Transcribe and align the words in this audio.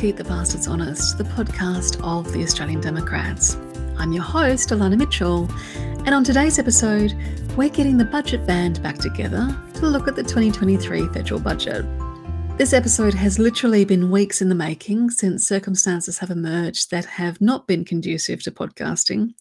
Keep 0.00 0.16
the 0.16 0.24
Bastards 0.24 0.66
Honest, 0.66 1.18
the 1.18 1.24
podcast 1.24 2.02
of 2.02 2.32
the 2.32 2.42
Australian 2.42 2.80
Democrats. 2.80 3.58
I'm 3.98 4.12
your 4.12 4.22
host, 4.22 4.70
Elana 4.70 4.96
Mitchell, 4.96 5.46
and 6.06 6.14
on 6.14 6.24
today's 6.24 6.58
episode, 6.58 7.12
we're 7.54 7.68
getting 7.68 7.98
the 7.98 8.06
budget 8.06 8.46
band 8.46 8.82
back 8.82 8.96
together 8.96 9.54
to 9.74 9.86
look 9.86 10.08
at 10.08 10.16
the 10.16 10.22
2023 10.22 11.08
federal 11.08 11.38
budget. 11.38 11.84
This 12.56 12.72
episode 12.72 13.12
has 13.12 13.38
literally 13.38 13.84
been 13.84 14.10
weeks 14.10 14.40
in 14.40 14.48
the 14.48 14.54
making 14.54 15.10
since 15.10 15.46
circumstances 15.46 16.16
have 16.16 16.30
emerged 16.30 16.90
that 16.90 17.04
have 17.04 17.38
not 17.42 17.66
been 17.66 17.84
conducive 17.84 18.42
to 18.44 18.50
podcasting. 18.50 19.34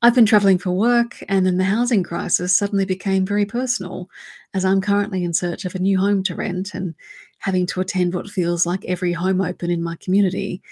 I've 0.00 0.14
been 0.14 0.26
travelling 0.26 0.58
for 0.58 0.70
work, 0.70 1.24
and 1.28 1.44
then 1.44 1.58
the 1.58 1.64
housing 1.64 2.04
crisis 2.04 2.56
suddenly 2.56 2.84
became 2.84 3.26
very 3.26 3.46
personal, 3.46 4.08
as 4.54 4.64
I'm 4.64 4.80
currently 4.80 5.24
in 5.24 5.34
search 5.34 5.64
of 5.64 5.74
a 5.74 5.80
new 5.80 5.98
home 5.98 6.22
to 6.24 6.36
rent 6.36 6.72
and 6.72 6.94
having 7.42 7.66
to 7.66 7.80
attend 7.80 8.14
what 8.14 8.30
feels 8.30 8.64
like 8.64 8.84
every 8.84 9.12
home 9.12 9.40
open 9.40 9.70
in 9.70 9.82
my 9.82 9.96
community, 9.96 10.62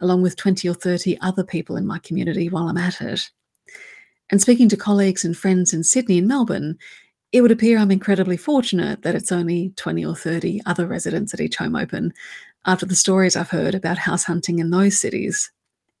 along 0.00 0.22
with 0.22 0.36
20 0.36 0.68
or 0.68 0.74
30 0.74 1.18
other 1.20 1.42
people 1.42 1.76
in 1.76 1.86
my 1.86 1.98
community 1.98 2.48
while 2.48 2.68
I'm 2.68 2.76
at 2.76 3.00
it. 3.00 3.30
And 4.30 4.40
speaking 4.40 4.68
to 4.68 4.76
colleagues 4.76 5.24
and 5.24 5.36
friends 5.36 5.72
in 5.72 5.82
Sydney 5.82 6.18
and 6.18 6.28
Melbourne, 6.28 6.78
it 7.32 7.40
would 7.40 7.50
appear 7.50 7.78
I'm 7.78 7.90
incredibly 7.90 8.36
fortunate 8.36 9.02
that 9.02 9.14
it's 9.14 9.32
only 9.32 9.72
20 9.76 10.04
or 10.04 10.14
30 10.14 10.60
other 10.66 10.86
residents 10.86 11.32
at 11.32 11.40
each 11.40 11.56
home 11.56 11.74
open 11.74 12.12
after 12.66 12.84
the 12.84 12.96
stories 12.96 13.34
I've 13.34 13.50
heard 13.50 13.74
about 13.74 13.98
house 13.98 14.24
hunting 14.24 14.58
in 14.58 14.70
those 14.70 15.00
cities. 15.00 15.50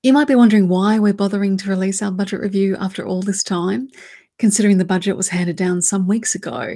You 0.02 0.12
might 0.12 0.28
be 0.28 0.34
wondering 0.34 0.68
why 0.68 0.98
we're 0.98 1.14
bothering 1.14 1.56
to 1.58 1.70
release 1.70 2.02
our 2.02 2.10
budget 2.10 2.40
review 2.40 2.76
after 2.78 3.06
all 3.06 3.22
this 3.22 3.42
time, 3.42 3.88
considering 4.38 4.78
the 4.78 4.84
budget 4.84 5.16
was 5.16 5.28
handed 5.28 5.56
down 5.56 5.80
some 5.82 6.06
weeks 6.06 6.34
ago. 6.34 6.74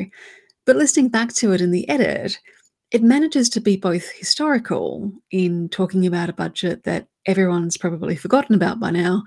But 0.64 0.76
listening 0.76 1.08
back 1.08 1.32
to 1.34 1.52
it 1.52 1.60
in 1.60 1.70
the 1.70 1.88
edit, 1.88 2.38
it 2.94 3.02
manages 3.02 3.48
to 3.48 3.60
be 3.60 3.76
both 3.76 4.08
historical 4.12 5.12
in 5.32 5.68
talking 5.68 6.06
about 6.06 6.28
a 6.28 6.32
budget 6.32 6.84
that 6.84 7.08
everyone's 7.26 7.76
probably 7.76 8.14
forgotten 8.14 8.54
about 8.54 8.78
by 8.78 8.92
now, 8.92 9.24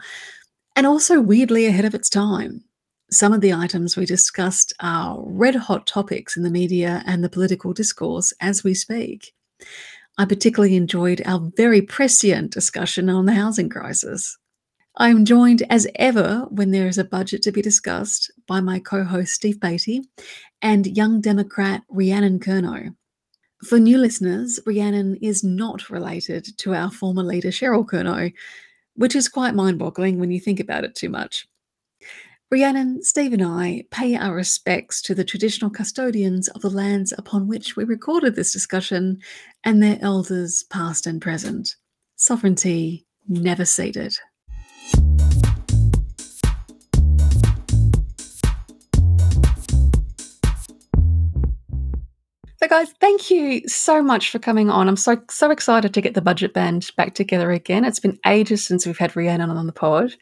and 0.77 0.87
also 0.87 1.19
weirdly 1.19 1.65
ahead 1.65 1.83
of 1.83 1.93
its 1.93 2.09
time. 2.09 2.63
Some 3.11 3.33
of 3.33 3.41
the 3.41 3.53
items 3.53 3.97
we 3.97 4.05
discussed 4.05 4.71
are 4.79 5.21
red 5.21 5.55
hot 5.55 5.85
topics 5.85 6.38
in 6.38 6.43
the 6.43 6.49
media 6.49 7.03
and 7.05 7.21
the 7.21 7.29
political 7.29 7.73
discourse 7.73 8.31
as 8.39 8.63
we 8.63 8.73
speak. 8.73 9.33
I 10.17 10.23
particularly 10.23 10.77
enjoyed 10.77 11.21
our 11.25 11.51
very 11.57 11.81
prescient 11.81 12.53
discussion 12.53 13.09
on 13.09 13.25
the 13.25 13.33
housing 13.33 13.67
crisis. 13.67 14.38
I 14.95 15.09
am 15.09 15.25
joined 15.25 15.63
as 15.69 15.88
ever 15.95 16.47
when 16.51 16.71
there 16.71 16.88
is 16.88 16.97
a 16.97 17.03
budget 17.03 17.41
to 17.41 17.51
be 17.51 17.61
discussed 17.61 18.31
by 18.47 18.61
my 18.61 18.79
co 18.79 19.03
host 19.03 19.33
Steve 19.33 19.59
Baty 19.59 20.03
and 20.61 20.95
young 20.95 21.19
Democrat 21.19 21.83
Rhiannon 21.89 22.39
Kernot. 22.39 22.95
For 23.63 23.80
new 23.80 23.97
listeners, 23.97 24.59
Rhiannon 24.66 25.16
is 25.16 25.44
not 25.44 25.89
related 25.89 26.58
to 26.59 26.75
our 26.75 26.91
former 26.91 27.23
leader 27.23 27.50
Cheryl 27.50 27.86
Kernot, 27.86 28.33
which 28.95 29.16
is 29.16 29.27
quite 29.27 29.55
mind 29.55 29.80
boggling 29.80 30.19
when 30.19 30.31
you 30.31 30.39
think 30.39 30.59
about 30.59 30.83
it 30.83 30.94
too 30.94 31.09
much. 31.09 31.47
Rhiannon, 32.50 33.03
Steve, 33.03 33.33
and 33.33 33.44
I 33.44 33.83
pay 33.91 34.16
our 34.16 34.33
respects 34.33 35.02
to 35.02 35.16
the 35.16 35.25
traditional 35.25 35.69
custodians 35.69 36.47
of 36.50 36.61
the 36.61 36.69
lands 36.69 37.13
upon 37.17 37.47
which 37.47 37.75
we 37.75 37.83
recorded 37.83 38.35
this 38.35 38.53
discussion 38.53 39.19
and 39.63 39.83
their 39.83 39.97
elders, 40.02 40.63
past 40.69 41.08
and 41.08 41.22
present. 41.22 41.75
Sovereignty 42.16 43.06
never 43.28 43.66
ceded. 43.66 44.16
So, 52.59 52.68
guys, 52.68 52.91
thank 53.00 53.29
you 53.29 53.68
so 53.68 54.01
much 54.01 54.31
for 54.31 54.40
coming 54.40 54.72
on. 54.72 54.88
I'm 54.88 54.95
so 54.95 55.22
so 55.29 55.51
excited 55.51 55.94
to 55.94 56.01
get 56.01 56.16
the 56.16 56.22
budget 56.22 56.53
band 56.53 56.90
back 56.97 57.13
together 57.13 57.51
again. 57.51 57.85
It's 57.85 58.00
been 58.00 58.19
ages 58.25 58.66
since 58.66 58.85
we've 58.85 58.97
had 58.97 59.16
Rhiannon 59.16 59.51
on 59.51 59.68
the 59.68 59.73
pod, 59.73 60.16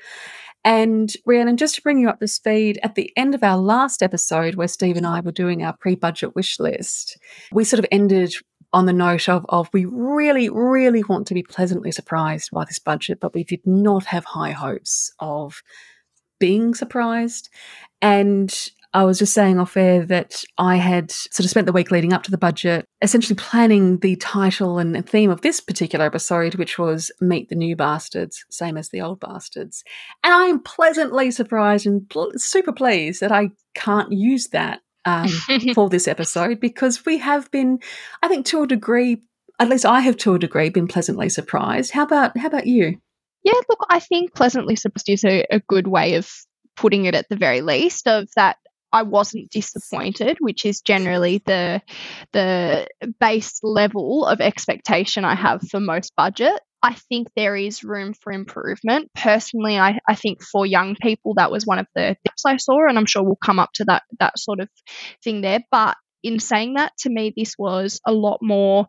and 0.65 1.13
Rhiannon, 1.25 1.55
just 1.55 1.75
to 1.75 1.81
bring 1.81 1.99
you 1.99 2.09
up 2.09 2.19
to 2.19 2.27
speed, 2.27 2.77
at 2.83 2.95
the 2.95 3.09
end 3.15 3.35
of 3.35 3.43
our 3.43 3.57
last 3.57 4.03
episode, 4.03 4.55
where 4.55 4.67
Steve 4.67 4.97
and 4.97 5.07
I 5.07 5.21
were 5.21 5.31
doing 5.31 5.63
our 5.63 5.77
pre-budget 5.77 6.35
wish 6.35 6.59
list, 6.59 7.17
we 7.53 7.63
sort 7.63 7.79
of 7.79 7.85
ended 7.89 8.33
on 8.73 8.85
the 8.85 8.91
note 8.91 9.29
of, 9.29 9.45
of 9.47 9.69
we 9.71 9.85
really, 9.85 10.49
really 10.49 11.03
want 11.03 11.27
to 11.27 11.33
be 11.33 11.43
pleasantly 11.43 11.91
surprised 11.91 12.49
by 12.51 12.65
this 12.65 12.79
budget, 12.79 13.19
but 13.21 13.33
we 13.33 13.45
did 13.45 13.61
not 13.65 14.05
have 14.05 14.25
high 14.25 14.51
hopes 14.51 15.13
of 15.19 15.61
being 16.39 16.73
surprised. 16.73 17.49
And 18.01 18.53
I 18.95 19.03
was 19.03 19.19
just 19.19 19.33
saying 19.33 19.59
off 19.59 19.75
air 19.75 20.05
that 20.05 20.41
I 20.57 20.77
had 20.77 21.11
sort 21.11 21.41
of 21.41 21.49
spent 21.49 21.65
the 21.65 21.73
week 21.73 21.91
leading 21.91 22.13
up 22.13 22.23
to 22.23 22.31
the 22.31 22.37
budget 22.37 22.85
essentially 23.01 23.35
planning 23.35 23.99
the 23.99 24.15
title 24.15 24.79
and 24.79 25.07
theme 25.07 25.29
of 25.29 25.41
this 25.41 25.59
particular 25.59 26.05
episode, 26.05 26.55
which 26.55 26.79
was 26.79 27.11
Meet 27.19 27.49
the 27.49 27.55
New 27.55 27.75
Bastards, 27.75 28.45
same 28.49 28.77
as 28.77 28.89
the 28.89 29.01
old 29.01 29.19
bastards. 29.19 29.83
And 30.23 30.33
I 30.33 30.45
am 30.45 30.61
pleasantly 30.61 31.29
surprised 31.31 31.85
and 31.85 32.09
pl- 32.09 32.31
super 32.37 32.71
pleased 32.71 33.19
that 33.19 33.33
I 33.33 33.49
can't 33.73 34.13
use 34.13 34.47
that 34.53 34.79
um, 35.03 35.27
for 35.75 35.89
this 35.89 36.07
episode 36.07 36.61
because 36.61 37.05
we 37.05 37.17
have 37.17 37.51
been, 37.51 37.79
I 38.23 38.29
think, 38.29 38.45
to 38.47 38.63
a 38.63 38.67
degree, 38.67 39.21
at 39.59 39.67
least 39.67 39.85
I 39.85 39.99
have 39.99 40.15
to 40.17 40.35
a 40.35 40.39
degree, 40.39 40.69
been 40.69 40.87
pleasantly 40.87 41.27
surprised. 41.27 41.91
How 41.91 42.03
about 42.03 42.37
how 42.37 42.47
about 42.47 42.65
you? 42.65 42.97
Yeah, 43.43 43.59
look, 43.67 43.85
I 43.89 43.99
think 43.99 44.33
pleasantly 44.33 44.77
surprised 44.77 45.09
is 45.09 45.25
a, 45.25 45.45
a 45.51 45.59
good 45.59 45.87
way 45.87 46.15
of 46.15 46.31
putting 46.77 47.03
it 47.05 47.13
at 47.13 47.27
the 47.27 47.35
very 47.35 47.61
least 47.61 48.07
of 48.07 48.29
that 48.37 48.55
I 48.95 49.03
wasn't 49.03 49.51
disappointed, 49.51 50.37
which 50.39 50.65
is 50.65 50.81
generally 50.81 51.41
the 51.45 51.81
the 52.31 52.87
base 53.19 53.59
level 53.61 54.25
of 54.25 54.39
expectation 54.39 55.25
I 55.25 55.35
have 55.35 55.61
for 55.69 55.81
most 55.81 56.15
budget. 56.15 56.57
I 56.81 56.93
think 56.93 57.27
there 57.35 57.57
is 57.57 57.83
room 57.83 58.13
for 58.13 58.31
improvement. 58.31 59.11
Personally, 59.13 59.77
I, 59.77 59.99
I 60.07 60.15
think 60.15 60.41
for 60.41 60.65
young 60.65 60.95
people 60.95 61.33
that 61.35 61.51
was 61.51 61.65
one 61.65 61.79
of 61.79 61.87
the 61.93 62.15
tips 62.25 62.45
I 62.45 62.55
saw, 62.55 62.87
and 62.87 62.97
I'm 62.97 63.05
sure 63.05 63.21
we'll 63.21 63.37
come 63.43 63.59
up 63.59 63.71
to 63.75 63.85
that 63.85 64.03
that 64.19 64.39
sort 64.39 64.61
of 64.61 64.69
thing 65.23 65.41
there. 65.41 65.59
But 65.71 65.97
in 66.23 66.39
saying 66.39 66.75
that, 66.75 66.93
to 66.99 67.09
me, 67.09 67.33
this 67.35 67.55
was 67.57 67.99
a 68.05 68.13
lot 68.13 68.39
more 68.41 68.87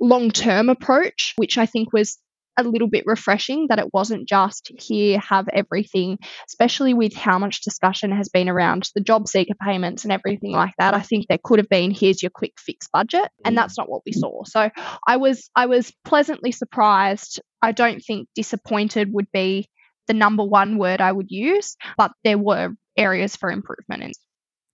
long 0.00 0.30
term 0.30 0.70
approach, 0.70 1.34
which 1.36 1.58
I 1.58 1.66
think 1.66 1.92
was 1.92 2.18
a 2.56 2.62
little 2.62 2.88
bit 2.88 3.04
refreshing 3.06 3.66
that 3.68 3.78
it 3.78 3.92
wasn't 3.92 4.28
just 4.28 4.70
here, 4.78 5.18
have 5.18 5.48
everything, 5.52 6.18
especially 6.48 6.94
with 6.94 7.14
how 7.14 7.38
much 7.38 7.62
discussion 7.62 8.10
has 8.10 8.28
been 8.28 8.48
around 8.48 8.90
the 8.94 9.00
job 9.00 9.28
seeker 9.28 9.54
payments 9.62 10.04
and 10.04 10.12
everything 10.12 10.52
like 10.52 10.74
that. 10.78 10.94
I 10.94 11.00
think 11.00 11.26
there 11.28 11.38
could 11.42 11.58
have 11.58 11.68
been 11.68 11.90
here's 11.90 12.22
your 12.22 12.30
quick 12.30 12.54
fix 12.58 12.88
budget, 12.92 13.28
and 13.44 13.54
mm. 13.54 13.56
that's 13.56 13.78
not 13.78 13.88
what 13.88 14.02
we 14.04 14.12
saw. 14.12 14.44
So 14.44 14.70
I 15.06 15.16
was 15.16 15.50
I 15.54 15.66
was 15.66 15.92
pleasantly 16.04 16.52
surprised. 16.52 17.40
I 17.62 17.72
don't 17.72 18.00
think 18.00 18.28
disappointed 18.34 19.12
would 19.12 19.30
be 19.32 19.68
the 20.06 20.14
number 20.14 20.44
one 20.44 20.78
word 20.78 21.00
I 21.00 21.12
would 21.12 21.30
use, 21.30 21.76
but 21.96 22.12
there 22.24 22.38
were 22.38 22.70
areas 22.96 23.36
for 23.36 23.50
improvement. 23.50 24.02
In. 24.02 24.12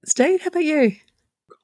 Steve, 0.06 0.40
how 0.42 0.48
about 0.48 0.64
you? 0.64 0.96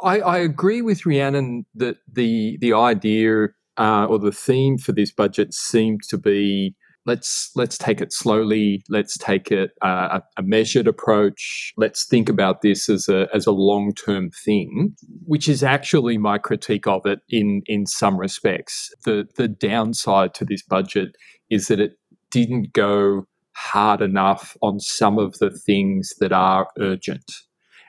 I, 0.03 0.21
I 0.21 0.39
agree 0.39 0.83
with 0.83 1.07
Rhiannon 1.07 1.65
that 1.77 1.97
the 2.13 2.59
the 2.61 2.75
idea 2.75 3.49
uh, 3.79 4.07
or 4.07 4.19
the 4.19 4.33
theme 4.33 4.79
for 4.79 4.93
this 4.93 5.13
budget 5.13 5.55
seemed 5.55 6.01
to 6.09 6.19
be 6.19 6.75
let's 7.05 7.51
let's 7.57 7.77
take 7.77 8.01
it 8.01 8.13
slowly 8.13 8.83
let's 8.89 9.19
take 9.19 9.51
it 9.51 9.71
uh, 9.83 10.21
a, 10.37 10.43
measured 10.43 10.87
approach 10.87 11.73
let's 11.77 12.07
think 12.07 12.29
about 12.29 12.63
this 12.63 12.89
as 12.89 13.09
a 13.09 13.27
as 13.35 13.47
a 13.47 13.51
long 13.51 13.93
term 13.93 14.31
thing 14.45 14.95
which 15.25 15.49
is 15.49 15.63
actually 15.63 16.19
my 16.19 16.39
critique 16.39 16.87
of 16.87 17.07
it 17.07 17.21
in 17.29 17.63
in 17.67 17.87
some 17.87 18.19
respects. 18.19 18.93
The 19.05 19.27
the 19.37 19.49
downside 19.49 20.35
to 20.35 20.45
this 20.45 20.63
budget 20.63 21.17
is 21.51 21.69
that 21.69 21.81
it 21.81 21.93
didn't 22.31 22.73
go 22.73 23.27
hard 23.55 24.01
enough 24.01 24.57
on 24.63 24.81
some 24.81 25.19
of 25.19 25.39
the 25.39 25.51
things 25.51 26.15
that 26.21 26.33
are 26.33 26.69
urgent. 26.79 27.31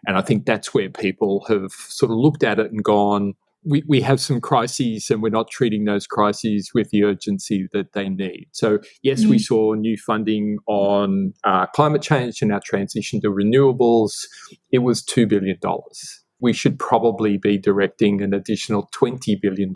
And 0.05 0.17
i 0.17 0.21
think 0.21 0.45
that's 0.45 0.73
where 0.73 0.89
people 0.89 1.45
have 1.47 1.71
sort 1.71 2.11
of 2.11 2.17
looked 2.17 2.43
at 2.43 2.59
it 2.59 2.71
and 2.71 2.83
gone 2.83 3.33
we, 3.65 3.83
we 3.87 4.01
have 4.01 4.19
some 4.19 4.41
crises 4.41 5.09
and 5.09 5.21
we're 5.21 5.29
not 5.29 5.49
treating 5.49 5.85
those 5.85 6.07
crises 6.07 6.71
with 6.73 6.89
the 6.89 7.03
urgency 7.03 7.67
that 7.73 7.93
they 7.93 8.09
need. 8.09 8.47
So, 8.51 8.79
yes, 9.01 9.21
mm-hmm. 9.21 9.29
we 9.31 9.39
saw 9.39 9.73
new 9.73 9.97
funding 9.97 10.57
on 10.67 11.33
uh, 11.43 11.67
climate 11.67 12.01
change 12.01 12.41
and 12.41 12.51
our 12.51 12.61
transition 12.63 13.21
to 13.21 13.29
renewables. 13.29 14.11
It 14.71 14.79
was 14.79 15.03
$2 15.03 15.27
billion. 15.27 15.57
We 16.39 16.51
should 16.51 16.77
probably 16.77 17.37
be 17.37 17.57
directing 17.57 18.21
an 18.21 18.33
additional 18.33 18.89
$20 18.93 19.39
billion 19.41 19.73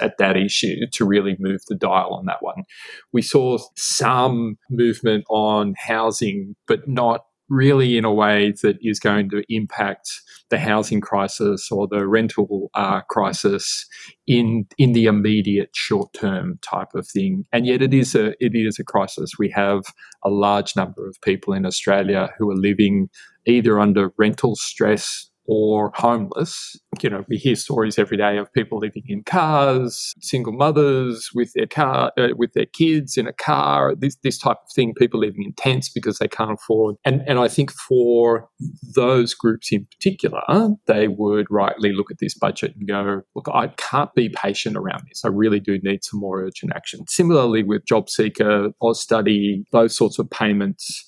at 0.00 0.16
that 0.18 0.36
issue 0.36 0.86
to 0.92 1.04
really 1.04 1.36
move 1.38 1.60
the 1.68 1.74
dial 1.74 2.14
on 2.14 2.24
that 2.24 2.38
one. 2.40 2.64
We 3.12 3.20
saw 3.20 3.58
some 3.76 4.56
movement 4.70 5.24
on 5.28 5.74
housing, 5.76 6.56
but 6.66 6.88
not 6.88 7.25
really 7.48 7.96
in 7.96 8.04
a 8.04 8.12
way 8.12 8.52
that 8.62 8.76
is 8.80 8.98
going 8.98 9.30
to 9.30 9.42
impact 9.48 10.08
the 10.50 10.58
housing 10.58 11.00
crisis 11.00 11.68
or 11.70 11.88
the 11.88 12.06
rental 12.06 12.70
uh, 12.74 13.00
crisis 13.08 13.86
in 14.26 14.66
in 14.78 14.92
the 14.92 15.06
immediate 15.06 15.70
short 15.74 16.12
term 16.12 16.58
type 16.62 16.94
of 16.94 17.06
thing. 17.08 17.44
And 17.52 17.66
yet, 17.66 17.82
it 17.82 17.94
is 17.94 18.14
a 18.14 18.28
it 18.40 18.52
is 18.54 18.78
a 18.78 18.84
crisis. 18.84 19.32
We 19.38 19.50
have 19.50 19.82
a 20.24 20.30
large 20.30 20.76
number 20.76 21.06
of 21.06 21.16
people 21.22 21.52
in 21.54 21.66
Australia 21.66 22.30
who 22.38 22.50
are 22.50 22.56
living 22.56 23.08
either 23.46 23.78
under 23.80 24.12
rental 24.18 24.56
stress 24.56 25.30
or 25.48 25.92
homeless. 25.94 26.76
You 27.02 27.10
know, 27.10 27.24
we 27.28 27.36
hear 27.36 27.56
stories 27.56 27.98
every 27.98 28.16
day 28.16 28.38
of 28.38 28.52
people 28.52 28.78
living 28.78 29.04
in 29.06 29.22
cars, 29.24 30.14
single 30.20 30.52
mothers 30.52 31.30
with 31.34 31.52
their 31.54 31.66
car, 31.66 32.12
uh, 32.18 32.28
with 32.36 32.52
their 32.54 32.66
kids 32.66 33.16
in 33.16 33.26
a 33.26 33.32
car, 33.32 33.94
this, 33.94 34.16
this 34.22 34.38
type 34.38 34.56
of 34.56 34.72
thing, 34.74 34.94
people 34.94 35.20
living 35.20 35.42
in 35.44 35.52
tents 35.54 35.88
because 35.88 36.18
they 36.18 36.28
can't 36.28 36.52
afford. 36.52 36.96
And, 37.04 37.22
and 37.26 37.38
I 37.38 37.48
think 37.48 37.70
for 37.72 38.48
those 38.94 39.34
groups 39.34 39.72
in 39.72 39.86
particular, 39.86 40.42
they 40.86 41.08
would 41.08 41.46
rightly 41.50 41.92
look 41.92 42.10
at 42.10 42.18
this 42.18 42.34
budget 42.34 42.74
and 42.76 42.88
go, 42.88 43.22
look, 43.34 43.48
I 43.52 43.68
can't 43.76 44.14
be 44.14 44.30
patient 44.30 44.76
around 44.76 45.04
this. 45.08 45.24
I 45.24 45.28
really 45.28 45.60
do 45.60 45.78
need 45.82 46.04
some 46.04 46.20
more 46.20 46.42
urgent 46.42 46.72
action. 46.74 47.06
Similarly 47.08 47.62
with 47.62 47.86
job 47.86 48.08
seeker, 48.08 48.70
Austudy, 48.82 49.64
those 49.72 49.94
sorts 49.94 50.18
of 50.18 50.30
payments, 50.30 51.04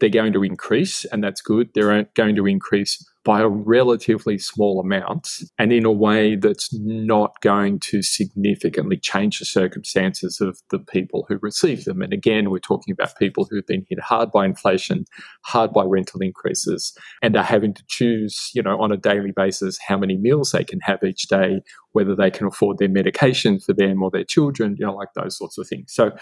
they're 0.00 0.08
going 0.08 0.32
to 0.32 0.44
increase, 0.44 1.04
and 1.06 1.22
that's 1.24 1.40
good. 1.40 1.70
They're 1.74 2.04
going 2.14 2.36
to 2.36 2.46
increase 2.46 3.04
by 3.28 3.42
a 3.42 3.48
relatively 3.48 4.38
small 4.38 4.80
amount 4.80 5.28
and 5.58 5.70
in 5.70 5.84
a 5.84 5.92
way 5.92 6.34
that's 6.34 6.72
not 6.78 7.38
going 7.42 7.78
to 7.78 8.02
significantly 8.02 8.96
change 8.96 9.38
the 9.38 9.44
circumstances 9.44 10.40
of 10.40 10.58
the 10.70 10.78
people 10.78 11.26
who 11.28 11.38
receive 11.42 11.84
them. 11.84 12.00
And 12.00 12.14
again, 12.14 12.48
we're 12.48 12.58
talking 12.58 12.90
about 12.90 13.18
people 13.18 13.46
who've 13.50 13.66
been 13.66 13.84
hit 13.86 14.00
hard 14.00 14.32
by 14.32 14.46
inflation, 14.46 15.04
hard 15.44 15.74
by 15.74 15.84
rental 15.84 16.22
increases, 16.22 16.96
and 17.20 17.36
are 17.36 17.44
having 17.44 17.74
to 17.74 17.82
choose, 17.86 18.50
you 18.54 18.62
know, 18.62 18.80
on 18.80 18.92
a 18.92 18.96
daily 18.96 19.32
basis 19.36 19.78
how 19.86 19.98
many 19.98 20.16
meals 20.16 20.52
they 20.52 20.64
can 20.64 20.80
have 20.80 21.04
each 21.04 21.28
day, 21.28 21.60
whether 21.92 22.16
they 22.16 22.30
can 22.30 22.46
afford 22.46 22.78
their 22.78 22.88
medication 22.88 23.60
for 23.60 23.74
them 23.74 24.02
or 24.02 24.10
their 24.10 24.24
children, 24.24 24.74
you 24.78 24.86
know, 24.86 24.94
like 24.94 25.12
those 25.14 25.36
sorts 25.36 25.58
of 25.58 25.68
things. 25.68 25.92
So 25.92 26.12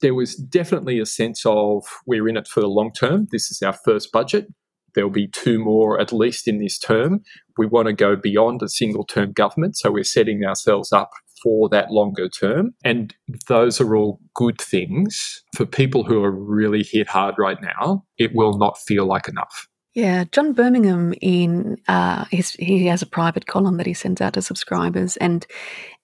there 0.00 0.12
was 0.12 0.34
definitely 0.34 0.98
a 0.98 1.06
sense 1.06 1.46
of 1.46 1.84
we're 2.04 2.26
in 2.26 2.36
it 2.36 2.48
for 2.48 2.60
the 2.60 2.66
long 2.66 2.90
term. 2.92 3.28
This 3.30 3.48
is 3.48 3.62
our 3.62 3.74
first 3.84 4.10
budget 4.10 4.48
there'll 4.94 5.10
be 5.10 5.28
two 5.28 5.58
more 5.58 6.00
at 6.00 6.12
least 6.12 6.48
in 6.48 6.58
this 6.58 6.78
term. 6.78 7.22
We 7.56 7.66
want 7.66 7.86
to 7.86 7.92
go 7.92 8.16
beyond 8.16 8.62
a 8.62 8.68
single 8.68 9.04
term 9.04 9.32
government, 9.32 9.76
so 9.76 9.90
we're 9.90 10.04
setting 10.04 10.44
ourselves 10.44 10.92
up 10.92 11.10
for 11.42 11.68
that 11.68 11.90
longer 11.90 12.28
term. 12.28 12.74
And 12.84 13.14
those 13.48 13.80
are 13.80 13.96
all 13.96 14.20
good 14.34 14.60
things. 14.60 15.42
For 15.56 15.66
people 15.66 16.04
who 16.04 16.22
are 16.22 16.32
really 16.32 16.82
hit 16.82 17.08
hard 17.08 17.36
right 17.38 17.58
now, 17.62 18.04
it 18.18 18.34
will 18.34 18.58
not 18.58 18.78
feel 18.78 19.06
like 19.06 19.28
enough. 19.28 19.68
Yeah, 19.94 20.24
John 20.30 20.52
Birmingham 20.52 21.14
in 21.20 21.76
uh, 21.88 22.24
his, 22.30 22.52
he 22.52 22.86
has 22.86 23.02
a 23.02 23.06
private 23.06 23.46
column 23.46 23.78
that 23.78 23.86
he 23.86 23.94
sends 23.94 24.20
out 24.20 24.34
to 24.34 24.42
subscribers, 24.42 25.16
and 25.16 25.46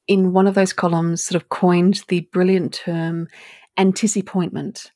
in 0.07 0.33
one 0.33 0.47
of 0.47 0.55
those 0.55 0.73
columns, 0.73 1.23
sort 1.23 1.41
of 1.41 1.49
coined 1.49 2.03
the 2.09 2.29
brilliant 2.33 2.75
term 2.75 3.29
anticipointment, 3.79 4.91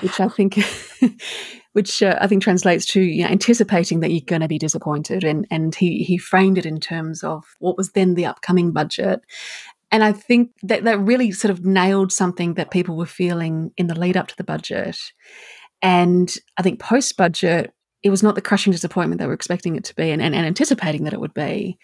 which 0.00 0.20
I 0.20 0.28
think 0.28 0.58
which 1.76 2.02
uh, 2.02 2.16
I 2.22 2.26
think 2.26 2.42
translates 2.42 2.86
to 2.86 3.02
you 3.02 3.22
know, 3.22 3.28
anticipating 3.28 4.00
that 4.00 4.10
you're 4.10 4.22
going 4.24 4.40
to 4.40 4.48
be 4.48 4.58
disappointed. 4.58 5.24
And, 5.24 5.46
and 5.50 5.74
he, 5.74 6.04
he 6.04 6.16
framed 6.16 6.56
it 6.56 6.64
in 6.64 6.80
terms 6.80 7.22
of 7.22 7.44
what 7.58 7.76
was 7.76 7.92
then 7.92 8.14
the 8.14 8.24
upcoming 8.24 8.72
budget. 8.72 9.20
And 9.90 10.02
I 10.02 10.12
think 10.12 10.52
that 10.62 10.84
that 10.84 10.98
really 10.98 11.32
sort 11.32 11.50
of 11.50 11.66
nailed 11.66 12.12
something 12.12 12.54
that 12.54 12.70
people 12.70 12.96
were 12.96 13.04
feeling 13.04 13.72
in 13.76 13.88
the 13.88 13.98
lead 13.98 14.16
up 14.16 14.28
to 14.28 14.36
the 14.38 14.42
budget. 14.42 14.96
And 15.82 16.34
I 16.56 16.62
think 16.62 16.80
post 16.80 17.14
budget, 17.18 17.74
it 18.02 18.08
was 18.08 18.22
not 18.22 18.36
the 18.36 18.40
crushing 18.40 18.72
disappointment 18.72 19.20
they 19.20 19.26
were 19.26 19.34
expecting 19.34 19.76
it 19.76 19.84
to 19.84 19.94
be 19.94 20.10
and, 20.10 20.22
and, 20.22 20.34
and 20.34 20.46
anticipating 20.46 21.04
that 21.04 21.12
it 21.12 21.20
would 21.20 21.34
be, 21.34 21.76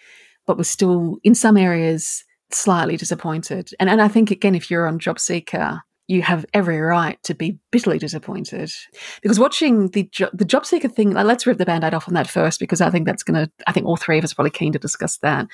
but 0.47 0.57
was 0.57 0.67
still 0.67 1.17
in 1.23 1.35
some 1.35 1.55
areas 1.55 2.23
slightly 2.51 2.97
disappointed. 2.97 3.69
And, 3.79 3.91
and 3.91 4.01
I 4.01 4.07
think, 4.07 4.31
again, 4.31 4.55
if 4.55 4.71
you're 4.71 4.87
on 4.87 4.97
Job 4.97 5.19
Seeker, 5.19 5.83
you 6.07 6.21
have 6.21 6.45
every 6.53 6.79
right 6.79 7.21
to 7.23 7.33
be 7.33 7.57
bitterly 7.71 7.97
disappointed. 7.97 8.71
Because 9.21 9.39
watching 9.39 9.89
the 9.89 10.09
jo- 10.11 10.29
the 10.33 10.45
job 10.45 10.65
seeker 10.65 10.89
thing 10.89 11.11
let's 11.11 11.45
rip 11.45 11.57
the 11.57 11.65
band-aid 11.65 11.93
off 11.93 12.07
on 12.07 12.13
that 12.13 12.29
first 12.29 12.59
because 12.59 12.81
i 12.81 12.89
think 12.89 13.05
that's 13.05 13.23
going 13.23 13.45
to 13.45 13.51
i 13.67 13.71
think 13.71 13.85
all 13.85 13.97
three 13.97 14.17
of 14.17 14.23
us 14.23 14.33
are 14.33 14.35
probably 14.35 14.51
keen 14.51 14.73
to 14.73 14.79
discuss 14.79 15.17
that. 15.17 15.47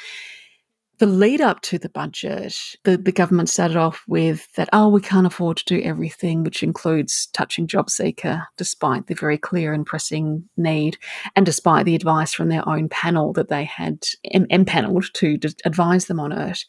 The 0.98 1.06
lead 1.06 1.40
up 1.40 1.62
to 1.62 1.78
the 1.78 1.88
budget 1.88 2.58
the, 2.84 2.98
the 2.98 3.12
government 3.12 3.50
started 3.50 3.78
off 3.78 4.04
with 4.08 4.52
that 4.56 4.70
oh 4.74 4.90
we 4.90 5.02
can't 5.02 5.28
afford 5.28 5.58
to 5.58 5.66
do 5.66 5.82
everything 5.82 6.44
which 6.44 6.62
includes 6.62 7.28
touching 7.28 7.68
job 7.68 7.90
seeker 7.90 8.48
despite 8.58 9.08
the 9.08 9.16
very 9.16 9.38
clear 9.38 9.72
and 9.72 9.86
pressing 9.86 10.50
need 10.58 10.98
and 11.36 11.46
despite 11.46 11.86
the 11.86 11.96
advice 11.96 12.34
from 12.34 12.50
their 12.50 12.68
own 12.68 12.90
panel 12.90 13.32
that 13.34 13.50
they 13.50 13.64
had 13.64 14.04
empaneled 14.26 15.14
to 15.14 15.38
d- 15.38 15.50
advise 15.64 16.08
them 16.08 16.20
on 16.20 16.34
it. 16.34 16.66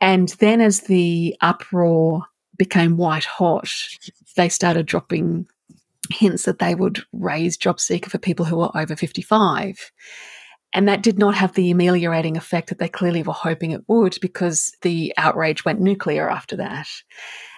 And 0.00 0.30
then 0.40 0.60
as 0.60 0.80
the 0.82 1.36
uproar 1.42 2.24
became 2.60 2.98
white 2.98 3.24
hot, 3.24 3.72
they 4.36 4.50
started 4.50 4.84
dropping 4.84 5.46
hints 6.10 6.44
that 6.44 6.58
they 6.58 6.74
would 6.74 7.00
raise 7.10 7.56
job 7.56 7.80
seeker 7.80 8.10
for 8.10 8.18
people 8.18 8.44
who 8.44 8.58
were 8.58 8.76
over 8.76 8.94
55. 8.94 9.90
And 10.74 10.86
that 10.86 11.02
did 11.02 11.18
not 11.18 11.34
have 11.36 11.54
the 11.54 11.70
ameliorating 11.70 12.36
effect 12.36 12.68
that 12.68 12.78
they 12.78 12.86
clearly 12.86 13.22
were 13.22 13.32
hoping 13.32 13.70
it 13.70 13.88
would 13.88 14.18
because 14.20 14.76
the 14.82 15.14
outrage 15.16 15.64
went 15.64 15.80
nuclear 15.80 16.30
after 16.30 16.54
that. 16.56 16.86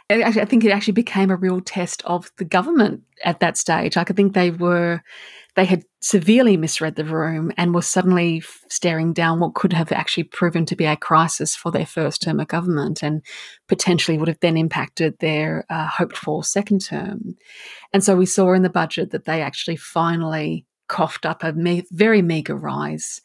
I 0.09 0.31
think 0.45 0.65
it 0.65 0.71
actually 0.71 0.93
became 0.93 1.33
a 1.33 1.37
real 1.37 1.61
test 1.61 2.05
of 2.05 2.31
the 2.39 2.45
government 2.45 3.03
at 3.25 3.41
that 3.41 3.57
stage. 3.57 3.97
I 3.97 4.05
think 4.05 4.35
they 4.35 4.53
were 4.53 5.03
they 5.55 5.65
had 5.67 5.85
severely 6.01 6.57
misread 6.57 6.97
the 6.97 7.05
room 7.05 7.53
and 7.57 7.75
were 7.75 7.83
suddenly 7.83 8.43
staring 8.69 9.13
down 9.13 9.39
what 9.39 9.55
could 9.55 9.73
have 9.73 9.93
actually 9.93 10.25
proven 10.25 10.65
to 10.67 10.77
be 10.77 10.87
a 10.87 10.97
crisis 10.97 11.55
for 11.55 11.71
their 11.71 11.85
first 11.85 12.23
term 12.23 12.41
of 12.41 12.49
government 12.49 13.03
and 13.03 13.23
potentially 13.69 14.17
would 14.17 14.29
have 14.29 14.41
then 14.41 14.57
impacted 14.57 15.19
their 15.19 15.67
uh, 15.69 15.87
hoped 15.87 16.17
for 16.17 16.43
second 16.43 16.81
term. 16.81 17.37
And 17.93 18.03
so 18.03 18.17
we 18.17 18.27
saw 18.27 18.55
in 18.55 18.63
the 18.63 18.71
budget 18.71 19.11
that 19.11 19.27
they 19.27 19.43
actually 19.43 19.77
finally 19.77 20.65
coughed 20.89 21.27
up 21.27 21.45
a 21.45 21.53
me- 21.53 21.87
very 21.91 22.23
meagre 22.23 22.57
rise 22.57 23.21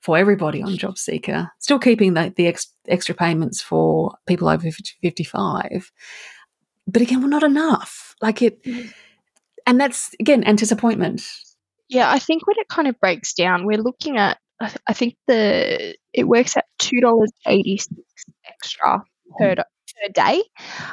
for 0.00 0.16
everybody 0.16 0.62
on 0.62 0.78
job 0.78 0.96
seeker 0.96 1.50
still 1.58 1.78
keeping 1.78 2.14
the, 2.14 2.32
the 2.34 2.46
ex- 2.46 2.72
extra 2.88 3.14
payments 3.14 3.60
for 3.60 4.14
people 4.26 4.48
over 4.48 4.70
55 5.02 5.92
but 6.86 7.02
again 7.02 7.20
well 7.20 7.28
not 7.28 7.42
enough 7.42 8.14
like 8.22 8.40
it 8.40 8.64
mm-hmm. 8.64 8.88
and 9.66 9.78
that's 9.78 10.14
again 10.18 10.42
anticipation 10.44 11.18
yeah, 11.90 12.10
I 12.10 12.18
think 12.20 12.46
when 12.46 12.56
it 12.58 12.68
kind 12.68 12.88
of 12.88 12.98
breaks 13.00 13.34
down, 13.34 13.66
we're 13.66 13.82
looking 13.82 14.16
at 14.16 14.38
I 14.86 14.92
think 14.92 15.16
the 15.26 15.96
it 16.12 16.24
works 16.24 16.56
at 16.56 16.66
two 16.78 17.00
dollars 17.00 17.30
eighty 17.46 17.78
six 17.78 18.00
extra 18.46 19.02
per 19.38 19.56
per 19.56 20.12
day. 20.12 20.42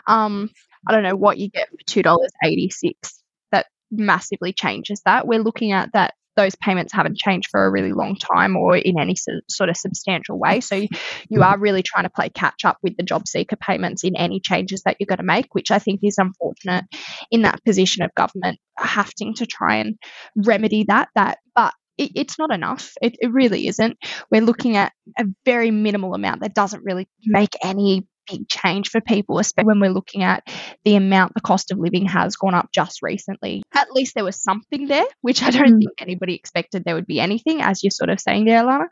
Um, 0.08 0.50
I 0.88 0.94
don't 0.94 1.04
know 1.04 1.16
what 1.16 1.38
you 1.38 1.50
get 1.50 1.70
for 1.70 1.78
two 1.86 2.02
dollars 2.02 2.32
eighty 2.44 2.70
six. 2.70 3.22
That 3.52 3.68
massively 3.92 4.54
changes 4.54 5.02
that. 5.06 5.28
We're 5.28 5.44
looking 5.44 5.72
at 5.72 5.92
that 5.94 6.14
those 6.38 6.56
payments 6.56 6.94
haven't 6.94 7.18
changed 7.18 7.50
for 7.52 7.66
a 7.66 7.70
really 7.70 7.92
long 7.92 8.16
time 8.16 8.56
or 8.56 8.78
in 8.78 8.98
any 9.00 9.16
sort 9.50 9.70
of 9.70 9.76
substantial 9.76 10.40
way. 10.40 10.62
So 10.62 10.86
you 11.30 11.42
are 11.44 11.60
really 11.60 11.84
trying 11.84 12.06
to 12.06 12.10
play 12.10 12.30
catch 12.30 12.64
up 12.64 12.78
with 12.82 12.96
the 12.96 13.04
job 13.04 13.28
seeker 13.28 13.58
payments 13.58 14.06
in 14.06 14.16
any 14.16 14.40
changes 14.40 14.84
that 14.84 14.96
you're 15.00 15.08
going 15.08 15.18
to 15.18 15.24
make, 15.24 15.54
which 15.54 15.72
I 15.72 15.80
think 15.80 16.00
is 16.04 16.18
unfortunate 16.18 16.86
in 17.32 17.42
that 17.42 17.64
position 17.66 18.04
of 18.04 18.16
government 18.16 18.60
having 18.78 19.34
to 19.36 19.46
try 19.46 19.78
and 19.78 19.98
remedy 20.36 20.86
that. 20.88 21.10
That, 21.16 21.40
but 21.56 21.74
it, 21.98 22.12
it's 22.16 22.40
not 22.40 22.54
enough. 22.54 22.94
It, 23.02 23.18
it 23.20 23.34
really 23.34 23.68
isn't. 23.68 23.98
We're 24.32 24.42
looking 24.42 24.78
at 24.78 24.94
a 25.18 25.26
very 25.46 25.72
minimal 25.72 26.14
amount 26.14 26.42
that 26.42 26.54
doesn't 26.54 26.86
really 26.86 27.08
make 27.26 27.56
any 27.64 28.08
big 28.30 28.48
change 28.48 28.90
for 28.90 29.02
people, 29.02 29.40
especially 29.40 29.68
when 29.68 29.80
we're 29.80 29.92
looking 29.92 30.24
at 30.24 30.44
the 30.86 30.96
amount 30.96 31.34
the 31.34 31.42
cost 31.42 31.72
of 31.72 31.80
living 31.80 32.06
has 32.06 32.36
gone 32.36 32.56
up 32.56 32.70
just 32.74 33.02
recently. 33.02 33.64
At 33.74 33.92
least 33.92 34.16
there 34.16 34.24
was 34.24 34.42
something 34.42 34.88
there, 34.88 35.06
which 35.22 35.44
I 35.44 35.50
don't 35.50 35.76
mm. 35.76 35.80
think 35.80 36.02
anybody 36.02 36.36
expected 36.36 36.84
there 36.84 36.96
would 36.96 37.08
be 37.08 37.20
anything, 37.20 37.62
as 37.62 37.84
you're 37.84 37.92
sort 37.92 38.10
of 38.10 38.20
saying 38.20 38.46
there, 38.46 38.64
Lana. 38.64 38.88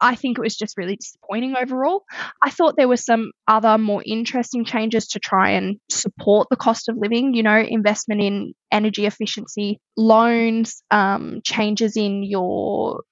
I 0.00 0.14
think 0.14 0.38
it 0.38 0.40
was 0.40 0.56
just 0.56 0.76
really 0.76 0.96
disappointing 0.96 1.54
overall. 1.56 2.04
I 2.42 2.50
thought 2.50 2.74
there 2.76 2.88
were 2.88 2.96
some 2.96 3.32
other 3.46 3.78
more 3.78 4.02
interesting 4.04 4.64
changes 4.64 5.08
to 5.08 5.20
try 5.20 5.50
and 5.50 5.78
support 5.90 6.48
the 6.50 6.56
cost 6.56 6.88
of 6.88 6.96
living, 6.96 7.34
you 7.34 7.42
know, 7.42 7.58
investment 7.58 8.20
in 8.22 8.54
energy 8.72 9.06
efficiency, 9.06 9.78
loans, 9.96 10.82
um, 10.90 11.40
changes 11.44 11.96
in 11.96 12.22
your 12.22 13.02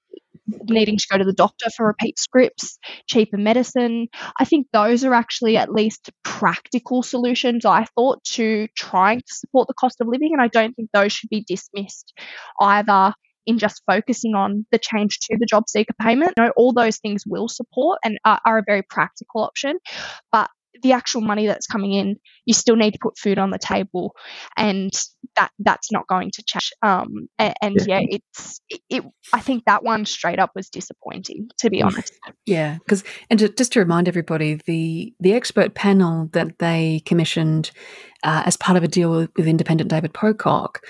needing 0.47 0.97
to 0.97 1.05
go 1.11 1.17
to 1.17 1.23
the 1.23 1.33
doctor 1.33 1.69
for 1.75 1.87
repeat 1.87 2.19
scripts, 2.19 2.77
cheaper 3.07 3.37
medicine. 3.37 4.07
I 4.39 4.45
think 4.45 4.67
those 4.71 5.03
are 5.03 5.13
actually 5.13 5.57
at 5.57 5.71
least 5.71 6.11
practical 6.23 7.03
solutions, 7.03 7.65
I 7.65 7.85
thought, 7.95 8.23
to 8.33 8.67
trying 8.75 9.19
to 9.19 9.33
support 9.33 9.67
the 9.67 9.73
cost 9.73 10.01
of 10.01 10.07
living. 10.07 10.31
And 10.33 10.41
I 10.41 10.47
don't 10.47 10.73
think 10.75 10.89
those 10.93 11.13
should 11.13 11.29
be 11.29 11.45
dismissed 11.47 12.13
either 12.59 13.13
in 13.45 13.59
just 13.59 13.83
focusing 13.85 14.33
on 14.33 14.65
the 14.71 14.79
change 14.79 15.19
to 15.19 15.37
the 15.39 15.45
job 15.45 15.69
seeker 15.69 15.93
payment. 16.01 16.33
You 16.37 16.45
know, 16.45 16.51
all 16.57 16.73
those 16.73 16.97
things 16.97 17.23
will 17.27 17.47
support 17.47 17.99
and 18.03 18.17
are, 18.25 18.39
are 18.45 18.57
a 18.59 18.63
very 18.65 18.81
practical 18.81 19.41
option. 19.41 19.77
But 20.31 20.49
the 20.81 20.93
actual 20.93 21.21
money 21.21 21.47
that's 21.47 21.67
coming 21.67 21.93
in, 21.93 22.17
you 22.45 22.53
still 22.53 22.75
need 22.75 22.91
to 22.91 22.99
put 23.01 23.17
food 23.17 23.39
on 23.39 23.49
the 23.49 23.59
table, 23.59 24.15
and 24.57 24.91
that 25.35 25.51
that's 25.59 25.91
not 25.91 26.07
going 26.07 26.31
to 26.31 26.43
change. 26.43 26.71
Um, 26.81 27.27
and, 27.37 27.53
and 27.61 27.75
yeah. 27.85 27.99
yeah, 27.99 28.19
it's 28.33 28.61
it, 28.69 28.81
it, 28.89 29.03
I 29.33 29.39
think 29.39 29.65
that 29.65 29.83
one 29.83 30.05
straight 30.05 30.39
up 30.39 30.51
was 30.55 30.69
disappointing, 30.69 31.49
to 31.59 31.69
be 31.69 31.81
honest. 31.81 32.13
Yeah, 32.45 32.77
because 32.79 33.03
and 33.29 33.39
to, 33.39 33.49
just 33.49 33.73
to 33.73 33.79
remind 33.79 34.07
everybody, 34.07 34.55
the 34.65 35.13
the 35.19 35.33
expert 35.33 35.73
panel 35.73 36.29
that 36.33 36.59
they 36.59 37.01
commissioned 37.05 37.71
uh, 38.23 38.43
as 38.45 38.57
part 38.57 38.77
of 38.77 38.83
a 38.83 38.87
deal 38.87 39.11
with, 39.11 39.31
with 39.35 39.47
independent 39.47 39.89
David 39.89 40.13
Pocock 40.13 40.85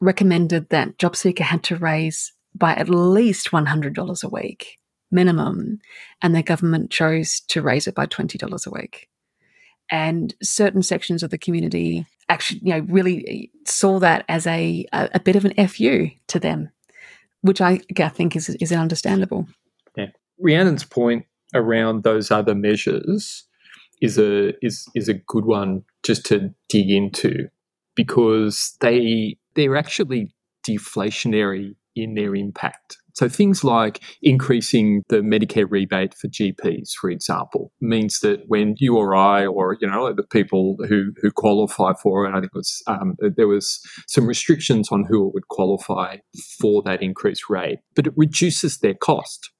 recommended 0.00 0.68
that 0.68 0.96
JobSeeker 0.98 1.40
had 1.40 1.62
to 1.64 1.76
raise 1.76 2.32
by 2.54 2.74
at 2.74 2.88
least 2.88 3.50
$100 3.50 4.24
a 4.24 4.28
week 4.28 4.78
minimum, 5.10 5.78
and 6.22 6.34
the 6.34 6.42
government 6.42 6.90
chose 6.90 7.40
to 7.48 7.62
raise 7.62 7.86
it 7.86 7.94
by 7.94 8.06
$20 8.06 8.66
a 8.66 8.70
week. 8.70 9.08
And 9.90 10.34
certain 10.42 10.82
sections 10.82 11.22
of 11.22 11.30
the 11.30 11.38
community 11.38 12.06
actually, 12.28 12.60
you 12.62 12.74
know, 12.74 12.86
really 12.88 13.50
saw 13.64 13.98
that 14.00 14.24
as 14.28 14.46
a, 14.46 14.86
a, 14.92 15.08
a 15.14 15.20
bit 15.20 15.36
of 15.36 15.44
an 15.44 15.68
FU 15.68 16.10
to 16.28 16.38
them, 16.38 16.70
which 17.40 17.60
I, 17.60 17.80
I 17.98 18.08
think 18.08 18.36
is, 18.36 18.50
is 18.50 18.72
understandable. 18.72 19.46
Yeah. 19.96 20.08
Rhiannon's 20.38 20.84
point 20.84 21.24
around 21.54 22.02
those 22.02 22.30
other 22.30 22.54
measures 22.54 23.44
is 24.00 24.18
a 24.18 24.52
is 24.64 24.86
is 24.94 25.08
a 25.08 25.14
good 25.14 25.44
one 25.44 25.82
just 26.04 26.24
to 26.26 26.54
dig 26.68 26.90
into 26.90 27.48
because 27.96 28.76
they 28.80 29.36
they're 29.54 29.76
actually 29.76 30.32
deflationary 30.66 31.74
in 31.96 32.14
their 32.14 32.34
impact. 32.36 32.98
So 33.18 33.28
things 33.28 33.64
like 33.64 34.00
increasing 34.22 35.02
the 35.08 35.16
Medicare 35.16 35.66
rebate 35.68 36.14
for 36.14 36.28
GPs, 36.28 36.92
for 36.92 37.10
example, 37.10 37.72
means 37.80 38.20
that 38.20 38.44
when 38.46 38.76
you 38.78 38.96
or 38.96 39.16
I, 39.16 39.44
or 39.44 39.76
you 39.80 39.88
know, 39.88 40.12
the 40.12 40.22
people 40.22 40.76
who 40.88 41.10
who 41.20 41.32
qualify 41.32 41.94
for 42.00 42.26
it, 42.26 42.30
I 42.30 42.34
think 42.34 42.52
it 42.54 42.54
was 42.54 42.80
um, 42.86 43.16
there 43.18 43.48
was 43.48 43.80
some 44.06 44.28
restrictions 44.28 44.90
on 44.92 45.04
who 45.08 45.32
would 45.34 45.48
qualify 45.48 46.18
for 46.60 46.80
that 46.84 47.02
increased 47.02 47.50
rate, 47.50 47.80
but 47.96 48.06
it 48.06 48.12
reduces 48.16 48.78
their 48.78 48.94
cost 48.94 49.50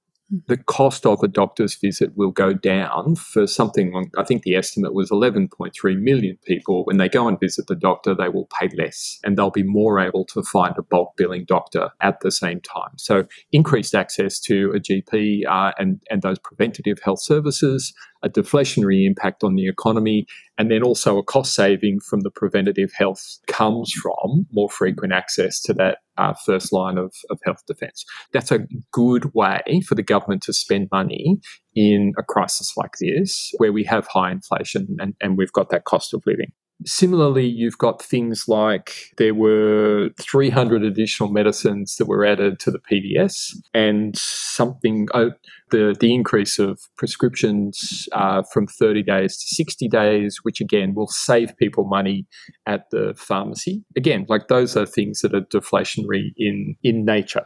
the 0.46 0.58
cost 0.58 1.06
of 1.06 1.22
a 1.22 1.28
doctor's 1.28 1.74
visit 1.74 2.14
will 2.16 2.30
go 2.30 2.52
down 2.52 3.16
for 3.16 3.46
something 3.46 4.10
I 4.16 4.24
think 4.24 4.42
the 4.42 4.56
estimate 4.56 4.92
was 4.92 5.10
11.3 5.10 6.00
million 6.00 6.38
people. 6.44 6.84
When 6.84 6.98
they 6.98 7.08
go 7.08 7.26
and 7.28 7.40
visit 7.40 7.66
the 7.66 7.74
doctor, 7.74 8.14
they 8.14 8.28
will 8.28 8.48
pay 8.58 8.68
less 8.76 9.18
and 9.24 9.36
they'll 9.38 9.50
be 9.50 9.62
more 9.62 9.98
able 10.00 10.26
to 10.26 10.42
find 10.42 10.74
a 10.76 10.82
bulk 10.82 11.14
billing 11.16 11.46
doctor 11.46 11.90
at 12.02 12.20
the 12.20 12.30
same 12.30 12.60
time. 12.60 12.92
So, 12.96 13.24
increased 13.52 13.94
access 13.94 14.38
to 14.40 14.72
a 14.74 14.80
GP 14.80 15.46
uh, 15.48 15.72
and, 15.78 16.00
and 16.10 16.20
those 16.20 16.38
preventative 16.38 17.00
health 17.02 17.22
services, 17.22 17.94
a 18.22 18.28
deflationary 18.28 19.06
impact 19.06 19.44
on 19.44 19.54
the 19.54 19.68
economy, 19.68 20.26
and 20.56 20.70
then 20.70 20.82
also 20.82 21.18
a 21.18 21.22
cost 21.22 21.54
saving 21.54 22.00
from 22.00 22.20
the 22.20 22.30
preventative 22.30 22.90
health 22.96 23.38
comes 23.46 23.92
from 23.92 24.46
more 24.52 24.68
frequent 24.68 25.12
access 25.12 25.60
to 25.62 25.72
that 25.74 25.98
uh, 26.16 26.34
first 26.44 26.72
line 26.72 26.98
of, 26.98 27.14
of 27.30 27.38
health 27.44 27.62
defence. 27.66 28.04
That's 28.32 28.50
a 28.50 28.66
good 28.92 29.32
way 29.34 29.62
for 29.86 29.94
the 29.94 30.02
government 30.02 30.42
to 30.42 30.52
spend 30.52 30.88
money 30.90 31.36
in 31.74 32.12
a 32.18 32.22
crisis 32.22 32.72
like 32.76 32.94
this, 33.00 33.52
where 33.58 33.72
we 33.72 33.84
have 33.84 34.06
high 34.08 34.32
inflation 34.32 34.96
and, 34.98 35.14
and 35.20 35.38
we've 35.38 35.52
got 35.52 35.70
that 35.70 35.84
cost 35.84 36.12
of 36.12 36.22
living. 36.26 36.50
Similarly, 36.86 37.46
you've 37.46 37.78
got 37.78 38.00
things 38.00 38.44
like 38.46 39.12
there 39.16 39.34
were 39.34 40.10
300 40.20 40.84
additional 40.84 41.28
medicines 41.28 41.96
that 41.96 42.06
were 42.06 42.24
added 42.24 42.60
to 42.60 42.70
the 42.70 42.78
PBS, 42.78 43.56
and 43.74 44.16
something, 44.16 45.08
uh, 45.12 45.30
the, 45.70 45.96
the 45.98 46.14
increase 46.14 46.58
of 46.58 46.80
prescriptions 46.96 48.08
uh, 48.12 48.42
from 48.52 48.68
30 48.68 49.02
days 49.02 49.36
to 49.36 49.54
60 49.56 49.88
days, 49.88 50.38
which 50.42 50.60
again 50.60 50.94
will 50.94 51.08
save 51.08 51.56
people 51.56 51.84
money 51.84 52.26
at 52.66 52.88
the 52.90 53.12
pharmacy. 53.16 53.82
Again, 53.96 54.24
like 54.28 54.46
those 54.46 54.76
are 54.76 54.86
things 54.86 55.20
that 55.20 55.34
are 55.34 55.40
deflationary 55.40 56.30
in, 56.36 56.76
in 56.84 57.04
nature 57.04 57.44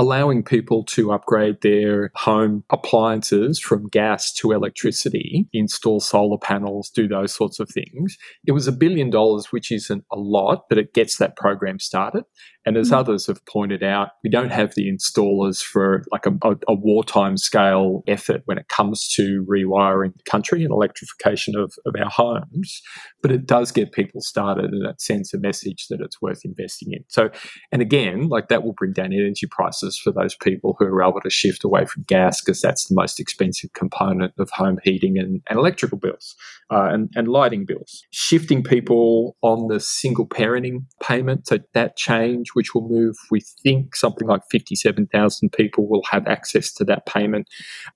allowing 0.00 0.42
people 0.42 0.82
to 0.82 1.12
upgrade 1.12 1.60
their 1.60 2.10
home 2.14 2.64
appliances 2.70 3.60
from 3.60 3.86
gas 3.88 4.32
to 4.32 4.50
electricity, 4.50 5.46
install 5.52 6.00
solar 6.00 6.38
panels, 6.38 6.88
do 6.88 7.06
those 7.06 7.34
sorts 7.34 7.60
of 7.60 7.68
things. 7.68 8.16
It 8.46 8.52
was 8.52 8.66
a 8.66 8.72
billion 8.72 9.10
dollars, 9.10 9.52
which 9.52 9.70
isn't 9.70 10.02
a 10.10 10.18
lot, 10.18 10.64
but 10.70 10.78
it 10.78 10.94
gets 10.94 11.18
that 11.18 11.36
program 11.36 11.78
started. 11.78 12.24
And 12.66 12.76
as 12.76 12.90
mm. 12.90 12.96
others 12.96 13.26
have 13.26 13.44
pointed 13.46 13.82
out, 13.82 14.10
we 14.22 14.30
don't 14.30 14.52
have 14.52 14.74
the 14.74 14.90
installers 14.90 15.62
for 15.62 16.04
like 16.12 16.26
a, 16.26 16.32
a, 16.42 16.56
a, 16.68 16.74
wartime 16.74 17.36
scale 17.36 18.02
effort 18.06 18.42
when 18.44 18.58
it 18.58 18.68
comes 18.68 19.08
to 19.14 19.44
rewiring 19.48 20.14
the 20.14 20.22
country 20.24 20.62
and 20.62 20.70
electrification 20.70 21.56
of, 21.56 21.74
of 21.86 21.94
our 21.98 22.10
homes. 22.10 22.82
But 23.22 23.32
it 23.32 23.46
does 23.46 23.72
get 23.72 23.92
people 23.92 24.20
started 24.20 24.72
and 24.72 24.86
it 24.86 25.00
sends 25.00 25.32
a 25.32 25.38
message 25.38 25.86
that 25.88 26.00
it's 26.00 26.20
worth 26.20 26.44
investing 26.44 26.92
in. 26.92 27.04
So, 27.08 27.30
and 27.72 27.80
again, 27.80 28.28
like 28.28 28.48
that 28.48 28.62
will 28.62 28.74
bring 28.74 28.92
down 28.92 29.12
energy 29.12 29.46
prices 29.50 29.98
for 29.98 30.12
those 30.12 30.34
people 30.34 30.76
who 30.78 30.84
are 30.84 31.02
able 31.02 31.20
to 31.22 31.30
shift 31.30 31.64
away 31.64 31.86
from 31.86 32.04
gas 32.06 32.40
because 32.40 32.60
that's 32.60 32.88
the 32.88 32.94
most 32.94 33.20
expensive 33.20 33.72
component 33.72 34.34
of 34.38 34.50
home 34.50 34.78
heating 34.84 35.18
and, 35.18 35.40
and 35.48 35.58
electrical 35.58 35.98
bills 35.98 36.36
uh, 36.70 36.88
and, 36.90 37.10
and 37.14 37.28
lighting 37.28 37.64
bills. 37.64 38.02
Shifting 38.10 38.62
people 38.62 39.36
on 39.42 39.68
the 39.68 39.80
single 39.80 40.26
parenting 40.26 40.84
payment, 41.02 41.46
so 41.46 41.58
that 41.74 41.96
change 41.96 42.49
which 42.54 42.74
will 42.74 42.88
move, 42.88 43.16
we 43.30 43.40
think, 43.62 43.96
something 43.96 44.26
like 44.26 44.42
57,000 44.50 45.52
people 45.52 45.88
will 45.88 46.02
have 46.10 46.26
access 46.26 46.72
to 46.74 46.84
that 46.84 47.06
payment. 47.06 47.48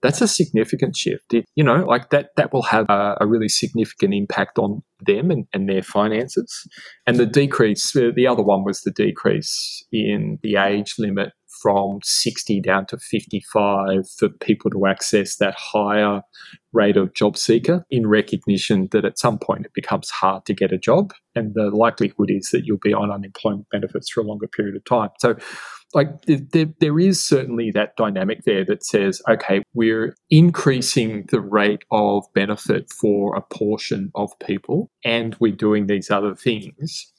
That's 0.03 0.21
a 0.21 0.29
significant 0.29 0.97
shift. 0.97 1.35
It, 1.35 1.47
you 1.55 1.65
know, 1.65 1.85
like 1.85 2.11
that, 2.11 2.31
that 2.37 2.53
will 2.53 2.63
have 2.63 2.87
a, 2.89 3.17
a 3.21 3.27
really 3.27 3.49
significant 3.49 4.15
impact 4.15 4.59
on 4.59 4.83
them 5.01 5.31
and, 5.31 5.47
and, 5.53 5.69
their 5.69 5.83
finances. 5.83 6.67
And 7.07 7.17
the 7.17 7.27
decrease, 7.27 7.95
uh, 7.97 8.11
the 8.15 8.27
other 8.27 8.43
one 8.43 8.65
was 8.65 8.81
the 8.83 8.91
decrease 8.91 9.85
in 9.93 10.39
the 10.43 10.57
age 10.57 10.95
limit 10.99 11.33
from 11.61 11.99
60 12.03 12.61
down 12.61 12.87
to 12.87 12.99
55 12.99 14.09
for 14.19 14.29
people 14.29 14.71
to 14.71 14.87
access 14.87 15.37
that 15.37 15.55
higher 15.57 16.23
rate 16.73 16.97
of 16.97 17.15
job 17.15 17.37
seeker 17.37 17.85
in 17.91 18.07
recognition 18.07 18.89
that 18.91 19.05
at 19.05 19.19
some 19.19 19.39
point 19.39 19.67
it 19.67 19.75
becomes 19.75 20.11
hard 20.11 20.45
to 20.47 20.55
get 20.55 20.73
a 20.73 20.79
job 20.79 21.13
and 21.35 21.55
the 21.55 21.71
likelihood 21.71 22.31
is 22.31 22.51
that 22.53 22.65
you'll 22.65 22.79
be 22.79 22.95
on 22.95 23.11
unemployment 23.11 23.69
benefits 23.71 24.11
for 24.11 24.21
a 24.21 24.25
longer 24.25 24.47
period 24.47 24.77
of 24.77 24.85
time. 24.85 25.11
So 25.19 25.37
like 25.95 26.09
there, 26.27 26.67
there 26.81 26.99
is 26.99 27.23
certainly 27.23 27.71
that 27.71 27.97
dynamic 27.97 28.43
there 28.45 28.65
that 28.65 28.85
says, 28.85 29.23
okay, 29.29 29.63
we're 29.75 30.17
increasing 30.29 31.27
the 31.31 31.41
rate 31.41 31.85
of 31.93 32.25
benefit 32.35 32.91
for 32.91 33.37
a 33.37 33.43
portion 33.43 34.11
of 34.15 34.37
people 34.41 34.91
and 35.05 35.37
we're 35.39 35.53
doing 35.53 35.87
these 35.87 36.11
other 36.11 36.35
things 36.35 37.13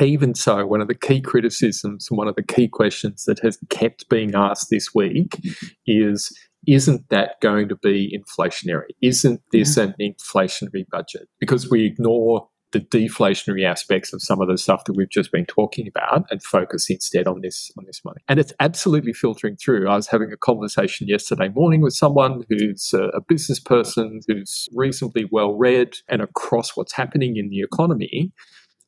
even 0.00 0.34
so, 0.34 0.66
one 0.66 0.80
of 0.80 0.88
the 0.88 0.94
key 0.94 1.20
criticisms 1.20 2.08
and 2.10 2.18
one 2.18 2.28
of 2.28 2.36
the 2.36 2.42
key 2.42 2.68
questions 2.68 3.24
that 3.24 3.40
has 3.40 3.58
kept 3.68 4.08
being 4.08 4.34
asked 4.34 4.68
this 4.70 4.94
week 4.94 5.38
is 5.86 6.32
isn't 6.66 7.08
that 7.10 7.40
going 7.40 7.68
to 7.68 7.76
be 7.76 8.16
inflationary? 8.16 8.90
Isn't 9.02 9.40
this 9.50 9.76
an 9.76 9.94
inflationary 10.00 10.84
budget? 10.90 11.28
Because 11.40 11.68
we 11.68 11.84
ignore 11.84 12.46
the 12.72 12.80
deflationary 12.80 13.64
aspects 13.64 14.12
of 14.12 14.22
some 14.22 14.40
of 14.40 14.48
the 14.48 14.58
stuff 14.58 14.84
that 14.84 14.94
we've 14.96 15.10
just 15.10 15.30
been 15.30 15.44
talking 15.46 15.86
about 15.86 16.24
and 16.30 16.42
focus 16.42 16.88
instead 16.88 17.26
on 17.26 17.40
this 17.42 17.70
on 17.78 17.84
this 17.86 18.00
money. 18.04 18.20
And 18.28 18.40
it's 18.40 18.52
absolutely 18.60 19.12
filtering 19.12 19.56
through. 19.56 19.88
I 19.88 19.96
was 19.96 20.08
having 20.08 20.32
a 20.32 20.36
conversation 20.36 21.06
yesterday 21.06 21.48
morning 21.48 21.82
with 21.82 21.92
someone 21.92 22.44
who's 22.48 22.92
a, 22.94 23.04
a 23.08 23.20
business 23.20 23.60
person 23.60 24.20
who's 24.26 24.68
reasonably 24.74 25.26
well 25.30 25.52
read 25.52 25.96
and 26.08 26.22
across 26.22 26.76
what's 26.76 26.94
happening 26.94 27.36
in 27.36 27.50
the 27.50 27.60
economy 27.60 28.32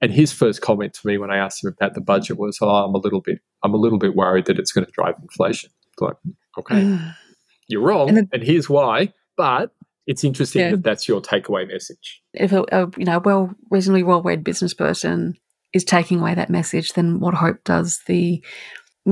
and 0.00 0.12
his 0.12 0.32
first 0.32 0.60
comment 0.60 0.94
to 0.94 1.06
me 1.06 1.18
when 1.18 1.30
I 1.30 1.36
asked 1.36 1.64
him 1.64 1.74
about 1.76 1.94
the 1.94 2.00
budget 2.00 2.38
was, 2.38 2.58
"Oh, 2.60 2.68
I'm 2.68 2.94
a 2.94 2.98
little 2.98 3.20
bit, 3.20 3.40
I'm 3.62 3.74
a 3.74 3.78
little 3.78 3.98
bit 3.98 4.14
worried 4.14 4.46
that 4.46 4.58
it's 4.58 4.72
going 4.72 4.86
to 4.86 4.92
drive 4.92 5.14
inflation." 5.22 5.70
Like, 6.00 6.16
okay, 6.58 6.98
you're 7.68 7.82
wrong, 7.82 8.08
and, 8.08 8.28
and, 8.32 8.42
here's 8.42 8.68
why. 8.68 9.12
But 9.36 9.72
it's 10.06 10.24
interesting 10.24 10.62
yeah. 10.62 10.70
that 10.72 10.82
that's 10.82 11.08
your 11.08 11.20
takeaway 11.20 11.66
message. 11.66 12.22
If 12.34 12.52
a, 12.52 12.64
a 12.72 12.90
you 12.96 13.04
know 13.04 13.18
well, 13.18 13.54
reasonably 13.70 14.02
well-read 14.02 14.44
business 14.44 14.74
person 14.74 15.36
is 15.72 15.84
taking 15.84 16.20
away 16.20 16.34
that 16.34 16.50
message, 16.50 16.92
then 16.92 17.20
what 17.20 17.34
hope 17.34 17.62
does 17.64 18.00
the 18.06 18.42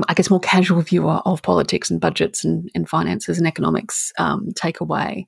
I 0.08 0.14
guess 0.14 0.30
more 0.30 0.40
casual 0.40 0.80
viewer 0.80 1.20
of 1.26 1.42
politics 1.42 1.90
and 1.90 2.00
budgets 2.00 2.44
and, 2.44 2.70
and 2.74 2.88
finances 2.88 3.38
and 3.38 3.46
economics 3.46 4.12
um, 4.18 4.48
take 4.56 4.80
away. 4.80 5.26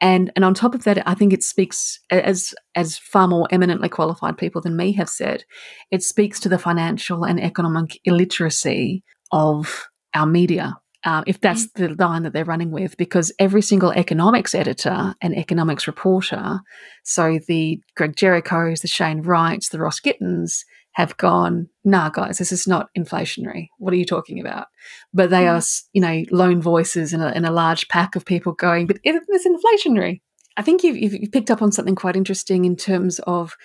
And 0.00 0.30
and 0.36 0.44
on 0.44 0.54
top 0.54 0.74
of 0.74 0.84
that, 0.84 1.06
I 1.08 1.14
think 1.14 1.32
it 1.32 1.42
speaks 1.42 2.00
as 2.10 2.54
as 2.74 2.98
far 2.98 3.26
more 3.28 3.48
eminently 3.50 3.88
qualified 3.88 4.36
people 4.36 4.60
than 4.60 4.76
me 4.76 4.92
have 4.92 5.08
said, 5.08 5.44
it 5.90 6.02
speaks 6.02 6.38
to 6.40 6.48
the 6.48 6.58
financial 6.58 7.24
and 7.24 7.40
economic 7.40 7.98
illiteracy 8.04 9.02
of 9.32 9.88
our 10.14 10.26
media. 10.26 10.76
Uh, 11.04 11.22
if 11.26 11.40
that's 11.40 11.68
mm. 11.68 11.72
the 11.74 12.04
line 12.04 12.24
that 12.24 12.32
they're 12.32 12.44
running 12.44 12.72
with, 12.72 12.96
because 12.96 13.32
every 13.38 13.62
single 13.62 13.92
economics 13.92 14.54
editor 14.54 15.14
and 15.20 15.36
economics 15.36 15.86
reporter, 15.86 16.60
so 17.04 17.38
the 17.46 17.78
Greg 17.96 18.16
Jerichos, 18.16 18.82
the 18.82 18.88
Shane 18.88 19.22
Wrights, 19.22 19.68
the 19.68 19.78
Ross 19.78 20.00
Gittins, 20.00 20.64
have 20.96 21.14
gone, 21.18 21.68
nah, 21.84 22.08
guys, 22.08 22.38
this 22.38 22.50
is 22.50 22.66
not 22.66 22.88
inflationary. 22.96 23.68
What 23.76 23.92
are 23.92 23.98
you 23.98 24.06
talking 24.06 24.40
about? 24.40 24.68
But 25.12 25.28
they 25.28 25.46
are, 25.46 25.60
you 25.92 26.00
know, 26.00 26.24
lone 26.30 26.62
voices 26.62 27.12
in 27.12 27.20
a, 27.20 27.32
in 27.32 27.44
a 27.44 27.50
large 27.50 27.86
pack 27.88 28.16
of 28.16 28.24
people 28.24 28.54
going, 28.54 28.86
but 28.86 28.96
it 29.04 29.14
is 29.14 29.46
inflationary. 29.46 30.22
I 30.56 30.62
think 30.62 30.82
you've, 30.82 30.96
you've 30.96 31.32
picked 31.32 31.50
up 31.50 31.60
on 31.60 31.70
something 31.70 31.96
quite 31.96 32.16
interesting 32.16 32.64
in 32.64 32.76
terms 32.76 33.18
of 33.26 33.56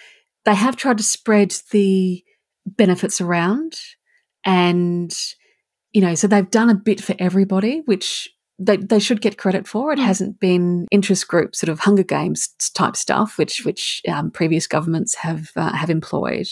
they 0.43 0.55
have 0.55 0.75
tried 0.75 0.97
to 0.97 1.05
spread 1.05 1.55
the 1.71 2.21
benefits 2.65 3.21
around 3.21 3.79
and 4.45 5.15
you 5.93 6.01
know 6.01 6.15
so 6.15 6.27
they've 6.27 6.51
done 6.51 6.69
a 6.69 6.75
bit 6.75 7.01
for 7.01 7.15
everybody 7.17 7.81
which 7.85 8.29
they, 8.59 8.77
they 8.77 8.99
should 8.99 9.21
get 9.21 9.37
credit 9.37 9.67
for 9.67 9.91
it 9.91 9.99
mm. 9.99 10.05
hasn't 10.05 10.39
been 10.39 10.85
interest 10.91 11.27
group 11.27 11.55
sort 11.55 11.69
of 11.69 11.79
hunger 11.79 12.03
games 12.03 12.49
type 12.75 12.95
stuff 12.95 13.37
which 13.37 13.65
which 13.65 14.01
um, 14.07 14.29
previous 14.29 14.67
governments 14.67 15.15
have 15.15 15.49
uh, 15.55 15.73
have 15.73 15.89
employed 15.89 16.47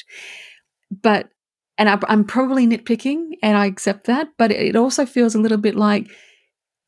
but 0.91 1.29
and 1.77 1.87
I, 1.87 1.97
am 2.09 2.25
probably 2.25 2.67
nitpicking, 2.67 3.31
and 3.41 3.57
I 3.57 3.65
accept 3.65 4.05
that, 4.07 4.27
but 4.37 4.51
it 4.51 4.75
also 4.75 5.05
feels 5.05 5.33
a 5.33 5.39
little 5.39 5.57
bit 5.57 5.75
like, 5.75 6.07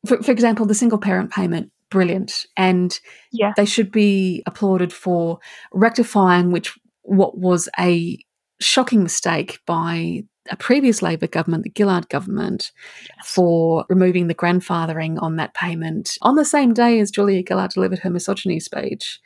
for, 0.06 0.22
for 0.22 0.30
example, 0.30 0.66
the 0.66 0.74
single 0.74 0.98
parent 0.98 1.30
payment, 1.30 1.72
brilliant, 1.90 2.46
and 2.58 3.00
yeah. 3.32 3.54
they 3.56 3.64
should 3.64 3.90
be 3.90 4.42
applauded 4.46 4.92
for 4.92 5.38
rectifying 5.72 6.52
which 6.52 6.78
what 7.02 7.38
was 7.38 7.70
a 7.80 8.18
shocking 8.60 9.02
mistake 9.02 9.60
by 9.66 10.24
a 10.50 10.56
previous 10.56 11.02
Labor 11.02 11.26
government, 11.26 11.64
the 11.64 11.72
Gillard 11.76 12.08
government, 12.08 12.72
yes. 13.00 13.28
for 13.28 13.84
removing 13.88 14.26
the 14.26 14.34
grandfathering 14.34 15.20
on 15.22 15.36
that 15.36 15.54
payment 15.54 16.18
on 16.22 16.34
the 16.34 16.44
same 16.44 16.74
day 16.74 16.98
as 17.00 17.10
Julia 17.10 17.42
Gillard 17.46 17.70
delivered 17.70 18.00
her 18.00 18.10
misogyny 18.10 18.58
speech. 18.58 19.20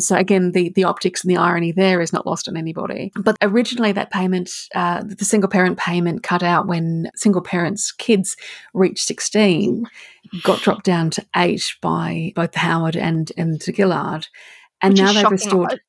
So 0.00 0.16
again, 0.16 0.52
the, 0.52 0.70
the 0.70 0.84
optics 0.84 1.24
and 1.24 1.30
the 1.30 1.38
irony 1.38 1.72
there 1.72 2.02
is 2.02 2.12
not 2.12 2.26
lost 2.26 2.48
on 2.48 2.56
anybody. 2.56 3.12
But 3.14 3.36
originally, 3.40 3.92
that 3.92 4.10
payment, 4.10 4.50
uh, 4.74 5.02
the 5.02 5.24
single 5.24 5.48
parent 5.48 5.78
payment, 5.78 6.22
cut 6.22 6.42
out 6.42 6.66
when 6.66 7.10
single 7.14 7.40
parents' 7.40 7.92
kids 7.92 8.36
reached 8.74 9.06
sixteen, 9.06 9.86
got 10.42 10.60
dropped 10.60 10.84
down 10.84 11.10
to 11.10 11.24
eight 11.36 11.74
by 11.80 12.32
both 12.34 12.54
Howard 12.56 12.96
and 12.96 13.32
and 13.38 13.62
Gillard, 13.62 14.26
and 14.82 14.92
Which 14.92 15.00
now 15.00 15.12
they've 15.14 15.30
restored 15.30 15.80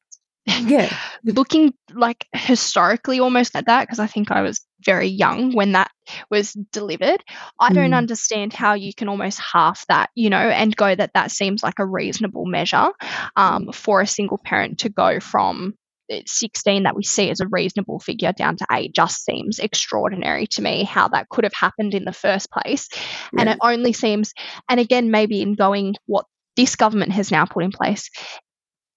yeah 0.47 0.95
looking 1.23 1.73
like 1.93 2.25
historically 2.33 3.19
almost 3.19 3.55
at 3.55 3.65
that 3.65 3.81
because 3.81 3.99
i 3.99 4.07
think 4.07 4.31
i 4.31 4.41
was 4.41 4.65
very 4.85 5.07
young 5.07 5.53
when 5.53 5.73
that 5.73 5.91
was 6.29 6.53
delivered 6.71 7.21
i 7.59 7.73
don't 7.73 7.91
mm. 7.91 7.97
understand 7.97 8.53
how 8.53 8.73
you 8.73 8.93
can 8.93 9.09
almost 9.09 9.39
half 9.39 9.85
that 9.87 10.09
you 10.15 10.29
know 10.29 10.37
and 10.37 10.75
go 10.75 10.93
that 10.95 11.11
that 11.13 11.31
seems 11.31 11.63
like 11.63 11.79
a 11.79 11.85
reasonable 11.85 12.45
measure 12.45 12.89
um, 13.35 13.71
for 13.73 14.01
a 14.01 14.07
single 14.07 14.37
parent 14.37 14.79
to 14.79 14.89
go 14.89 15.19
from 15.19 15.73
eh, 16.09 16.21
16 16.25 16.83
that 16.83 16.95
we 16.95 17.03
see 17.03 17.29
as 17.29 17.41
a 17.41 17.47
reasonable 17.47 17.99
figure 17.99 18.31
down 18.31 18.55
to 18.55 18.65
8 18.71 18.93
just 18.93 19.25
seems 19.25 19.59
extraordinary 19.59 20.47
to 20.47 20.61
me 20.61 20.83
how 20.83 21.07
that 21.09 21.27
could 21.27 21.43
have 21.43 21.53
happened 21.53 21.93
in 21.93 22.05
the 22.05 22.13
first 22.13 22.49
place 22.51 22.87
yeah. 23.33 23.41
and 23.41 23.49
it 23.49 23.57
only 23.61 23.93
seems 23.93 24.33
and 24.69 24.79
again 24.79 25.11
maybe 25.11 25.41
in 25.41 25.55
going 25.55 25.95
what 26.05 26.25
this 26.55 26.75
government 26.75 27.11
has 27.11 27.31
now 27.31 27.45
put 27.45 27.63
in 27.63 27.71
place 27.71 28.09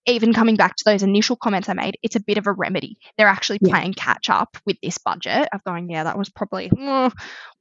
even 0.06 0.32
coming 0.32 0.56
back 0.56 0.76
to 0.76 0.84
those 0.84 1.02
initial 1.02 1.36
comments 1.36 1.68
I 1.68 1.74
made, 1.74 1.98
it's 2.02 2.16
a 2.16 2.20
bit 2.20 2.38
of 2.38 2.46
a 2.46 2.52
remedy. 2.52 2.98
They're 3.18 3.26
actually 3.26 3.58
yeah. 3.60 3.70
playing 3.70 3.94
catch 3.94 4.30
up 4.30 4.56
with 4.64 4.76
this 4.82 4.98
budget 4.98 5.48
of 5.52 5.62
going, 5.64 5.90
yeah, 5.90 6.04
that 6.04 6.16
was 6.16 6.30
probably, 6.30 6.70
mm, 6.70 7.12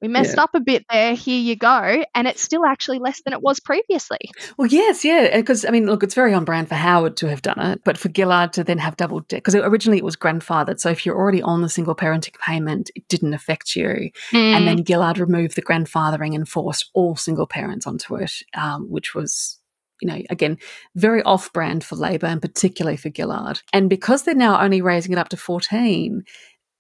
we 0.02 0.08
messed 0.08 0.38
yeah. 0.38 0.44
up 0.44 0.52
a 0.54 0.60
bit 0.60 0.86
there. 0.90 1.16
Here 1.16 1.40
you 1.40 1.56
go. 1.56 2.04
And 2.16 2.28
it's 2.28 2.42
still 2.42 2.66
actually 2.66 3.00
less 3.00 3.22
than 3.24 3.34
it 3.34 3.42
was 3.42 3.60
previously. 3.60 4.20
Well, 4.58 4.68
yes, 4.68 5.04
yeah. 5.04 5.36
Because, 5.36 5.66
I 5.66 5.72
mean, 5.72 5.86
look, 5.86 6.02
it's 6.04 6.16
very 6.16 6.34
on 6.34 6.46
brand 6.46 6.70
for 6.70 6.76
Howard 6.76 7.18
to 7.18 7.30
have 7.30 7.42
done 7.42 7.60
it, 7.60 7.82
but 7.84 7.98
for 7.98 8.10
Gillard 8.16 8.54
to 8.54 8.64
then 8.64 8.78
have 8.78 8.98
double 8.98 9.20
debt, 9.22 9.44
because 9.44 9.56
originally 9.56 9.98
it 9.98 10.06
was 10.06 10.16
grandfathered. 10.16 10.80
So 10.80 10.90
if 10.90 11.06
you're 11.06 11.18
already 11.18 11.42
on 11.42 11.62
the 11.62 11.70
single 11.70 11.96
parenting 11.96 12.40
payment, 12.40 12.90
it 12.96 13.08
didn't 13.10 13.34
affect 13.34 13.76
you. 13.76 14.12
Mm. 14.32 14.56
And 14.56 14.68
then 14.68 14.86
Gillard 14.86 15.18
removed 15.20 15.56
the 15.56 15.62
grandfathering 15.62 16.36
and 16.36 16.48
forced 16.48 16.90
all 16.94 17.16
single 17.16 17.48
parents 17.48 17.86
onto 17.86 18.16
it, 18.16 18.32
um, 18.54 18.90
which 18.90 19.14
was 19.14 19.59
you 20.02 20.08
know, 20.08 20.22
again, 20.30 20.58
very 20.96 21.22
off 21.24 21.52
brand 21.54 21.84
for 21.84 21.96
Labor 21.96 22.28
and 22.28 22.42
particularly 22.42 22.98
for 22.98 23.12
Gillard. 23.16 23.62
And 23.74 23.90
because 23.90 24.24
they're 24.24 24.36
now 24.36 24.62
only 24.62 24.82
raising 24.82 25.12
it 25.12 25.18
up 25.18 25.30
to 25.30 25.38
14, 25.38 26.24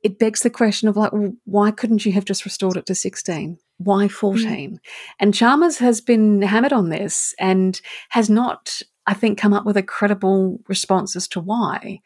it 0.01 0.19
begs 0.19 0.41
the 0.41 0.49
question 0.49 0.87
of 0.87 0.95
like, 0.95 1.11
well, 1.11 1.33
why 1.45 1.71
couldn't 1.71 2.05
you 2.05 2.11
have 2.13 2.25
just 2.25 2.45
restored 2.45 2.77
it 2.77 2.85
to 2.85 2.95
16? 2.95 3.57
Why 3.77 4.07
14? 4.07 4.71
Mm. 4.71 4.77
And 5.19 5.33
Chalmers 5.33 5.77
has 5.79 6.01
been 6.01 6.41
hammered 6.41 6.73
on 6.73 6.89
this 6.89 7.33
and 7.39 7.79
has 8.09 8.29
not, 8.29 8.81
I 9.07 9.13
think, 9.13 9.37
come 9.37 9.53
up 9.53 9.65
with 9.65 9.77
a 9.77 9.83
credible 9.83 10.59
response 10.67 11.15
as 11.15 11.27
to 11.29 11.39
why. 11.39 11.99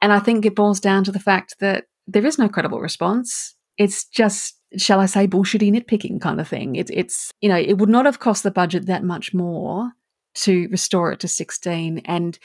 And 0.00 0.12
I 0.12 0.20
think 0.20 0.46
it 0.46 0.54
boils 0.54 0.80
down 0.80 1.04
to 1.04 1.12
the 1.12 1.20
fact 1.20 1.56
that 1.60 1.86
there 2.06 2.26
is 2.26 2.38
no 2.38 2.48
credible 2.48 2.80
response. 2.80 3.56
It's 3.76 4.04
just 4.04 4.56
shall 4.76 5.00
I 5.00 5.06
say, 5.06 5.26
bullshitty 5.26 5.72
nitpicking 5.72 6.20
kind 6.20 6.40
of 6.40 6.48
thing. 6.48 6.76
It's, 6.76 6.90
it's, 6.94 7.30
you 7.40 7.48
know, 7.48 7.56
it 7.56 7.78
would 7.78 7.88
not 7.88 8.06
have 8.06 8.20
cost 8.20 8.42
the 8.42 8.50
budget 8.50 8.86
that 8.86 9.02
much 9.02 9.34
more 9.34 9.90
to 10.34 10.68
restore 10.68 11.12
it 11.12 11.20
to 11.20 11.28
16. 11.28 12.02
And 12.04 12.38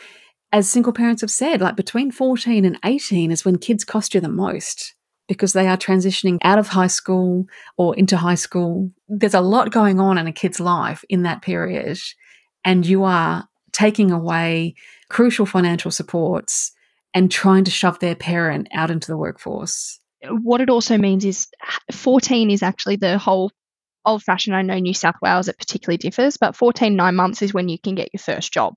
as 0.52 0.70
single 0.70 0.94
parents 0.94 1.22
have 1.22 1.32
said, 1.32 1.62
like 1.62 1.76
between 1.76 2.12
14 2.12 2.66
and 2.66 2.80
18 2.84 3.32
is 3.32 3.46
when 3.46 3.58
kids 3.58 3.84
cost 3.84 4.14
you 4.14 4.22
the 4.22 4.30
most 4.30 4.96
because 5.28 5.54
they 5.54 5.68
are 5.68 5.78
transitioning 5.78 6.38
out 6.44 6.60
of 6.60 6.68
high 6.68 6.88
school 6.88 7.46
or 7.78 7.96
into 7.96 8.18
high 8.18 8.36
school. 8.36 8.92
There's 9.08 9.34
a 9.34 9.42
lot 9.42 9.72
going 9.72 10.00
on 10.00 10.18
in 10.18 10.28
a 10.28 10.34
kid's 10.34 10.60
life 10.60 11.04
in 11.10 11.24
that 11.24 11.42
period, 11.42 12.00
and 12.64 12.86
you 12.86 13.04
are 13.04 13.48
taking 13.72 14.12
away 14.12 14.76
crucial 15.10 15.46
financial 15.46 15.92
supports 15.92 16.72
and 17.14 17.32
trying 17.32 17.64
to 17.64 17.72
shove 17.72 18.00
their 18.00 18.16
parent 18.16 18.68
out 18.74 18.92
into 18.92 19.08
the 19.08 19.18
workforce. 19.18 20.00
What 20.30 20.62
it 20.62 20.70
also 20.70 20.98
means 20.98 21.26
is 21.26 21.48
14 21.92 22.50
is 22.50 22.64
actually 22.64 22.96
the 22.96 23.18
whole 23.18 23.52
old 24.06 24.24
fashioned. 24.24 24.56
I 24.56 24.62
know 24.62 24.78
New 24.78 24.94
South 24.94 25.16
Wales, 25.22 25.48
it 25.48 25.58
particularly 25.58 25.98
differs, 25.98 26.38
but 26.38 26.56
14, 26.56 26.96
nine 26.96 27.16
months 27.16 27.42
is 27.42 27.54
when 27.54 27.70
you 27.70 27.78
can 27.80 27.96
get 27.96 28.10
your 28.14 28.20
first 28.20 28.54
job. 28.54 28.76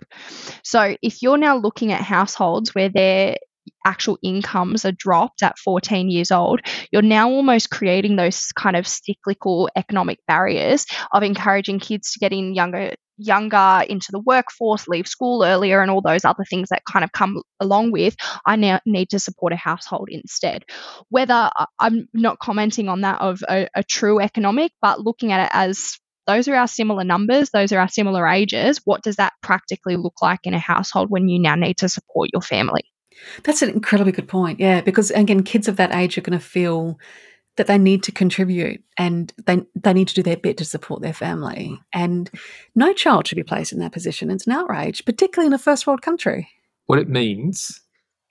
So 0.62 0.97
if 1.03 1.23
you're 1.23 1.38
now 1.38 1.57
looking 1.57 1.93
at 1.93 2.01
households 2.01 2.75
where 2.75 2.88
their 2.88 3.37
actual 3.85 4.19
incomes 4.23 4.85
are 4.85 4.93
dropped 4.93 5.43
at 5.43 5.59
14 5.59 6.11
years 6.11 6.31
old, 6.31 6.61
you're 6.91 7.03
now 7.03 7.31
almost 7.31 7.71
creating 7.71 8.17
those 8.17 8.47
kind 8.53 8.77
of 8.77 8.87
cyclical 8.87 9.69
economic 9.77 10.19
barriers 10.27 10.87
of 11.12 11.23
encouraging 11.23 11.79
kids 11.79 12.12
to 12.12 12.19
get 12.19 12.33
in 12.33 12.55
younger 12.55 12.95
younger 13.19 13.85
into 13.89 14.09
the 14.11 14.21
workforce, 14.21 14.89
leave 14.89 15.07
school 15.07 15.45
earlier, 15.45 15.83
and 15.83 15.91
all 15.91 16.01
those 16.01 16.25
other 16.25 16.45
things 16.49 16.69
that 16.71 16.83
kind 16.91 17.05
of 17.05 17.13
come 17.13 17.43
along 17.61 17.93
with, 17.93 18.17
I 18.47 18.57
now 18.57 18.81
need 18.87 19.11
to 19.11 19.19
support 19.19 19.53
a 19.53 19.57
household 19.57 20.09
instead. 20.11 20.65
Whether 21.11 21.51
uh, 21.59 21.67
I'm 21.81 22.09
not 22.15 22.39
commenting 22.39 22.89
on 22.89 23.03
that 23.03 23.21
of 23.21 23.43
a, 23.49 23.69
a 23.75 23.83
true 23.83 24.21
economic, 24.21 24.73
but 24.81 25.01
looking 25.01 25.33
at 25.33 25.47
it 25.47 25.51
as 25.53 25.99
those 26.27 26.47
are 26.47 26.55
our 26.55 26.69
similar 26.69 27.05
numbers, 27.05 27.51
those 27.51 27.73
are 27.73 27.81
our 27.81 27.89
similar 27.89 28.27
ages. 28.29 28.81
What 28.85 29.03
does 29.03 29.17
that 29.17 29.33
practically 29.43 29.97
look 29.97 30.21
like 30.21 30.41
in 30.45 30.55
a 30.55 30.59
household 30.59 31.11
when 31.11 31.29
you 31.29 31.39
now 31.39 31.55
need 31.55 31.79
to 31.79 31.89
support 31.89 32.31
your 32.33 32.43
family? 32.43 32.83
That's 33.45 33.63
an 33.63 33.71
incredibly 33.71 34.13
good 34.13 34.29
point. 34.29 34.61
Yeah, 34.61 34.81
because 34.81 35.11
again, 35.11 35.43
kids 35.43 35.69
of 35.69 35.77
that 35.77 35.95
age 35.95 36.19
are 36.19 36.21
going 36.21 36.39
to 36.39 36.45
feel 36.45 36.99
that 37.59 37.66
they 37.66 37.77
need 37.77 38.03
to 38.05 38.12
contribute 38.12 38.83
and 38.97 39.33
they, 39.47 39.61
they 39.75 39.92
need 39.92 40.09
to 40.09 40.14
do 40.14 40.23
their 40.23 40.37
bit 40.37 40.57
to 40.57 40.64
support 40.64 41.03
their 41.03 41.12
family. 41.12 41.79
And 41.92 42.31
no 42.75 42.92
child 42.94 43.27
should 43.27 43.37
be 43.37 43.42
placed 43.42 43.73
in 43.73 43.81
that 43.81 43.92
position. 43.92 44.31
It's 44.31 44.47
an 44.47 44.53
outrage, 44.53 45.05
particularly 45.05 45.49
in 45.49 45.53
a 45.53 45.59
first 45.59 45.87
world 45.87 46.01
country. 46.01 46.49
What 46.87 46.99
it 46.99 47.09
means 47.09 47.83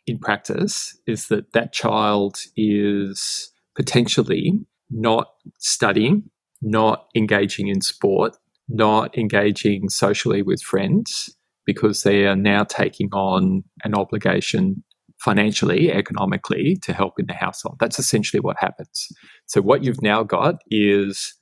in 0.08 0.18
practice 0.18 0.98
is 1.06 1.28
that 1.28 1.54
that 1.54 1.74
child 1.74 2.38
is 2.56 3.52
potentially 3.76 4.66
not 4.90 5.28
studying, 5.60 6.30
not 6.62 7.08
engaging 7.14 7.68
in 7.68 7.82
sport, 7.82 8.36
not 8.70 9.16
engaging 9.18 9.90
socially 9.90 10.42
with 10.42 10.62
friends 10.62 11.36
because 11.66 12.04
they 12.04 12.26
are 12.26 12.36
now 12.36 12.64
taking 12.64 13.10
on 13.14 13.64
an 13.84 13.94
obligation 13.94 14.84
financially, 15.20 15.92
economically 15.92 16.78
to 16.84 16.94
help 16.94 17.20
in 17.20 17.26
the 17.26 17.34
household. 17.34 17.78
That's 17.80 18.00
essentially 18.00 18.40
what 18.40 18.58
happens. 18.60 19.08
So, 19.46 19.62
what 19.62 19.84
you've 19.84 20.02
now 20.02 20.24
got 20.24 20.56
is 20.70 21.34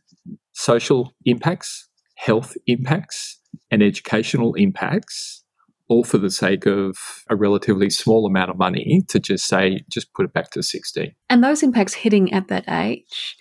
social 0.54 1.14
impacts, 1.26 1.88
health 2.16 2.56
impacts, 2.68 3.40
and 3.72 3.84
educational 3.84 4.54
impacts, 4.56 5.44
all 5.88 6.04
for 6.04 6.18
the 6.18 6.32
sake 6.32 6.66
of 6.66 6.98
a 7.30 7.36
relatively 7.36 7.90
small 7.90 8.26
amount 8.26 8.50
of 8.50 8.58
money 8.58 9.04
to 9.10 9.20
just 9.20 9.48
say, 9.48 9.82
just 9.90 10.14
put 10.14 10.26
it 10.26 10.34
back 10.34 10.52
to 10.52 10.64
16. 10.64 11.14
And 11.30 11.44
those 11.44 11.62
impacts 11.62 11.94
hitting 11.94 12.34
at 12.34 12.48
that 12.48 12.66
age 12.68 13.36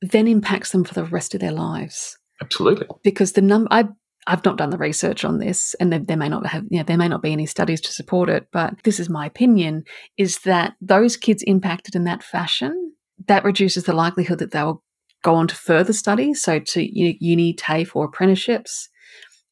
then 0.00 0.26
impacts 0.26 0.72
them 0.72 0.84
for 0.84 0.94
the 0.94 1.04
rest 1.04 1.34
of 1.34 1.40
their 1.40 1.52
lives. 1.52 2.18
Absolutely. 2.40 2.86
Because 3.04 3.32
the 3.32 3.40
number, 3.40 3.68
I 3.70 3.84
I've 4.26 4.44
not 4.44 4.56
done 4.56 4.70
the 4.70 4.78
research 4.78 5.24
on 5.24 5.38
this, 5.38 5.74
and 5.80 5.92
there, 5.92 5.98
there, 5.98 6.16
may 6.16 6.28
not 6.28 6.46
have, 6.46 6.64
you 6.70 6.78
know, 6.78 6.84
there 6.84 6.96
may 6.96 7.08
not 7.08 7.22
be 7.22 7.32
any 7.32 7.46
studies 7.46 7.80
to 7.82 7.92
support 7.92 8.28
it. 8.28 8.48
But 8.52 8.74
this 8.84 9.00
is 9.00 9.08
my 9.08 9.26
opinion: 9.26 9.84
is 10.16 10.38
that 10.40 10.74
those 10.80 11.16
kids 11.16 11.42
impacted 11.42 11.94
in 11.94 12.04
that 12.04 12.22
fashion 12.22 12.92
that 13.26 13.44
reduces 13.44 13.84
the 13.84 13.92
likelihood 13.92 14.38
that 14.38 14.52
they 14.52 14.62
will 14.62 14.82
go 15.22 15.34
on 15.34 15.48
to 15.48 15.54
further 15.54 15.92
study, 15.92 16.34
so 16.34 16.58
to 16.58 16.82
uni, 16.82 17.54
TAFE, 17.54 17.94
or 17.96 18.04
apprenticeships, 18.04 18.88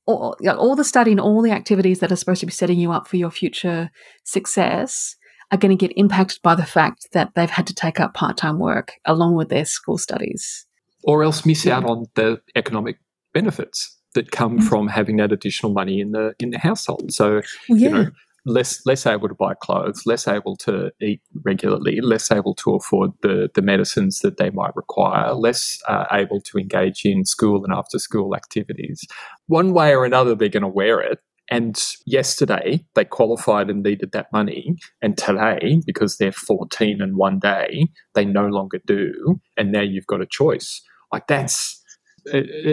or 0.06 0.36
you 0.40 0.46
know, 0.46 0.56
all 0.56 0.76
the 0.76 0.84
study 0.84 1.10
and 1.10 1.20
all 1.20 1.42
the 1.42 1.52
activities 1.52 2.00
that 2.00 2.12
are 2.12 2.16
supposed 2.16 2.40
to 2.40 2.46
be 2.46 2.52
setting 2.52 2.78
you 2.78 2.92
up 2.92 3.08
for 3.08 3.16
your 3.16 3.30
future 3.30 3.90
success 4.24 5.16
are 5.52 5.58
going 5.58 5.76
to 5.76 5.86
get 5.86 5.96
impacted 5.96 6.40
by 6.42 6.54
the 6.54 6.66
fact 6.66 7.08
that 7.12 7.32
they've 7.34 7.50
had 7.50 7.66
to 7.66 7.74
take 7.74 7.98
up 7.98 8.14
part-time 8.14 8.60
work 8.60 8.92
along 9.04 9.34
with 9.34 9.48
their 9.48 9.64
school 9.64 9.98
studies, 9.98 10.66
or 11.02 11.24
else 11.24 11.44
miss 11.44 11.66
out 11.66 11.84
on 11.84 12.06
the 12.14 12.40
economic 12.54 12.98
benefits 13.32 13.99
that 14.14 14.30
come 14.30 14.58
mm. 14.58 14.64
from 14.64 14.88
having 14.88 15.16
that 15.16 15.32
additional 15.32 15.72
money 15.72 16.00
in 16.00 16.12
the 16.12 16.34
in 16.38 16.50
the 16.50 16.58
household. 16.58 17.12
So 17.12 17.42
yeah. 17.68 17.76
you 17.76 17.90
know, 17.90 18.10
less 18.46 18.84
less 18.86 19.06
able 19.06 19.28
to 19.28 19.34
buy 19.34 19.54
clothes, 19.54 20.02
less 20.06 20.26
able 20.26 20.56
to 20.56 20.90
eat 21.00 21.20
regularly, 21.44 22.00
less 22.00 22.30
able 22.30 22.54
to 22.56 22.74
afford 22.74 23.12
the 23.22 23.50
the 23.54 23.62
medicines 23.62 24.20
that 24.20 24.36
they 24.36 24.50
might 24.50 24.74
require, 24.76 25.32
less 25.34 25.78
uh, 25.88 26.06
able 26.12 26.40
to 26.40 26.58
engage 26.58 27.02
in 27.04 27.24
school 27.24 27.64
and 27.64 27.72
after 27.72 27.98
school 27.98 28.34
activities. 28.34 29.04
One 29.46 29.72
way 29.72 29.94
or 29.94 30.04
another, 30.04 30.34
they're 30.34 30.48
going 30.48 30.62
to 30.62 30.68
wear 30.68 31.00
it. 31.00 31.18
And 31.52 31.82
yesterday 32.06 32.84
they 32.94 33.04
qualified 33.04 33.70
and 33.70 33.82
needed 33.82 34.12
that 34.12 34.32
money. 34.32 34.76
And 35.02 35.18
today, 35.18 35.82
because 35.84 36.16
they're 36.16 36.30
14 36.30 37.02
in 37.02 37.16
one 37.16 37.40
day, 37.40 37.88
they 38.14 38.24
no 38.24 38.46
longer 38.46 38.78
do. 38.86 39.40
And 39.56 39.72
now 39.72 39.80
you've 39.82 40.06
got 40.06 40.20
a 40.20 40.26
choice. 40.26 40.80
Like 41.12 41.26
that's 41.26 41.79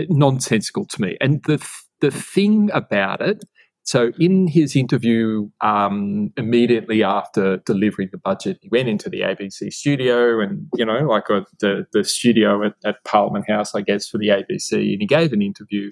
nonsensical 0.09 0.85
to 0.85 1.01
me. 1.01 1.17
And 1.21 1.43
the, 1.43 1.65
the 2.01 2.11
thing 2.11 2.69
about 2.73 3.21
it 3.21 3.43
so, 3.87 4.11
in 4.19 4.47
his 4.47 4.75
interview 4.75 5.49
um, 5.61 6.33
immediately 6.35 7.05
after 7.05 7.59
delivering 7.65 8.09
the 8.11 8.17
budget, 8.17 8.59
he 8.61 8.67
went 8.69 8.89
into 8.89 9.09
the 9.09 9.21
ABC 9.21 9.71
studio 9.71 10.41
and, 10.41 10.67
you 10.75 10.83
know, 10.83 11.07
like 11.07 11.29
a, 11.29 11.35
uh, 11.37 11.43
the, 11.61 11.87
the 11.93 12.03
studio 12.03 12.65
at, 12.65 12.73
at 12.83 13.01
Parliament 13.05 13.49
House, 13.49 13.73
I 13.73 13.79
guess, 13.79 14.09
for 14.09 14.17
the 14.17 14.27
ABC, 14.27 14.73
and 14.73 14.99
he 14.99 15.07
gave 15.07 15.31
an 15.31 15.41
interview. 15.41 15.89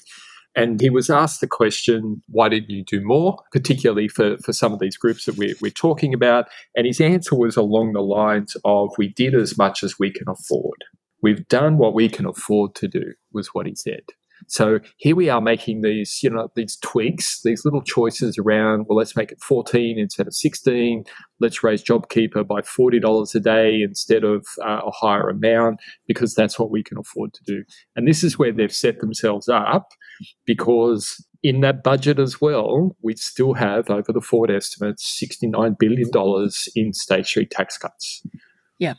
And 0.57 0.81
he 0.81 0.89
was 0.89 1.09
asked 1.09 1.39
the 1.39 1.47
question, 1.47 2.21
why 2.27 2.49
didn't 2.49 2.69
you 2.69 2.83
do 2.83 2.99
more, 3.01 3.39
particularly 3.53 4.09
for, 4.09 4.37
for 4.39 4.51
some 4.51 4.73
of 4.73 4.79
these 4.79 4.97
groups 4.97 5.23
that 5.23 5.37
we're, 5.37 5.55
we're 5.61 5.71
talking 5.71 6.13
about? 6.13 6.47
And 6.75 6.85
his 6.85 6.99
answer 6.99 7.33
was 7.33 7.55
along 7.55 7.93
the 7.93 8.01
lines 8.01 8.57
of, 8.65 8.89
we 8.97 9.07
did 9.07 9.33
as 9.33 9.57
much 9.57 9.83
as 9.83 9.97
we 9.97 10.11
can 10.11 10.27
afford. 10.27 10.83
We've 11.25 11.47
done 11.47 11.79
what 11.79 11.95
we 11.95 12.07
can 12.07 12.27
afford 12.27 12.75
to 12.75 12.87
do, 12.87 13.13
was 13.33 13.47
what 13.47 13.65
he 13.65 13.73
said. 13.73 14.03
So 14.45 14.79
here 14.97 15.15
we 15.15 15.27
are 15.27 15.41
making 15.41 15.81
these, 15.81 16.19
you 16.21 16.29
know, 16.29 16.49
these 16.55 16.77
tweaks, 16.83 17.41
these 17.43 17.65
little 17.65 17.81
choices 17.81 18.37
around, 18.37 18.85
well, 18.87 18.99
let's 18.99 19.15
make 19.15 19.31
it 19.31 19.41
14 19.41 19.97
instead 19.97 20.27
of 20.27 20.35
16. 20.35 21.03
Let's 21.39 21.63
raise 21.63 21.83
JobKeeper 21.83 22.45
by 22.45 22.61
$40 22.61 23.33
a 23.33 23.39
day 23.39 23.81
instead 23.81 24.23
of 24.23 24.45
uh, 24.63 24.81
a 24.85 24.91
higher 24.91 25.27
amount 25.27 25.79
because 26.07 26.35
that's 26.35 26.59
what 26.59 26.69
we 26.69 26.83
can 26.83 26.99
afford 26.99 27.33
to 27.33 27.43
do. 27.43 27.63
And 27.95 28.07
this 28.07 28.23
is 28.23 28.37
where 28.37 28.53
they've 28.53 28.71
set 28.71 28.99
themselves 28.99 29.49
up 29.49 29.93
because 30.45 31.25
in 31.41 31.61
that 31.61 31.81
budget 31.81 32.19
as 32.19 32.39
well, 32.39 32.95
we 33.01 33.15
still 33.15 33.55
have 33.55 33.89
over 33.89 34.13
the 34.13 34.21
forward 34.21 34.51
estimates 34.51 35.19
$69 35.23 35.79
billion 35.79 36.11
in 36.75 36.93
stage 36.93 37.33
three 37.33 37.47
tax 37.47 37.79
cuts. 37.79 38.21
Yeah. 38.77 38.93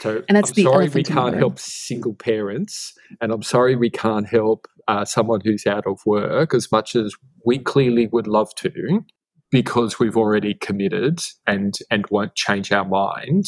So 0.00 0.22
and 0.28 0.36
that's 0.36 0.50
I'm 0.50 0.54
the 0.54 0.62
sorry 0.64 0.88
we 0.88 1.02
can't 1.02 1.36
help 1.36 1.58
single 1.58 2.14
parents, 2.14 2.94
and 3.20 3.32
I'm 3.32 3.42
sorry 3.42 3.76
we 3.76 3.90
can't 3.90 4.26
help 4.26 4.66
uh, 4.88 5.04
someone 5.04 5.40
who's 5.42 5.66
out 5.66 5.86
of 5.86 6.04
work 6.04 6.54
as 6.54 6.70
much 6.72 6.96
as 6.96 7.14
we 7.44 7.58
clearly 7.58 8.08
would 8.08 8.26
love 8.26 8.54
to, 8.56 9.04
because 9.50 9.98
we've 9.98 10.16
already 10.16 10.54
committed 10.54 11.20
and 11.46 11.74
and 11.90 12.06
won't 12.10 12.34
change 12.34 12.72
our 12.72 12.84
mind 12.84 13.46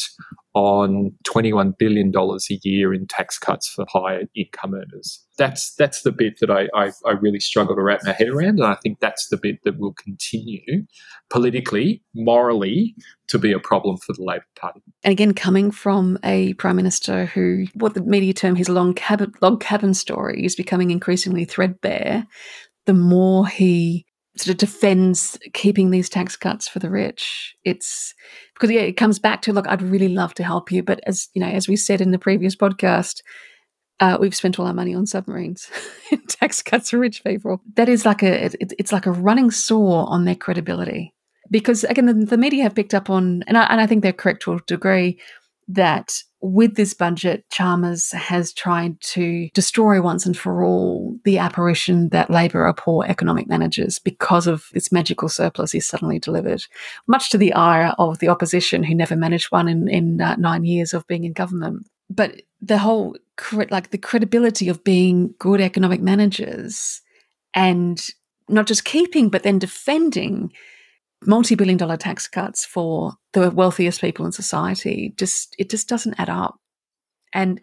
on 0.55 1.11
$21 1.27 1.77
billion 1.77 2.11
a 2.15 2.59
year 2.63 2.93
in 2.93 3.05
tax 3.05 3.37
cuts 3.37 3.69
for 3.69 3.85
higher 3.87 4.23
income 4.35 4.73
earners. 4.73 5.23
That's 5.37 5.73
that's 5.75 6.01
the 6.01 6.11
bit 6.11 6.39
that 6.41 6.49
I, 6.49 6.67
I, 6.75 6.91
I, 7.05 7.11
really 7.11 7.39
struggle 7.39 7.75
to 7.75 7.81
wrap 7.81 8.01
my 8.03 8.11
head 8.11 8.27
around. 8.27 8.59
And 8.59 8.65
I 8.65 8.75
think 8.75 8.99
that's 8.99 9.29
the 9.29 9.37
bit 9.37 9.59
that 9.63 9.79
will 9.79 9.93
continue 9.93 10.85
politically, 11.29 12.03
morally, 12.13 12.95
to 13.27 13.37
be 13.37 13.53
a 13.53 13.59
problem 13.59 13.97
for 13.97 14.11
the 14.13 14.23
Labor 14.23 14.45
Party. 14.59 14.81
And 15.03 15.11
again, 15.13 15.33
coming 15.33 15.71
from 15.71 16.17
a 16.23 16.53
Prime 16.55 16.75
Minister 16.75 17.25
who, 17.27 17.67
what 17.73 17.93
the 17.93 18.01
media 18.01 18.33
term 18.33 18.55
his 18.55 18.67
long 18.67 18.93
cabin, 18.93 19.31
log 19.41 19.61
cabin 19.61 19.93
story 19.93 20.43
is 20.43 20.55
becoming 20.55 20.91
increasingly 20.91 21.45
threadbare, 21.45 22.27
the 22.85 22.93
more 22.93 23.47
he 23.47 24.05
sort 24.37 24.53
of 24.53 24.57
defends 24.57 25.37
keeping 25.53 25.91
these 25.91 26.09
tax 26.09 26.35
cuts 26.35 26.67
for 26.67 26.79
the 26.79 26.89
rich. 26.89 27.55
It's 27.63 28.13
because 28.53 28.71
yeah, 28.71 28.81
it 28.81 28.93
comes 28.97 29.19
back 29.19 29.41
to 29.43 29.53
look, 29.53 29.67
I'd 29.67 29.81
really 29.81 30.09
love 30.09 30.33
to 30.35 30.43
help 30.43 30.71
you, 30.71 30.83
but 30.83 30.99
as 31.05 31.29
you 31.33 31.41
know, 31.41 31.47
as 31.49 31.67
we 31.67 31.75
said 31.75 32.01
in 32.01 32.11
the 32.11 32.19
previous 32.19 32.55
podcast, 32.55 33.21
uh, 33.99 34.17
we've 34.19 34.35
spent 34.35 34.59
all 34.59 34.67
our 34.67 34.73
money 34.73 34.95
on 34.95 35.05
submarines, 35.05 35.69
tax 36.27 36.61
cuts 36.61 36.91
for 36.91 36.99
rich 36.99 37.23
people. 37.23 37.61
That 37.75 37.89
is 37.89 38.05
like 38.05 38.23
a 38.23 38.45
it, 38.45 38.73
it's 38.77 38.91
like 38.91 39.05
a 39.05 39.11
running 39.11 39.51
sore 39.51 40.05
on 40.09 40.25
their 40.25 40.35
credibility 40.35 41.13
because 41.51 41.83
again, 41.83 42.05
the, 42.05 42.13
the 42.13 42.37
media 42.37 42.63
have 42.63 42.75
picked 42.75 42.93
up 42.93 43.09
on, 43.09 43.43
and 43.47 43.57
I, 43.57 43.63
and 43.65 43.81
I 43.81 43.87
think 43.87 44.03
they're 44.03 44.13
correct 44.13 44.43
to 44.43 44.53
a 44.53 44.59
degree 44.67 45.19
that 45.69 46.21
with 46.41 46.75
this 46.75 46.93
budget, 46.93 47.43
Chalmers 47.49 48.11
has 48.11 48.53
tried 48.53 48.99
to 49.01 49.49
destroy 49.53 50.01
once 50.01 50.25
and 50.25 50.37
for 50.37 50.63
all 50.63 51.17
the 51.25 51.37
apparition 51.37 52.09
that 52.09 52.29
Labor 52.29 52.65
are 52.65 52.73
poor 52.73 53.05
economic 53.05 53.47
managers 53.47 53.99
because 53.99 54.47
of 54.47 54.65
this 54.73 54.91
magical 54.91 55.27
surplus 55.27 55.71
he's 55.71 55.87
suddenly 55.87 56.19
delivered, 56.19 56.63
much 57.07 57.29
to 57.31 57.37
the 57.37 57.53
ire 57.53 57.93
of 57.99 58.19
the 58.19 58.29
opposition 58.29 58.83
who 58.83 58.95
never 58.95 59.15
managed 59.15 59.51
one 59.51 59.67
in, 59.67 59.87
in 59.89 60.21
uh, 60.21 60.35
nine 60.37 60.63
years 60.63 60.93
of 60.93 61.05
being 61.07 61.25
in 61.25 61.33
government. 61.33 61.87
But 62.09 62.41
the 62.61 62.77
whole, 62.77 63.15
like 63.69 63.91
the 63.91 63.97
credibility 63.97 64.69
of 64.69 64.83
being 64.83 65.33
good 65.39 65.61
economic 65.61 66.01
managers 66.01 67.01
and 67.53 68.01
not 68.47 68.65
just 68.65 68.85
keeping, 68.85 69.29
but 69.29 69.43
then 69.43 69.59
defending 69.59 70.51
multi-billion 71.25 71.77
dollar 71.77 71.97
tax 71.97 72.27
cuts 72.27 72.65
for 72.65 73.13
the 73.33 73.51
wealthiest 73.51 74.01
people 74.01 74.25
in 74.25 74.31
society 74.31 75.13
just 75.17 75.55
it 75.57 75.69
just 75.69 75.87
doesn't 75.89 76.19
add 76.19 76.29
up. 76.29 76.57
And 77.33 77.59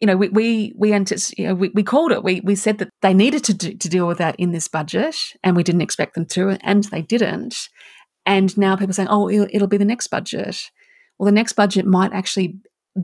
you 0.00 0.06
know 0.06 0.16
we 0.16 0.28
we 0.28 0.72
we, 0.76 0.90
you 0.90 1.46
know, 1.46 1.54
we, 1.54 1.70
we 1.70 1.82
called 1.82 2.12
it 2.12 2.22
we 2.22 2.40
we 2.40 2.54
said 2.54 2.78
that 2.78 2.90
they 3.02 3.14
needed 3.14 3.44
to 3.44 3.54
do, 3.54 3.74
to 3.74 3.88
deal 3.88 4.06
with 4.06 4.18
that 4.18 4.36
in 4.36 4.52
this 4.52 4.68
budget 4.68 5.16
and 5.42 5.56
we 5.56 5.62
didn't 5.62 5.82
expect 5.82 6.14
them 6.14 6.26
to 6.26 6.56
and 6.62 6.84
they 6.84 7.02
didn't. 7.02 7.68
And 8.26 8.56
now 8.58 8.76
people 8.76 8.90
are 8.90 8.94
saying 8.94 9.08
oh 9.10 9.28
it'll, 9.28 9.48
it'll 9.50 9.68
be 9.68 9.78
the 9.78 9.84
next 9.84 10.08
budget. 10.08 10.70
Well 11.18 11.26
the 11.26 11.32
next 11.32 11.54
budget 11.54 11.86
might 11.86 12.12
actually 12.12 12.58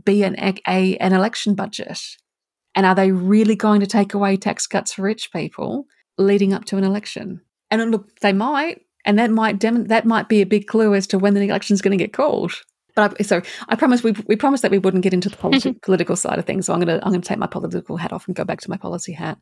be 0.05 0.23
an 0.23 0.37
a, 0.69 0.97
an 0.99 1.13
election 1.13 1.55
budget. 1.55 2.01
And 2.77 2.85
are 2.85 2.95
they 2.95 3.13
really 3.13 3.55
going 3.55 3.81
to 3.81 3.87
take 3.87 4.15
away 4.15 4.37
tax 4.37 4.67
cuts 4.67 4.93
for 4.95 5.03
rich 5.03 5.33
people 5.33 5.87
leading 6.19 6.53
up 6.53 6.65
to 6.67 6.77
an 6.77 6.85
election? 6.85 7.41
And 7.71 7.91
look 7.91 8.21
they 8.21 8.33
might 8.33 8.83
and 9.05 9.19
that 9.19 9.31
might 9.31 9.59
dem- 9.59 9.87
that 9.87 10.05
might 10.05 10.29
be 10.29 10.41
a 10.41 10.47
big 10.47 10.67
clue 10.67 10.95
as 10.95 11.07
to 11.09 11.19
when 11.19 11.35
the 11.35 11.43
election 11.43 11.75
is 11.75 11.83
going 11.83 11.97
to 11.97 12.03
get 12.03 12.13
called. 12.13 12.53
But 12.95 13.17
I, 13.19 13.23
so 13.25 13.43
I 13.69 13.75
promise 13.77 14.05
we 14.05 14.13
we 14.27 14.37
promised 14.37 14.63
that 14.63 14.71
we 14.71 14.79
wouldn't 14.79 15.03
get 15.03 15.13
into 15.13 15.29
the 15.29 15.37
politi- 15.43 15.81
political 15.83 16.17
side 16.17 16.39
of 16.39 16.45
things. 16.45 16.67
So 16.67 16.73
I'm 16.73 16.81
gonna 16.81 17.01
I'm 17.03 17.13
gonna 17.13 17.21
take 17.21 17.39
my 17.39 17.47
political 17.47 17.97
hat 17.97 18.13
off 18.13 18.27
and 18.27 18.37
go 18.37 18.45
back 18.45 18.61
to 18.61 18.71
my 18.71 18.77
policy 18.77 19.13
hat. 19.13 19.39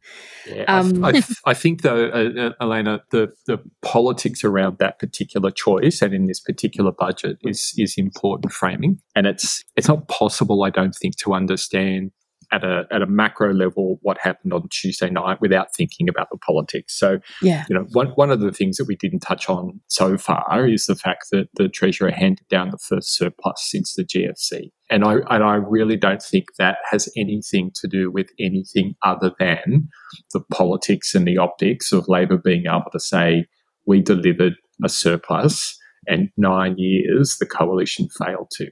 Yeah, 0.47 0.65
um, 0.65 1.05
I, 1.05 1.11
I, 1.11 1.23
I, 1.51 1.55
think 1.55 1.83
though, 1.83 2.07
uh, 2.07 2.41
uh, 2.41 2.53
Elana, 2.61 3.01
the 3.11 3.33
the 3.47 3.59
politics 3.83 4.43
around 4.45 4.79
that 4.79 4.99
particular 4.99 5.51
choice 5.51 6.03
and 6.03 6.15
in 6.15 6.27
this 6.27 6.41
particular 6.41 6.93
budget 6.93 7.39
is 7.43 7.75
is 7.77 7.95
important 7.97 8.53
framing, 8.53 9.01
and 9.15 9.27
it's 9.27 9.63
it's 9.77 9.89
not 9.89 10.09
possible, 10.09 10.65
I 10.65 10.71
don't 10.71 10.95
think, 10.95 11.17
to 11.19 11.35
understand 11.35 12.13
at 12.53 12.63
a 12.63 12.85
at 12.91 13.03
a 13.03 13.07
macro 13.07 13.53
level 13.53 13.99
what 14.03 14.19
happened 14.19 14.53
on 14.53 14.69
Tuesday 14.69 15.11
night 15.11 15.41
without 15.41 15.75
thinking 15.75 16.09
about 16.09 16.29
the 16.31 16.39
politics. 16.39 16.97
So, 16.97 17.19
yeah. 17.41 17.65
you 17.69 17.75
know, 17.75 17.87
one 17.93 18.09
one 18.09 18.31
of 18.31 18.41
the 18.41 18.53
things 18.53 18.77
that 18.77 18.87
we 18.87 18.97
didn't 18.97 19.21
touch 19.21 19.49
on 19.49 19.81
so 19.89 20.17
far 20.19 20.69
is 20.69 20.87
the 20.87 20.95
fact 20.95 21.27
that 21.33 21.49
the 21.55 21.69
Treasurer 21.69 22.11
handed 22.11 22.47
down 22.49 22.71
the 22.71 22.79
first 22.79 23.17
surplus 23.17 23.67
since 23.71 23.95
the 23.95 24.05
GFC. 24.05 24.71
And 24.91 25.05
I 25.05 25.15
and 25.31 25.43
I 25.43 25.55
really 25.55 25.97
don't 25.97 26.23
think 26.23 26.47
that 26.59 26.79
has 26.91 27.09
anything 27.17 27.73
to 27.77 27.89
do 27.89 28.11
with 28.11 28.29
anything 28.39 28.95
other 29.03 29.33
than 29.39 29.89
the 30.33 30.41
politics 30.53 31.15
and 31.15 31.27
the 31.27 31.39
optics 31.39 31.93
of 31.93 32.09
Labor 32.09 32.37
being 32.37 32.67
able 32.67 32.91
to 32.93 33.01
say 33.01 33.47
we 33.87 34.01
delivered 34.03 34.55
a 34.85 34.89
surplus 34.89 35.77
and 36.07 36.29
nine 36.37 36.75
years 36.79 37.37
the 37.39 37.47
coalition 37.47 38.09
failed 38.19 38.51
to. 38.53 38.71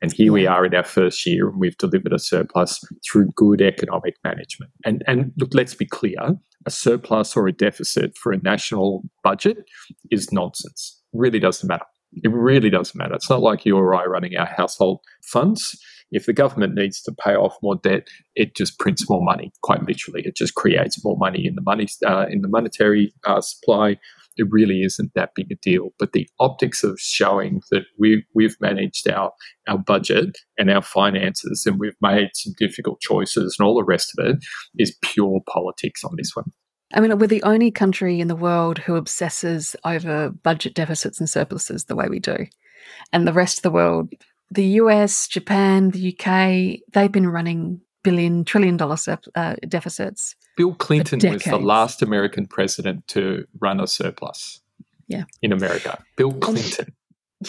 And 0.00 0.12
here 0.12 0.32
we 0.32 0.46
are 0.46 0.64
in 0.64 0.74
our 0.74 0.84
first 0.84 1.24
year, 1.26 1.48
and 1.48 1.58
we've 1.58 1.76
delivered 1.78 2.12
a 2.12 2.18
surplus 2.18 2.80
through 3.08 3.28
good 3.36 3.60
economic 3.60 4.16
management. 4.24 4.72
And, 4.84 5.02
and 5.06 5.32
look, 5.38 5.54
let's 5.54 5.74
be 5.74 5.86
clear 5.86 6.36
a 6.66 6.70
surplus 6.70 7.36
or 7.36 7.48
a 7.48 7.52
deficit 7.52 8.16
for 8.16 8.32
a 8.32 8.38
national 8.38 9.02
budget 9.22 9.58
is 10.10 10.32
nonsense. 10.32 11.00
It 11.12 11.18
really 11.18 11.38
doesn't 11.38 11.68
matter. 11.68 11.84
It 12.22 12.30
really 12.30 12.70
doesn't 12.70 12.96
matter. 12.96 13.14
It's 13.14 13.30
not 13.30 13.40
like 13.40 13.64
you 13.64 13.76
or 13.76 13.94
I 13.94 14.04
running 14.04 14.36
our 14.36 14.46
household 14.46 15.00
funds. 15.24 15.78
If 16.10 16.26
the 16.26 16.34
government 16.34 16.74
needs 16.74 17.00
to 17.02 17.12
pay 17.12 17.34
off 17.34 17.56
more 17.62 17.76
debt, 17.76 18.06
it 18.34 18.54
just 18.54 18.78
prints 18.78 19.08
more 19.08 19.24
money. 19.24 19.50
Quite 19.62 19.82
literally, 19.88 20.22
it 20.26 20.36
just 20.36 20.54
creates 20.54 21.02
more 21.02 21.16
money 21.16 21.46
in 21.46 21.54
the 21.54 21.62
money 21.62 21.88
uh, 22.06 22.26
in 22.28 22.42
the 22.42 22.48
monetary 22.48 23.14
uh, 23.26 23.40
supply 23.40 23.98
it 24.36 24.46
really 24.50 24.82
isn't 24.82 25.12
that 25.14 25.30
big 25.34 25.50
a 25.50 25.56
deal. 25.56 25.90
But 25.98 26.12
the 26.12 26.28
optics 26.40 26.82
of 26.84 26.98
showing 27.00 27.62
that 27.70 27.82
we, 27.98 28.24
we've 28.34 28.56
managed 28.60 29.08
our, 29.08 29.32
our 29.68 29.78
budget 29.78 30.38
and 30.58 30.70
our 30.70 30.82
finances 30.82 31.64
and 31.66 31.78
we've 31.78 31.96
made 32.00 32.30
some 32.34 32.54
difficult 32.58 33.00
choices 33.00 33.56
and 33.58 33.66
all 33.66 33.74
the 33.74 33.84
rest 33.84 34.12
of 34.16 34.26
it 34.26 34.36
is 34.78 34.96
pure 35.02 35.40
politics 35.48 36.04
on 36.04 36.12
this 36.16 36.32
one. 36.34 36.52
I 36.94 37.00
mean, 37.00 37.18
we're 37.18 37.26
the 37.26 37.42
only 37.42 37.70
country 37.70 38.20
in 38.20 38.28
the 38.28 38.36
world 38.36 38.78
who 38.78 38.96
obsesses 38.96 39.74
over 39.84 40.30
budget 40.30 40.74
deficits 40.74 41.20
and 41.20 41.28
surpluses 41.28 41.84
the 41.84 41.96
way 41.96 42.08
we 42.08 42.18
do. 42.18 42.46
And 43.12 43.26
the 43.26 43.32
rest 43.32 43.58
of 43.58 43.62
the 43.62 43.70
world, 43.70 44.12
the 44.50 44.64
US, 44.64 45.26
Japan, 45.26 45.90
the 45.90 46.14
UK, 46.14 46.80
they've 46.92 47.12
been 47.12 47.28
running 47.28 47.80
billion, 48.02 48.44
trillion 48.44 48.76
dollar 48.76 48.96
uh, 49.34 49.54
deficits 49.68 50.36
Bill 50.56 50.74
Clinton 50.74 51.20
was 51.32 51.44
the 51.44 51.58
last 51.58 52.02
American 52.02 52.46
president 52.46 53.06
to 53.08 53.46
run 53.60 53.80
a 53.80 53.86
surplus. 53.86 54.60
Yeah. 55.08 55.24
In 55.42 55.52
America. 55.52 56.02
Bill 56.16 56.32
Clinton. 56.32 56.94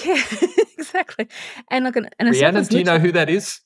Yeah, 0.04 0.22
exactly. 0.78 1.28
And 1.70 1.86
look, 1.86 1.96
and 1.96 2.10
Rhiannon, 2.20 2.66
do 2.66 2.78
you 2.78 2.84
know 2.84 3.00
who 3.00 3.12
that 3.12 3.30
is? 3.30 3.62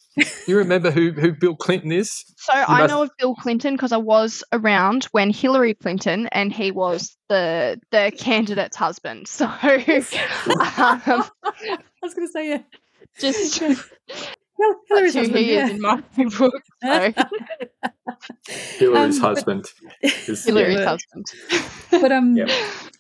You 0.48 0.58
remember 0.58 0.92
who, 0.92 1.12
who 1.12 1.32
Bill 1.32 1.56
Clinton 1.56 1.92
is? 1.92 2.26
So 2.38 2.54
I 2.54 2.82
must... 2.82 2.92
know 2.92 3.04
of 3.04 3.12
Bill 3.18 3.36
Clinton 3.36 3.76
because 3.76 3.92
I 3.92 3.98
was 3.98 4.44
around 4.52 5.06
when 5.12 5.30
Hillary 5.30 5.76
Clinton 5.76 6.28
and 6.32 6.52
he 6.52 6.72
was 6.72 7.16
the 7.30 7.80
the 7.92 8.12
candidate's 8.18 8.76
husband. 8.76 9.28
So 9.28 9.46
um, 9.56 9.60
I 9.64 11.24
was 12.02 12.14
going 12.14 12.28
to 12.28 12.32
say 12.32 12.50
yeah. 12.50 12.62
Just 13.20 13.62
well, 14.58 14.76
Hillary's 14.88 15.14
That's 15.14 15.28
husband, 15.28 15.46
who 15.46 15.52
he 15.52 15.54
yeah. 15.56 15.66
is 15.66 15.72
in 15.72 15.82
my 15.82 16.04
book. 16.38 16.64
So. 16.84 17.14
Hillary's 18.78 19.16
Um, 19.18 19.22
but- 19.22 19.28
husband. 19.28 19.66
is- 20.02 20.46
Hillary's 20.46 20.80
Yeah. 20.80 20.86
husband. 20.86 21.26
but 21.92 22.12
um 22.12 22.36
Yep. 22.38 22.50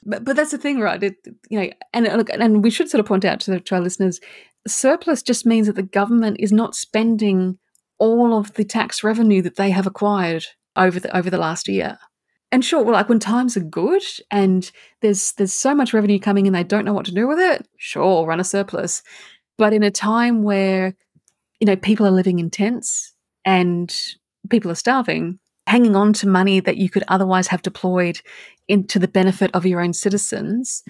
but, 0.05 0.23
but 0.25 0.35
that's 0.35 0.51
the 0.51 0.57
thing 0.57 0.79
right 0.79 1.01
it, 1.01 1.15
you 1.49 1.59
know 1.59 1.69
and 1.93 2.05
look 2.17 2.29
and 2.29 2.63
we 2.63 2.69
should 2.69 2.89
sort 2.89 2.99
of 2.99 3.05
point 3.05 3.25
out 3.25 3.39
to, 3.41 3.51
the, 3.51 3.59
to 3.59 3.75
our 3.75 3.81
listeners 3.81 4.19
surplus 4.67 5.21
just 5.21 5.45
means 5.45 5.67
that 5.67 5.75
the 5.75 5.83
government 5.83 6.37
is 6.39 6.51
not 6.51 6.75
spending 6.75 7.57
all 7.99 8.37
of 8.37 8.53
the 8.53 8.63
tax 8.63 9.03
revenue 9.03 9.41
that 9.41 9.55
they 9.55 9.71
have 9.71 9.87
acquired 9.87 10.45
over 10.75 10.99
the 10.99 11.15
over 11.17 11.29
the 11.29 11.37
last 11.37 11.67
year 11.67 11.97
and 12.51 12.63
sure 12.63 12.83
well 12.83 12.93
like 12.93 13.09
when 13.09 13.19
times 13.19 13.57
are 13.57 13.61
good 13.61 14.03
and 14.31 14.71
there's 15.01 15.33
there's 15.33 15.53
so 15.53 15.73
much 15.75 15.93
revenue 15.93 16.19
coming 16.19 16.47
and 16.47 16.55
they 16.55 16.63
don't 16.63 16.85
know 16.85 16.93
what 16.93 17.05
to 17.05 17.13
do 17.13 17.27
with 17.27 17.39
it 17.39 17.67
sure 17.77 18.25
run 18.25 18.39
a 18.39 18.43
surplus 18.43 19.01
but 19.57 19.73
in 19.73 19.83
a 19.83 19.91
time 19.91 20.43
where 20.43 20.95
you 21.59 21.65
know 21.65 21.75
people 21.75 22.05
are 22.05 22.11
living 22.11 22.39
in 22.39 22.49
tents 22.49 23.13
and 23.45 23.93
people 24.49 24.71
are 24.71 24.75
starving 24.75 25.39
hanging 25.67 25.95
on 25.97 26.13
to 26.13 26.27
money 26.27 26.61
that 26.61 26.77
you 26.77 26.89
could 26.89 27.03
otherwise 27.09 27.47
have 27.47 27.61
deployed 27.61 28.21
into 28.69 28.99
the 28.99 29.07
benefit 29.07 29.51
of 29.53 29.65
your 29.65 29.81
own 29.81 29.91
citizens 29.93 30.81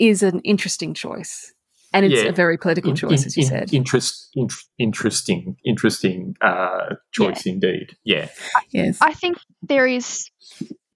is 0.00 0.22
an 0.24 0.40
interesting 0.40 0.94
choice. 0.94 1.52
And 1.92 2.04
it's 2.04 2.22
Yeah. 2.24 2.30
a 2.30 2.32
very 2.32 2.58
political 2.58 2.90
In- 2.90 2.96
choice, 2.96 3.22
in- 3.22 3.26
as 3.26 3.36
you 3.36 3.44
in- 3.44 3.48
said. 3.48 3.72
Interest, 3.72 4.28
in- 4.34 4.48
interesting, 4.78 5.56
interesting 5.64 6.36
uh, 6.40 6.96
choice 7.12 7.46
indeed. 7.46 7.96
Yeah. 8.04 8.28
yes. 8.70 8.98
I 9.00 9.12
think 9.12 9.38
there 9.62 9.86
is 9.86 10.28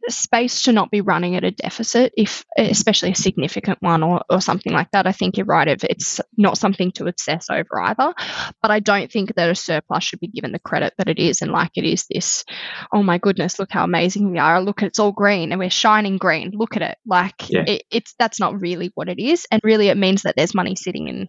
space 0.08 0.62
to 0.62 0.72
not 0.72 0.90
be 0.90 1.00
running 1.00 1.36
at 1.36 1.44
a 1.44 1.50
deficit 1.50 2.12
if 2.16 2.44
especially 2.56 3.10
a 3.12 3.14
significant 3.14 3.78
one 3.82 4.02
or, 4.02 4.22
or 4.30 4.40
something 4.40 4.72
like 4.72 4.90
that 4.92 5.06
i 5.06 5.12
think 5.12 5.36
you're 5.36 5.46
right 5.46 5.68
if 5.68 5.84
it's 5.84 6.20
not 6.36 6.56
something 6.58 6.90
to 6.92 7.06
obsess 7.06 7.48
over 7.50 7.80
either. 7.80 8.12
But 8.62 8.70
i 8.70 8.80
don't 8.80 9.10
think 9.12 9.34
that 9.34 9.50
a 9.50 9.54
surplus 9.54 10.04
should 10.04 10.20
be 10.20 10.28
given 10.28 10.52
the 10.52 10.58
credit 10.58 10.94
that 10.98 11.08
it 11.08 11.18
is 11.18 11.42
and 11.42 11.52
like 11.52 11.72
it 11.76 11.84
is 11.84 12.06
this 12.10 12.44
oh 12.92 13.02
my 13.02 13.18
goodness 13.18 13.58
look 13.58 13.70
how 13.70 13.84
amazing 13.84 14.30
we 14.32 14.38
are. 14.38 14.60
Look 14.60 14.82
it's 14.82 14.98
all 14.98 15.12
green 15.12 15.52
and 15.52 15.58
we're 15.58 15.70
shining 15.70 16.16
green. 16.18 16.50
Look 16.54 16.76
at 16.76 16.82
it. 16.82 16.98
Like 17.06 17.50
Yeah. 17.50 17.64
it, 17.66 17.82
it's 17.90 18.14
that's 18.18 18.40
not 18.40 18.60
really 18.60 18.90
what 18.94 19.08
it 19.08 19.18
is 19.18 19.46
and 19.50 19.60
really 19.64 19.88
it 19.88 19.96
means 19.96 20.22
that 20.22 20.34
there's 20.36 20.54
money 20.54 20.76
sitting 20.76 21.08
in 21.08 21.28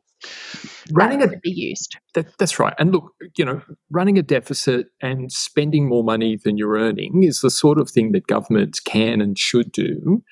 Running 0.92 1.22
a 1.22 1.28
to 1.28 1.38
be 1.38 1.52
used 1.52 1.98
That, 2.14 2.38
that's 2.38 2.60
right. 2.60 2.74
And 2.78 2.92
look, 2.92 3.14
you 3.38 3.46
know, 3.46 3.62
running 3.90 4.18
a 4.18 4.22
deficit 4.22 4.88
and 5.02 5.32
spending 5.32 5.88
more 5.88 6.04
money 6.04 6.38
than 6.44 6.58
you're 6.58 6.78
earning 6.78 7.24
is 7.24 7.42
the 7.42 7.50
sort 7.50 7.80
of 7.80 7.90
thing 7.90 8.12
that 8.12 8.28
governments 8.28 8.80
can 8.80 9.22
and 9.22 9.38
should 9.38 9.72
do. 9.72 10.24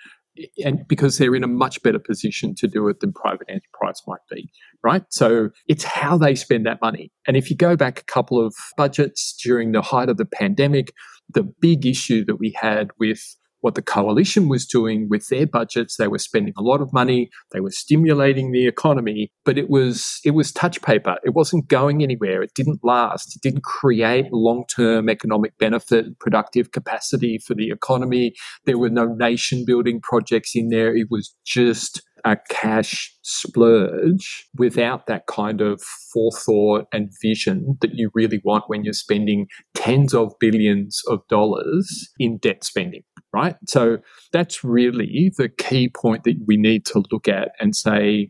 And 0.63 0.87
because 0.87 1.17
they're 1.17 1.35
in 1.35 1.43
a 1.43 1.47
much 1.47 1.81
better 1.83 1.99
position 1.99 2.55
to 2.55 2.67
do 2.67 2.87
it 2.87 3.01
than 3.01 3.11
private 3.11 3.47
enterprise 3.49 4.01
might 4.07 4.21
be, 4.29 4.49
right? 4.83 5.03
So 5.09 5.49
it's 5.67 5.83
how 5.83 6.17
they 6.17 6.35
spend 6.35 6.65
that 6.65 6.79
money. 6.81 7.11
And 7.27 7.35
if 7.35 7.49
you 7.49 7.57
go 7.57 7.75
back 7.75 7.99
a 7.99 8.05
couple 8.05 8.45
of 8.45 8.55
budgets 8.77 9.35
during 9.43 9.73
the 9.73 9.81
height 9.81 10.07
of 10.07 10.17
the 10.17 10.25
pandemic, 10.25 10.93
the 11.33 11.43
big 11.43 11.85
issue 11.85 12.23
that 12.25 12.37
we 12.37 12.55
had 12.59 12.89
with 12.99 13.35
what 13.61 13.75
the 13.75 13.81
coalition 13.81 14.47
was 14.47 14.65
doing 14.65 15.07
with 15.09 15.27
their 15.27 15.45
budgets, 15.45 15.97
they 15.97 16.07
were 16.07 16.19
spending 16.19 16.53
a 16.57 16.61
lot 16.61 16.81
of 16.81 16.93
money, 16.93 17.29
they 17.51 17.59
were 17.59 17.71
stimulating 17.71 18.51
the 18.51 18.67
economy, 18.67 19.31
but 19.45 19.57
it 19.57 19.69
was 19.69 20.19
it 20.23 20.31
was 20.31 20.51
touch 20.51 20.81
paper. 20.81 21.17
It 21.23 21.33
wasn't 21.33 21.67
going 21.67 22.03
anywhere. 22.03 22.41
It 22.41 22.51
didn't 22.55 22.79
last. 22.83 23.35
It 23.35 23.41
didn't 23.41 23.63
create 23.63 24.25
long-term 24.31 25.09
economic 25.09 25.57
benefit, 25.57 26.19
productive 26.19 26.71
capacity 26.71 27.39
for 27.45 27.55
the 27.55 27.69
economy. 27.69 28.33
There 28.65 28.77
were 28.77 28.89
no 28.89 29.05
nation 29.05 29.63
building 29.65 29.99
projects 30.01 30.55
in 30.55 30.69
there. 30.69 30.95
It 30.95 31.07
was 31.09 31.35
just 31.45 32.01
a 32.25 32.37
cash 32.49 33.15
splurge 33.21 34.47
without 34.57 35.07
that 35.07 35.27
kind 35.27 35.61
of 35.61 35.81
forethought 36.13 36.87
and 36.91 37.11
vision 37.21 37.77
that 37.81 37.93
you 37.93 38.09
really 38.13 38.41
want 38.43 38.65
when 38.67 38.83
you're 38.83 38.93
spending 38.93 39.47
tens 39.75 40.13
of 40.13 40.33
billions 40.39 41.01
of 41.07 41.19
dollars 41.29 42.09
in 42.19 42.37
debt 42.37 42.63
spending, 42.63 43.03
right? 43.33 43.55
So 43.67 43.97
that's 44.31 44.63
really 44.63 45.31
the 45.37 45.49
key 45.49 45.89
point 45.89 46.23
that 46.23 46.35
we 46.45 46.57
need 46.57 46.85
to 46.87 47.03
look 47.11 47.27
at 47.27 47.51
and 47.59 47.75
say, 47.75 48.29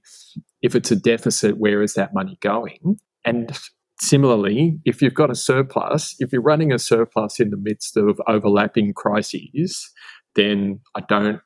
if 0.61 0.75
it's 0.75 0.91
a 0.91 0.95
deficit, 0.95 1.57
where 1.57 1.81
is 1.81 1.93
that 1.93 2.13
money 2.13 2.37
going? 2.41 2.99
And 3.25 3.57
similarly, 3.99 4.79
if 4.85 5.01
you've 5.01 5.13
got 5.13 5.29
a 5.29 5.35
surplus, 5.35 6.15
if 6.19 6.31
you're 6.31 6.41
running 6.41 6.71
a 6.71 6.79
surplus 6.79 7.39
in 7.39 7.49
the 7.49 7.57
midst 7.57 7.97
of 7.97 8.21
overlapping 8.27 8.93
crises, 8.93 9.91
then 10.35 10.79
I 10.95 11.01
don't 11.01 11.41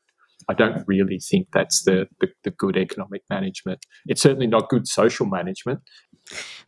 I 0.49 0.53
don't 0.53 0.83
really 0.87 1.19
think 1.19 1.47
that's 1.53 1.83
the, 1.83 2.07
the, 2.19 2.27
the 2.43 2.51
good 2.51 2.77
economic 2.77 3.21
management. 3.29 3.85
It's 4.05 4.21
certainly 4.21 4.47
not 4.47 4.69
good 4.69 4.87
social 4.87 5.25
management. 5.25 5.79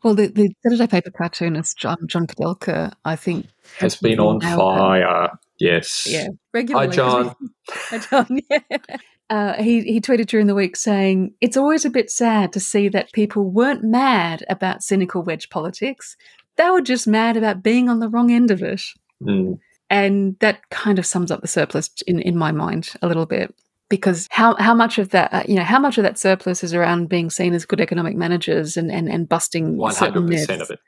well, 0.03 0.15
the, 0.15 0.27
the 0.27 0.49
Saturday 0.63 0.87
paper 0.87 1.11
cartoonist, 1.11 1.77
Jon, 1.77 1.97
Jon 2.07 2.27
Kudelka, 2.27 2.93
I 3.05 3.15
think, 3.15 3.47
Has 3.79 3.95
been 3.95 4.19
on 4.19 4.39
nailed 4.39 4.53
it. 4.53 4.57
fire. 4.57 5.29
Yes. 5.59 6.05
Yeah, 6.09 6.27
regularly. 6.53 6.87
'cause 6.87 6.95
Jon. 6.95 7.35
we- 7.39 7.49
Hi, 7.69 7.97
Jon. 7.99 8.39
Yeah. 8.49 8.97
Uh, 9.27 9.53
he 9.63 9.81
he 9.81 9.99
tweeted 9.99 10.27
during 10.27 10.45
the 10.45 10.53
week 10.53 10.75
saying 10.75 11.33
it's 11.41 11.57
always 11.57 11.83
a 11.83 11.89
bit 11.89 12.11
sad 12.11 12.53
to 12.53 12.59
see 12.59 12.87
that 12.89 13.11
people 13.11 13.49
weren't 13.49 13.83
mad 13.83 14.45
about 14.49 14.83
cynical 14.83 15.23
wedge 15.23 15.49
politics; 15.49 16.15
they 16.57 16.69
were 16.69 16.79
just 16.81 17.07
mad 17.07 17.35
about 17.35 17.63
being 17.63 17.89
on 17.89 17.99
the 17.99 18.07
wrong 18.07 18.31
end 18.31 18.51
of 18.51 18.61
it. 18.61 18.83
Mm. 19.23 19.57
And 19.89 20.37
that 20.41 20.69
kind 20.69 20.99
of 20.99 21.07
sums 21.07 21.31
up 21.31 21.41
the 21.41 21.47
surplus 21.47 21.89
in 22.05 22.19
in 22.19 22.37
my 22.37 22.51
mind 22.51 22.89
a 23.01 23.07
little 23.07 23.25
bit. 23.25 23.51
Because 23.89 24.27
how, 24.31 24.55
how 24.55 24.73
much 24.73 24.97
of 24.97 25.09
that 25.09 25.31
uh, 25.33 25.43
you 25.47 25.55
know 25.55 25.63
how 25.63 25.79
much 25.79 25.97
of 25.97 26.03
that 26.03 26.17
surplus 26.17 26.63
is 26.63 26.73
around 26.73 27.07
being 27.07 27.29
seen 27.29 27.53
as 27.53 27.65
good 27.65 27.79
economic 27.79 28.15
managers 28.17 28.77
and, 28.77 28.91
and, 28.91 29.07
and 29.07 29.29
busting 29.29 29.77
One 29.77 29.93
certain 29.93 30.13
hundred 30.15 30.29
myths? 30.29 30.45
percent 30.47 30.61
of 30.63 30.69
it. 30.71 30.79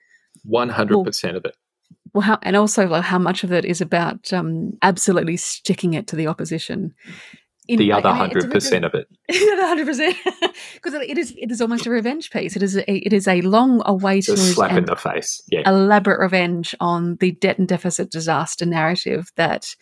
One 0.44 0.70
hundred 0.70 1.04
percent 1.04 1.38
of 1.38 1.46
it. 1.46 1.56
Well, 2.14 2.22
how, 2.24 2.40
and 2.42 2.56
also 2.56 2.88
like 2.88 3.04
how 3.04 3.20
much 3.20 3.44
of 3.44 3.52
it 3.52 3.66
is 3.66 3.82
about 3.82 4.34
um, 4.34 4.72
absolutely 4.82 5.38
sticking 5.38 5.94
it 5.94 6.08
to 6.08 6.16
the 6.16 6.26
opposition. 6.28 6.96
In- 7.68 7.78
The 7.80 7.92
other 7.92 8.08
mean, 8.14 8.16
it's 8.16 8.16
a 8.16 8.40
hundred 8.40 8.52
percent 8.52 8.86
of 8.86 8.94
it. 8.96 9.08
the 9.28 9.52
other 9.54 9.68
hundred 9.68 9.86
percent, 9.86 10.16
because 10.74 10.94
it 10.96 11.18
is 11.18 11.36
it 11.38 11.52
is 11.52 11.62
almost 11.62 11.86
a 11.86 11.92
revenge 11.92 12.32
piece. 12.32 12.56
It 12.56 12.64
is 12.64 12.78
a, 12.78 12.92
it 12.92 13.14
is 13.14 13.28
a 13.28 13.42
long 13.42 13.84
awaited 13.86 14.40
slap 14.40 14.72
in 14.72 14.86
the 14.86 14.96
face. 14.96 15.42
Yeah. 15.50 15.70
elaborate 15.70 16.20
revenge 16.20 16.74
on 16.80 17.18
the 17.20 17.34
debt 17.34 17.60
and 17.60 17.68
deficit 17.68 18.10
disaster 18.10 18.66
narrative 18.66 19.30
that 19.36 19.76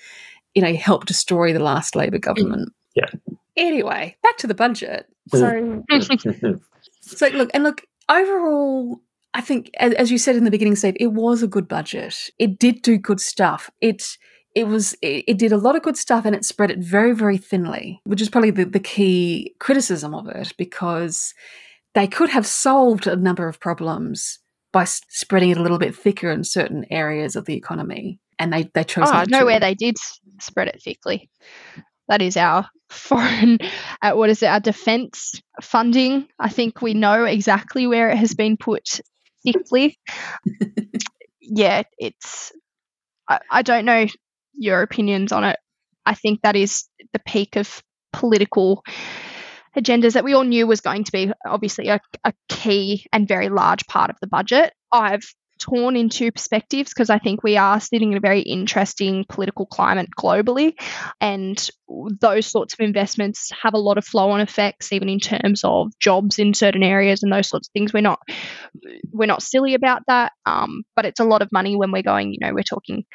you 0.54 0.62
know 0.64 0.74
helped 0.74 1.08
destroy 1.08 1.54
the 1.54 1.60
last 1.64 1.96
Labor 1.96 2.18
government. 2.20 2.74
Yeah. 2.96 3.10
Anyway, 3.58 4.18
back 4.24 4.38
to 4.38 4.48
the 4.48 4.54
budget. 4.56 5.08
So 5.32 5.40
so 7.02 7.28
look, 7.30 7.50
and 7.54 7.64
look, 7.64 7.82
overall, 8.10 9.00
I 9.34 9.42
think, 9.42 9.70
as, 9.78 9.94
as 9.94 10.12
you 10.12 10.18
said 10.18 10.36
in 10.36 10.44
the 10.44 10.52
beginning, 10.52 10.76
Steve, 10.76 10.98
it 11.00 11.14
was 11.14 11.44
a 11.44 11.48
good 11.48 11.68
budget. 11.68 12.16
It 12.40 12.60
did 12.60 12.82
do 12.82 12.98
good 12.98 13.20
stuff. 13.20 13.70
It 13.82 14.18
it 14.54 14.68
was 14.68 14.94
it, 15.02 15.26
it 15.28 15.38
did 15.38 15.52
a 15.52 15.58
lot 15.58 15.76
of 15.76 15.82
good 15.84 15.98
stuff, 15.98 16.26
and 16.26 16.36
it 16.36 16.46
spread 16.46 16.72
it 16.72 16.80
very 16.80 17.14
very 17.14 17.38
thinly, 17.38 18.00
which 18.06 18.22
is 18.22 18.30
probably 18.30 18.52
the, 18.52 18.66
the 18.66 18.80
key 18.80 19.54
criticism 19.60 20.14
of 20.14 20.28
it 20.28 20.54
because 20.58 21.34
they 21.94 22.08
could 22.08 22.30
have 22.30 22.46
solved 22.48 23.08
a 23.08 23.16
number 23.16 23.48
of 23.48 23.60
problems 23.60 24.40
by 24.74 24.82
s- 24.84 25.02
spreading 25.10 25.50
it 25.50 25.58
a 25.58 25.62
little 25.62 25.78
bit 25.80 25.96
thicker 25.96 26.30
in 26.30 26.44
certain 26.44 26.86
areas 26.92 27.36
of 27.36 27.46
the 27.46 27.56
economy, 27.56 28.20
and 28.40 28.52
they 28.54 28.70
they 28.74 28.84
chose 28.84 29.08
Oh, 29.10 29.14
not 29.14 29.30
no, 29.30 29.50
to. 29.50 29.60
they 29.60 29.74
did 29.76 29.98
spread 30.42 30.68
it 30.68 30.82
thickly. 30.82 31.30
That 32.08 32.22
is 32.22 32.38
our 32.38 32.68
foreign, 32.90 33.60
uh, 34.02 34.14
what 34.14 34.30
is 34.30 34.44
it, 34.44 34.48
our 34.48 34.60
defence 34.60 35.42
funding. 35.62 36.28
I 36.40 36.50
think 36.50 36.82
we 36.82 36.94
know 36.94 37.26
exactly 37.26 37.88
where 37.88 38.10
it 38.10 38.18
has 38.18 38.34
been 38.34 38.58
put 38.58 39.02
thickly. 39.44 39.98
yeah, 41.42 41.84
it's, 41.98 42.52
I, 43.28 43.40
I 43.50 43.62
don't 43.62 43.86
know 43.86 44.06
your 44.54 44.82
opinions 44.82 45.32
on 45.32 45.44
it. 45.44 45.60
I 46.06 46.14
think 46.14 46.42
that 46.42 46.56
is 46.56 46.86
the 47.14 47.20
peak 47.20 47.56
of 47.56 47.82
political 48.14 48.84
agendas 49.76 50.14
that 50.14 50.24
we 50.24 50.34
all 50.34 50.44
knew 50.44 50.68
was 50.68 50.82
going 50.82 51.04
to 51.04 51.12
be 51.12 51.32
obviously 51.46 51.90
a, 51.90 52.00
a 52.24 52.34
key 52.48 53.06
and 53.12 53.28
very 53.28 53.50
large 53.50 53.86
part 53.88 54.10
of 54.10 54.16
the 54.22 54.28
budget. 54.28 54.74
I've 54.92 55.26
torn 55.60 55.96
in 55.96 56.10
two 56.10 56.32
perspectives 56.32 56.94
because 56.94 57.10
I 57.10 57.20
think 57.20 57.44
we 57.44 57.58
are 57.58 57.80
sitting 57.80 58.12
in 58.12 58.18
a 58.18 58.22
very 58.22 58.42
interesting 58.42 59.26
political 59.28 59.66
climate 59.66 60.10
globally. 60.18 60.74
And 61.20 61.70
those 62.20 62.48
sorts 62.48 62.74
of 62.74 62.80
investments 62.80 63.52
have 63.62 63.74
a 63.74 63.80
lot 63.80 63.98
of 63.98 64.06
flow 64.06 64.32
on 64.32 64.42
effects 64.42 64.92
even 64.92 65.10
in 65.10 65.20
terms 65.20 65.62
of 65.64 65.92
jobs 66.00 66.40
in 66.40 66.54
certain 66.54 66.84
areas 66.84 67.22
and 67.24 67.32
those 67.32 67.48
sorts 67.48 67.68
of 67.68 67.72
things. 67.74 67.94
We're 67.94 68.02
not 68.02 68.20
we're 69.12 69.28
not 69.28 69.44
silly 69.44 69.74
about 69.74 70.02
that 70.08 70.32
um, 70.46 70.84
but 70.96 71.06
it's 71.06 71.20
a 71.20 71.26
lot 71.26 71.42
of 71.42 71.52
money 71.52 71.76
when 71.76 71.92
we're 71.92 72.02
going 72.02 72.34
you 72.34 72.40
know 72.42 72.54
we're 72.54 72.64
talking 72.64 73.06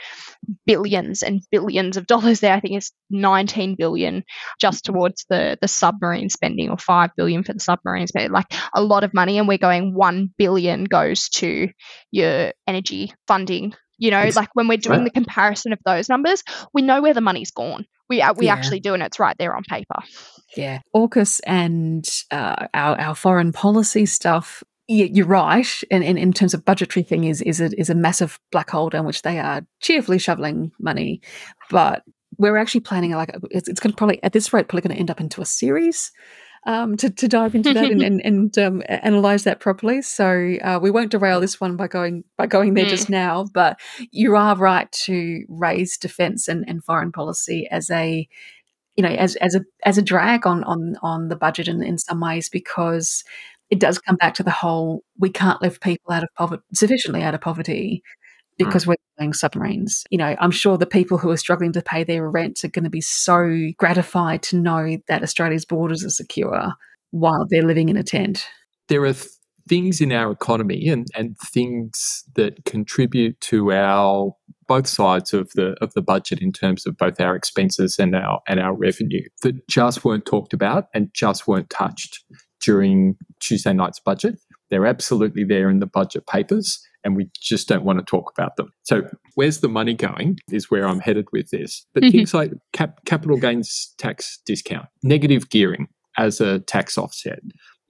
billions 0.66 1.22
and 1.22 1.40
billions 1.50 1.96
of 1.96 2.06
dollars 2.06 2.40
there. 2.40 2.54
I 2.54 2.60
think 2.60 2.76
it's 2.76 2.92
19 3.10 3.76
billion 3.76 4.24
just 4.60 4.84
towards 4.84 5.24
the 5.28 5.58
the 5.60 5.68
submarine 5.68 6.30
spending 6.30 6.70
or 6.70 6.78
5 6.78 7.10
billion 7.16 7.42
for 7.42 7.52
the 7.52 7.60
submarine 7.60 8.06
spending. 8.06 8.32
Like 8.32 8.52
a 8.74 8.82
lot 8.82 9.04
of 9.04 9.14
money 9.14 9.38
and 9.38 9.48
we're 9.48 9.58
going 9.58 9.94
1 9.94 10.34
billion 10.38 10.84
goes 10.84 11.28
to 11.30 11.68
your 12.10 12.52
energy 12.66 13.12
funding. 13.26 13.74
You 13.98 14.10
know, 14.10 14.30
like 14.34 14.48
when 14.54 14.66
we're 14.66 14.78
doing 14.78 15.04
the 15.04 15.10
comparison 15.10 15.74
of 15.74 15.78
those 15.84 16.08
numbers, 16.08 16.42
we 16.72 16.80
know 16.80 17.02
where 17.02 17.12
the 17.12 17.20
money's 17.20 17.50
gone. 17.50 17.84
We 18.10 18.22
we 18.36 18.46
yeah. 18.46 18.52
actually 18.52 18.80
do, 18.80 18.92
and 18.92 19.02
it's 19.02 19.18
right 19.18 19.36
there 19.38 19.56
on 19.56 19.62
paper. 19.70 20.02
Yeah, 20.56 20.80
AUKUS 20.94 21.40
and 21.46 22.06
uh, 22.30 22.66
our 22.74 23.00
our 23.00 23.14
foreign 23.14 23.52
policy 23.52 24.04
stuff. 24.04 24.62
You're 24.88 25.26
right, 25.26 25.68
and 25.92 26.02
in, 26.02 26.18
in 26.18 26.32
terms 26.32 26.52
of 26.52 26.64
budgetary 26.64 27.04
thing, 27.04 27.24
is 27.24 27.40
is 27.42 27.60
a, 27.60 27.70
is 27.78 27.88
a 27.88 27.94
massive 27.94 28.40
black 28.50 28.70
hole 28.70 28.90
down 28.90 29.06
which 29.06 29.22
they 29.22 29.38
are 29.38 29.64
cheerfully 29.80 30.18
shoveling 30.18 30.72
money, 30.80 31.22
but 31.70 32.02
we're 32.38 32.56
actually 32.56 32.80
planning 32.80 33.12
like 33.12 33.30
it's, 33.50 33.68
it's 33.68 33.78
going 33.78 33.92
to 33.92 33.96
probably 33.96 34.20
at 34.24 34.32
this 34.32 34.52
rate 34.52 34.66
probably 34.66 34.82
going 34.82 34.96
to 34.96 35.00
end 35.00 35.10
up 35.10 35.20
into 35.20 35.40
a 35.40 35.46
series 35.46 36.10
um, 36.64 36.96
to, 36.98 37.10
to 37.10 37.28
dive 37.28 37.54
into 37.54 37.72
that 37.72 37.90
and, 37.90 38.02
and, 38.02 38.20
and 38.24 38.58
um, 38.58 38.82
analyze 38.88 39.44
that 39.44 39.60
properly. 39.60 40.02
So 40.02 40.56
uh, 40.62 40.78
we 40.80 40.90
won't 40.90 41.10
derail 41.10 41.40
this 41.40 41.60
one 41.60 41.76
by 41.76 41.88
going 41.88 42.24
by 42.36 42.46
going 42.46 42.74
there 42.74 42.86
mm. 42.86 42.90
just 42.90 43.10
now. 43.10 43.46
But 43.52 43.80
you 44.10 44.36
are 44.36 44.56
right 44.56 44.90
to 45.04 45.44
raise 45.48 45.96
defence 45.96 46.48
and, 46.48 46.64
and 46.68 46.84
foreign 46.84 47.12
policy 47.12 47.68
as 47.70 47.90
a 47.90 48.28
you 48.96 49.02
know 49.02 49.10
as 49.10 49.36
as 49.36 49.54
a 49.54 49.62
as 49.84 49.98
a 49.98 50.02
drag 50.02 50.46
on 50.46 50.64
on 50.64 50.96
on 51.02 51.28
the 51.28 51.36
budget 51.36 51.68
in, 51.68 51.82
in 51.82 51.98
some 51.98 52.20
ways 52.20 52.48
because 52.48 53.24
it 53.70 53.78
does 53.78 53.98
come 53.98 54.16
back 54.16 54.34
to 54.34 54.42
the 54.42 54.50
whole 54.50 55.04
we 55.18 55.30
can't 55.30 55.62
lift 55.62 55.80
people 55.80 56.12
out 56.12 56.24
of 56.24 56.28
poverty 56.36 56.62
sufficiently 56.74 57.22
out 57.22 57.34
of 57.34 57.40
poverty 57.40 58.02
Mm. 58.60 58.66
because 58.66 58.86
we're 58.86 58.96
buying 59.18 59.32
submarines. 59.32 60.04
You 60.10 60.18
know, 60.18 60.36
I'm 60.38 60.50
sure 60.50 60.76
the 60.76 60.86
people 60.86 61.18
who 61.18 61.30
are 61.30 61.36
struggling 61.36 61.72
to 61.72 61.82
pay 61.82 62.04
their 62.04 62.28
rent 62.28 62.64
are 62.64 62.68
going 62.68 62.84
to 62.84 62.90
be 62.90 63.00
so 63.00 63.68
gratified 63.76 64.42
to 64.44 64.56
know 64.56 64.98
that 65.08 65.22
Australia's 65.22 65.64
borders 65.64 66.04
are 66.04 66.10
secure 66.10 66.72
while 67.10 67.46
they're 67.48 67.62
living 67.62 67.88
in 67.88 67.96
a 67.96 68.02
tent. 68.02 68.46
There 68.88 69.04
are 69.04 69.12
th- 69.12 69.28
things 69.68 70.00
in 70.00 70.10
our 70.12 70.32
economy 70.32 70.88
and, 70.88 71.06
and 71.14 71.36
things 71.38 72.24
that 72.34 72.64
contribute 72.64 73.40
to 73.40 73.72
our 73.72 74.34
both 74.66 74.86
sides 74.86 75.34
of 75.34 75.50
the 75.54 75.74
of 75.80 75.92
the 75.94 76.02
budget 76.02 76.40
in 76.40 76.52
terms 76.52 76.86
of 76.86 76.96
both 76.96 77.20
our 77.20 77.34
expenses 77.34 77.98
and 77.98 78.14
our 78.14 78.40
and 78.46 78.60
our 78.60 78.72
revenue 78.72 79.22
that 79.42 79.66
just 79.68 80.04
weren't 80.04 80.26
talked 80.26 80.52
about 80.52 80.86
and 80.94 81.10
just 81.12 81.48
weren't 81.48 81.70
touched 81.70 82.24
during 82.60 83.16
Tuesday 83.40 83.72
night's 83.72 83.98
budget. 83.98 84.38
They're 84.70 84.86
absolutely 84.86 85.44
there 85.44 85.68
in 85.68 85.80
the 85.80 85.86
budget 85.86 86.26
papers 86.26 86.80
and 87.04 87.16
we 87.16 87.30
just 87.40 87.68
don't 87.68 87.84
want 87.84 87.98
to 87.98 88.04
talk 88.04 88.30
about 88.36 88.56
them. 88.56 88.72
So, 88.82 89.02
where's 89.34 89.60
the 89.60 89.68
money 89.68 89.94
going 89.94 90.38
is 90.50 90.70
where 90.70 90.86
I'm 90.86 91.00
headed 91.00 91.26
with 91.32 91.50
this. 91.50 91.86
But 91.94 92.02
mm-hmm. 92.02 92.12
things 92.12 92.34
like 92.34 92.52
cap- 92.72 93.04
capital 93.04 93.38
gains 93.38 93.94
tax 93.98 94.40
discount, 94.44 94.86
negative 95.02 95.48
gearing 95.50 95.88
as 96.18 96.40
a 96.40 96.60
tax 96.60 96.98
offset, 96.98 97.40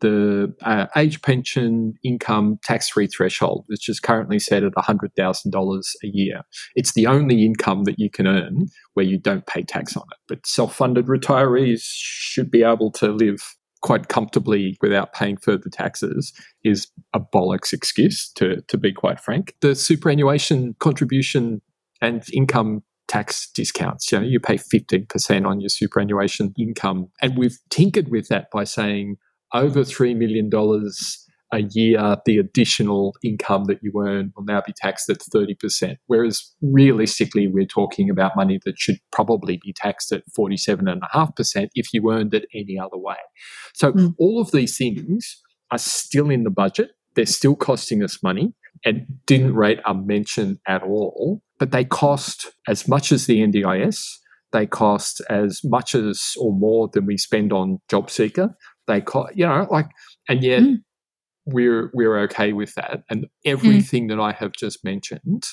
the 0.00 0.54
uh, 0.62 0.86
age 0.96 1.20
pension 1.22 1.94
income 2.02 2.58
tax 2.64 2.88
free 2.88 3.06
threshold, 3.06 3.64
which 3.66 3.88
is 3.88 4.00
currently 4.00 4.38
set 4.38 4.62
at 4.64 4.72
$100,000 4.72 5.82
a 6.02 6.06
year. 6.06 6.42
It's 6.74 6.92
the 6.94 7.06
only 7.06 7.44
income 7.44 7.84
that 7.84 7.98
you 7.98 8.10
can 8.10 8.26
earn 8.26 8.66
where 8.94 9.06
you 9.06 9.18
don't 9.18 9.46
pay 9.46 9.62
tax 9.62 9.96
on 9.96 10.04
it. 10.10 10.18
But 10.28 10.46
self 10.46 10.74
funded 10.74 11.06
retirees 11.06 11.82
should 11.84 12.50
be 12.50 12.62
able 12.62 12.90
to 12.92 13.08
live 13.08 13.56
quite 13.82 14.08
comfortably 14.08 14.76
without 14.80 15.12
paying 15.12 15.36
further 15.36 15.70
taxes 15.70 16.32
is 16.64 16.88
a 17.14 17.20
bollocks 17.20 17.72
excuse, 17.72 18.30
to, 18.32 18.60
to 18.68 18.76
be 18.76 18.92
quite 18.92 19.20
frank. 19.20 19.54
The 19.60 19.74
superannuation 19.74 20.74
contribution 20.80 21.62
and 22.00 22.22
income 22.32 22.82
tax 23.08 23.50
discounts. 23.52 24.12
You 24.12 24.20
know, 24.20 24.24
you 24.24 24.38
pay 24.38 24.56
15% 24.56 25.46
on 25.46 25.60
your 25.60 25.68
superannuation 25.68 26.54
income. 26.58 27.08
And 27.20 27.36
we've 27.36 27.58
tinkered 27.68 28.08
with 28.08 28.28
that 28.28 28.46
by 28.52 28.64
saying 28.64 29.16
over 29.52 29.80
$3 29.80 30.16
million 30.16 30.48
a 31.52 31.62
year, 31.62 32.16
the 32.24 32.38
additional 32.38 33.16
income 33.24 33.64
that 33.64 33.80
you 33.82 33.92
earn 34.00 34.32
will 34.36 34.44
now 34.44 34.62
be 34.64 34.72
taxed 34.76 35.10
at 35.10 35.18
30%. 35.18 35.96
Whereas 36.06 36.54
realistically, 36.62 37.48
we're 37.48 37.66
talking 37.66 38.08
about 38.08 38.36
money 38.36 38.60
that 38.64 38.78
should 38.78 38.98
probably 39.12 39.58
be 39.62 39.72
taxed 39.72 40.12
at 40.12 40.22
47.5% 40.38 41.68
if 41.74 41.92
you 41.92 42.10
earned 42.10 42.34
it 42.34 42.46
any 42.54 42.78
other 42.78 42.96
way. 42.96 43.16
So 43.74 43.92
mm. 43.92 44.14
all 44.18 44.40
of 44.40 44.52
these 44.52 44.76
things 44.76 45.40
are 45.70 45.78
still 45.78 46.30
in 46.30 46.44
the 46.44 46.50
budget. 46.50 46.90
They're 47.14 47.26
still 47.26 47.56
costing 47.56 48.02
us 48.04 48.22
money 48.22 48.54
and 48.84 49.06
didn't 49.26 49.54
rate 49.54 49.80
a 49.84 49.94
mention 49.94 50.60
at 50.68 50.82
all, 50.82 51.42
but 51.58 51.72
they 51.72 51.84
cost 51.84 52.52
as 52.68 52.86
much 52.86 53.10
as 53.10 53.26
the 53.26 53.40
NDIS. 53.40 54.06
They 54.52 54.66
cost 54.66 55.20
as 55.28 55.60
much 55.64 55.94
as 55.94 56.32
or 56.38 56.52
more 56.52 56.88
than 56.92 57.06
we 57.06 57.16
spend 57.16 57.52
on 57.52 57.78
job 57.88 58.10
seeker. 58.10 58.56
They 58.86 59.00
cost, 59.00 59.36
you 59.36 59.46
know, 59.46 59.66
like, 59.70 59.86
and 60.28 60.42
yet 60.42 60.62
mm 60.62 60.76
we're 61.52 61.90
we're 61.94 62.18
okay 62.20 62.52
with 62.52 62.74
that. 62.74 63.02
And 63.10 63.26
everything 63.44 64.06
mm. 64.06 64.08
that 64.10 64.20
I 64.20 64.32
have 64.32 64.52
just 64.52 64.84
mentioned 64.84 65.44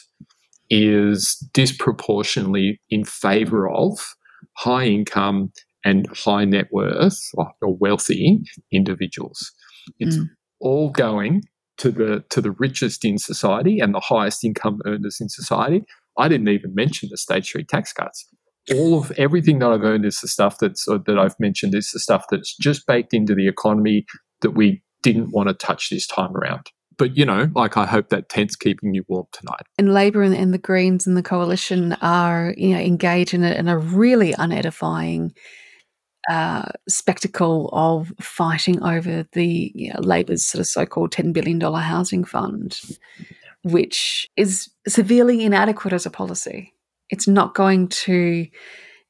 is 0.70 1.38
disproportionately 1.54 2.80
in 2.90 3.04
favor 3.06 3.70
of 3.70 4.16
high 4.58 4.86
income 4.86 5.52
and 5.86 6.08
high 6.16 6.46
net 6.46 6.68
worth 6.72 7.18
or, 7.36 7.54
wealthy 7.62 8.40
individuals. 8.72 9.52
It's 10.00 10.18
mm. 10.18 10.26
all 10.60 10.90
going 10.90 11.44
to 11.78 11.92
the 11.92 12.24
to 12.30 12.42
the 12.42 12.52
richest 12.52 13.06
in 13.06 13.18
society 13.18 13.80
and 13.80 13.94
the 13.94 14.00
highest 14.00 14.44
income 14.44 14.80
earners 14.86 15.18
in 15.22 15.30
society. 15.30 15.84
I 16.18 16.28
didn't 16.28 16.50
even 16.50 16.74
mention 16.74 17.10
the 17.12 17.18
stage 17.18 17.52
three 17.52 17.64
tax 17.64 17.94
cuts. 17.94 18.28
All 18.74 18.98
of 19.00 19.12
everything 19.12 19.60
that 19.60 19.72
I've 19.72 19.84
earned 19.84 20.06
is 20.06 20.20
the 20.20 20.28
stuff 20.28 20.58
that's 20.60 20.86
that 20.86 21.18
I've 21.18 21.40
mentioned 21.40 21.74
is 21.74 21.92
the 21.92 22.00
stuff 22.00 22.26
that's 22.30 22.56
just 22.58 22.86
baked 22.86 23.14
into 23.14 23.34
the 23.34 23.48
economy 23.48 24.06
that 24.42 24.52
we 24.52 24.82
didn't 25.14 25.32
want 25.32 25.50
to 25.50 25.54
touch 25.54 25.90
this 25.90 26.08
time 26.08 26.36
around. 26.36 26.72
But, 26.98 27.16
you 27.16 27.26
know, 27.26 27.50
like 27.54 27.78
I 27.78 27.86
hope 27.86 28.10
that 28.10 28.30
tent's 28.30 28.56
keeping 28.56 28.94
you 28.94 29.04
warm 29.08 29.28
tonight. 29.32 29.62
And 29.78 29.94
Labor 29.94 30.24
and, 30.24 30.34
and 30.34 30.54
the 30.54 30.58
Greens 30.58 31.06
and 31.06 31.16
the 31.16 31.24
coalition 31.24 31.94
are, 32.02 32.56
you 32.58 32.70
know, 32.70 32.80
engaged 32.80 33.34
in 33.34 33.44
a, 33.44 33.52
in 33.52 33.68
a 33.68 33.78
really 33.78 34.34
unedifying 34.34 35.32
uh, 36.28 36.70
spectacle 36.90 37.70
of 37.72 38.12
fighting 38.20 38.82
over 38.84 39.28
the 39.34 39.72
you 39.76 39.94
know, 39.94 40.02
Labor's 40.02 40.44
sort 40.44 40.60
of 40.60 40.68
so-called 40.68 41.12
$10 41.12 41.34
billion 41.34 41.62
housing 41.62 42.24
fund, 42.24 42.80
which 43.64 44.28
is 44.36 44.70
severely 44.88 45.44
inadequate 45.44 45.94
as 45.94 46.06
a 46.06 46.12
policy. 46.12 46.74
It's 47.10 47.28
not 47.28 47.54
going 47.54 47.88
to, 47.90 48.48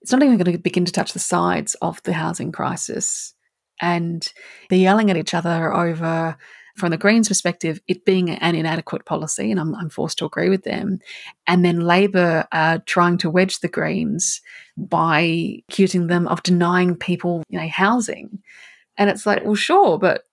it's 0.01 0.11
not 0.11 0.21
even 0.21 0.37
going 0.37 0.51
to 0.51 0.59
begin 0.59 0.85
to 0.85 0.91
touch 0.91 1.13
the 1.13 1.19
sides 1.19 1.75
of 1.81 2.03
the 2.03 2.13
housing 2.13 2.51
crisis 2.51 3.33
and 3.81 4.31
they're 4.69 4.79
yelling 4.79 5.09
at 5.11 5.17
each 5.17 5.33
other 5.33 5.73
over 5.73 6.37
from 6.77 6.91
the 6.91 6.97
Greens' 6.97 7.27
perspective, 7.27 7.81
it 7.87 8.05
being 8.05 8.29
an 8.29 8.55
inadequate 8.55 9.05
policy, 9.05 9.49
and 9.49 9.59
I'm, 9.59 9.73
I'm 9.75 9.89
forced 9.89 10.19
to 10.19 10.25
agree 10.25 10.47
with 10.47 10.63
them. 10.63 10.99
And 11.47 11.65
then 11.65 11.81
Labor 11.81 12.47
are 12.51 12.79
trying 12.79 13.17
to 13.19 13.31
wedge 13.31 13.59
the 13.59 13.67
Greens 13.67 14.41
by 14.77 15.63
accusing 15.67 16.05
them 16.05 16.27
of 16.27 16.43
denying 16.43 16.95
people, 16.95 17.43
you 17.49 17.59
know, 17.59 17.67
housing. 17.67 18.39
And 18.95 19.09
it's 19.09 19.25
like, 19.25 19.43
well, 19.43 19.55
sure, 19.55 19.97
but 19.97 20.23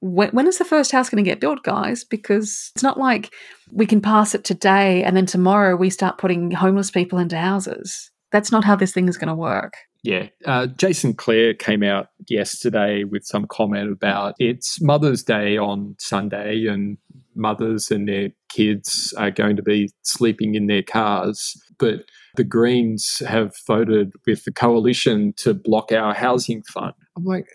when, 0.00 0.28
when 0.30 0.46
is 0.46 0.58
the 0.58 0.64
first 0.66 0.92
house 0.92 1.08
going 1.08 1.24
to 1.24 1.28
get 1.28 1.40
built, 1.40 1.62
guys? 1.62 2.04
Because 2.04 2.70
it's 2.74 2.82
not 2.82 2.98
like 2.98 3.32
we 3.72 3.86
can 3.86 4.02
pass 4.02 4.34
it 4.34 4.44
today 4.44 5.02
and 5.02 5.16
then 5.16 5.26
tomorrow 5.26 5.74
we 5.74 5.88
start 5.88 6.18
putting 6.18 6.50
homeless 6.50 6.90
people 6.90 7.18
into 7.18 7.38
houses. 7.38 8.10
That's 8.30 8.52
not 8.52 8.64
how 8.64 8.76
this 8.76 8.92
thing 8.92 9.08
is 9.08 9.16
going 9.16 9.28
to 9.28 9.34
work. 9.34 9.74
Yeah. 10.04 10.28
Uh, 10.44 10.66
Jason 10.66 11.14
Clare 11.14 11.54
came 11.54 11.82
out 11.82 12.08
yesterday 12.28 13.04
with 13.04 13.24
some 13.24 13.46
comment 13.46 13.90
about 13.90 14.34
it's 14.38 14.80
Mother's 14.80 15.22
Day 15.22 15.56
on 15.56 15.96
Sunday 15.98 16.66
and 16.66 16.98
mothers 17.34 17.90
and 17.90 18.06
their 18.06 18.28
kids 18.50 19.14
are 19.16 19.30
going 19.30 19.56
to 19.56 19.62
be 19.62 19.90
sleeping 20.02 20.54
in 20.56 20.66
their 20.66 20.82
cars. 20.82 21.56
But 21.78 22.04
the 22.36 22.44
Greens 22.44 23.22
have 23.26 23.56
voted 23.66 24.12
with 24.26 24.44
the 24.44 24.52
coalition 24.52 25.32
to 25.38 25.54
block 25.54 25.90
our 25.90 26.12
housing 26.12 26.62
fund. 26.64 26.92
I'm 27.16 27.24
like, 27.24 27.46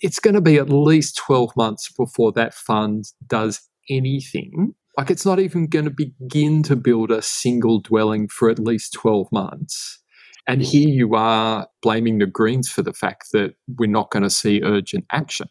it's 0.00 0.18
going 0.18 0.34
to 0.34 0.40
be 0.40 0.56
at 0.56 0.70
least 0.70 1.18
12 1.18 1.54
months 1.54 1.92
before 1.92 2.32
that 2.32 2.54
fund 2.54 3.04
does 3.26 3.60
anything. 3.90 4.74
Like, 4.96 5.10
it's 5.10 5.26
not 5.26 5.38
even 5.38 5.66
going 5.66 5.84
to 5.84 5.90
begin 5.90 6.62
to 6.64 6.76
build 6.76 7.10
a 7.10 7.20
single 7.20 7.80
dwelling 7.80 8.28
for 8.28 8.48
at 8.48 8.58
least 8.58 8.94
12 8.94 9.30
months. 9.32 10.00
And 10.46 10.60
mm. 10.60 10.64
here 10.64 10.88
you 10.88 11.14
are 11.14 11.66
blaming 11.82 12.18
the 12.18 12.26
Greens 12.26 12.68
for 12.68 12.82
the 12.82 12.92
fact 12.92 13.28
that 13.32 13.54
we're 13.78 13.90
not 13.90 14.10
going 14.10 14.22
to 14.22 14.30
see 14.30 14.60
urgent 14.62 15.04
action. 15.12 15.48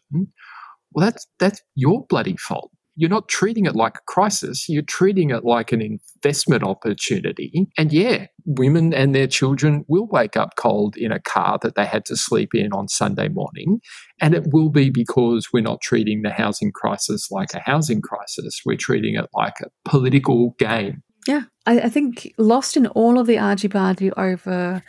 Well, 0.92 1.06
that's 1.06 1.26
that's 1.38 1.62
your 1.74 2.06
bloody 2.08 2.36
fault. 2.36 2.70
you're 2.96 3.10
not 3.10 3.28
treating 3.28 3.66
it 3.66 3.74
like 3.74 3.96
a 3.96 4.02
crisis. 4.06 4.68
You're 4.68 4.82
treating 4.82 5.30
it 5.30 5.44
like 5.44 5.72
an 5.72 5.82
investment 5.82 6.62
opportunity. 6.62 7.66
And 7.76 7.92
yeah, 7.92 8.26
women 8.44 8.94
and 8.94 9.14
their 9.14 9.26
children 9.26 9.84
will 9.88 10.06
wake 10.06 10.36
up 10.36 10.54
cold 10.56 10.96
in 10.96 11.10
a 11.10 11.20
car 11.20 11.58
that 11.62 11.74
they 11.74 11.86
had 11.86 12.04
to 12.06 12.16
sleep 12.16 12.54
in 12.54 12.72
on 12.72 12.88
Sunday 12.88 13.28
morning. 13.28 13.80
And 14.20 14.34
it 14.34 14.46
will 14.52 14.70
be 14.70 14.90
because 14.90 15.48
we're 15.52 15.62
not 15.62 15.80
treating 15.80 16.22
the 16.22 16.30
housing 16.30 16.70
crisis 16.72 17.30
like 17.30 17.52
a 17.54 17.60
housing 17.60 18.00
crisis. 18.00 18.60
We're 18.64 18.76
treating 18.76 19.16
it 19.16 19.26
like 19.34 19.54
a 19.60 19.70
political 19.88 20.54
game. 20.58 21.02
Yeah. 21.26 21.42
I, 21.66 21.80
I 21.80 21.88
think 21.88 22.32
lost 22.38 22.76
in 22.76 22.86
all 22.88 23.18
of 23.18 23.26
the 23.26 23.38
argy 23.38 23.68
bargy 23.68 24.12
over 24.16 24.82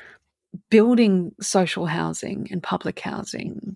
building 0.69 1.33
social 1.41 1.85
housing 1.85 2.47
and 2.51 2.61
public 2.61 2.99
housing 2.99 3.75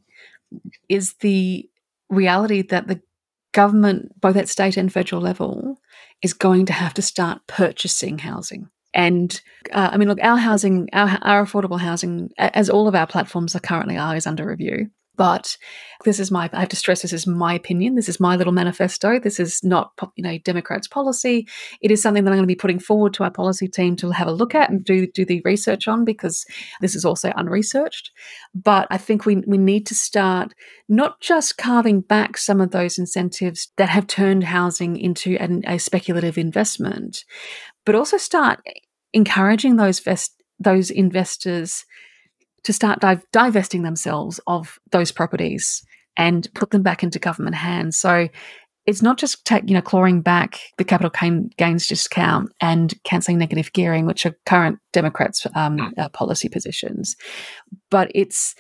is 0.88 1.14
the 1.16 1.70
reality 2.10 2.62
that 2.64 2.88
the 2.88 3.01
government, 3.51 4.20
both 4.20 4.36
at 4.36 4.49
state 4.49 4.78
and 4.78 4.91
federal 4.91 5.22
level, 5.22 5.80
is 6.22 6.34
going 6.34 6.66
to 6.66 6.74
have 6.74 6.93
to 6.95 7.01
start 7.01 7.41
purchasing 7.47 8.20
housing. 8.20 8.70
And 8.93 9.39
uh, 9.72 9.89
I 9.91 9.97
mean, 9.97 10.07
look, 10.07 10.20
our 10.22 10.38
housing, 10.38 10.89
our, 10.93 11.20
our 11.22 11.45
affordable 11.45 11.80
housing, 11.80 12.32
as 12.38 12.70
all 12.70 12.88
of 12.88 12.95
our 12.95 13.07
platforms 13.07 13.55
are 13.55 13.60
currently 13.60 13.97
are, 13.97 14.16
is 14.16 14.28
under 14.28 14.47
review. 14.47 14.89
But 15.20 15.57
this 16.05 16.17
is 16.17 16.32
my, 16.32 16.49
I 16.53 16.61
have 16.61 16.70
to 16.70 16.78
stress 16.78 17.01
this 17.01 17.11
is 17.11 17.28
my 17.28 17.53
opinion. 17.53 17.95
This 17.95 18.07
is 18.07 18.22
my 18.22 18.38
little 18.38 18.53
manifesto. 18.53 19.20
This 19.20 19.38
is 19.38 19.61
not, 19.65 19.91
you 20.15 20.24
know, 20.24 20.38
Democrats' 20.38 20.88
policy. 20.88 21.45
It 21.82 21.91
is 21.91 22.01
something 22.01 22.24
that 22.24 22.32
I'm 22.32 22.38
going 22.38 22.47
to 22.47 22.47
be 22.47 22.55
putting 22.55 22.80
forward 22.80 23.13
to 23.15 23.26
our 23.26 23.30
policy 23.30 23.67
team 23.67 23.97
to 23.97 24.11
have 24.11 24.30
a 24.30 24.32
look 24.32 24.55
at 24.55 24.70
and 24.70 24.82
do, 24.82 25.07
do 25.07 25.26
the 25.26 25.41
research 25.43 25.89
on 25.89 26.05
because 26.05 26.45
this 26.80 26.95
is 26.95 27.03
also 27.03 27.34
unresearched. 27.36 28.11
But 28.55 28.88
I 28.89 28.97
think 28.97 29.26
we, 29.26 29.43
we 29.45 29.57
need 29.57 29.86
to 29.88 29.95
start 29.95 30.53
not 30.88 31.20
just 31.20 31.57
carving 31.57 31.99
back 31.99 32.38
some 32.38 32.61
of 32.61 32.72
those 32.72 32.97
incentives 32.97 33.74
that 33.76 33.89
have 33.89 34.07
turned 34.07 34.45
housing 34.45 34.95
into 34.95 35.36
an, 35.36 35.63
a 35.67 35.80
speculative 35.80 36.38
investment, 36.38 37.26
but 37.86 37.93
also 37.93 38.15
start 38.15 38.61
encouraging 39.11 39.76
those 39.76 39.99
vest, 39.99 40.41
those 40.61 40.89
investors 40.89 41.84
to 42.64 42.74
start 42.74 42.99
div- 42.99 43.26
divesting 43.32 43.84
themselves 43.84 44.39
of 44.47 44.80
those 44.91 45.12
properties 45.12 45.84
and 46.18 46.47
put 46.53 46.72
them 46.72 46.84
back 46.84 47.03
into 47.03 47.20
government 47.20 47.55
hands. 47.55 47.97
So 47.97 48.28
it's 48.86 49.01
not 49.01 49.18
just 49.18 49.45
take, 49.45 49.70
you 49.70 49.76
know 49.76 49.82
clawing 49.82 50.22
back 50.22 50.60
the 50.78 50.84
capital 50.84 51.12
gains 51.57 51.88
discount 51.88 52.51
and 52.60 52.93
cancelling 53.03 53.38
negative 53.38 53.72
gearing, 53.74 54.05
which 54.05 54.26
are 54.26 54.36
current 54.45 54.80
Democrats' 54.93 55.45
um, 55.55 55.78
mm. 55.78 55.91
uh, 55.97 56.10
policy 56.10 56.49
positions, 56.49 57.16
but 57.91 58.12
it's 58.16 58.55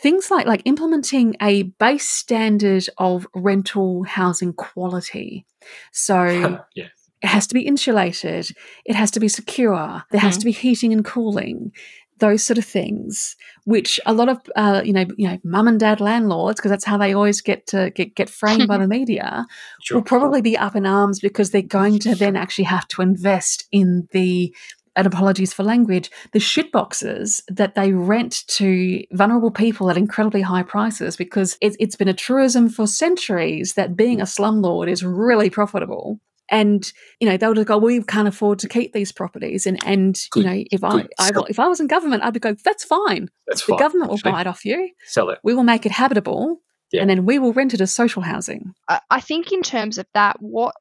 things 0.00 0.30
like 0.30 0.46
like 0.46 0.62
implementing 0.64 1.34
a 1.42 1.64
base 1.64 2.08
standard 2.08 2.86
of 2.98 3.26
rental 3.34 4.04
housing 4.04 4.52
quality. 4.52 5.46
So. 5.92 6.60
yeah. 6.74 6.88
It 7.22 7.28
has 7.28 7.46
to 7.46 7.54
be 7.54 7.62
insulated. 7.62 8.50
It 8.84 8.94
has 8.94 9.10
to 9.12 9.18
be 9.18 9.28
secure. 9.28 10.02
There 10.10 10.20
has 10.20 10.34
mm-hmm. 10.34 10.40
to 10.40 10.44
be 10.44 10.52
heating 10.52 10.92
and 10.92 11.02
cooling 11.02 11.72
those 12.18 12.42
sort 12.42 12.58
of 12.58 12.64
things, 12.64 13.36
which 13.64 13.98
a 14.06 14.12
lot 14.12 14.28
of 14.28 14.40
uh, 14.56 14.82
you 14.84 14.92
know, 14.92 15.06
you 15.16 15.28
know, 15.28 15.38
mum 15.44 15.68
and 15.68 15.80
dad 15.80 16.00
landlords, 16.00 16.58
because 16.58 16.70
that's 16.70 16.84
how 16.84 16.96
they 16.96 17.12
always 17.12 17.40
get 17.40 17.66
to 17.68 17.90
get 17.90 18.14
get 18.14 18.28
framed 18.28 18.68
by 18.68 18.78
the 18.78 18.88
media, 18.98 19.46
sure. 19.82 19.98
will 19.98 20.04
probably 20.04 20.40
be 20.40 20.56
up 20.56 20.76
in 20.76 20.86
arms 20.86 21.20
because 21.20 21.50
they're 21.50 21.62
going 21.62 21.98
to 22.00 22.14
then 22.14 22.36
actually 22.36 22.64
have 22.64 22.86
to 22.88 23.02
invest 23.02 23.66
in 23.72 24.08
the 24.12 24.54
and 24.96 25.06
apologies 25.06 25.52
for 25.52 25.64
language, 25.64 26.10
the 26.32 26.40
shit 26.40 26.70
boxes 26.70 27.42
that 27.48 27.74
they 27.74 27.92
rent 27.92 28.44
to 28.46 29.02
vulnerable 29.12 29.50
people 29.50 29.90
at 29.90 29.96
incredibly 29.96 30.40
high 30.40 30.62
prices 30.62 31.16
because 31.16 31.58
it, 31.60 31.74
has 31.80 31.96
been 31.96 32.08
a 32.08 32.14
truism 32.14 32.68
for 32.68 32.86
centuries 32.86 33.74
that 33.74 33.96
being 33.96 34.20
a 34.20 34.24
slumlord 34.24 34.88
is 34.88 35.04
really 35.04 35.50
profitable 35.50 36.20
and 36.50 36.92
you 37.20 37.28
know 37.28 37.36
they'll 37.36 37.54
just 37.54 37.66
go 37.66 37.78
we 37.78 38.02
can't 38.02 38.28
afford 38.28 38.58
to 38.60 38.68
keep 38.68 38.92
these 38.92 39.12
properties. 39.12 39.66
And 39.66 39.78
and 39.84 40.18
good, 40.30 40.44
you 40.44 40.50
know 40.50 40.64
if 40.70 40.84
I, 40.84 41.06
I 41.18 41.30
if 41.48 41.58
i 41.58 41.66
was 41.66 41.80
in 41.80 41.86
government 41.86 42.22
i'd 42.22 42.34
be 42.34 42.40
go 42.40 42.54
that's 42.64 42.84
fine. 42.84 43.28
That's 43.46 43.64
the 43.64 43.72
fine, 43.72 43.78
government 43.78 44.10
will 44.10 44.20
buy 44.22 44.40
it 44.40 44.46
off 44.46 44.64
you. 44.64 44.90
Sell 45.06 45.30
it. 45.30 45.38
We 45.42 45.54
will 45.54 45.64
make 45.64 45.86
it 45.86 45.92
habitable 45.92 46.60
yeah. 46.92 47.00
and 47.00 47.10
then 47.10 47.26
we 47.26 47.38
will 47.38 47.52
rent 47.52 47.74
it 47.74 47.80
as 47.80 47.92
social 47.92 48.22
housing. 48.22 48.72
I 49.10 49.20
think 49.20 49.52
in 49.52 49.62
terms 49.62 49.98
of 49.98 50.06
that 50.14 50.36
what 50.40 50.74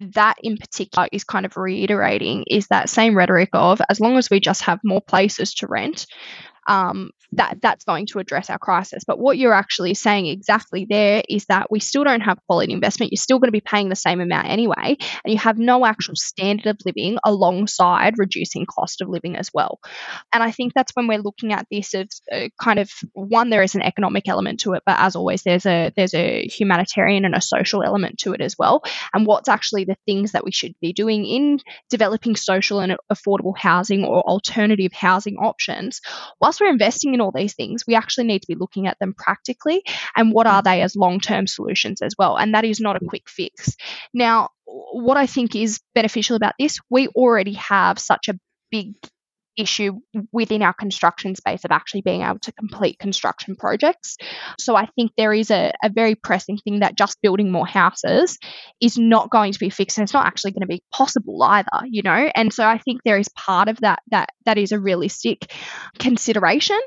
that 0.00 0.36
in 0.42 0.58
particular 0.58 1.08
is 1.10 1.24
kind 1.24 1.46
of 1.46 1.56
reiterating 1.56 2.44
is 2.48 2.66
that 2.68 2.90
same 2.90 3.16
rhetoric 3.16 3.48
of 3.54 3.80
as 3.88 3.98
long 3.98 4.18
as 4.18 4.28
we 4.28 4.40
just 4.40 4.62
have 4.62 4.78
more 4.84 5.00
places 5.00 5.54
to 5.54 5.66
rent 5.66 6.06
um, 6.66 7.10
that 7.32 7.58
that's 7.60 7.84
going 7.84 8.06
to 8.06 8.18
address 8.18 8.50
our 8.50 8.58
crisis. 8.58 9.04
But 9.06 9.18
what 9.18 9.38
you're 9.38 9.52
actually 9.52 9.94
saying 9.94 10.26
exactly 10.26 10.86
there 10.88 11.22
is 11.28 11.46
that 11.46 11.70
we 11.70 11.80
still 11.80 12.04
don't 12.04 12.20
have 12.20 12.38
quality 12.46 12.72
investment. 12.72 13.12
You're 13.12 13.18
still 13.18 13.38
going 13.38 13.48
to 13.48 13.52
be 13.52 13.60
paying 13.60 13.88
the 13.88 13.96
same 13.96 14.20
amount 14.20 14.48
anyway, 14.48 14.96
and 15.24 15.32
you 15.32 15.38
have 15.38 15.58
no 15.58 15.84
actual 15.84 16.16
standard 16.16 16.66
of 16.66 16.78
living 16.84 17.18
alongside 17.24 18.14
reducing 18.18 18.66
cost 18.66 19.00
of 19.00 19.08
living 19.08 19.36
as 19.36 19.50
well. 19.52 19.78
And 20.32 20.42
I 20.42 20.50
think 20.50 20.72
that's 20.74 20.92
when 20.94 21.06
we're 21.06 21.22
looking 21.22 21.52
at 21.52 21.66
this 21.70 21.94
as 21.94 22.20
uh, 22.32 22.48
kind 22.60 22.78
of 22.78 22.90
one 23.12 23.50
there 23.50 23.62
is 23.62 23.74
an 23.74 23.82
economic 23.82 24.28
element 24.28 24.60
to 24.60 24.74
it, 24.74 24.82
but 24.86 24.96
as 24.98 25.16
always 25.16 25.42
there's 25.42 25.66
a 25.66 25.92
there's 25.96 26.14
a 26.14 26.46
humanitarian 26.46 27.24
and 27.24 27.34
a 27.34 27.40
social 27.40 27.82
element 27.82 28.18
to 28.18 28.32
it 28.32 28.40
as 28.40 28.56
well. 28.58 28.82
And 29.12 29.26
what's 29.26 29.48
actually 29.48 29.84
the 29.84 29.96
things 30.06 30.32
that 30.32 30.44
we 30.44 30.52
should 30.52 30.74
be 30.80 30.92
doing 30.92 31.24
in 31.24 31.60
developing 31.90 32.36
social 32.36 32.80
and 32.80 32.96
affordable 33.12 33.56
housing 33.56 34.04
or 34.04 34.22
alternative 34.22 34.92
housing 34.92 35.36
options, 35.36 36.00
whilst 36.40 36.55
we're 36.60 36.70
investing 36.70 37.14
in 37.14 37.20
all 37.20 37.32
these 37.32 37.54
things, 37.54 37.84
we 37.86 37.94
actually 37.94 38.24
need 38.24 38.42
to 38.42 38.48
be 38.48 38.54
looking 38.54 38.86
at 38.86 38.98
them 38.98 39.14
practically 39.16 39.82
and 40.14 40.32
what 40.32 40.46
are 40.46 40.62
they 40.62 40.82
as 40.82 40.96
long 40.96 41.20
term 41.20 41.46
solutions 41.46 42.02
as 42.02 42.14
well. 42.18 42.36
And 42.36 42.54
that 42.54 42.64
is 42.64 42.80
not 42.80 42.96
a 42.96 43.06
quick 43.06 43.28
fix. 43.28 43.76
Now, 44.12 44.50
what 44.64 45.16
I 45.16 45.26
think 45.26 45.54
is 45.54 45.80
beneficial 45.94 46.36
about 46.36 46.54
this, 46.58 46.78
we 46.90 47.08
already 47.08 47.54
have 47.54 47.98
such 47.98 48.28
a 48.28 48.38
big 48.70 48.94
issue 49.56 50.00
within 50.32 50.62
our 50.62 50.72
construction 50.72 51.34
space 51.34 51.64
of 51.64 51.70
actually 51.70 52.02
being 52.02 52.22
able 52.22 52.38
to 52.40 52.52
complete 52.52 52.98
construction 52.98 53.56
projects. 53.56 54.16
So 54.58 54.76
I 54.76 54.86
think 54.94 55.12
there 55.16 55.32
is 55.32 55.50
a, 55.50 55.72
a, 55.82 55.90
very 55.90 56.14
pressing 56.14 56.58
thing 56.58 56.80
that 56.80 56.96
just 56.96 57.20
building 57.22 57.50
more 57.50 57.66
houses 57.66 58.38
is 58.80 58.98
not 58.98 59.30
going 59.30 59.52
to 59.52 59.58
be 59.58 59.70
fixed 59.70 59.98
and 59.98 60.04
it's 60.04 60.12
not 60.12 60.26
actually 60.26 60.52
going 60.52 60.62
to 60.62 60.66
be 60.66 60.82
possible 60.92 61.42
either, 61.42 61.68
you 61.84 62.02
know? 62.02 62.30
And 62.34 62.52
so 62.52 62.66
I 62.66 62.78
think 62.78 63.00
there 63.04 63.18
is 63.18 63.28
part 63.30 63.68
of 63.68 63.80
that 63.80 64.00
that 64.10 64.28
that 64.44 64.58
is 64.58 64.72
a 64.72 64.80
realistic 64.80 65.50
consideration. 65.98 66.80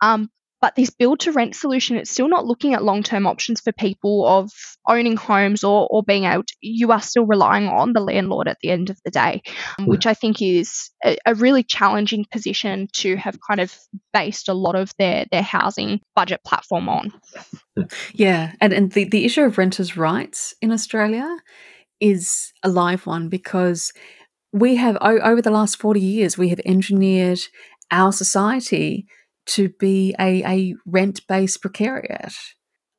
Um, 0.00 0.30
but 0.62 0.76
this 0.76 0.90
build 0.90 1.18
to 1.20 1.32
rent 1.32 1.56
solution, 1.56 1.96
it's 1.96 2.10
still 2.10 2.28
not 2.28 2.46
looking 2.46 2.72
at 2.72 2.84
long 2.84 3.02
term 3.02 3.26
options 3.26 3.60
for 3.60 3.72
people 3.72 4.24
of 4.26 4.50
owning 4.88 5.16
homes 5.16 5.64
or, 5.64 5.88
or 5.90 6.04
being 6.04 6.24
out. 6.24 6.48
You 6.60 6.92
are 6.92 7.02
still 7.02 7.26
relying 7.26 7.66
on 7.66 7.92
the 7.92 8.00
landlord 8.00 8.46
at 8.46 8.58
the 8.62 8.70
end 8.70 8.88
of 8.88 8.96
the 9.04 9.10
day, 9.10 9.42
um, 9.80 9.86
which 9.86 10.06
I 10.06 10.14
think 10.14 10.40
is 10.40 10.90
a, 11.04 11.18
a, 11.26 11.34
really 11.34 11.64
challenging 11.64 12.24
position 12.30 12.86
to 12.92 13.16
have 13.16 13.38
kind 13.46 13.60
of 13.60 13.76
based 14.12 14.48
a 14.48 14.54
lot 14.54 14.76
of 14.76 14.92
their, 14.98 15.26
their 15.32 15.42
housing 15.42 16.00
budget 16.14 16.40
platform 16.46 16.88
on. 16.88 17.12
Yeah. 18.12 18.52
And, 18.60 18.72
and 18.72 18.92
the, 18.92 19.04
the 19.04 19.24
issue 19.24 19.42
of 19.42 19.58
renters' 19.58 19.96
rights 19.96 20.54
in 20.62 20.70
Australia 20.70 21.38
is 21.98 22.52
a 22.62 22.68
live 22.68 23.04
one 23.04 23.28
because 23.28 23.92
we 24.52 24.76
have, 24.76 24.96
over 25.00 25.42
the 25.42 25.50
last 25.50 25.78
40 25.78 25.98
years, 25.98 26.38
we 26.38 26.50
have 26.50 26.60
engineered 26.64 27.40
our 27.90 28.12
society 28.12 29.08
to 29.46 29.68
be 29.80 30.14
a, 30.18 30.44
a 30.44 30.74
rent 30.86 31.26
based 31.26 31.62
precariat. 31.62 32.34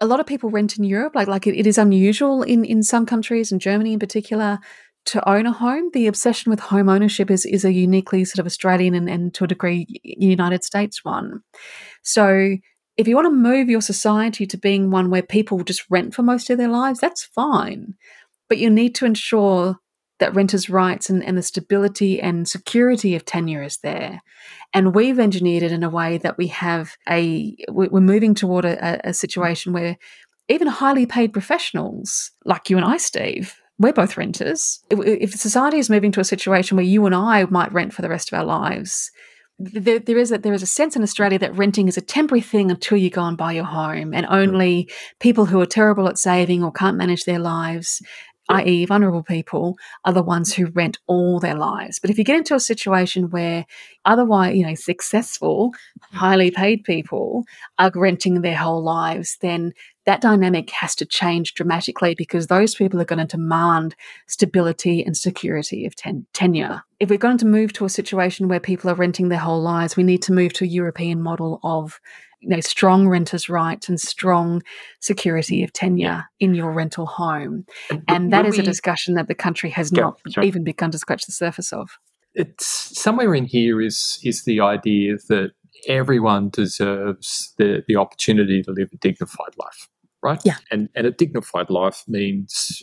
A 0.01 0.05
lot 0.05 0.19
of 0.19 0.25
people 0.25 0.49
rent 0.49 0.77
in 0.77 0.83
Europe, 0.83 1.15
like 1.15 1.27
like 1.27 1.47
it, 1.47 1.55
it 1.55 1.67
is 1.67 1.77
unusual 1.77 2.43
in, 2.43 2.65
in 2.65 2.83
some 2.83 3.05
countries, 3.05 3.51
and 3.51 3.61
Germany 3.61 3.93
in 3.93 3.99
particular, 3.99 4.59
to 5.05 5.29
own 5.29 5.45
a 5.45 5.51
home. 5.51 5.89
The 5.93 6.07
obsession 6.07 6.49
with 6.49 6.59
home 6.59 6.89
ownership 6.89 7.31
is, 7.31 7.45
is 7.45 7.63
a 7.63 7.71
uniquely 7.71 8.25
sort 8.25 8.39
of 8.39 8.45
Australian 8.45 8.95
and, 8.95 9.09
and 9.09 9.33
to 9.35 9.45
a 9.45 9.47
degree 9.47 9.87
United 10.03 10.63
States 10.63 11.03
one. 11.03 11.41
So 12.03 12.57
if 12.97 13.07
you 13.07 13.15
want 13.15 13.25
to 13.25 13.31
move 13.31 13.69
your 13.69 13.81
society 13.81 14.45
to 14.45 14.57
being 14.57 14.91
one 14.91 15.09
where 15.09 15.23
people 15.23 15.63
just 15.63 15.83
rent 15.89 16.13
for 16.13 16.21
most 16.21 16.49
of 16.49 16.57
their 16.57 16.67
lives, 16.67 16.99
that's 16.99 17.23
fine. 17.23 17.95
But 18.49 18.59
you 18.59 18.69
need 18.69 18.95
to 18.95 19.05
ensure 19.05 19.77
that 20.19 20.33
renters' 20.35 20.69
rights 20.69 21.09
and, 21.09 21.23
and 21.23 21.37
the 21.37 21.41
stability 21.41 22.21
and 22.21 22.47
security 22.47 23.15
of 23.15 23.25
tenure 23.25 23.63
is 23.63 23.77
there. 23.77 24.21
And 24.73 24.95
we've 24.95 25.19
engineered 25.19 25.63
it 25.63 25.71
in 25.71 25.83
a 25.83 25.89
way 25.89 26.17
that 26.19 26.37
we 26.37 26.47
have 26.47 26.95
a, 27.09 27.55
we're 27.69 28.01
moving 28.01 28.35
toward 28.35 28.65
a, 28.65 29.09
a 29.09 29.13
situation 29.13 29.73
where 29.73 29.97
even 30.49 30.67
highly 30.67 31.05
paid 31.05 31.33
professionals 31.33 32.31
like 32.45 32.69
you 32.69 32.77
and 32.77 32.85
I, 32.85 32.97
Steve, 32.97 33.59
we're 33.79 33.93
both 33.93 34.17
renters. 34.17 34.83
If 34.89 35.33
society 35.33 35.77
is 35.77 35.89
moving 35.89 36.11
to 36.13 36.19
a 36.19 36.25
situation 36.25 36.77
where 36.77 36.85
you 36.85 37.05
and 37.05 37.15
I 37.15 37.45
might 37.45 37.73
rent 37.73 37.93
for 37.93 38.01
the 38.01 38.09
rest 38.09 38.31
of 38.31 38.37
our 38.37 38.45
lives, 38.45 39.11
there, 39.59 39.99
there 39.99 40.17
is 40.17 40.31
a 40.31 40.37
there 40.37 40.53
is 40.53 40.63
a 40.63 40.67
sense 40.67 40.95
in 40.95 41.03
Australia 41.03 41.39
that 41.39 41.55
renting 41.55 41.87
is 41.87 41.97
a 41.97 42.01
temporary 42.01 42.41
thing 42.41 42.71
until 42.71 42.97
you 42.97 43.09
go 43.09 43.23
and 43.23 43.37
buy 43.37 43.53
your 43.53 43.63
home, 43.63 44.13
and 44.13 44.25
only 44.27 44.89
people 45.19 45.45
who 45.45 45.61
are 45.61 45.65
terrible 45.65 46.09
at 46.09 46.17
saving 46.17 46.63
or 46.63 46.71
can't 46.71 46.97
manage 46.97 47.25
their 47.25 47.39
lives 47.39 48.01
i.e., 48.49 48.85
vulnerable 48.85 49.23
people, 49.23 49.77
are 50.05 50.13
the 50.13 50.21
ones 50.21 50.53
who 50.53 50.67
rent 50.67 50.97
all 51.07 51.39
their 51.39 51.55
lives. 51.55 51.99
But 51.99 52.09
if 52.09 52.17
you 52.17 52.23
get 52.23 52.37
into 52.37 52.55
a 52.55 52.59
situation 52.59 53.29
where 53.29 53.65
otherwise, 54.05 54.55
you 54.55 54.65
know, 54.65 54.75
successful, 54.75 55.71
hmm. 56.11 56.17
highly 56.17 56.51
paid 56.51 56.83
people 56.83 57.43
are 57.79 57.91
renting 57.93 58.41
their 58.41 58.57
whole 58.57 58.83
lives, 58.83 59.37
then 59.41 59.73
that 60.05 60.21
dynamic 60.21 60.69
has 60.71 60.95
to 60.95 61.05
change 61.05 61.53
dramatically 61.53 62.13
because 62.13 62.47
those 62.47 62.75
people 62.75 62.99
are 62.99 63.05
going 63.05 63.25
to 63.25 63.37
demand 63.37 63.95
stability 64.27 65.03
and 65.03 65.15
security 65.15 65.85
of 65.85 65.95
ten- 65.95 66.25
tenure. 66.33 66.83
If 66.99 67.09
we're 67.09 67.17
going 67.17 67.37
to 67.37 67.45
move 67.45 67.73
to 67.73 67.85
a 67.85 67.89
situation 67.89 68.47
where 68.47 68.59
people 68.59 68.89
are 68.89 68.95
renting 68.95 69.29
their 69.29 69.39
whole 69.39 69.61
lives, 69.61 69.95
we 69.95 70.03
need 70.03 70.21
to 70.23 70.33
move 70.33 70.53
to 70.53 70.65
a 70.65 70.67
European 70.67 71.21
model 71.21 71.59
of 71.63 71.99
you 72.43 72.49
know, 72.49 72.59
strong 72.59 73.07
renters' 73.07 73.49
rights 73.49 73.89
and 73.89 73.99
strong 73.99 74.61
security 74.99 75.63
of 75.63 75.71
tenure 75.73 76.25
in 76.39 76.53
your 76.53 76.71
rental 76.71 77.05
home. 77.05 77.65
And 78.07 78.31
that 78.33 78.45
is 78.45 78.57
we, 78.57 78.59
a 78.59 78.63
discussion 78.63 79.15
that 79.15 79.27
the 79.27 79.35
country 79.35 79.69
has 79.69 79.91
not 79.91 80.19
even 80.41 80.63
begun 80.63 80.91
to 80.91 80.97
scratch 80.97 81.25
the 81.25 81.31
surface 81.31 81.71
of. 81.71 81.97
It's 82.35 82.65
somewhere 82.99 83.33
in 83.33 83.45
here 83.45 83.79
is 83.81 84.19
is 84.23 84.43
the 84.43 84.59
idea 84.59 85.15
that 85.29 85.51
everyone 85.87 86.49
deserves 86.49 87.53
the, 87.57 87.83
the 87.87 87.95
opportunity 87.95 88.61
to 88.63 88.71
live 88.71 88.89
a 88.93 88.97
dignified 88.97 89.57
life 89.57 89.89
right? 90.23 90.41
Yeah. 90.45 90.55
And 90.71 90.89
and 90.95 91.05
a 91.05 91.11
dignified 91.11 91.69
life 91.69 92.03
means 92.07 92.81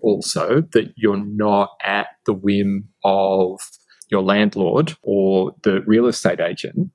also 0.00 0.62
that 0.72 0.92
you're 0.96 1.22
not 1.22 1.72
at 1.84 2.06
the 2.24 2.32
whim 2.32 2.88
of 3.04 3.60
your 4.10 4.22
landlord 4.22 4.96
or 5.02 5.54
the 5.62 5.82
real 5.86 6.06
estate 6.06 6.40
agent 6.40 6.90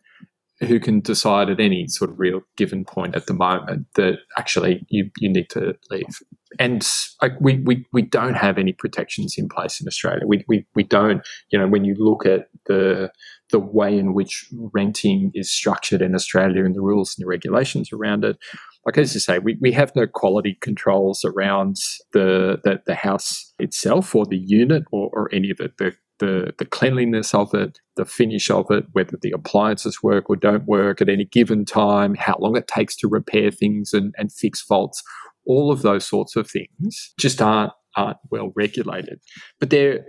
who 0.60 0.80
can 0.80 0.99
decide 0.99 1.49
at 1.49 1.60
any 1.60 1.88
sort 1.88 2.12
of 2.12 2.20
real 2.20 2.41
given 2.58 2.86
point 2.86 3.16
at 3.16 3.26
the 3.26 3.34
moment 3.34 3.88
that 3.95 4.20
actually 4.38 4.86
you, 4.89 5.10
you 5.18 5.30
need 5.30 5.49
to 5.49 5.74
leave. 5.89 6.20
And 6.60 6.88
like, 7.22 7.34
we, 7.41 7.60
we, 7.60 7.86
we 7.91 8.04
don't 8.04 8.36
have 8.36 8.60
any 8.60 8.74
protections 8.74 9.36
in 9.38 9.49
place 9.49 9.82
in 9.82 9.88
Australia. 9.88 10.26
We, 10.28 10.45
we, 10.47 10.66
we 10.76 10.84
don't, 10.84 11.26
you 11.49 11.58
know, 11.58 11.68
when 11.68 11.84
you 11.84 11.95
look 11.97 12.26
at 12.26 12.47
the, 12.68 13.12
the 13.49 13.60
way 13.60 13.97
in 13.97 14.14
which 14.14 14.47
renting 14.74 15.32
is 15.34 15.51
structured 15.51 16.01
in 16.01 16.14
Australia 16.14 16.64
and 16.64 16.76
the 16.76 16.82
rules 16.82 17.16
and 17.18 17.24
the 17.24 17.28
regulations 17.28 17.91
around 17.91 18.24
it, 18.24 18.38
like 18.86 18.97
as 18.97 19.14
you 19.14 19.20
say, 19.20 19.39
we, 19.39 19.58
we 19.62 19.72
have 19.72 19.95
no 19.95 20.06
quality 20.06 20.58
controls 20.62 21.26
around 21.26 21.78
the, 22.12 22.60
the, 22.64 22.82
the 22.86 22.95
house 22.95 23.54
itself 23.58 24.14
or 24.14 24.26
the 24.26 24.38
unit 24.38 24.84
or, 24.91 25.10
or 25.14 25.34
any 25.34 25.49
of 25.49 25.60
it. 25.60 25.78
The 25.78 25.95
the, 26.24 26.53
the 26.57 26.65
cleanliness 26.65 27.34
of 27.34 27.53
it, 27.53 27.80
the 27.97 28.05
finish 28.05 28.49
of 28.49 28.71
it, 28.71 28.86
whether 28.93 29.17
the 29.21 29.32
appliances 29.32 30.01
work 30.01 30.30
or 30.30 30.36
don't 30.36 30.65
work 30.65 31.01
at 31.01 31.09
any 31.09 31.26
given 31.26 31.65
time, 31.65 32.15
how 32.15 32.38
long 32.39 32.55
it 32.55 32.67
takes 32.67 32.95
to 32.97 33.07
repair 33.07 33.51
things 33.51 33.91
and, 33.93 34.13
and 34.17 34.32
fix 34.32 34.61
faults, 34.61 35.03
all 35.45 35.71
of 35.71 35.82
those 35.82 36.07
sorts 36.07 36.36
of 36.36 36.49
things 36.49 37.13
just 37.19 37.41
aren't 37.41 37.74
aren't 37.95 38.17
well 38.32 38.51
regulated. 38.55 39.19
But 39.59 39.69
they're 39.69 40.03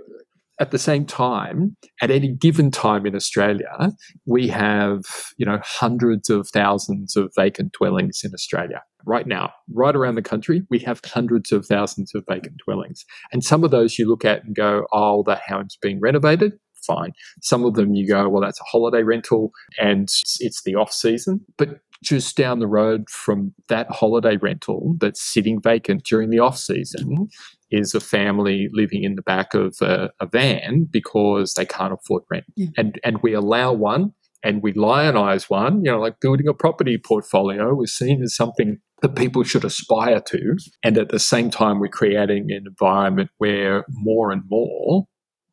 at 0.61 0.71
the 0.71 0.79
same 0.79 1.05
time, 1.05 1.77
at 2.01 2.11
any 2.11 2.29
given 2.29 2.71
time 2.71 3.07
in 3.07 3.17
Australia, 3.17 3.93
we 4.27 4.49
have, 4.49 5.03
you 5.37 5.45
know, 5.45 5.59
hundreds 5.63 6.31
of 6.31 6.49
thousands 6.49 7.17
of 7.17 7.33
vacant 7.37 7.73
dwellings 7.73 8.21
in 8.23 8.33
Australia. 8.35 8.83
Right 9.05 9.27
now, 9.27 9.53
right 9.73 9.95
around 9.95 10.15
the 10.15 10.23
country, 10.23 10.63
we 10.71 10.79
have 10.81 11.01
hundreds 11.05 11.53
of 11.53 11.67
thousands 11.67 12.15
of 12.15 12.25
vacant 12.29 12.57
dwellings. 12.65 13.05
And 13.33 13.45
some 13.45 13.65
of 13.65 13.71
those 13.71 13.99
you 13.99 14.09
look 14.09 14.25
at 14.25 14.45
and 14.45 14.55
go, 14.55 14.87
oh, 14.93 15.25
that 15.25 15.43
home's 15.47 15.77
being 15.81 16.01
renovated. 16.01 16.53
Fine. 16.87 17.13
Some 17.43 17.65
of 17.65 17.75
them 17.75 17.95
you 17.95 18.07
go, 18.07 18.29
well, 18.29 18.43
that's 18.43 18.61
a 18.61 18.65
holiday 18.65 19.03
rental 19.03 19.51
and 19.81 20.09
it's 20.41 20.63
the 20.63 20.75
off 20.75 20.93
season. 20.93 21.41
But 21.57 21.81
just 22.03 22.37
down 22.37 22.59
the 22.59 22.67
road 22.67 23.09
from 23.09 23.55
that 23.69 23.91
holiday 23.91 24.37
rental 24.37 24.95
that's 25.01 25.23
sitting 25.23 25.61
vacant 25.61 26.05
during 26.05 26.29
the 26.29 26.39
off 26.39 26.59
season 26.59 27.29
is 27.75 27.95
a 27.95 28.01
family 28.01 28.69
living 28.73 29.05
in 29.05 29.15
the 29.17 29.23
back 29.23 29.55
of 29.55 29.77
a, 29.81 30.11
a 30.21 30.27
van 30.27 30.87
because 30.91 31.55
they 31.55 31.67
can't 31.67 31.93
afford 31.93 32.23
rent. 32.31 32.45
Yeah. 32.57 32.69
And 32.77 33.01
and 33.05 33.19
we 33.23 33.33
allow 33.35 33.73
one 33.73 34.13
and 34.43 34.63
we 34.63 34.73
lionize 34.73 35.49
one, 35.49 35.85
you 35.85 35.91
know, 35.91 35.99
like 35.99 36.21
building 36.21 36.49
a 36.49 36.55
property 36.55 36.99
portfolio 36.99 37.81
is 37.83 37.97
seen 37.97 38.23
as 38.23 38.37
something 38.37 38.79
that 39.03 39.17
people 39.17 39.43
should 39.43 39.65
aspire 39.65 40.21
to. 40.21 40.57
And 40.83 40.99
at 40.99 41.09
the 41.09 41.19
same 41.19 41.51
time, 41.51 41.81
we're 41.81 41.89
creating 41.89 42.47
an 42.51 42.65
environment 42.67 43.31
where 43.39 43.85
more 43.89 44.31
and 44.31 44.43
more 44.49 45.07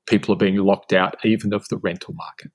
people 0.07 0.33
are 0.33 0.37
being 0.37 0.57
locked 0.57 0.93
out, 0.93 1.15
even 1.23 1.53
of 1.53 1.65
the 1.69 1.77
rental 1.77 2.13
market 2.13 2.51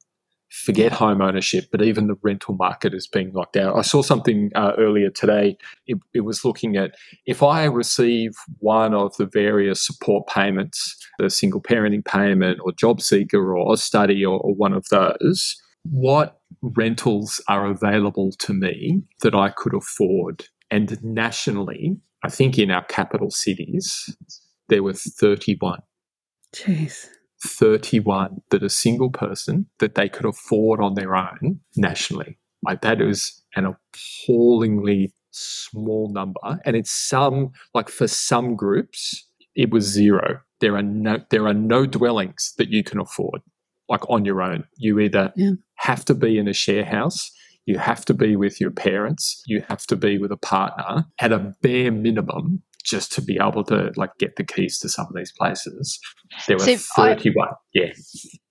forget 0.48 0.92
home 0.92 1.20
ownership, 1.20 1.66
but 1.70 1.82
even 1.82 2.06
the 2.06 2.16
rental 2.22 2.54
market 2.54 2.94
is 2.94 3.06
being 3.06 3.32
locked 3.32 3.56
out. 3.56 3.76
I 3.76 3.82
saw 3.82 4.02
something 4.02 4.50
uh, 4.54 4.72
earlier 4.78 5.10
today. 5.10 5.56
It, 5.86 5.98
it, 6.14 6.20
was 6.20 6.44
looking 6.44 6.76
at 6.76 6.94
if 7.26 7.42
I 7.42 7.64
receive 7.64 8.32
one 8.58 8.94
of 8.94 9.16
the 9.16 9.26
various 9.26 9.84
support 9.84 10.28
payments, 10.28 10.96
the 11.18 11.30
single 11.30 11.60
parenting 11.60 12.04
payment 12.04 12.60
or 12.62 12.72
job 12.72 13.00
seeker 13.00 13.56
or 13.56 13.76
study 13.76 14.24
or, 14.24 14.38
or 14.38 14.54
one 14.54 14.72
of 14.72 14.86
those, 14.90 15.60
what 15.82 16.40
rentals 16.62 17.40
are 17.48 17.66
available 17.66 18.32
to 18.38 18.52
me 18.52 19.02
that 19.22 19.34
I 19.34 19.50
could 19.50 19.74
afford? 19.74 20.46
And 20.70 21.02
nationally, 21.02 21.96
I 22.24 22.30
think 22.30 22.58
in 22.58 22.70
our 22.70 22.84
capital 22.84 23.30
cities, 23.30 24.16
there 24.68 24.82
were 24.82 24.94
31. 24.94 25.80
Jeez. 26.54 27.08
31 27.44 28.42
that 28.50 28.62
a 28.62 28.70
single 28.70 29.10
person 29.10 29.66
that 29.78 29.94
they 29.94 30.08
could 30.08 30.26
afford 30.26 30.80
on 30.80 30.94
their 30.94 31.14
own 31.16 31.60
nationally. 31.76 32.38
Like 32.62 32.80
that 32.80 33.00
is 33.00 33.42
an 33.54 33.66
appallingly 33.66 35.12
small 35.30 36.10
number. 36.12 36.40
And 36.64 36.76
it's 36.76 36.90
some 36.90 37.52
like 37.74 37.88
for 37.88 38.08
some 38.08 38.56
groups, 38.56 39.28
it 39.54 39.70
was 39.70 39.84
zero. 39.84 40.40
There 40.60 40.76
are 40.76 40.82
no 40.82 41.18
there 41.30 41.46
are 41.46 41.54
no 41.54 41.86
dwellings 41.86 42.54
that 42.58 42.68
you 42.68 42.82
can 42.82 42.98
afford, 42.98 43.42
like 43.88 44.08
on 44.08 44.24
your 44.24 44.42
own. 44.42 44.64
You 44.76 44.98
either 45.00 45.32
yeah. 45.36 45.52
have 45.76 46.04
to 46.06 46.14
be 46.14 46.38
in 46.38 46.48
a 46.48 46.54
share 46.54 46.84
house, 46.84 47.30
you 47.66 47.78
have 47.78 48.04
to 48.06 48.14
be 48.14 48.36
with 48.36 48.60
your 48.60 48.70
parents, 48.70 49.42
you 49.46 49.62
have 49.68 49.86
to 49.88 49.96
be 49.96 50.18
with 50.18 50.32
a 50.32 50.36
partner 50.36 51.04
at 51.20 51.32
a 51.32 51.54
bare 51.60 51.92
minimum 51.92 52.62
just 52.86 53.12
to 53.12 53.22
be 53.22 53.38
able 53.40 53.64
to 53.64 53.92
like 53.96 54.10
get 54.18 54.36
the 54.36 54.44
keys 54.44 54.78
to 54.80 54.88
some 54.88 55.06
of 55.06 55.14
these 55.14 55.32
places. 55.32 55.98
There 56.46 56.56
were 56.56 56.64
so 56.64 56.76
31. 56.76 57.48
I, 57.48 57.52
yeah. 57.74 57.92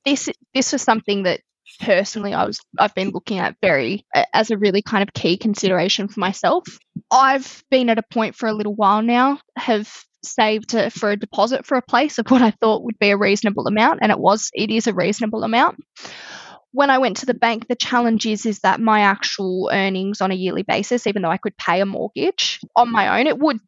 This 0.04 0.30
this 0.54 0.72
was 0.72 0.82
something 0.82 1.24
that 1.24 1.42
personally 1.80 2.34
I 2.34 2.46
was 2.46 2.60
I've 2.78 2.96
been 2.96 3.10
looking 3.10 3.40
at 3.40 3.56
very 3.62 4.06
as 4.34 4.52
a 4.52 4.58
really 4.58 4.82
kind 4.82 5.04
of 5.04 5.14
key 5.14 5.38
consideration 5.38 6.08
for 6.08 6.20
myself. 6.20 6.66
I've 7.12 7.64
been 7.72 7.90
at 7.90 7.98
a 7.98 8.04
point 8.04 8.36
for 8.36 8.48
a 8.48 8.54
little 8.54 8.76
while 8.76 9.02
now 9.02 9.40
have 9.58 9.92
saved 10.24 10.76
for 10.92 11.12
a 11.12 11.16
deposit 11.16 11.66
for 11.66 11.78
a 11.78 11.84
place 11.84 12.18
of 12.18 12.28
what 12.30 12.42
I 12.42 12.52
thought 12.52 12.84
would 12.84 12.98
be 13.00 13.12
a 13.12 13.18
reasonable 13.18 13.68
amount 13.68 14.00
and 14.02 14.12
it 14.12 14.20
was 14.20 14.50
it 14.54 14.72
is 14.72 14.88
a 14.88 14.94
reasonable 14.94 15.44
amount 15.44 15.78
when 16.76 16.90
I 16.90 16.98
went 16.98 17.18
to 17.18 17.26
the 17.26 17.34
bank, 17.34 17.70
the 17.70 17.76
challenge 17.76 18.26
is 18.26 18.46
is 18.46 18.60
that 18.60 18.82
my 18.82 19.00
actual 19.00 19.70
earnings 19.72 20.20
on 20.20 20.32
a 20.32 20.36
yearly 20.36 20.64
basis, 20.64 21.08
even 21.08 21.22
though 21.22 21.32
I 21.32 21.38
could 21.38 21.56
pay 21.56 21.80
a 21.80 21.86
mortgage 21.86 22.60
on 22.76 22.92
my 22.92 23.18
own, 23.18 23.28
it 23.28 23.40
would 23.40 23.60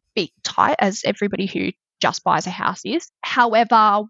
tight 0.42 0.76
as 0.78 1.02
everybody 1.04 1.46
who 1.46 1.70
just 2.00 2.24
buys 2.24 2.46
a 2.46 2.50
house 2.50 2.80
is. 2.84 3.10
However, 3.22 4.02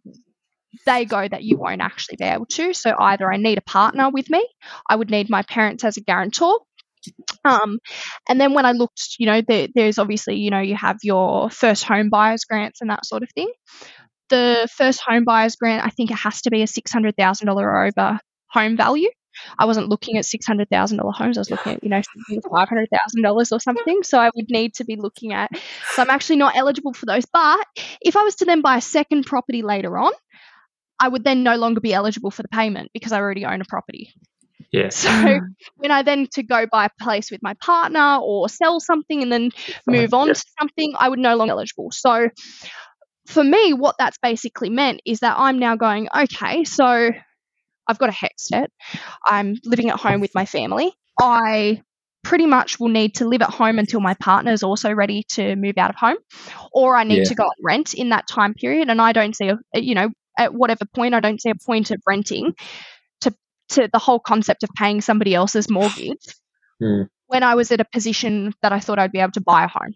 they 0.86 1.04
go 1.04 1.26
that 1.26 1.42
you 1.42 1.56
won't 1.56 1.80
actually 1.80 2.16
be 2.16 2.24
able 2.24 2.46
to. 2.46 2.74
So 2.74 2.94
either 2.98 3.32
I 3.32 3.36
need 3.36 3.58
a 3.58 3.62
partner 3.62 4.10
with 4.10 4.28
me, 4.30 4.46
I 4.88 4.96
would 4.96 5.10
need 5.10 5.30
my 5.30 5.42
parents 5.42 5.84
as 5.84 5.96
a 5.96 6.02
guarantor. 6.02 6.58
Um, 7.44 7.78
and 8.28 8.40
then 8.40 8.52
when 8.52 8.66
I 8.66 8.72
looked, 8.72 9.16
you 9.18 9.26
know, 9.26 9.40
there, 9.46 9.68
there's 9.74 9.98
obviously, 9.98 10.36
you 10.36 10.50
know, 10.50 10.60
you 10.60 10.76
have 10.76 10.98
your 11.02 11.48
first 11.50 11.84
home 11.84 12.10
buyers 12.10 12.44
grants 12.44 12.80
and 12.80 12.90
that 12.90 13.06
sort 13.06 13.22
of 13.22 13.30
thing. 13.34 13.50
The 14.28 14.68
first 14.76 15.00
home 15.00 15.24
buyers 15.24 15.56
grant, 15.56 15.86
I 15.86 15.90
think 15.90 16.10
it 16.10 16.18
has 16.18 16.42
to 16.42 16.50
be 16.50 16.62
a 16.62 16.66
$600,000 16.66 17.56
or 17.56 17.84
over 17.86 18.20
home 18.50 18.76
value. 18.76 19.08
I 19.58 19.64
wasn't 19.64 19.88
looking 19.88 20.16
at 20.16 20.24
six 20.24 20.46
hundred 20.46 20.68
thousand 20.70 20.98
dollar 20.98 21.12
homes. 21.12 21.38
I 21.38 21.40
was 21.40 21.50
looking 21.50 21.74
at 21.74 21.84
you 21.84 21.90
know 21.90 22.02
five 22.50 22.68
hundred 22.68 22.88
thousand 22.90 23.22
dollars 23.22 23.52
or 23.52 23.60
something. 23.60 24.02
So 24.02 24.18
I 24.18 24.30
would 24.34 24.50
need 24.50 24.74
to 24.74 24.84
be 24.84 24.96
looking 24.96 25.32
at. 25.32 25.50
So 25.92 26.02
I'm 26.02 26.10
actually 26.10 26.36
not 26.36 26.56
eligible 26.56 26.92
for 26.92 27.06
those. 27.06 27.24
But 27.26 27.66
if 28.00 28.16
I 28.16 28.22
was 28.22 28.36
to 28.36 28.44
then 28.44 28.60
buy 28.60 28.76
a 28.76 28.82
second 28.82 29.26
property 29.26 29.62
later 29.62 29.96
on, 29.98 30.12
I 31.00 31.08
would 31.08 31.24
then 31.24 31.42
no 31.42 31.56
longer 31.56 31.80
be 31.80 31.94
eligible 31.94 32.30
for 32.30 32.42
the 32.42 32.48
payment 32.48 32.90
because 32.92 33.12
I 33.12 33.18
already 33.18 33.44
own 33.44 33.60
a 33.60 33.64
property. 33.64 34.12
Yeah. 34.72 34.88
So 34.98 35.40
when 35.76 35.90
I 35.90 36.02
then 36.02 36.26
to 36.32 36.42
go 36.42 36.66
buy 36.70 36.86
a 36.86 37.02
place 37.02 37.30
with 37.30 37.42
my 37.42 37.54
partner 37.54 38.18
or 38.20 38.48
sell 38.48 38.80
something 38.80 39.22
and 39.22 39.32
then 39.32 39.50
move 39.86 40.12
on 40.12 40.28
yeah. 40.28 40.34
to 40.34 40.44
something, 40.58 40.94
I 40.98 41.08
would 41.08 41.18
no 41.18 41.36
longer 41.36 41.52
eligible. 41.52 41.90
So 41.90 42.28
for 43.26 43.44
me, 43.44 43.72
what 43.72 43.96
that's 43.98 44.18
basically 44.18 44.70
meant 44.70 45.02
is 45.04 45.20
that 45.20 45.36
I'm 45.38 45.58
now 45.58 45.76
going, 45.76 46.08
okay, 46.14 46.64
so 46.64 47.10
I've 47.88 47.98
got 47.98 48.10
a 48.10 48.12
HECS 48.12 48.48
debt. 48.50 48.70
I'm 49.26 49.56
living 49.64 49.90
at 49.90 49.98
home 49.98 50.20
with 50.20 50.34
my 50.34 50.44
family. 50.44 50.92
I 51.20 51.82
pretty 52.24 52.46
much 52.46 52.78
will 52.78 52.88
need 52.88 53.14
to 53.16 53.26
live 53.26 53.42
at 53.42 53.50
home 53.50 53.78
until 53.78 54.00
my 54.00 54.14
partner 54.14 54.52
is 54.52 54.62
also 54.62 54.92
ready 54.92 55.24
to 55.30 55.56
move 55.56 55.78
out 55.78 55.90
of 55.90 55.96
home, 55.96 56.18
or 56.72 56.96
I 56.96 57.04
need 57.04 57.18
yeah. 57.18 57.24
to 57.24 57.34
go 57.34 57.48
rent 57.62 57.94
in 57.94 58.10
that 58.10 58.28
time 58.28 58.54
period. 58.54 58.88
And 58.88 59.00
I 59.00 59.12
don't 59.12 59.34
see, 59.34 59.48
a, 59.48 59.80
you 59.80 59.94
know, 59.94 60.10
at 60.38 60.52
whatever 60.54 60.84
point, 60.94 61.14
I 61.14 61.20
don't 61.20 61.40
see 61.40 61.50
a 61.50 61.54
point 61.54 61.90
of 61.90 62.00
renting 62.06 62.54
to 63.22 63.34
to 63.70 63.88
the 63.92 63.98
whole 63.98 64.20
concept 64.20 64.62
of 64.62 64.70
paying 64.76 65.00
somebody 65.00 65.34
else's 65.34 65.70
mortgage. 65.70 66.18
Mm. 66.80 67.08
When 67.26 67.42
I 67.42 67.56
was 67.56 67.72
at 67.72 67.80
a 67.80 67.84
position 67.84 68.54
that 68.62 68.72
I 68.72 68.78
thought 68.78 69.00
I'd 69.00 69.10
be 69.10 69.18
able 69.18 69.32
to 69.32 69.40
buy 69.40 69.64
a 69.64 69.66
home, 69.66 69.94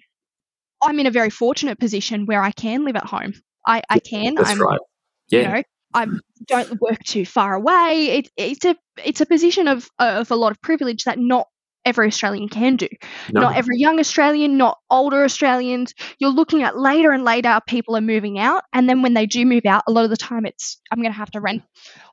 I'm 0.83 0.99
in 0.99 1.07
a 1.07 1.13
very 1.13 1.31
fortunate 1.31 1.79
position 1.79 2.27
where 2.27 2.43
I 2.43 2.51
can 2.51 2.85
live 2.85 2.97
at 2.97 3.05
home 3.05 3.35
I, 3.67 3.83
I 3.89 3.99
can. 3.99 4.35
That's 4.35 4.51
I'm, 4.51 4.61
right. 4.61 4.81
Yeah. 5.29 5.41
You 5.41 5.49
know, 5.49 5.63
I 5.95 6.07
don't 6.47 6.81
work 6.81 7.03
too 7.05 7.25
far 7.25 7.55
away. 7.55 8.19
It, 8.19 8.31
it's 8.37 8.65
a 8.65 8.77
it's 9.05 9.21
a 9.21 9.27
position 9.27 9.69
of 9.69 9.89
of 9.99 10.31
a 10.31 10.37
lot 10.37 10.53
of 10.53 10.61
privilege 10.61 11.05
that 11.05 11.19
not 11.19 11.47
every 11.85 12.07
Australian 12.07 12.49
can 12.49 12.77
do. 12.77 12.89
No. 13.33 13.43
Not 13.43 13.57
every 13.57 13.79
young 13.79 13.99
Australian, 13.99 14.57
not 14.57 14.79
older 14.91 15.25
Australians. 15.25 15.95
You're 16.19 16.31
looking 16.31 16.63
at 16.63 16.79
later 16.79 17.11
and 17.11 17.25
later 17.25 17.59
people 17.67 17.97
are 17.97 18.01
moving 18.01 18.39
out. 18.39 18.65
And 18.73 18.89
then 18.89 19.03
when 19.03 19.15
they 19.15 19.27
do 19.27 19.45
move 19.45 19.67
out, 19.67 19.83
a 19.89 19.93
lot 19.93 20.05
of 20.05 20.11
the 20.11 20.17
time 20.17 20.47
it's, 20.47 20.81
I'm 20.91 21.01
going 21.01 21.13
to 21.13 21.19
have 21.19 21.31
to 21.33 21.41
rent 21.41 21.63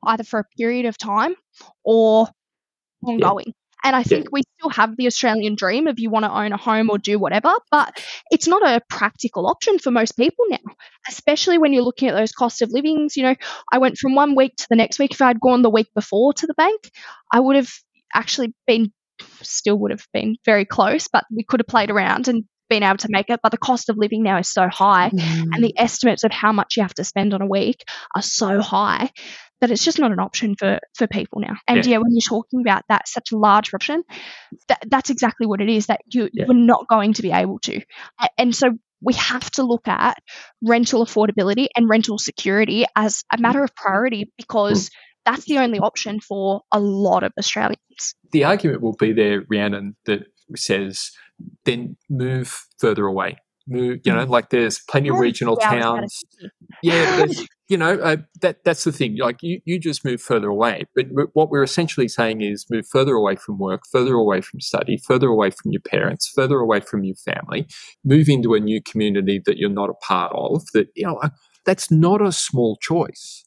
either 0.03 0.23
for 0.23 0.39
a 0.39 0.45
period 0.57 0.85
of 0.85 0.97
time 0.97 1.35
or 1.83 2.27
ongoing. 3.03 3.53
And 3.83 3.95
I 3.95 4.03
think 4.03 4.27
we 4.31 4.41
still 4.57 4.69
have 4.71 4.97
the 4.97 5.07
Australian 5.07 5.55
dream 5.55 5.87
of 5.87 5.99
you 5.99 6.09
want 6.09 6.25
to 6.25 6.31
own 6.31 6.51
a 6.51 6.57
home 6.57 6.89
or 6.89 6.97
do 6.97 7.17
whatever, 7.17 7.53
but 7.71 8.03
it's 8.29 8.47
not 8.47 8.61
a 8.61 8.81
practical 8.89 9.47
option 9.47 9.79
for 9.79 9.89
most 9.91 10.17
people 10.17 10.45
now, 10.49 10.57
especially 11.07 11.57
when 11.57 11.71
you're 11.73 11.83
looking 11.83 12.09
at 12.09 12.15
those 12.15 12.31
cost 12.33 12.61
of 12.61 12.69
livings. 12.71 13.15
You 13.15 13.23
know, 13.23 13.35
I 13.71 13.77
went 13.77 13.97
from 13.97 14.15
one 14.15 14.35
week 14.35 14.55
to 14.57 14.67
the 14.69 14.75
next 14.75 14.99
week. 14.99 15.11
If 15.11 15.21
I'd 15.21 15.39
gone 15.39 15.61
the 15.61 15.69
week 15.69 15.87
before 15.95 16.33
to 16.33 16.47
the 16.47 16.53
bank, 16.55 16.91
I 17.31 17.39
would 17.39 17.55
have 17.55 17.71
actually 18.13 18.53
been, 18.67 18.91
still 19.41 19.77
would 19.79 19.91
have 19.91 20.05
been 20.13 20.35
very 20.45 20.65
close, 20.65 21.07
but 21.07 21.23
we 21.33 21.43
could 21.43 21.59
have 21.61 21.67
played 21.67 21.89
around 21.89 22.27
and 22.27 22.43
been 22.69 22.83
able 22.83 22.97
to 22.97 23.07
make 23.09 23.29
it. 23.29 23.39
But 23.41 23.51
the 23.51 23.57
cost 23.57 23.89
of 23.89 23.97
living 23.97 24.21
now 24.23 24.37
is 24.39 24.51
so 24.51 24.67
high, 24.67 25.09
Mm. 25.09 25.55
and 25.55 25.63
the 25.63 25.73
estimates 25.77 26.23
of 26.23 26.31
how 26.31 26.51
much 26.51 26.77
you 26.77 26.83
have 26.83 26.93
to 26.95 27.03
spend 27.03 27.33
on 27.33 27.41
a 27.41 27.47
week 27.47 27.83
are 28.15 28.21
so 28.21 28.61
high 28.61 29.09
that 29.61 29.71
it's 29.71 29.83
just 29.83 29.99
not 29.99 30.11
an 30.11 30.19
option 30.19 30.55
for 30.55 30.79
for 30.95 31.07
people 31.07 31.41
now. 31.41 31.55
And 31.67 31.85
Yeah. 31.85 31.91
yeah, 31.91 31.97
when 31.97 32.11
you're 32.11 32.21
talking 32.21 32.61
about 32.61 32.83
that 32.89 33.07
such 33.07 33.31
a 33.31 33.37
large 33.37 33.73
option, 33.73 34.03
that, 34.67 34.83
that's 34.87 35.09
exactly 35.09 35.47
what 35.47 35.61
it 35.61 35.69
is 35.69 35.87
that 35.87 36.01
you 36.07 36.29
Yeah. 36.33 36.45
you're 36.47 36.55
not 36.55 36.87
going 36.87 37.13
to 37.13 37.21
be 37.21 37.31
able 37.31 37.59
to. 37.59 37.81
And 38.37 38.55
so 38.55 38.77
we 39.01 39.13
have 39.13 39.49
to 39.51 39.63
look 39.63 39.87
at 39.87 40.17
rental 40.61 41.05
affordability 41.05 41.67
and 41.75 41.89
rental 41.89 42.17
security 42.17 42.85
as 42.95 43.23
a 43.33 43.39
matter 43.39 43.63
of 43.63 43.73
priority 43.75 44.31
because 44.37 44.87
hmm. 44.87 45.31
that's 45.31 45.45
the 45.45 45.59
only 45.59 45.79
option 45.79 46.19
for 46.19 46.61
a 46.71 46.79
lot 46.79 47.23
of 47.23 47.31
Australians. 47.37 47.79
the 48.31 48.43
argument 48.45 48.81
will 48.81 48.95
be 48.95 49.11
there, 49.11 49.43
Rhiannon, 49.49 49.95
that 50.05 50.27
says 50.55 51.11
then 51.65 51.97
move 52.09 52.65
further 52.79 53.05
away. 53.05 53.37
Move, 53.67 53.99
you 54.03 54.13
know, 54.13 54.25
hmm. 54.25 54.31
like 54.31 54.49
there's 54.49 54.79
plenty 54.89 55.09
of 55.09 55.19
regional 55.19 55.55
two 55.55 55.63
hours 55.63 55.83
out 55.83 55.93
of 55.95 55.99
towns. 55.99 56.23
Yeah, 56.81 57.15
there's, 57.17 57.45
you 57.69 57.77
know, 57.77 57.99
uh, 57.99 58.17
that 58.41 58.63
that's 58.65 58.83
the 58.83 58.91
thing. 58.91 59.17
Like 59.17 59.37
you, 59.41 59.61
you 59.63 59.79
just 59.79 60.03
move 60.03 60.21
further 60.21 60.47
away. 60.47 60.85
But 60.95 61.05
what 61.33 61.51
we're 61.51 61.63
essentially 61.63 62.07
saying 62.07 62.41
is 62.41 62.65
move 62.69 62.87
further 62.91 63.13
away 63.13 63.35
from 63.35 63.59
work, 63.59 63.81
further 63.91 64.15
away 64.15 64.41
from 64.41 64.59
study, 64.59 64.97
further 64.97 65.27
away 65.27 65.51
from 65.51 65.71
your 65.71 65.81
parents, 65.81 66.31
further 66.35 66.57
away 66.57 66.79
from 66.79 67.03
your 67.03 67.15
family. 67.15 67.67
Move 68.03 68.27
into 68.27 68.55
a 68.55 68.59
new 68.59 68.81
community 68.81 69.39
that 69.45 69.57
you're 69.57 69.69
not 69.69 69.91
a 69.91 69.93
part 69.93 70.33
of. 70.35 70.63
That 70.73 70.87
you 70.95 71.05
know, 71.05 71.17
uh, 71.17 71.29
that's 71.63 71.91
not 71.91 72.21
a 72.23 72.31
small 72.31 72.75
choice. 72.81 73.45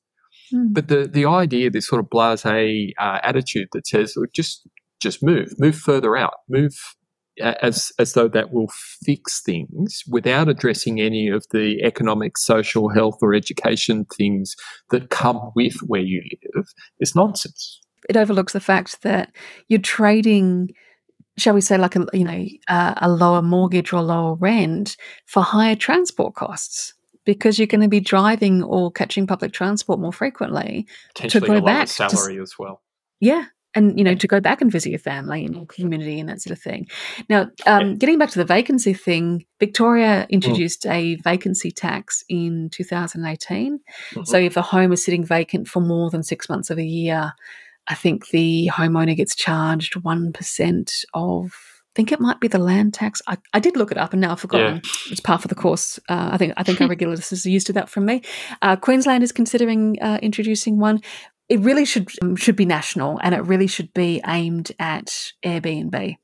Mm. 0.55 0.73
But 0.73 0.87
the 0.87 1.09
the 1.13 1.27
idea, 1.27 1.71
this 1.71 1.89
sort 1.89 2.01
of 2.01 2.09
blasé 2.09 2.93
uh, 3.01 3.19
attitude 3.25 3.69
that 3.73 3.89
says, 3.89 4.15
Look, 4.17 4.33
just 4.33 4.69
just 5.01 5.21
move, 5.21 5.55
move 5.59 5.75
further 5.77 6.17
out, 6.17 6.35
move 6.49 6.95
as 7.41 7.93
as 7.99 8.13
though 8.13 8.29
that 8.29 8.53
will 8.53 8.69
fix 9.05 9.41
things 9.43 10.03
without 10.09 10.49
addressing 10.49 11.01
any 11.01 11.29
of 11.29 11.47
the 11.51 11.81
economic, 11.83 12.37
social, 12.37 12.89
health, 12.91 13.19
or 13.23 13.35
education 13.35 14.05
things 14.17 14.55
that 14.91 15.11
come 15.11 15.51
with 15.57 15.77
where 15.87 16.03
you 16.03 16.23
live 16.55 16.67
is 17.01 17.15
nonsense. 17.15 17.81
it 18.09 18.17
overlooks 18.17 18.53
the 18.53 18.61
fact 18.61 19.03
that 19.03 19.33
you're 19.69 19.81
trading 19.81 20.69
shall 21.39 21.55
we 21.55 21.61
say 21.63 21.79
like 21.79 21.97
a 21.97 22.05
you 22.13 22.25
know 22.25 22.45
uh, 22.69 22.95
a 22.99 23.09
lower 23.11 23.41
mortgage 23.43 23.93
or 23.93 24.03
lower 24.03 24.35
rent 24.35 24.97
for 25.27 25.43
higher 25.43 25.75
transport 25.77 26.35
costs 26.35 26.93
because 27.25 27.59
you're 27.59 27.67
going 27.69 27.81
to 27.81 27.89
be 27.89 28.01
driving 28.01 28.63
or 28.65 28.91
catching 28.91 29.27
public 29.27 29.53
transport 29.53 29.99
more 30.01 30.13
frequently 30.13 30.87
Potentially 31.15 31.47
go 31.49 31.57
a 31.57 31.63
back 31.63 31.87
to 31.87 31.93
salary 31.93 32.39
as 32.41 32.55
well. 32.59 32.83
yeah 33.21 33.47
and 33.75 33.99
you 33.99 34.05
know 34.05 34.15
to 34.15 34.27
go 34.27 34.41
back 34.41 34.61
and 34.61 34.71
visit 34.71 34.91
your 34.91 34.99
family 34.99 35.45
and 35.45 35.55
your 35.55 35.67
community 35.67 36.21
and 36.21 36.29
that 36.29 36.41
sort 36.41 36.57
of 36.57 36.63
thing 36.63 36.87
now 37.29 37.49
um, 37.67 37.97
getting 37.97 38.19
back 38.19 38.31
to 38.31 38.39
the 38.39 38.45
vacancy 38.45 38.93
thing 38.93 39.45
victoria 39.61 40.27
introduced 40.29 40.85
a 40.87 41.17
vacancy 41.17 41.71
tax 41.71 42.25
in 42.29 42.69
2018 42.71 43.81
Mhm. 44.15 44.27
so 44.27 44.37
if 44.39 44.57
a 44.57 44.63
home 44.63 44.93
is 44.93 45.05
sitting 45.05 45.25
vacant 45.25 45.69
for 45.69 45.81
more 45.81 46.11
than 46.11 46.23
six 46.23 46.49
months 46.49 46.71
of 46.71 46.79
a 46.79 46.85
year, 46.85 47.33
I 47.89 47.95
think 47.95 48.29
the 48.29 48.71
homeowner 48.73 49.17
gets 49.17 49.35
charged 49.35 49.95
1% 49.95 51.05
of, 51.15 51.47
I 51.47 51.93
think 51.97 52.13
it 52.13 52.21
might 52.21 52.41
be 52.41 52.49
the 52.49 52.59
land 52.59 52.95
tax. 52.95 53.21
I, 53.27 53.37
I 53.53 53.61
did 53.61 53.77
look 53.77 53.91
it 53.91 53.99
up 53.99 54.13
and 54.13 54.21
now 54.21 54.33
I've 54.33 54.41
forgotten. 54.41 54.81
It's 55.11 55.21
part 55.21 55.45
of 55.45 55.49
the 55.49 55.55
course. 55.55 55.99
Uh, 56.09 56.31
I 56.33 56.39
think 56.39 56.53
I 56.57 56.63
think 56.63 56.81
our 56.81 56.89
regular 56.95 57.15
listeners 57.17 57.45
are 57.45 57.51
used 57.51 57.67
to 57.67 57.73
that 57.75 57.89
from 57.89 58.05
me. 58.07 58.23
Uh, 58.63 58.77
Queensland 58.77 59.23
is 59.25 59.33
considering 59.33 59.99
uh, 60.01 60.19
introducing 60.23 60.79
one. 60.79 61.01
It 61.49 61.61
really 61.61 61.85
should 61.85 62.09
um, 62.23 62.37
should 62.37 62.57
be 62.57 62.65
national 62.65 63.19
and 63.23 63.35
it 63.35 63.41
really 63.45 63.67
should 63.67 63.93
be 63.95 64.21
aimed 64.27 64.73
at 64.79 65.33
Airbnb. 65.45 66.17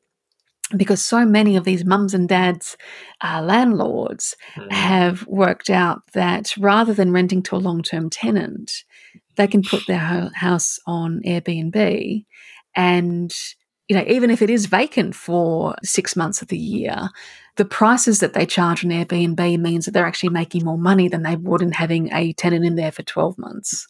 Because 0.76 1.00
so 1.00 1.24
many 1.24 1.56
of 1.56 1.64
these 1.64 1.84
mums 1.84 2.12
and 2.12 2.28
dads, 2.28 2.76
uh, 3.22 3.40
landlords, 3.42 4.36
Mm. 4.56 4.72
have 4.72 5.26
worked 5.26 5.70
out 5.70 6.02
that 6.12 6.54
rather 6.58 6.92
than 6.92 7.12
renting 7.12 7.42
to 7.44 7.56
a 7.56 7.64
long 7.68 7.82
term 7.82 8.10
tenant, 8.10 8.84
they 9.36 9.46
can 9.46 9.62
put 9.62 9.86
their 9.86 9.98
ho- 9.98 10.30
house 10.34 10.78
on 10.86 11.20
Airbnb. 11.24 12.24
And, 12.76 13.32
you 13.88 13.96
know, 13.96 14.04
even 14.06 14.30
if 14.30 14.42
it 14.42 14.50
is 14.50 14.66
vacant 14.66 15.14
for 15.14 15.74
six 15.82 16.14
months 16.16 16.42
of 16.42 16.48
the 16.48 16.58
year, 16.58 17.08
the 17.56 17.64
prices 17.64 18.20
that 18.20 18.34
they 18.34 18.44
charge 18.46 18.84
on 18.84 18.90
Airbnb 18.90 19.58
means 19.58 19.84
that 19.86 19.92
they're 19.92 20.06
actually 20.06 20.28
making 20.30 20.64
more 20.64 20.78
money 20.78 21.08
than 21.08 21.22
they 21.22 21.36
would 21.36 21.62
in 21.62 21.72
having 21.72 22.12
a 22.12 22.32
tenant 22.34 22.64
in 22.66 22.76
there 22.76 22.92
for 22.92 23.02
12 23.02 23.38
months. 23.38 23.86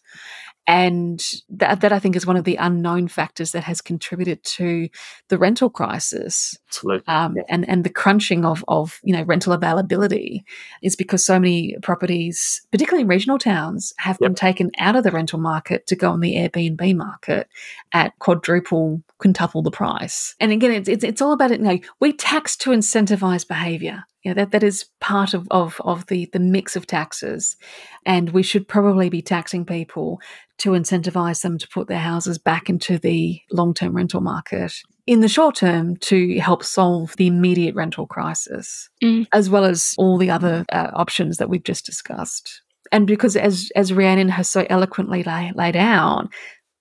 And 0.69 1.25
that, 1.49 1.81
that 1.81 1.93
I 1.93 1.99
think 1.99 2.15
is 2.15 2.27
one 2.27 2.37
of 2.37 2.45
the 2.45 2.57
unknown 2.57 3.09
factors 3.09 3.53
that 3.53 3.65
has 3.65 3.81
contributed 3.81 4.45
to 4.45 4.91
the 5.29 5.39
rental 5.39 5.71
crisis 5.71 6.59
Absolutely. 6.69 7.09
um, 7.09 7.37
and 7.49 7.67
and 7.67 7.85
the 7.85 7.91
crunching 7.91 8.45
of 8.45 8.63
of 8.69 9.01
you 9.03 9.15
know 9.15 9.23
rental 9.23 9.55
availability 9.55 10.45
is 10.83 10.95
because 10.95 11.25
so 11.25 11.39
many 11.39 11.75
properties, 11.81 12.61
particularly 12.71 13.03
in 13.03 13.09
regional 13.09 13.39
towns, 13.39 13.95
have 13.97 14.19
been 14.19 14.35
taken 14.35 14.71
out 14.79 14.95
of 14.95 15.05
the 15.05 15.11
rental 15.11 15.39
market 15.39 15.87
to 15.87 15.97
go 15.97 16.11
on 16.11 16.21
the 16.21 16.35
Airbnb 16.35 16.95
market 16.95 17.49
at 17.93 18.19
quadruple, 18.19 19.03
quintuple 19.17 19.63
the 19.63 19.71
price. 19.71 20.35
And 20.39 20.53
again, 20.53 20.73
it's 20.73 20.89
it's, 20.89 21.03
it's 21.03 21.23
all 21.23 21.33
about 21.33 21.51
it. 21.51 21.61
You 21.61 21.67
know, 21.67 21.79
we 21.99 22.13
tax 22.13 22.59
to 22.59 22.71
incentivize 22.71 23.49
behaviour. 23.49 24.05
You 24.25 24.31
know, 24.33 24.35
that 24.35 24.51
that 24.51 24.63
is 24.65 24.87
part 25.01 25.33
of 25.33 25.47
of 25.51 25.81
of 25.85 26.07
the 26.07 26.29
the 26.33 26.41
mix 26.41 26.75
of 26.77 26.87
taxes, 26.87 27.57
and 28.05 28.31
we 28.31 28.43
should 28.43 28.67
probably 28.67 29.09
be 29.09 29.23
taxing 29.23 29.65
people 29.65 30.21
to 30.59 30.71
incentivize 30.71 31.43
them 31.43 31.57
to 31.57 31.69
put 31.69 31.87
their 31.87 32.01
houses 32.01 32.37
back 32.37 32.69
into 32.69 32.99
the 32.99 33.41
long 33.53 33.75
term 33.75 33.95
rental 33.95 34.21
market 34.21 34.73
in 35.07 35.21
the 35.21 35.29
short 35.29 35.55
term 35.55 35.97
to 35.99 36.39
help 36.41 36.65
solve 36.65 37.15
the 37.17 37.29
immediate 37.29 37.75
rental 37.77 38.07
crisis, 38.07 38.91
Mm. 39.03 39.27
as 39.33 39.49
well 39.49 39.65
as 39.65 39.95
all 39.99 40.19
the 40.19 40.31
other 40.31 40.65
uh, 40.73 40.91
options 40.95 41.37
that 41.37 41.49
we've 41.49 41.63
just 41.65 41.87
discussed. 41.87 42.61
And 42.91 43.07
because, 43.07 43.37
as 43.37 43.71
as 43.77 43.93
Rhiannon 43.93 44.31
has 44.31 44.49
so 44.51 44.67
eloquently 44.69 45.23
lay, 45.23 45.53
laid 45.55 45.77
out, 45.77 46.29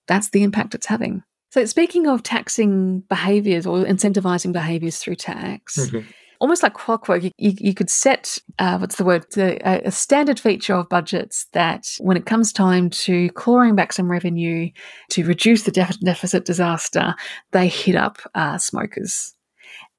that's 0.08 0.30
the 0.30 0.42
impact 0.42 0.74
it's 0.74 0.86
having. 0.86 1.22
So, 1.50 1.64
speaking 1.66 2.06
of 2.08 2.22
taxing 2.24 3.00
behaviours 3.08 3.64
or 3.64 3.84
incentivizing 3.84 4.52
behaviours 4.52 4.98
through 4.98 5.16
tax, 5.16 5.78
Mhm. 5.78 6.04
Almost 6.40 6.62
like 6.62 6.74
clockwork, 6.74 7.22
you, 7.24 7.32
you, 7.36 7.74
could 7.74 7.90
set 7.90 8.38
uh, 8.58 8.78
what's 8.78 8.96
the 8.96 9.04
word 9.04 9.26
a, 9.36 9.86
a 9.86 9.90
standard 9.90 10.38
feature 10.38 10.74
of 10.74 10.88
budgets 10.88 11.46
that 11.52 11.88
when 11.98 12.16
it 12.16 12.26
comes 12.26 12.52
time 12.52 12.90
to 12.90 13.28
clawing 13.30 13.74
back 13.74 13.92
some 13.92 14.10
revenue 14.10 14.70
to 15.10 15.24
reduce 15.24 15.64
the 15.64 15.70
def- 15.70 15.98
deficit 16.00 16.44
disaster, 16.44 17.14
they 17.52 17.68
hit 17.68 17.96
up 17.96 18.18
uh, 18.34 18.58
smokers. 18.58 19.34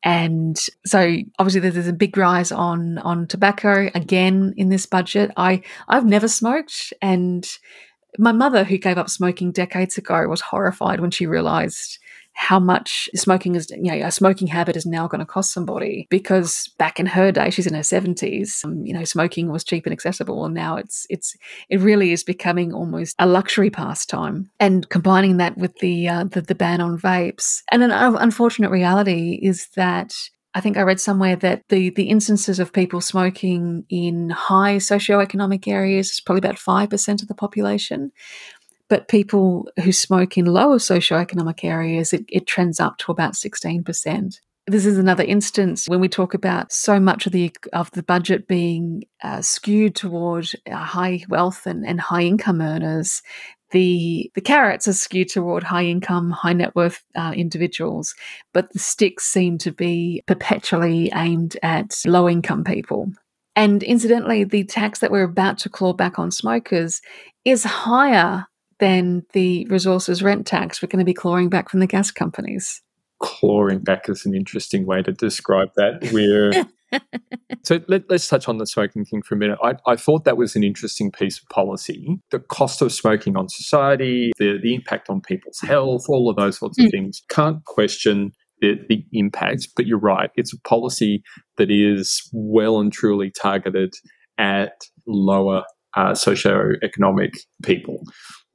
And 0.02 0.58
so 0.86 1.18
obviously 1.40 1.60
there's, 1.60 1.74
there's 1.74 1.88
a 1.88 1.94
big 1.94 2.16
rise 2.16 2.54
on 2.54 3.00
on 3.00 3.28
tobacco 3.28 3.90
again 3.94 4.54
in 4.56 4.70
this 4.70 4.86
budget. 4.86 5.32
I 5.36 5.62
I've 5.90 6.06
never 6.06 6.30
smoked 6.30 6.94
and 7.02 7.46
my 8.18 8.32
mother 8.32 8.64
who 8.64 8.78
gave 8.78 8.98
up 8.98 9.10
smoking 9.10 9.52
decades 9.52 9.98
ago 9.98 10.28
was 10.28 10.42
horrified 10.42 11.00
when 11.00 11.12
she 11.12 11.28
realized 11.28 12.00
how 12.40 12.58
much 12.58 13.10
smoking 13.16 13.56
is 13.56 13.70
you 13.70 13.92
know 13.92 14.08
a 14.08 14.10
smoking 14.10 14.48
habit 14.48 14.78
is 14.78 14.86
now 14.86 15.10
going 15.10 15.20
to 15.20 15.26
cost 15.26 15.52
somebody. 15.52 16.08
Because 16.10 16.70
back 16.80 16.98
in 16.98 17.06
her 17.06 17.34
day 17.34 17.50
she's 17.50 17.68
in 17.68 17.74
her 17.74 17.82
70s 17.82 18.64
um, 18.64 18.86
you 18.86 18.94
know 18.94 19.04
smoking 19.04 19.52
was 19.52 19.66
cheap 19.66 19.86
and 19.86 19.92
accessible. 19.92 20.46
And 20.46 20.56
now 20.56 20.78
it's 20.78 21.06
it's 21.10 21.36
it 21.68 21.82
really 21.82 22.14
is 22.14 22.24
becoming 22.24 22.74
almost 22.74 23.16
a 23.20 23.28
luxury 23.28 23.70
pastime. 23.70 24.50
And 24.58 24.88
combining 24.88 25.36
that 25.38 25.58
with 25.58 25.78
the 25.80 26.08
uh, 26.08 26.24
the, 26.24 26.40
the 26.40 26.56
ban 26.56 26.80
on 26.80 26.98
vapes. 26.98 27.62
And 27.72 27.84
an 27.84 27.92
unfortunate 27.92 28.72
reality 28.72 29.38
is 29.42 29.68
that 29.76 30.14
I 30.56 30.62
think 30.62 30.78
I 30.78 30.82
read 30.82 31.00
somewhere 31.00 31.36
that 31.36 31.64
the 31.70 31.90
the 31.92 32.10
instances 32.10 32.60
of 32.60 32.74
people 32.74 33.02
smoking 33.02 33.86
in 33.90 34.30
high 34.30 34.78
socioeconomic 34.78 35.68
areas 35.68 36.10
is 36.10 36.22
probably 36.22 36.40
about 36.40 36.58
five 36.58 36.90
percent 36.90 37.22
of 37.22 37.28
the 37.28 37.36
population, 37.36 38.12
but 38.90 39.08
people 39.08 39.70
who 39.84 39.92
smoke 39.92 40.38
in 40.38 40.46
lower 40.46 40.78
socioeconomic 40.78 41.64
areas, 41.64 42.12
it, 42.14 42.26
it 42.28 42.48
trends 42.48 42.80
up 42.80 42.98
to 42.98 43.12
about 43.12 43.36
sixteen 43.36 43.84
percent. 43.84 44.42
this 44.68 44.86
is 44.86 44.98
another 44.98 45.24
instance 45.24 45.88
when 45.88 46.00
we 46.00 46.08
talk 46.08 46.34
about 46.34 46.72
so 46.72 47.00
much 47.00 47.26
of 47.26 47.32
the 47.32 47.52
of 47.74 47.90
the 47.92 48.04
budget 48.04 48.48
being 48.48 49.04
uh, 49.24 49.42
skewed 49.42 49.96
toward 49.96 50.48
uh, 50.72 50.76
high 50.76 51.24
wealth 51.28 51.66
and, 51.66 51.86
and 51.86 52.00
high 52.00 52.22
income 52.22 52.62
earners. 52.62 53.22
The 53.72 54.32
the 54.36 54.42
carrots 54.42 54.88
are 54.88 54.94
skewed 54.94 55.30
toward 55.30 55.64
high 55.64 55.86
income, 55.86 56.32
high 56.32 56.54
net 56.54 56.76
worth 56.76 57.04
uh, 57.16 57.34
individuals, 57.36 58.16
but 58.54 58.72
the 58.74 58.80
sticks 58.80 59.26
seem 59.26 59.58
to 59.60 59.72
be 59.72 60.24
perpetually 60.28 61.12
aimed 61.14 61.58
at 61.62 61.96
low 62.06 62.28
income 62.30 62.64
people. 62.64 63.12
And 63.56 63.84
incidentally, 63.84 64.44
the 64.44 64.64
tax 64.64 65.00
that 65.00 65.12
we're 65.12 65.24
about 65.24 65.58
to 65.60 65.70
claw 65.70 65.94
back 65.94 66.18
on 66.18 66.32
smokers 66.32 67.02
is 67.46 67.64
higher 67.64 68.46
than 68.80 69.26
the 69.34 69.66
resources 69.70 70.24
rent 70.24 70.48
tax 70.48 70.82
we're 70.82 70.88
going 70.88 71.00
to 71.00 71.06
be 71.06 71.14
clawing 71.14 71.50
back 71.50 71.70
from 71.70 71.80
the 71.80 71.88
gas 71.88 72.12
companies 72.12 72.82
clawing 73.20 73.80
back 73.80 74.10
is 74.10 74.26
an 74.26 74.34
interesting 74.34 74.86
way 74.86 75.02
to 75.04 75.12
describe 75.12 75.70
that. 75.76 76.10
We're 76.12 76.52
so 77.64 77.80
let, 77.88 78.10
us 78.10 78.28
touch 78.28 78.48
on 78.48 78.58
the 78.58 78.66
smoking 78.66 79.06
thing 79.06 79.22
for 79.22 79.36
a 79.36 79.38
minute. 79.38 79.60
I, 79.64 79.76
I, 79.86 79.96
thought 79.96 80.24
that 80.24 80.38
was 80.38 80.56
an 80.56 80.64
interesting 80.64 81.12
piece 81.12 81.40
of 81.40 81.48
policy. 81.50 82.20
The 82.32 82.40
cost 82.40 82.82
of 82.82 82.92
smoking 82.92 83.38
on 83.38 83.50
society, 83.50 84.32
the, 84.40 84.58
the 84.62 84.74
impact 84.74 85.10
on 85.10 85.22
people's 85.22 85.60
health, 85.60 86.06
all 86.08 86.30
of 86.30 86.38
those 86.38 86.58
sorts 86.58 86.80
of 86.80 86.86
mm. 86.86 86.92
things. 86.92 87.22
Can't 87.30 87.64
question 87.66 88.32
the, 88.62 88.80
the 88.88 89.06
impact, 89.14 89.68
but 89.76 89.86
you're 89.86 90.00
right. 90.00 90.32
It's 90.36 90.54
a 90.54 90.60
policy 90.62 91.22
that 91.58 91.70
is 91.70 92.28
well 92.34 92.80
and 92.80 92.92
truly 92.92 93.32
targeted 93.32 93.94
at 94.38 94.74
lower 95.06 95.64
uh, 95.96 96.12
socioeconomic 96.12 97.38
people. 97.64 98.04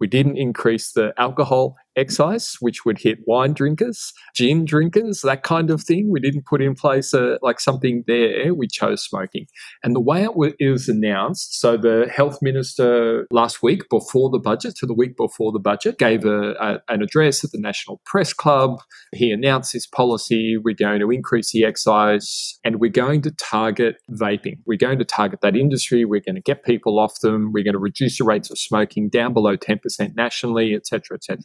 We 0.01 0.07
didn't 0.07 0.37
increase 0.37 0.93
the 0.93 1.12
alcohol 1.18 1.76
excise, 1.97 2.57
which 2.61 2.85
would 2.85 2.99
hit 2.99 3.19
wine 3.27 3.53
drinkers, 3.53 4.13
gin 4.35 4.65
drinkers, 4.65 5.23
that 5.23 5.43
kind 5.43 5.71
of 5.71 5.83
thing. 5.83 6.11
We 6.11 6.21
didn't 6.21 6.47
put 6.47 6.63
in 6.63 6.75
place 6.75 7.13
a, 7.15 7.39
like 7.43 7.61
something 7.61 8.05
there. 8.07 8.55
We 8.55 8.67
chose 8.67 9.03
smoking. 9.03 9.47
And 9.83 9.95
the 9.95 10.01
way 10.01 10.25
it, 10.25 10.35
was 10.35 10.89
announced, 10.89 11.61
so 11.61 11.77
the 11.77 12.11
health 12.15 12.39
minister 12.41 13.27
last 13.31 13.63
week 13.63 13.89
before 13.89 14.31
the 14.31 14.39
budget, 14.39 14.75
to 14.77 14.87
the 14.87 14.95
week 14.95 15.17
before 15.17 15.53
the 15.53 15.59
budget, 15.59 15.99
gave 15.99 16.25
a, 16.25 16.53
a, 16.53 16.81
an 16.89 17.03
address 17.03 17.45
at 17.45 17.53
the 17.53 17.61
National 17.61 18.01
Press 18.05 18.33
Club. 18.33 18.81
He 19.13 19.31
announced 19.31 19.73
this 19.73 19.87
policy. 19.87 20.57
We're 20.57 20.75
going 20.75 21.01
to 21.01 21.11
increase 21.11 21.53
the 21.53 21.65
excise 21.65 22.59
and 22.65 22.81
we're 22.81 22.91
going 22.91 23.23
to 23.23 23.31
target 23.31 23.97
vaping. 24.11 24.59
We're 24.67 24.79
going 24.79 24.99
to 24.99 25.05
target 25.05 25.41
that 25.43 25.57
industry. 25.57 26.05
We're 26.05 26.21
going 26.21 26.37
to 26.37 26.43
get 26.43 26.65
people 26.65 26.99
off 26.99 27.21
them. 27.21 27.53
We're 27.53 27.65
going 27.65 27.75
to 27.75 27.79
reduce 27.79 28.19
the 28.19 28.25
rates 28.25 28.51
of 28.51 28.59
smoking 28.59 29.09
down 29.09 29.33
below 29.33 29.57
10% 29.57 30.15
nationally, 30.17 30.75
etc., 30.75 31.17
etc 31.17 31.45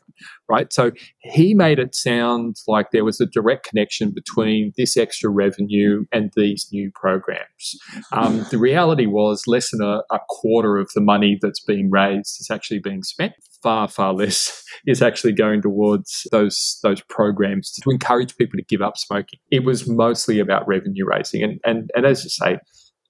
right? 0.50 0.74
So 0.74 0.92
he 1.20 1.54
made 1.54 1.80
it 1.80 1.96
sound 1.96 2.58
like 2.68 2.92
there 2.92 3.06
was 3.06 3.22
a 3.22 3.26
direct 3.26 3.68
connection 3.68 4.12
between 4.12 4.74
this 4.78 4.98
extra 4.98 5.30
revenue 5.30 6.06
and 6.12 6.32
these 6.36 6.68
new 6.72 6.92
programs. 6.94 7.76
Um, 8.12 8.46
the 8.50 8.58
reality 8.58 9.06
was 9.06 9.44
less 9.48 9.72
than 9.72 9.82
a, 9.82 10.02
a 10.12 10.20
quarter 10.28 10.78
of 10.78 10.90
the 10.96 11.02
money 11.02 11.38
that's 11.40 11.64
being 11.64 11.90
raised 11.92 12.38
is 12.40 12.50
actually 12.52 12.80
being 12.80 13.04
spent. 13.04 13.34
Far, 13.62 13.88
far 13.88 14.14
less 14.14 14.64
is 14.88 15.02
actually 15.02 15.34
going 15.34 15.62
towards 15.62 16.26
those 16.32 16.80
those 16.82 17.02
programs 17.02 17.72
to 17.72 17.90
encourage 17.90 18.36
people 18.38 18.58
to 18.58 18.64
give 18.64 18.82
up 18.82 18.98
smoking. 18.98 19.40
It 19.52 19.66
was 19.66 19.88
mostly 19.88 20.40
about 20.40 20.68
revenue 20.68 21.06
raising, 21.06 21.44
and 21.44 21.60
and 21.66 21.90
and 21.94 22.06
as 22.06 22.24
you 22.24 22.30
say, 22.30 22.60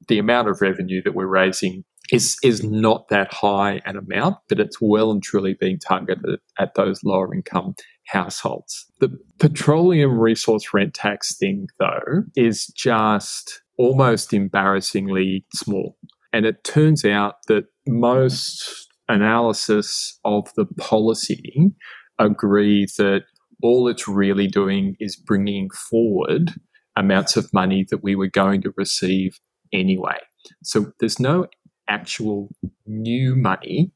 the 0.08 0.18
amount 0.18 0.50
of 0.50 0.60
revenue 0.62 1.02
that 1.04 1.14
we're 1.14 1.28
raising 1.28 1.84
is 2.12 2.38
is 2.44 2.64
not 2.64 3.08
that 3.10 3.34
high 3.34 3.82
an 3.86 3.98
amount, 3.98 4.38
but 4.48 4.60
it's 4.60 4.78
well 4.82 5.12
and 5.12 5.22
truly 5.22 5.56
being 5.60 5.80
targeted 5.80 6.40
at 6.58 6.74
those 6.76 7.04
lower 7.04 7.34
income 7.34 7.76
households. 8.08 8.86
The 9.00 9.16
petroleum 9.40 10.20
resource 10.20 10.74
rent 10.74 10.94
tax 10.94 11.36
thing, 11.38 11.68
though, 11.80 12.24
is 12.36 12.68
just 12.68 13.62
almost 13.78 14.34
embarrassingly 14.34 15.46
small. 15.54 15.98
And 16.34 16.46
it 16.46 16.64
turns 16.64 17.06
out 17.06 17.36
that 17.48 17.66
most 17.88 18.88
analysis 19.08 20.20
of 20.26 20.48
the 20.56 20.66
policy 20.78 21.72
agree 22.20 22.86
that 22.98 23.24
all 23.64 23.88
it's 23.88 24.08
really 24.08 24.48
doing 24.48 24.96
is 25.00 25.16
bringing 25.16 25.70
forward 25.70 26.54
amounts 26.96 27.36
of 27.36 27.52
money 27.54 27.86
that 27.90 28.04
we 28.04 28.16
were 28.16 28.28
going 28.28 28.62
to 28.62 28.74
receive 28.78 29.40
anyway. 29.74 30.18
So 30.64 30.92
there's 31.00 31.20
no 31.20 31.48
actual 31.90 32.50
new 32.86 33.36
money 33.36 33.92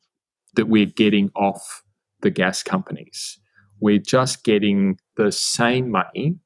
that 0.56 0.68
we're 0.68 0.86
getting 0.86 1.32
off 1.36 1.84
the 2.22 2.30
gas 2.30 2.64
companies. 2.64 3.40
We're 3.80 4.00
just 4.00 4.44
getting 4.44 4.98
the 5.18 5.32
same 5.32 5.90
money 5.92 6.38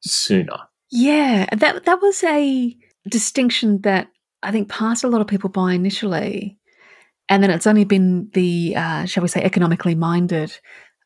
sooner. 0.00 0.58
Yeah, 0.90 1.46
that 1.54 1.84
that 1.84 2.00
was 2.00 2.22
a 2.24 2.76
distinction 3.08 3.80
that 3.82 4.08
I 4.42 4.50
think 4.50 4.68
passed 4.68 5.04
a 5.04 5.08
lot 5.08 5.20
of 5.20 5.26
people 5.26 5.50
by 5.50 5.72
initially, 5.72 6.58
and 7.28 7.42
then 7.42 7.50
it's 7.50 7.66
only 7.66 7.84
been 7.84 8.30
the 8.32 8.74
uh, 8.76 9.04
shall 9.04 9.22
we 9.22 9.28
say 9.28 9.42
economically 9.42 9.94
minded 9.94 10.58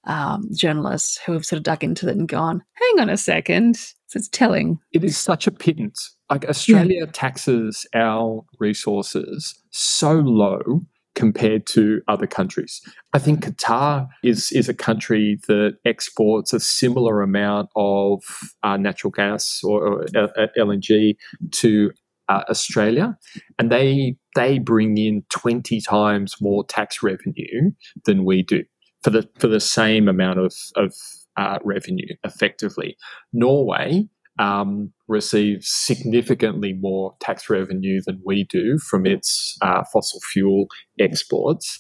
um, 0.04 0.48
journalists 0.54 1.18
who 1.24 1.32
have 1.32 1.44
sort 1.44 1.58
of 1.58 1.64
dug 1.64 1.82
into 1.82 2.08
it 2.08 2.16
and 2.16 2.28
gone, 2.28 2.62
"Hang 2.74 3.00
on 3.00 3.10
a 3.10 3.16
second, 3.16 3.76
it's 4.14 4.28
telling." 4.28 4.78
It 4.92 5.02
is 5.02 5.16
such 5.16 5.48
a 5.48 5.50
pittance 5.50 6.16
like 6.32 6.48
Australia 6.48 7.04
yeah. 7.04 7.12
taxes 7.12 7.86
our 7.94 8.44
resources 8.58 9.54
so 9.70 10.12
low 10.12 10.80
compared 11.14 11.66
to 11.66 12.00
other 12.08 12.26
countries. 12.26 12.80
I 13.12 13.18
think 13.18 13.44
Qatar 13.44 14.08
is 14.24 14.50
is 14.52 14.68
a 14.68 14.74
country 14.74 15.38
that 15.46 15.76
exports 15.84 16.52
a 16.54 16.60
similar 16.60 17.20
amount 17.20 17.68
of 17.76 18.22
uh, 18.62 18.78
natural 18.78 19.10
gas 19.10 19.60
or, 19.62 19.86
or 19.86 20.02
uh, 20.16 20.46
LNG 20.56 21.16
to 21.52 21.90
uh, 22.28 22.44
Australia, 22.48 23.18
and 23.58 23.70
they 23.70 24.16
they 24.34 24.58
bring 24.58 24.96
in 24.96 25.22
twenty 25.28 25.80
times 25.80 26.36
more 26.40 26.64
tax 26.64 27.02
revenue 27.02 27.70
than 28.06 28.24
we 28.24 28.42
do 28.42 28.64
for 29.02 29.10
the 29.10 29.28
for 29.38 29.48
the 29.48 29.60
same 29.60 30.08
amount 30.08 30.38
of 30.38 30.54
of 30.76 30.94
uh, 31.36 31.58
revenue 31.62 32.14
effectively. 32.24 32.96
Norway 33.34 34.08
um, 34.42 34.92
receives 35.06 35.68
significantly 35.68 36.72
more 36.72 37.14
tax 37.20 37.48
revenue 37.48 38.00
than 38.04 38.20
we 38.26 38.44
do 38.44 38.78
from 38.78 39.06
its 39.06 39.56
uh, 39.62 39.84
fossil 39.92 40.20
fuel 40.32 40.66
exports, 40.98 41.78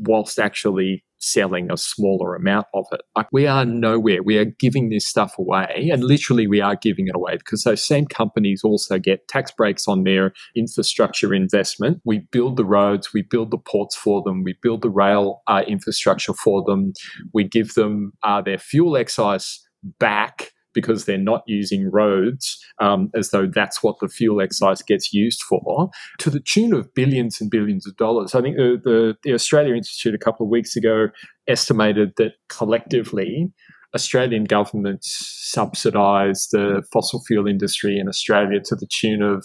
whilst 0.00 0.38
actually 0.38 1.02
selling 1.22 1.70
a 1.70 1.76
smaller 1.76 2.34
amount 2.34 2.66
of 2.74 2.84
it. 2.92 3.00
Like 3.16 3.28
we 3.32 3.46
are 3.46 3.64
nowhere. 3.64 4.22
We 4.22 4.36
are 4.36 4.44
giving 4.44 4.90
this 4.90 5.06
stuff 5.06 5.38
away, 5.38 5.88
and 5.90 6.04
literally 6.04 6.46
we 6.46 6.60
are 6.60 6.76
giving 6.76 7.08
it 7.08 7.14
away 7.14 7.38
because 7.38 7.62
those 7.62 7.82
same 7.82 8.06
companies 8.06 8.60
also 8.62 8.98
get 8.98 9.26
tax 9.28 9.50
breaks 9.50 9.88
on 9.88 10.04
their 10.04 10.34
infrastructure 10.54 11.32
investment. 11.32 12.02
We 12.04 12.26
build 12.30 12.58
the 12.58 12.64
roads, 12.64 13.14
we 13.14 13.22
build 13.22 13.50
the 13.52 13.58
ports 13.58 13.96
for 13.96 14.22
them, 14.22 14.44
we 14.44 14.54
build 14.60 14.82
the 14.82 14.90
rail 14.90 15.40
uh, 15.46 15.62
infrastructure 15.66 16.34
for 16.34 16.62
them, 16.66 16.92
we 17.32 17.44
give 17.44 17.72
them 17.72 18.12
uh, 18.22 18.42
their 18.42 18.58
fuel 18.58 18.98
excise 18.98 19.60
back 19.98 20.52
because 20.74 21.04
they're 21.04 21.18
not 21.18 21.42
using 21.46 21.90
roads 21.90 22.58
um, 22.80 23.10
as 23.14 23.30
though 23.30 23.46
that's 23.46 23.82
what 23.82 23.96
the 24.00 24.08
fuel 24.08 24.40
excise 24.40 24.82
gets 24.82 25.12
used 25.12 25.42
for, 25.42 25.90
to 26.18 26.30
the 26.30 26.40
tune 26.40 26.72
of 26.72 26.92
billions 26.94 27.40
and 27.40 27.50
billions 27.50 27.86
of 27.86 27.96
dollars. 27.96 28.34
I 28.34 28.42
think 28.42 28.56
the, 28.56 28.80
the, 28.82 29.16
the 29.22 29.34
Australia 29.34 29.74
Institute 29.74 30.14
a 30.14 30.18
couple 30.18 30.46
of 30.46 30.50
weeks 30.50 30.76
ago 30.76 31.08
estimated 31.48 32.12
that 32.16 32.32
collectively, 32.48 33.52
Australian 33.94 34.44
governments 34.44 35.10
subsidise 35.52 36.48
the 36.52 36.82
fossil 36.92 37.20
fuel 37.26 37.46
industry 37.46 37.98
in 37.98 38.08
Australia 38.08 38.60
to 38.64 38.76
the 38.76 38.86
tune 38.86 39.22
of 39.22 39.44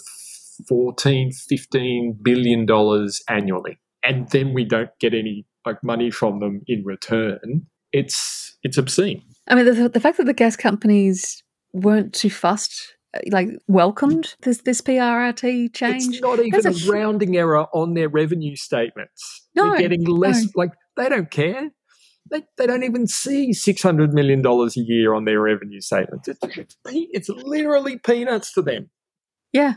14, 0.68 1.32
15 1.32 2.18
billion 2.22 2.66
dollars 2.66 3.22
annually. 3.28 3.78
And 4.04 4.28
then 4.30 4.54
we 4.54 4.64
don't 4.64 4.90
get 5.00 5.14
any 5.14 5.46
like 5.64 5.82
money 5.82 6.10
from 6.10 6.38
them 6.38 6.62
in 6.66 6.84
return. 6.84 7.66
It's 7.92 8.56
it's 8.62 8.78
obscene. 8.78 9.22
I 9.48 9.54
mean, 9.54 9.64
the, 9.64 9.88
the 9.88 10.00
fact 10.00 10.16
that 10.18 10.26
the 10.26 10.34
gas 10.34 10.56
companies 10.56 11.42
weren't 11.72 12.14
too 12.14 12.30
fussed 12.30 12.96
uh, 13.14 13.20
like 13.30 13.48
welcomed 13.68 14.34
this 14.42 14.62
this 14.62 14.80
PRRT 14.80 15.74
change. 15.74 16.06
It's 16.06 16.20
not 16.20 16.40
even 16.40 16.66
a, 16.66 16.70
a, 16.70 16.90
rounding 16.90 17.36
error 17.36 17.66
on 17.72 17.94
their 17.94 18.08
revenue 18.08 18.56
statements. 18.56 19.46
No, 19.54 19.70
They're 19.70 19.80
getting 19.80 20.04
less. 20.04 20.42
No. 20.42 20.50
Like 20.56 20.72
they 20.96 21.08
don't 21.08 21.30
care. 21.30 21.70
They, 22.28 22.42
they 22.58 22.66
don't 22.66 22.82
even 22.82 23.06
see 23.06 23.52
six 23.52 23.82
hundred 23.82 24.12
million 24.12 24.42
dollars 24.42 24.76
a 24.76 24.80
year 24.80 25.14
on 25.14 25.24
their 25.24 25.40
revenue 25.40 25.80
statements. 25.80 26.26
It's, 26.26 26.40
it's, 26.42 26.76
it's 26.84 27.28
literally 27.28 27.98
peanuts 27.98 28.52
to 28.54 28.62
them. 28.62 28.90
Yeah, 29.52 29.74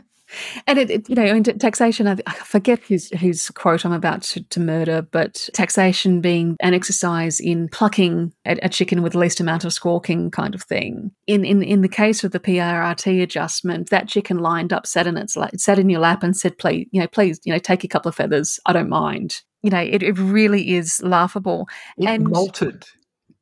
and 0.66 0.78
it, 0.78 0.90
it, 0.90 1.08
you 1.08 1.14
know, 1.14 1.24
in 1.24 1.42
taxation, 1.42 2.06
I, 2.06 2.16
forget 2.32 2.80
whose 2.80 3.10
whose 3.18 3.50
quote 3.50 3.84
I'm 3.84 3.92
about 3.92 4.22
to, 4.22 4.42
to, 4.42 4.60
murder, 4.60 5.02
but 5.02 5.48
taxation 5.54 6.20
being 6.20 6.56
an 6.60 6.74
exercise 6.74 7.40
in 7.40 7.68
plucking 7.68 8.32
a, 8.44 8.58
a, 8.62 8.68
chicken 8.68 9.02
with 9.02 9.12
the 9.12 9.18
least 9.18 9.40
amount 9.40 9.64
of 9.64 9.72
squawking, 9.72 10.30
kind 10.30 10.54
of 10.54 10.62
thing. 10.62 11.10
In 11.26 11.44
in 11.44 11.62
in 11.62 11.82
the 11.82 11.88
case 11.88 12.24
of 12.24 12.32
the 12.32 12.40
PRRT 12.40 13.22
adjustment, 13.22 13.90
that 13.90 14.08
chicken 14.08 14.38
lined 14.38 14.72
up, 14.72 14.86
sat 14.86 15.06
in 15.06 15.16
its 15.16 15.36
sat 15.56 15.78
in 15.78 15.90
your 15.90 16.00
lap, 16.00 16.22
and 16.22 16.36
said, 16.36 16.58
"Please, 16.58 16.86
you 16.90 17.00
know, 17.00 17.08
please, 17.08 17.40
you 17.44 17.52
know, 17.52 17.58
take 17.58 17.84
a 17.84 17.88
couple 17.88 18.08
of 18.08 18.14
feathers. 18.14 18.60
I 18.66 18.72
don't 18.72 18.88
mind." 18.88 19.42
You 19.62 19.70
know, 19.70 19.80
it, 19.80 20.02
it 20.02 20.18
really 20.18 20.74
is 20.74 21.02
laughable. 21.02 21.68
It 21.98 22.06
and 22.06 22.28
malted. 22.28 22.86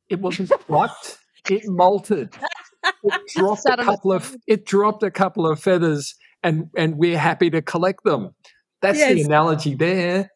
It 0.09 0.19
wasn't 0.19 0.49
plucked. 0.67 1.19
It 1.49 1.63
malted. 1.67 2.35
it 3.03 3.21
dropped 3.35 3.65
a 3.65 3.77
couple 3.77 4.11
of 4.11 4.35
it 4.47 4.65
dropped 4.65 5.03
a 5.03 5.11
couple 5.11 5.47
of 5.47 5.59
feathers, 5.59 6.15
and 6.43 6.69
and 6.77 6.97
we're 6.97 7.17
happy 7.17 7.49
to 7.49 7.61
collect 7.61 8.03
them. 8.03 8.33
That's 8.81 8.99
yes. 8.99 9.13
the 9.13 9.21
analogy 9.23 9.75
there. 9.75 10.31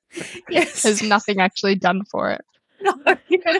Yes, 0.49 0.83
there's 0.83 1.01
nothing 1.01 1.39
actually 1.39 1.75
done 1.75 2.03
for 2.11 2.31
it. 2.31 2.41
No, 2.81 2.95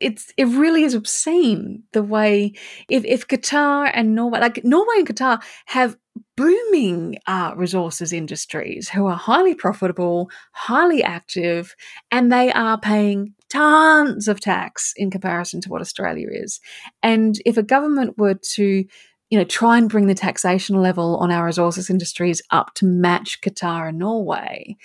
it's 0.00 0.32
it 0.36 0.46
really 0.46 0.82
is 0.82 0.94
obscene 0.94 1.82
the 1.92 2.02
way 2.02 2.52
if 2.88 3.04
if 3.04 3.28
Qatar 3.28 3.90
and 3.92 4.14
Norway 4.14 4.40
like 4.40 4.64
Norway 4.64 4.96
and 4.98 5.06
Qatar 5.06 5.42
have 5.66 5.96
booming 6.36 7.18
uh, 7.26 7.52
resources 7.56 8.12
industries 8.12 8.88
who 8.88 9.06
are 9.06 9.16
highly 9.16 9.54
profitable, 9.54 10.30
highly 10.52 11.02
active, 11.02 11.74
and 12.10 12.32
they 12.32 12.50
are 12.52 12.78
paying 12.78 13.34
tons 13.50 14.26
of 14.26 14.40
tax 14.40 14.92
in 14.96 15.10
comparison 15.10 15.60
to 15.60 15.68
what 15.68 15.80
Australia 15.80 16.28
is. 16.30 16.60
And 17.02 17.38
if 17.44 17.56
a 17.56 17.62
government 17.62 18.16
were 18.16 18.34
to 18.54 18.84
you 19.30 19.38
know, 19.38 19.44
try 19.44 19.78
and 19.78 19.88
bring 19.88 20.06
the 20.06 20.14
taxation 20.14 20.82
level 20.82 21.16
on 21.18 21.30
our 21.30 21.46
resources 21.46 21.88
industries 21.88 22.42
up 22.50 22.74
to 22.74 22.84
match 22.84 23.40
Qatar 23.40 23.88
and 23.88 23.98
Norway, 23.98 24.76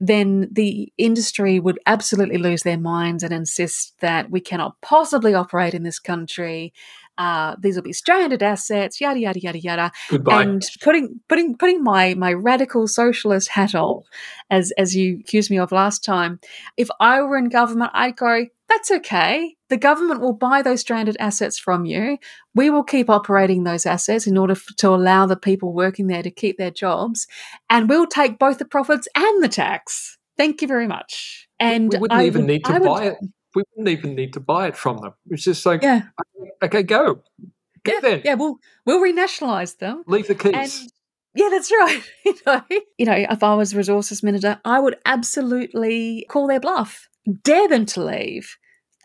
then 0.00 0.48
the 0.50 0.92
industry 0.98 1.60
would 1.60 1.78
absolutely 1.86 2.36
lose 2.36 2.64
their 2.64 2.78
minds 2.78 3.22
and 3.22 3.32
insist 3.32 3.94
that 4.00 4.28
we 4.30 4.40
cannot 4.40 4.74
possibly 4.82 5.32
operate 5.32 5.74
in 5.74 5.84
this 5.84 6.00
country. 6.00 6.72
Uh, 7.16 7.54
these 7.60 7.76
will 7.76 7.84
be 7.84 7.92
stranded 7.92 8.42
assets, 8.42 9.00
yada 9.00 9.20
yada 9.20 9.38
yada 9.38 9.58
yada. 9.60 9.92
Goodbye. 10.08 10.42
And 10.42 10.68
putting 10.82 11.20
putting 11.28 11.56
putting 11.56 11.84
my 11.84 12.14
my 12.14 12.32
radical 12.32 12.88
socialist 12.88 13.50
hat 13.50 13.76
on, 13.76 14.02
as 14.50 14.72
as 14.76 14.96
you 14.96 15.20
accused 15.20 15.50
me 15.50 15.58
of 15.58 15.70
last 15.70 16.04
time. 16.04 16.40
If 16.76 16.88
I 16.98 17.20
were 17.22 17.36
in 17.36 17.48
government, 17.48 17.92
I'd 17.94 18.16
go, 18.16 18.46
that's 18.68 18.90
okay. 18.90 19.56
The 19.72 19.78
government 19.78 20.20
will 20.20 20.34
buy 20.34 20.60
those 20.60 20.80
stranded 20.80 21.16
assets 21.18 21.58
from 21.58 21.86
you. 21.86 22.18
We 22.54 22.68
will 22.68 22.84
keep 22.84 23.08
operating 23.08 23.64
those 23.64 23.86
assets 23.86 24.26
in 24.26 24.36
order 24.36 24.54
to 24.76 24.88
allow 24.90 25.24
the 25.24 25.34
people 25.34 25.72
working 25.72 26.08
there 26.08 26.22
to 26.22 26.30
keep 26.30 26.58
their 26.58 26.70
jobs. 26.70 27.26
And 27.70 27.88
we'll 27.88 28.06
take 28.06 28.38
both 28.38 28.58
the 28.58 28.66
profits 28.66 29.08
and 29.14 29.42
the 29.42 29.48
tax. 29.48 30.18
Thank 30.36 30.60
you 30.60 30.68
very 30.68 30.86
much. 30.86 31.48
And 31.58 31.90
we 31.90 32.00
wouldn't 32.00 32.20
I 32.20 32.26
even 32.26 32.42
would, 32.42 32.48
need 32.48 32.64
to 32.66 32.80
buy 32.80 33.04
it. 33.04 33.16
We 33.54 33.62
wouldn't 33.74 33.88
even 33.88 34.14
need 34.14 34.34
to 34.34 34.40
buy 34.40 34.66
it 34.66 34.76
from 34.76 34.98
them. 34.98 35.14
It's 35.30 35.42
just 35.42 35.64
like, 35.64 35.82
yeah. 35.82 36.02
okay, 36.62 36.82
go. 36.82 37.22
Go 37.82 37.92
yeah, 37.94 38.00
then. 38.00 38.22
Yeah, 38.26 38.34
we'll 38.34 38.58
we'll 38.84 39.00
renationalise 39.00 39.78
them. 39.78 40.04
Leave 40.06 40.28
the 40.28 40.34
keys. 40.34 40.52
And, 40.54 40.90
yeah, 41.34 41.48
that's 41.50 41.72
right. 41.72 42.02
you 42.26 42.34
know, 42.46 42.62
you 42.98 43.06
know, 43.06 43.26
if 43.30 43.42
I 43.42 43.54
was 43.54 43.74
resources 43.74 44.22
minister, 44.22 44.60
I 44.66 44.80
would 44.80 44.96
absolutely 45.06 46.26
call 46.28 46.46
their 46.46 46.60
bluff, 46.60 47.08
dare 47.42 47.68
them 47.68 47.86
to 47.86 48.04
leave, 48.04 48.58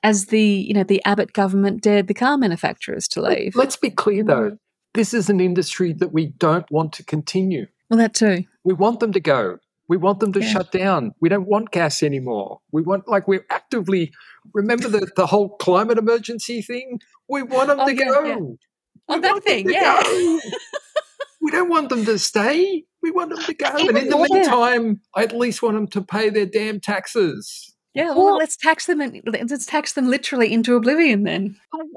as 0.08 0.28
the 0.28 0.42
you 0.42 0.74
know 0.74 0.84
the 0.84 1.04
Abbott 1.04 1.34
government 1.34 1.82
dared 1.82 2.08
the 2.08 2.14
car 2.14 2.38
manufacturers 2.38 3.08
to 3.10 3.22
leave. 3.22 3.56
Let's 3.56 3.76
be 3.76 3.90
clear 3.90 4.24
though, 4.24 4.58
this 4.94 5.14
is 5.14 5.30
an 5.30 5.42
industry 5.42 5.92
that 5.94 6.14
we 6.14 6.28
don't 6.28 6.70
want 6.72 6.94
to 6.94 7.04
continue. 7.04 7.68
Well, 7.90 7.98
that 8.00 8.14
too. 8.14 8.46
We 8.64 8.74
want 8.74 9.02
them 9.02 9.12
to 9.12 9.20
go. 9.20 9.58
We 9.90 9.98
want 9.98 10.20
them 10.22 10.32
to 10.34 10.42
yeah. 10.42 10.50
shut 10.50 10.72
down. 10.72 11.14
We 11.22 11.30
don't 11.30 11.48
want 11.48 11.72
gas 11.72 12.04
anymore. 12.04 12.62
We 12.72 12.84
want 12.84 13.08
like 13.08 13.28
we're 13.28 13.46
actively 13.50 14.14
remember 14.54 14.88
the, 14.88 15.12
the 15.18 15.26
whole 15.26 15.58
climate 15.58 15.98
emergency 15.98 16.62
thing? 16.62 17.00
We 17.28 17.44
want 17.44 17.68
them 17.68 17.80
oh, 17.82 17.86
to 17.86 17.96
yeah, 17.96 18.06
go. 18.06 18.26
Yeah. 18.26 18.36
On 18.36 18.58
oh, 19.10 19.20
that 19.20 19.44
thing, 19.44 19.70
yeah. 19.70 20.02
we 21.42 21.52
don't 21.52 21.70
want 21.70 21.90
them 21.90 22.06
to 22.06 22.18
stay. 22.18 22.86
We 23.02 23.12
want 23.12 23.30
them 23.30 23.44
to 23.44 23.54
go. 23.54 23.68
and 23.68 23.98
in 23.98 24.10
the 24.10 24.28
meantime, 24.30 25.02
I 25.16 25.24
at 25.24 25.36
least 25.36 25.62
want 25.62 25.76
them 25.76 25.88
to 25.88 26.02
pay 26.02 26.30
their 26.30 26.46
damn 26.46 26.80
taxes. 26.80 27.74
Yeah, 27.98 28.14
well, 28.14 28.38
let's 28.38 28.56
tax 28.56 28.86
them 28.86 29.02
and 29.02 29.24
let's 29.26 29.66
tax 29.66 29.94
them 29.94 30.08
literally 30.08 30.54
into 30.54 30.76
oblivion 30.76 31.24
then. 31.24 31.56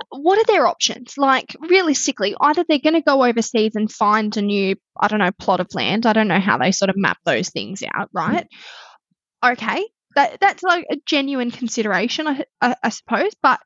What 0.08 0.38
are 0.38 0.50
their 0.50 0.66
options? 0.66 1.18
Like 1.18 1.54
realistically, 1.68 2.34
either 2.40 2.64
they're 2.66 2.78
going 2.78 2.94
to 2.94 3.02
go 3.02 3.22
overseas 3.22 3.72
and 3.74 3.92
find 3.92 4.34
a 4.38 4.40
new, 4.40 4.76
I 4.98 5.08
don't 5.08 5.18
know, 5.18 5.30
plot 5.38 5.60
of 5.60 5.74
land. 5.74 6.06
I 6.06 6.14
don't 6.14 6.28
know 6.28 6.40
how 6.40 6.56
they 6.56 6.72
sort 6.72 6.88
of 6.88 6.96
map 6.96 7.18
those 7.26 7.50
things 7.50 7.82
out, 7.94 8.08
right? 8.14 8.46
Okay, 9.44 9.86
that 10.16 10.40
that's 10.40 10.62
like 10.62 10.86
a 10.90 10.96
genuine 11.04 11.50
consideration, 11.50 12.26
I, 12.26 12.44
I, 12.62 12.76
I 12.82 12.88
suppose, 12.88 13.32
but 13.42 13.60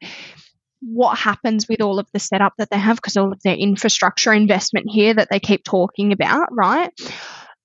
what 0.81 1.17
happens 1.17 1.69
with 1.69 1.81
all 1.81 2.01
of 2.01 2.09
the 2.13 2.19
setup 2.19 2.55
that 2.59 2.69
they 2.69 2.79
have 2.79 2.97
because 2.97 3.17
all 3.17 3.33
of 3.33 3.41
their 3.45 3.55
infrastructure 3.55 4.33
investment 4.33 4.87
here 4.91 5.15
that 5.15 5.29
they 5.31 5.39
keep 5.39 5.63
talking 5.63 6.11
about, 6.11 6.49
right? 6.51 6.91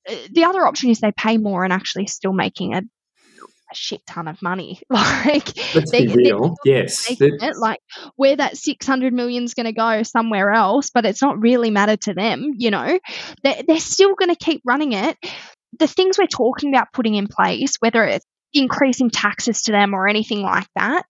Uh, 0.08 0.16
the 0.32 0.44
other 0.44 0.66
option 0.68 0.92
is 0.92 1.00
they 1.00 1.12
pay 1.12 1.38
more 1.38 1.64
and 1.64 1.74
actually 1.74 2.06
still 2.06 2.34
making 2.34 2.76
a 2.76 2.84
a 3.72 3.76
shit 3.76 4.06
ton 4.06 4.28
of 4.28 4.42
money. 4.42 4.82
Like, 4.90 5.76
let's 5.76 5.92
they, 5.92 6.08
be 6.08 6.14
real. 6.14 6.56
Yes, 6.64 7.08
it, 7.20 7.58
like 7.58 7.80
where 8.16 8.36
that 8.36 8.58
six 8.58 8.86
hundred 8.88 9.14
million 9.14 9.44
is 9.44 9.54
going 9.54 9.66
to 9.66 9.74
go 9.74 10.04
somewhere 10.04 10.52
else, 10.52 10.92
but 10.94 11.06
it's 11.06 11.22
not 11.22 11.40
really 11.42 11.70
mattered 11.70 12.02
to 12.02 12.14
them. 12.14 12.54
You 12.58 12.72
know, 12.72 13.00
they're, 13.44 13.62
they're 13.68 13.80
still 13.80 14.16
going 14.16 14.30
to 14.30 14.36
keep 14.36 14.62
running 14.66 14.94
it. 14.94 15.18
The 15.78 15.88
things 15.88 16.18
we're 16.18 16.28
talking 16.28 16.74
about 16.74 16.94
putting 16.94 17.16
in 17.16 17.28
place, 17.28 17.76
whether 17.80 18.04
it's 18.06 18.26
increasing 18.54 19.10
taxes 19.10 19.64
to 19.64 19.72
them 19.72 19.94
or 19.94 20.08
anything 20.08 20.42
like 20.42 20.68
that, 20.76 21.04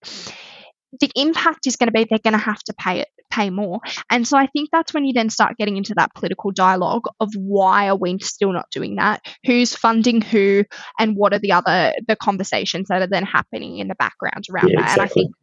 the 0.98 1.10
impact 1.14 1.66
is 1.66 1.76
going 1.76 1.88
to 1.88 1.92
be 1.92 2.06
they're 2.08 2.18
going 2.18 2.32
to 2.32 2.38
have 2.38 2.62
to 2.64 2.74
pay 2.74 3.00
it 3.00 3.08
pay 3.30 3.48
more. 3.48 3.78
And 4.10 4.26
so 4.26 4.36
i 4.36 4.46
think 4.48 4.70
that's 4.72 4.92
when 4.92 5.04
you 5.04 5.12
then 5.12 5.30
start 5.30 5.56
getting 5.56 5.76
into 5.76 5.94
that 5.94 6.12
political 6.14 6.50
dialogue 6.50 7.04
of 7.20 7.32
why 7.36 7.88
are 7.88 7.96
we 7.96 8.18
still 8.18 8.52
not 8.52 8.68
doing 8.70 8.96
that? 8.96 9.22
Who's 9.44 9.74
funding 9.74 10.20
who 10.20 10.64
and 10.98 11.16
what 11.16 11.32
are 11.32 11.38
the 11.38 11.52
other 11.52 11.94
the 12.06 12.16
conversations 12.16 12.88
that 12.88 13.02
are 13.02 13.06
then 13.06 13.24
happening 13.24 13.78
in 13.78 13.88
the 13.88 13.94
background 13.94 14.46
around 14.50 14.70
yeah, 14.70 14.80
that? 14.80 14.90
Exactly. 14.90 15.02
and 15.02 15.10
i 15.10 15.14
think 15.14 15.34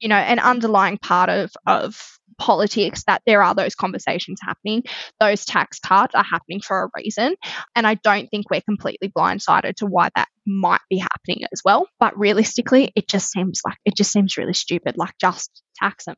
you 0.00 0.08
know 0.08 0.16
an 0.16 0.38
underlying 0.38 0.98
part 0.98 1.30
of 1.30 1.52
of 1.66 2.18
politics 2.38 3.04
that 3.06 3.22
there 3.26 3.42
are 3.42 3.54
those 3.54 3.74
conversations 3.74 4.38
happening. 4.42 4.82
Those 5.20 5.44
tax 5.44 5.78
cuts 5.78 6.14
are 6.14 6.24
happening 6.24 6.60
for 6.60 6.84
a 6.84 6.88
reason. 6.96 7.34
And 7.74 7.86
I 7.86 7.94
don't 7.94 8.28
think 8.28 8.50
we're 8.50 8.60
completely 8.60 9.08
blindsided 9.08 9.76
to 9.76 9.86
why 9.86 10.10
that 10.16 10.28
might 10.46 10.80
be 10.88 10.98
happening 10.98 11.44
as 11.52 11.62
well. 11.64 11.88
But 11.98 12.18
realistically, 12.18 12.92
it 12.94 13.08
just 13.08 13.30
seems 13.30 13.60
like 13.64 13.78
it 13.84 13.96
just 13.96 14.12
seems 14.12 14.36
really 14.36 14.54
stupid. 14.54 14.96
Like 14.96 15.14
just 15.20 15.62
tax 15.76 16.04
them. 16.04 16.16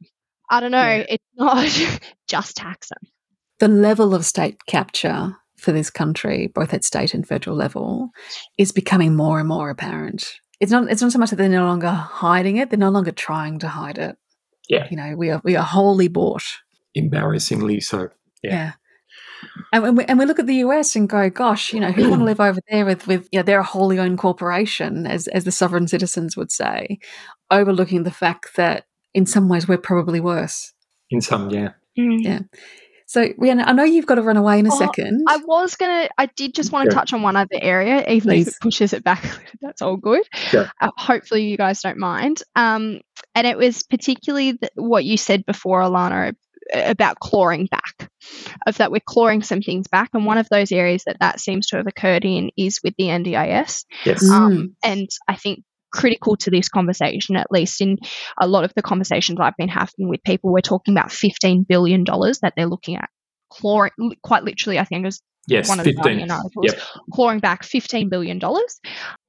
I 0.50 0.60
don't 0.60 0.70
know. 0.70 0.78
Yeah. 0.78 1.06
It's 1.08 1.24
not 1.36 2.00
just 2.28 2.56
tax 2.56 2.88
them. 2.88 3.10
The 3.58 3.68
level 3.68 4.14
of 4.14 4.24
state 4.24 4.64
capture 4.66 5.36
for 5.58 5.72
this 5.72 5.90
country, 5.90 6.46
both 6.46 6.72
at 6.72 6.84
state 6.84 7.14
and 7.14 7.26
federal 7.26 7.56
level, 7.56 8.10
is 8.56 8.72
becoming 8.72 9.16
more 9.16 9.40
and 9.40 9.48
more 9.48 9.70
apparent. 9.70 10.34
It's 10.60 10.72
not 10.72 10.90
it's 10.90 11.02
not 11.02 11.12
so 11.12 11.18
much 11.18 11.30
that 11.30 11.36
they're 11.36 11.48
no 11.48 11.66
longer 11.66 11.90
hiding 11.90 12.56
it, 12.56 12.70
they're 12.70 12.78
no 12.78 12.90
longer 12.90 13.12
trying 13.12 13.58
to 13.60 13.68
hide 13.68 13.98
it. 13.98 14.16
Yeah. 14.68 14.86
You 14.90 14.96
know, 14.96 15.16
we 15.16 15.30
are 15.30 15.40
we 15.44 15.56
are 15.56 15.64
wholly 15.64 16.08
bought. 16.08 16.44
Embarrassingly 16.94 17.80
so. 17.80 18.08
Yeah. 18.42 18.52
yeah. 18.52 18.72
And 19.72 19.96
we, 19.96 20.04
and 20.04 20.18
we 20.18 20.24
look 20.24 20.38
at 20.38 20.46
the 20.46 20.56
US 20.56 20.96
and 20.96 21.08
go, 21.08 21.30
gosh, 21.30 21.72
you 21.72 21.80
know, 21.80 21.92
who 21.92 22.08
want 22.10 22.20
to 22.20 22.24
live 22.24 22.40
over 22.40 22.60
there 22.70 22.84
with, 22.84 23.06
with 23.06 23.28
you 23.30 23.38
know, 23.38 23.42
they're 23.42 23.60
a 23.60 23.64
wholly 23.64 23.98
owned 23.98 24.18
corporation, 24.18 25.06
as, 25.06 25.28
as 25.28 25.44
the 25.44 25.52
sovereign 25.52 25.86
citizens 25.86 26.36
would 26.36 26.50
say, 26.50 26.98
overlooking 27.50 28.02
the 28.02 28.10
fact 28.10 28.56
that 28.56 28.86
in 29.14 29.26
some 29.26 29.48
ways 29.48 29.68
we're 29.68 29.78
probably 29.78 30.20
worse. 30.20 30.72
In 31.10 31.20
some, 31.20 31.50
yeah. 31.50 31.72
Mm. 31.98 32.18
Yeah. 32.20 32.40
So, 33.08 33.26
Rhiannon, 33.38 33.66
I 33.66 33.72
know 33.72 33.84
you've 33.84 34.04
got 34.04 34.16
to 34.16 34.22
run 34.22 34.36
away 34.36 34.58
in 34.58 34.66
a 34.66 34.72
oh, 34.72 34.78
second. 34.78 35.24
I 35.26 35.38
was 35.38 35.76
going 35.76 35.90
to, 35.90 36.10
I 36.18 36.26
did 36.26 36.54
just 36.54 36.72
want 36.72 36.90
to 36.90 36.94
touch 36.94 37.14
on 37.14 37.22
one 37.22 37.36
other 37.36 37.48
area, 37.54 38.04
even 38.06 38.28
Please. 38.28 38.48
if 38.48 38.54
it 38.54 38.60
pushes 38.60 38.92
it 38.92 39.02
back. 39.02 39.24
That's 39.62 39.80
all 39.80 39.96
good. 39.96 40.28
Sure. 40.34 40.70
Uh, 40.78 40.90
hopefully, 40.94 41.44
you 41.44 41.56
guys 41.56 41.80
don't 41.80 41.96
mind. 41.96 42.42
Um, 42.54 43.00
and 43.34 43.46
it 43.46 43.56
was 43.56 43.82
particularly 43.82 44.52
the, 44.52 44.68
what 44.74 45.06
you 45.06 45.16
said 45.16 45.46
before, 45.46 45.80
Elana, 45.80 46.34
about 46.74 47.18
clawing 47.18 47.66
back, 47.70 48.10
of 48.66 48.76
that 48.76 48.92
we're 48.92 49.00
clawing 49.00 49.42
some 49.42 49.62
things 49.62 49.88
back. 49.88 50.10
And 50.12 50.26
one 50.26 50.36
of 50.36 50.50
those 50.50 50.70
areas 50.70 51.04
that 51.06 51.20
that 51.20 51.40
seems 51.40 51.68
to 51.68 51.78
have 51.78 51.86
occurred 51.86 52.26
in 52.26 52.50
is 52.58 52.80
with 52.84 52.92
the 52.98 53.04
NDIS. 53.04 53.86
Yes. 54.04 54.28
Um, 54.28 54.52
mm. 54.52 54.66
And 54.84 55.08
I 55.26 55.36
think 55.36 55.64
critical 55.92 56.36
to 56.36 56.50
this 56.50 56.68
conversation, 56.68 57.36
at 57.36 57.50
least 57.50 57.80
in 57.80 57.98
a 58.40 58.46
lot 58.46 58.64
of 58.64 58.72
the 58.74 58.82
conversations 58.82 59.38
I've 59.40 59.56
been 59.56 59.68
having 59.68 60.08
with 60.08 60.22
people. 60.22 60.52
We're 60.52 60.60
talking 60.60 60.94
about 60.94 61.08
$15 61.08 61.66
billion 61.66 62.04
that 62.04 62.52
they're 62.56 62.66
looking 62.66 62.96
at 62.96 63.08
clawing, 63.50 63.90
quite 64.22 64.44
literally, 64.44 64.78
I 64.78 64.84
think 64.84 65.02
it 65.02 65.06
was 65.06 65.22
yes, 65.48 65.68
one 65.68 65.80
of 65.80 65.84
15. 65.84 66.26
the 66.26 66.32
articles, 66.32 66.64
yep. 66.66 66.80
clawing 67.12 67.40
back 67.40 67.62
$15 67.62 68.10
billion. 68.10 68.40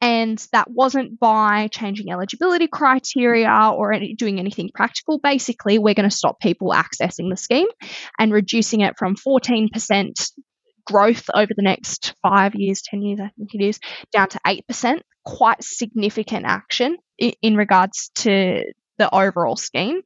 And 0.02 0.48
that 0.52 0.70
wasn't 0.70 1.20
by 1.20 1.68
changing 1.72 2.12
eligibility 2.12 2.68
criteria 2.68 3.72
or 3.74 3.94
any, 3.94 4.14
doing 4.16 4.40
anything 4.40 4.70
practical. 4.74 5.20
Basically, 5.20 5.80
we're 5.80 5.94
going 5.94 6.10
to 6.10 6.16
stop 6.16 6.40
people 6.40 6.72
accessing 6.72 7.30
the 7.30 7.38
scheme 7.38 7.68
and 8.18 8.32
reducing 8.32 8.82
it 8.82 8.96
from 8.98 9.16
14% 9.16 10.32
growth 10.86 11.26
over 11.34 11.52
the 11.56 11.62
next 11.62 12.14
five 12.22 12.56
years, 12.56 12.82
10 12.82 13.02
years, 13.02 13.20
I 13.20 13.30
think 13.38 13.50
it 13.54 13.64
is, 13.64 13.80
down 14.12 14.28
to 14.30 14.40
8% 14.46 15.02
quite 15.30 15.64
significant 15.64 16.46
action 16.46 16.98
in, 17.18 17.34
in 17.42 17.56
regards 17.56 18.12
to 18.16 18.64
the 18.98 19.14
overall 19.14 19.56
scheme. 19.56 20.02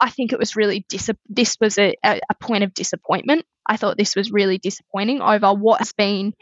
I 0.00 0.10
think 0.10 0.32
it 0.32 0.38
was 0.38 0.56
really 0.56 0.84
dis- 0.88 1.10
this 1.28 1.56
was 1.60 1.78
a, 1.78 1.94
a 2.04 2.34
point 2.40 2.64
of 2.64 2.74
disappointment. 2.74 3.44
I 3.66 3.76
thought 3.76 3.96
this 3.96 4.16
was 4.16 4.32
really 4.32 4.58
disappointing 4.58 5.20
over 5.20 5.52
what 5.52 5.78
has 5.78 5.92
been 5.92 6.34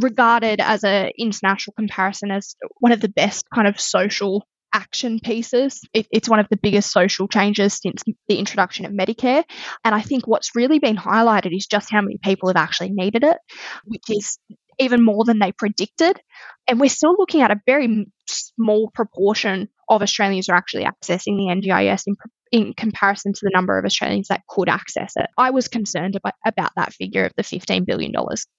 regarded 0.00 0.60
as 0.60 0.84
an 0.84 1.10
international 1.18 1.74
comparison 1.74 2.30
as 2.30 2.56
one 2.78 2.92
of 2.92 3.00
the 3.00 3.08
best 3.08 3.46
kind 3.52 3.68
of 3.68 3.80
social 3.80 4.46
action 4.72 5.20
pieces. 5.20 5.80
It, 5.92 6.06
it's 6.10 6.28
one 6.28 6.40
of 6.40 6.46
the 6.50 6.56
biggest 6.56 6.92
social 6.92 7.28
changes 7.28 7.78
since 7.80 8.02
the 8.28 8.38
introduction 8.38 8.84
of 8.86 8.92
Medicare. 8.92 9.44
And 9.84 9.94
I 9.94 10.02
think 10.02 10.26
what's 10.26 10.54
really 10.54 10.78
been 10.78 10.96
highlighted 10.96 11.56
is 11.56 11.66
just 11.66 11.90
how 11.90 12.00
many 12.00 12.18
people 12.22 12.48
have 12.48 12.56
actually 12.56 12.90
needed 12.92 13.24
it, 13.24 13.38
which 13.84 14.04
is 14.08 14.38
even 14.78 15.04
more 15.04 15.24
than 15.24 15.38
they 15.38 15.52
predicted. 15.52 16.20
And 16.68 16.80
we're 16.80 16.90
still 16.90 17.14
looking 17.18 17.42
at 17.42 17.50
a 17.50 17.60
very 17.66 18.06
small 18.26 18.90
proportion 18.94 19.68
of 19.88 20.02
Australians 20.02 20.48
are 20.48 20.56
actually 20.56 20.84
accessing 20.84 21.36
the 21.36 21.48
NDIS 21.48 22.02
in, 22.06 22.16
in 22.52 22.74
comparison 22.74 23.32
to 23.32 23.40
the 23.42 23.52
number 23.54 23.78
of 23.78 23.84
Australians 23.84 24.28
that 24.28 24.42
could 24.48 24.68
access 24.68 25.12
it. 25.16 25.28
I 25.38 25.50
was 25.50 25.68
concerned 25.68 26.16
about, 26.16 26.34
about 26.44 26.72
that 26.76 26.92
figure 26.92 27.24
of 27.24 27.32
the 27.36 27.42
$15 27.42 27.86
billion 27.86 28.12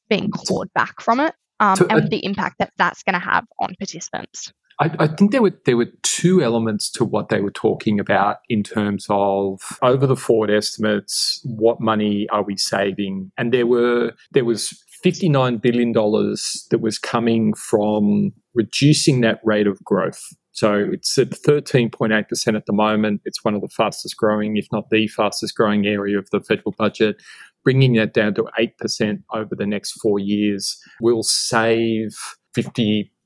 being 0.10 0.32
clawed 0.32 0.70
back 0.74 1.02
from 1.02 1.20
it 1.20 1.36
um, 1.60 1.76
so, 1.76 1.86
uh, 1.86 1.98
and 1.98 2.10
the 2.10 2.24
impact 2.26 2.58
that 2.60 2.72
that's 2.78 3.04
going 3.04 3.20
to 3.20 3.20
have 3.20 3.46
on 3.60 3.76
participants. 3.78 4.52
I, 4.80 4.92
I, 5.00 5.08
think 5.08 5.32
there 5.32 5.42
were 5.42 5.54
there 5.66 5.78
were 5.78 5.90
two 6.04 6.44
elements 6.44 6.92
to 6.92 7.06
what 7.06 7.30
they 7.30 7.42
were 7.42 7.52
talking 7.52 8.00
about 8.00 8.38
in 8.48 8.62
terms 8.62 9.08
of 9.10 9.60
over 9.82 10.06
the 10.06 10.16
forward 10.16 10.52
estimates, 10.52 11.42
what 11.44 11.82
money 11.82 12.28
are 12.30 12.44
we 12.44 12.58
saving, 12.58 13.32
and 13.38 13.52
there 13.52 13.66
were 13.66 14.14
there 14.32 14.46
was 14.46 14.80
fifty 15.02 15.30
nine 15.30 15.58
billion 15.58 15.92
dollars 15.92 16.68
that 16.70 16.80
was 16.80 17.00
coming 17.00 17.54
from 17.54 18.34
reducing 18.54 19.22
that 19.22 19.40
rate 19.44 19.68
of 19.68 19.84
growth. 19.84 20.22
So 20.52 20.90
it's 20.92 21.18
at 21.18 21.36
thirteen 21.36 21.90
point 21.90 22.14
eight 22.14 22.30
percent 22.30 22.56
at 22.56 22.68
the 22.68 22.74
moment. 22.74 23.22
It's 23.26 23.44
one 23.44 23.56
of 23.56 23.62
the 23.62 23.70
fastest 23.70 24.16
growing, 24.18 24.58
if 24.58 24.68
not 24.72 24.90
the 24.92 25.08
fastest 25.08 25.56
growing 25.56 25.88
area 25.88 26.20
of 26.20 26.30
the 26.32 26.42
federal 26.42 26.74
budget. 26.78 27.22
Bringing 27.64 27.94
that 27.94 28.14
down 28.14 28.36
to 28.36 28.48
eight 28.60 28.78
percent 28.78 29.22
over 29.34 29.56
the 29.56 29.66
next 29.66 29.94
four 29.94 30.20
years 30.20 30.78
will 31.02 31.24
save 31.24 32.16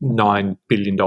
$59 0.01 0.57
billion 0.67 0.97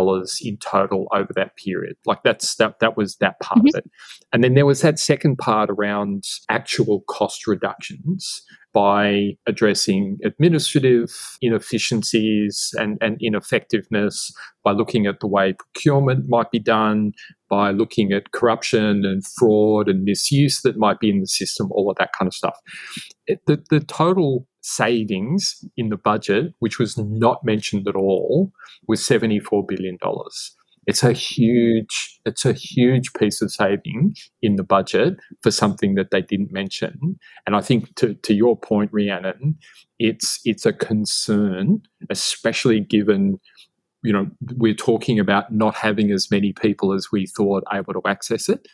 in 0.42 0.56
total 0.58 1.06
over 1.12 1.32
that 1.34 1.56
period. 1.56 1.96
Like 2.06 2.22
that's 2.24 2.54
that 2.56 2.80
that 2.80 2.96
was 2.96 3.16
that 3.16 3.40
part 3.40 3.58
mm-hmm. 3.58 3.68
of 3.68 3.74
it. 3.76 3.90
And 4.32 4.42
then 4.42 4.54
there 4.54 4.66
was 4.66 4.80
that 4.82 4.98
second 4.98 5.36
part 5.36 5.70
around 5.70 6.24
actual 6.48 7.02
cost 7.08 7.46
reductions 7.46 8.42
by 8.72 9.36
addressing 9.46 10.18
administrative 10.24 11.08
inefficiencies 11.40 12.74
and, 12.74 12.98
and 13.00 13.16
ineffectiveness, 13.22 14.32
by 14.64 14.72
looking 14.72 15.06
at 15.06 15.20
the 15.20 15.28
way 15.28 15.54
procurement 15.54 16.28
might 16.28 16.50
be 16.50 16.58
done, 16.58 17.12
by 17.48 17.70
looking 17.70 18.12
at 18.12 18.32
corruption 18.32 19.04
and 19.04 19.24
fraud 19.38 19.88
and 19.88 20.02
misuse 20.02 20.60
that 20.62 20.76
might 20.76 20.98
be 20.98 21.08
in 21.08 21.20
the 21.20 21.26
system, 21.28 21.70
all 21.70 21.88
of 21.88 21.96
that 21.98 22.10
kind 22.18 22.26
of 22.26 22.34
stuff. 22.34 22.58
It, 23.28 23.40
the, 23.46 23.62
the 23.70 23.78
total 23.78 24.48
savings 24.64 25.62
in 25.76 25.90
the 25.90 25.96
budget, 25.96 26.54
which 26.58 26.78
was 26.78 26.94
mm-hmm. 26.94 27.18
not 27.18 27.44
mentioned 27.44 27.86
at 27.86 27.94
all, 27.94 28.50
was 28.88 29.00
$74 29.02 29.68
billion. 29.68 29.98
It's 30.86 31.02
a 31.02 31.12
huge, 31.12 32.20
it's 32.24 32.46
a 32.46 32.54
huge 32.54 33.12
piece 33.12 33.42
of 33.42 33.52
saving 33.52 34.14
in 34.42 34.56
the 34.56 34.62
budget 34.62 35.14
for 35.42 35.50
something 35.50 35.94
that 35.96 36.10
they 36.10 36.22
didn't 36.22 36.52
mention. 36.52 37.18
And 37.46 37.54
I 37.54 37.60
think 37.60 37.94
to, 37.96 38.14
to 38.14 38.34
your 38.34 38.56
point, 38.58 38.90
Rhiannon, 38.92 39.56
it's 39.98 40.40
it's 40.44 40.66
a 40.66 40.72
concern, 40.72 41.82
especially 42.10 42.80
given 42.80 43.38
you 44.02 44.12
know 44.12 44.26
we're 44.56 44.74
talking 44.74 45.18
about 45.18 45.52
not 45.52 45.74
having 45.74 46.10
as 46.10 46.30
many 46.30 46.52
people 46.52 46.92
as 46.92 47.08
we 47.10 47.26
thought 47.26 47.64
able 47.72 47.94
to 47.94 48.02
access 48.06 48.50
it 48.50 48.66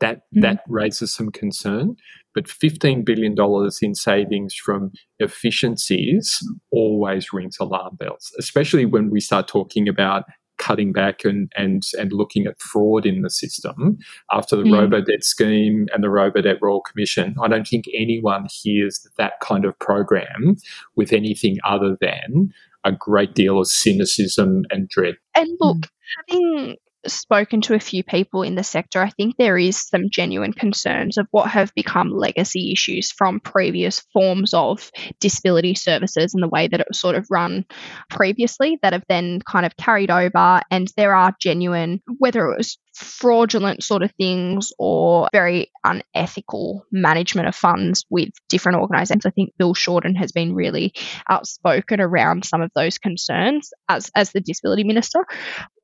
that 0.00 0.16
mm-hmm. 0.16 0.40
that 0.40 0.62
raises 0.68 1.14
some 1.14 1.30
concern 1.30 1.96
but 2.34 2.48
15 2.48 3.04
billion 3.04 3.34
dollars 3.34 3.78
in 3.82 3.94
savings 3.94 4.54
from 4.54 4.92
efficiencies 5.18 6.38
always 6.70 7.32
rings 7.32 7.56
alarm 7.60 7.96
bells 7.96 8.32
especially 8.38 8.84
when 8.84 9.10
we 9.10 9.20
start 9.20 9.48
talking 9.48 9.88
about 9.88 10.24
cutting 10.58 10.92
back 10.92 11.24
and 11.24 11.52
and 11.56 11.84
and 11.98 12.12
looking 12.12 12.46
at 12.46 12.60
fraud 12.60 13.06
in 13.06 13.22
the 13.22 13.30
system 13.30 13.96
after 14.32 14.56
the 14.56 14.64
mm. 14.64 14.76
robo-debt 14.76 15.22
scheme 15.22 15.86
and 15.94 16.02
the 16.02 16.10
robo-debt 16.10 16.56
royal 16.60 16.80
commission 16.80 17.36
i 17.40 17.46
don't 17.46 17.68
think 17.68 17.84
anyone 17.94 18.46
hears 18.50 19.06
that 19.18 19.34
kind 19.40 19.64
of 19.64 19.78
program 19.78 20.56
with 20.96 21.12
anything 21.12 21.58
other 21.64 21.96
than 22.00 22.52
a 22.84 22.92
great 22.92 23.34
deal 23.34 23.58
of 23.60 23.68
cynicism 23.68 24.64
and 24.70 24.88
dread. 24.88 25.16
And 25.34 25.48
look, 25.60 25.76
mm. 25.78 25.88
having 26.30 26.76
spoken 27.06 27.60
to 27.62 27.74
a 27.74 27.80
few 27.80 28.02
people 28.02 28.42
in 28.42 28.54
the 28.54 28.64
sector, 28.64 29.00
I 29.00 29.10
think 29.10 29.36
there 29.36 29.58
is 29.58 29.88
some 29.88 30.10
genuine 30.10 30.52
concerns 30.52 31.18
of 31.18 31.26
what 31.30 31.50
have 31.50 31.72
become 31.74 32.10
legacy 32.10 32.72
issues 32.72 33.12
from 33.12 33.40
previous 33.40 34.00
forms 34.12 34.52
of 34.54 34.90
disability 35.20 35.74
services 35.74 36.34
and 36.34 36.42
the 36.42 36.48
way 36.48 36.68
that 36.68 36.80
it 36.80 36.86
was 36.88 37.00
sort 37.00 37.16
of 37.16 37.26
run 37.30 37.64
previously 38.10 38.78
that 38.82 38.92
have 38.92 39.04
then 39.08 39.40
kind 39.48 39.64
of 39.64 39.76
carried 39.76 40.10
over. 40.10 40.60
And 40.70 40.90
there 40.96 41.14
are 41.14 41.34
genuine, 41.40 42.02
whether 42.18 42.50
it 42.50 42.56
was 42.56 42.78
fraudulent 42.98 43.82
sort 43.82 44.02
of 44.02 44.12
things 44.12 44.72
or 44.78 45.28
very 45.32 45.70
unethical 45.84 46.84
management 46.90 47.46
of 47.46 47.54
funds 47.54 48.04
with 48.10 48.30
different 48.48 48.78
organisations. 48.78 49.24
I 49.24 49.30
think 49.30 49.52
Bill 49.56 49.72
Shorten 49.74 50.16
has 50.16 50.32
been 50.32 50.54
really 50.54 50.92
outspoken 51.30 52.00
around 52.00 52.44
some 52.44 52.60
of 52.60 52.70
those 52.74 52.98
concerns 52.98 53.70
as, 53.88 54.10
as 54.16 54.32
the 54.32 54.40
disability 54.40 54.84
minister 54.84 55.24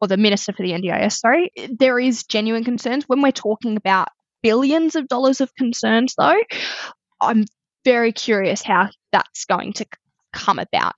or 0.00 0.08
the 0.08 0.16
minister 0.16 0.52
for 0.52 0.62
the 0.62 0.72
NDIS, 0.72 1.18
sorry. 1.18 1.52
There 1.78 2.00
is 2.00 2.24
genuine 2.24 2.64
concerns 2.64 3.04
when 3.06 3.22
we're 3.22 3.32
talking 3.32 3.76
about 3.76 4.08
billions 4.42 4.96
of 4.96 5.08
dollars 5.08 5.40
of 5.40 5.54
concerns 5.54 6.14
though. 6.18 6.42
I'm 7.20 7.44
very 7.84 8.12
curious 8.12 8.62
how 8.62 8.90
that's 9.12 9.44
going 9.44 9.74
to 9.74 9.86
come 10.32 10.58
about. 10.58 10.94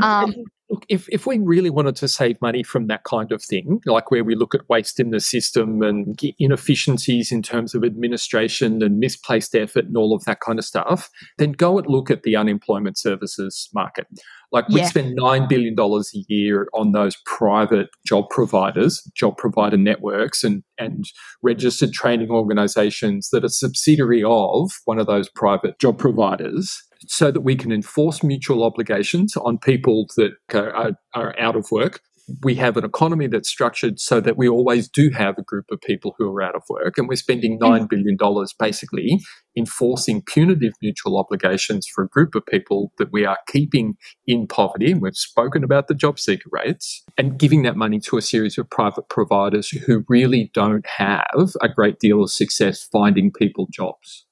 Um, 0.00 0.34
look, 0.70 0.86
if, 0.88 1.08
if 1.08 1.26
we 1.26 1.38
really 1.38 1.70
wanted 1.70 1.96
to 1.96 2.08
save 2.08 2.40
money 2.40 2.62
from 2.62 2.86
that 2.86 3.04
kind 3.04 3.32
of 3.32 3.42
thing, 3.42 3.80
like 3.86 4.10
where 4.10 4.24
we 4.24 4.34
look 4.34 4.54
at 4.54 4.68
waste 4.68 5.00
in 5.00 5.10
the 5.10 5.20
system 5.20 5.82
and 5.82 6.18
inefficiencies 6.38 7.32
in 7.32 7.42
terms 7.42 7.74
of 7.74 7.84
administration 7.84 8.82
and 8.82 8.98
misplaced 8.98 9.54
effort 9.54 9.86
and 9.86 9.96
all 9.96 10.14
of 10.14 10.24
that 10.24 10.40
kind 10.40 10.58
of 10.58 10.64
stuff, 10.64 11.10
then 11.38 11.52
go 11.52 11.78
and 11.78 11.88
look 11.88 12.10
at 12.10 12.22
the 12.22 12.36
unemployment 12.36 12.96
services 12.96 13.68
market. 13.74 14.06
Like 14.52 14.68
we 14.68 14.80
yeah. 14.80 14.86
spend 14.86 15.18
$9 15.18 15.48
billion 15.48 15.78
a 15.78 16.02
year 16.28 16.68
on 16.74 16.92
those 16.92 17.16
private 17.24 17.88
job 18.06 18.30
providers, 18.30 19.02
job 19.14 19.36
provider 19.36 19.76
networks, 19.76 20.42
and, 20.42 20.62
and 20.78 21.04
registered 21.42 21.92
training 21.92 22.30
organizations 22.30 23.30
that 23.30 23.44
are 23.44 23.48
subsidiary 23.48 24.24
of 24.24 24.70
one 24.84 24.98
of 24.98 25.06
those 25.06 25.28
private 25.28 25.78
job 25.78 25.98
providers 25.98 26.82
so 27.06 27.30
that 27.30 27.40
we 27.40 27.56
can 27.56 27.72
enforce 27.72 28.22
mutual 28.22 28.64
obligations 28.64 29.36
on 29.36 29.58
people 29.58 30.06
that 30.16 30.32
are, 30.52 30.92
are 31.14 31.38
out 31.38 31.56
of 31.56 31.70
work. 31.70 32.00
We 32.44 32.54
have 32.56 32.76
an 32.76 32.84
economy 32.84 33.26
that's 33.26 33.48
structured 33.48 33.98
so 33.98 34.20
that 34.20 34.36
we 34.36 34.48
always 34.48 34.88
do 34.88 35.10
have 35.10 35.36
a 35.36 35.42
group 35.42 35.64
of 35.72 35.80
people 35.80 36.14
who 36.16 36.30
are 36.30 36.42
out 36.42 36.54
of 36.54 36.62
work, 36.68 36.96
and 36.96 37.08
we're 37.08 37.16
spending 37.16 37.58
mm. 37.58 37.88
$9 37.88 37.88
billion 37.88 38.16
basically 38.56 39.18
enforcing 39.56 40.22
punitive 40.22 40.72
mutual 40.80 41.18
obligations 41.18 41.88
for 41.92 42.04
a 42.04 42.08
group 42.08 42.36
of 42.36 42.46
people 42.46 42.92
that 42.98 43.12
we 43.12 43.24
are 43.24 43.38
keeping 43.48 43.94
in 44.28 44.46
poverty. 44.46 44.92
And 44.92 45.02
we've 45.02 45.16
spoken 45.16 45.64
about 45.64 45.88
the 45.88 45.94
JobSeeker 45.94 46.52
rates 46.52 47.02
and 47.18 47.36
giving 47.36 47.62
that 47.62 47.76
money 47.76 47.98
to 48.00 48.16
a 48.16 48.22
series 48.22 48.58
of 48.58 48.70
private 48.70 49.08
providers 49.08 49.70
who 49.70 50.04
really 50.08 50.52
don't 50.54 50.86
have 50.86 51.50
a 51.60 51.68
great 51.68 51.98
deal 51.98 52.22
of 52.22 52.30
success 52.30 52.86
finding 52.92 53.32
people 53.32 53.66
jobs. 53.72 54.24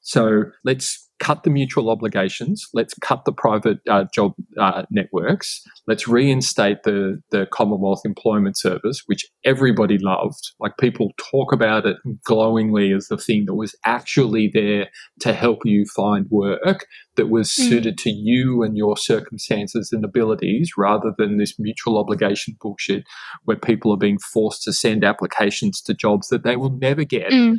So 0.00 0.44
let's 0.64 1.07
cut 1.18 1.42
the 1.42 1.50
mutual 1.50 1.90
obligations. 1.90 2.68
Let's 2.72 2.94
cut 2.94 3.24
the 3.24 3.32
private 3.32 3.78
uh, 3.88 4.04
job 4.12 4.34
uh, 4.58 4.84
networks. 4.90 5.62
Let's 5.86 6.06
reinstate 6.06 6.84
the, 6.84 7.20
the 7.30 7.46
Commonwealth 7.52 8.02
Employment 8.04 8.58
Service, 8.58 9.02
which 9.06 9.26
everybody 9.44 9.98
loved. 9.98 10.52
Like 10.60 10.76
people 10.78 11.12
talk 11.30 11.52
about 11.52 11.86
it 11.86 11.96
glowingly 12.24 12.92
as 12.92 13.08
the 13.08 13.18
thing 13.18 13.46
that 13.46 13.54
was 13.54 13.74
actually 13.84 14.50
there 14.52 14.88
to 15.20 15.32
help 15.32 15.60
you 15.64 15.84
find 15.94 16.26
work 16.30 16.86
that 17.16 17.28
was 17.28 17.48
mm. 17.48 17.68
suited 17.68 17.98
to 17.98 18.10
you 18.10 18.62
and 18.62 18.76
your 18.76 18.96
circumstances 18.96 19.90
and 19.92 20.04
abilities 20.04 20.72
rather 20.76 21.12
than 21.18 21.38
this 21.38 21.58
mutual 21.58 21.98
obligation 21.98 22.56
bullshit 22.60 23.04
where 23.44 23.56
people 23.56 23.92
are 23.92 23.98
being 23.98 24.18
forced 24.18 24.62
to 24.62 24.72
send 24.72 25.04
applications 25.04 25.80
to 25.82 25.94
jobs 25.94 26.28
that 26.28 26.44
they 26.44 26.56
will 26.56 26.70
never 26.70 27.04
get. 27.04 27.30
Mm 27.30 27.58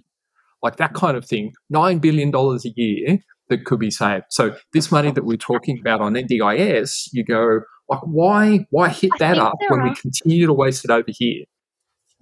like 0.62 0.78
that 0.78 0.94
kind 0.94 1.16
of 1.16 1.26
thing, 1.26 1.54
$9 1.74 2.02
billion 2.02 2.34
a 2.36 2.58
year 2.76 3.20
that 3.50 3.66
could 3.66 3.80
be 3.80 3.92
saved. 3.92 4.26
So 4.30 4.56
this 4.74 4.92
money 4.92 5.12
that 5.12 5.26
we're 5.26 5.38
talking 5.38 5.80
about 5.80 6.02
on 6.02 6.14
NDIS, 6.14 7.10
you 7.12 7.24
go, 7.24 7.62
like, 7.90 8.02
why, 8.04 8.66
why 8.70 8.90
hit 8.90 9.12
that 9.20 9.38
up 9.38 9.56
when 9.68 9.82
are. 9.82 9.90
we 9.90 9.96
continue 9.96 10.48
to 10.48 10.54
waste 10.54 10.86
it 10.86 10.92
over 10.92 11.08
here? 11.08 11.46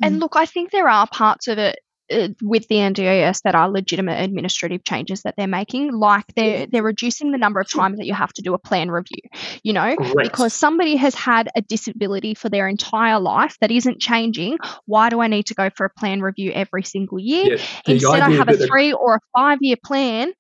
And 0.01 0.15
hmm. 0.15 0.21
look, 0.21 0.36
I 0.36 0.45
think 0.45 0.71
there 0.71 0.88
are 0.88 1.07
parts 1.07 1.47
of 1.47 1.57
it 1.57 1.80
Uh, 2.10 2.30
with 2.41 2.68
the 2.70 2.76
NDIS 2.76 3.41
that 3.41 3.53
are 3.53 3.70
legitimate 3.70 4.22
administrative 4.22 4.84
changes 4.86 5.24
that 5.24 5.36
they're 5.36 5.45
making, 5.45 5.91
like 5.91 6.26
they're 6.36 6.66
they're 6.66 6.84
reducing 6.84 7.32
the 7.32 7.38
number 7.38 7.60
of 7.60 7.70
times 7.70 7.97
that 7.97 8.05
you 8.05 8.14
have 8.14 8.32
to 8.34 8.41
do 8.41 8.53
a 8.53 8.58
plan 8.58 8.89
review. 8.89 9.22
You 9.64 9.74
know, 9.74 9.95
Correct. 9.95 10.16
because 10.24 10.53
somebody 10.53 10.95
has 10.95 11.14
had 11.16 11.49
a 11.55 11.62
disability 11.62 12.34
for 12.34 12.47
their 12.47 12.68
entire 12.70 13.20
life 13.20 13.58
that 13.60 13.72
isn't 13.72 13.99
changing. 13.99 14.58
Why 14.86 15.10
do 15.10 15.20
I 15.20 15.28
need 15.28 15.47
to 15.47 15.53
go 15.53 15.70
for 15.76 15.86
a 15.86 15.89
plan 15.89 16.22
review 16.22 16.51
every 16.53 16.84
single 16.84 17.20
year? 17.20 17.58
Yeah, 17.58 17.64
Instead, 17.88 18.22
I 18.22 18.32
have 18.32 18.47
a 18.47 18.55
three 18.55 18.93
or 18.93 19.16
a 19.16 19.20
five 19.36 19.58
year 19.62 19.78
plan, 19.84 20.32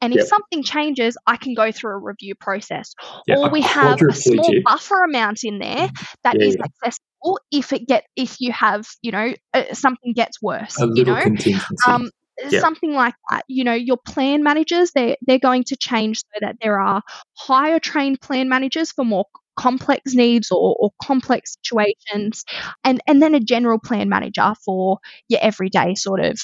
and 0.00 0.14
if 0.14 0.28
something 0.28 0.62
changes, 0.62 1.16
I 1.26 1.36
can 1.36 1.54
go 1.54 1.72
through 1.72 1.92
a 1.92 1.98
review 1.98 2.36
process. 2.36 2.94
or 3.28 3.50
we 3.50 3.62
have 3.62 4.00
a 4.00 4.14
small 4.14 4.52
buffer 4.64 5.02
amount 5.02 5.42
in 5.42 5.58
there 5.58 5.90
that 6.22 6.40
is 6.40 6.56
accessible 6.56 7.05
if 7.50 7.72
it 7.72 7.86
get 7.86 8.04
if 8.16 8.36
you 8.40 8.52
have 8.52 8.86
you 9.02 9.12
know 9.12 9.32
uh, 9.54 9.64
something 9.72 10.12
gets 10.12 10.40
worse. 10.40 10.76
You 10.78 11.04
know? 11.04 11.22
Um, 11.86 12.10
yeah. 12.50 12.60
something 12.60 12.92
like 12.92 13.14
that. 13.30 13.44
You 13.48 13.64
know, 13.64 13.74
your 13.74 13.96
plan 13.96 14.42
managers 14.42 14.92
they 14.92 15.16
they're 15.26 15.38
going 15.38 15.64
to 15.64 15.76
change 15.76 16.18
so 16.18 16.38
that 16.40 16.56
there 16.60 16.80
are 16.80 17.02
higher 17.34 17.78
trained 17.78 18.20
plan 18.20 18.48
managers 18.48 18.92
for 18.92 19.04
more 19.04 19.24
complex 19.56 20.14
needs 20.14 20.50
or, 20.50 20.76
or 20.78 20.90
complex 21.02 21.56
situations, 21.62 22.44
and 22.84 23.00
and 23.06 23.22
then 23.22 23.34
a 23.34 23.40
general 23.40 23.78
plan 23.78 24.08
manager 24.08 24.54
for 24.64 24.98
your 25.28 25.40
everyday 25.42 25.94
sort 25.94 26.20
of 26.20 26.38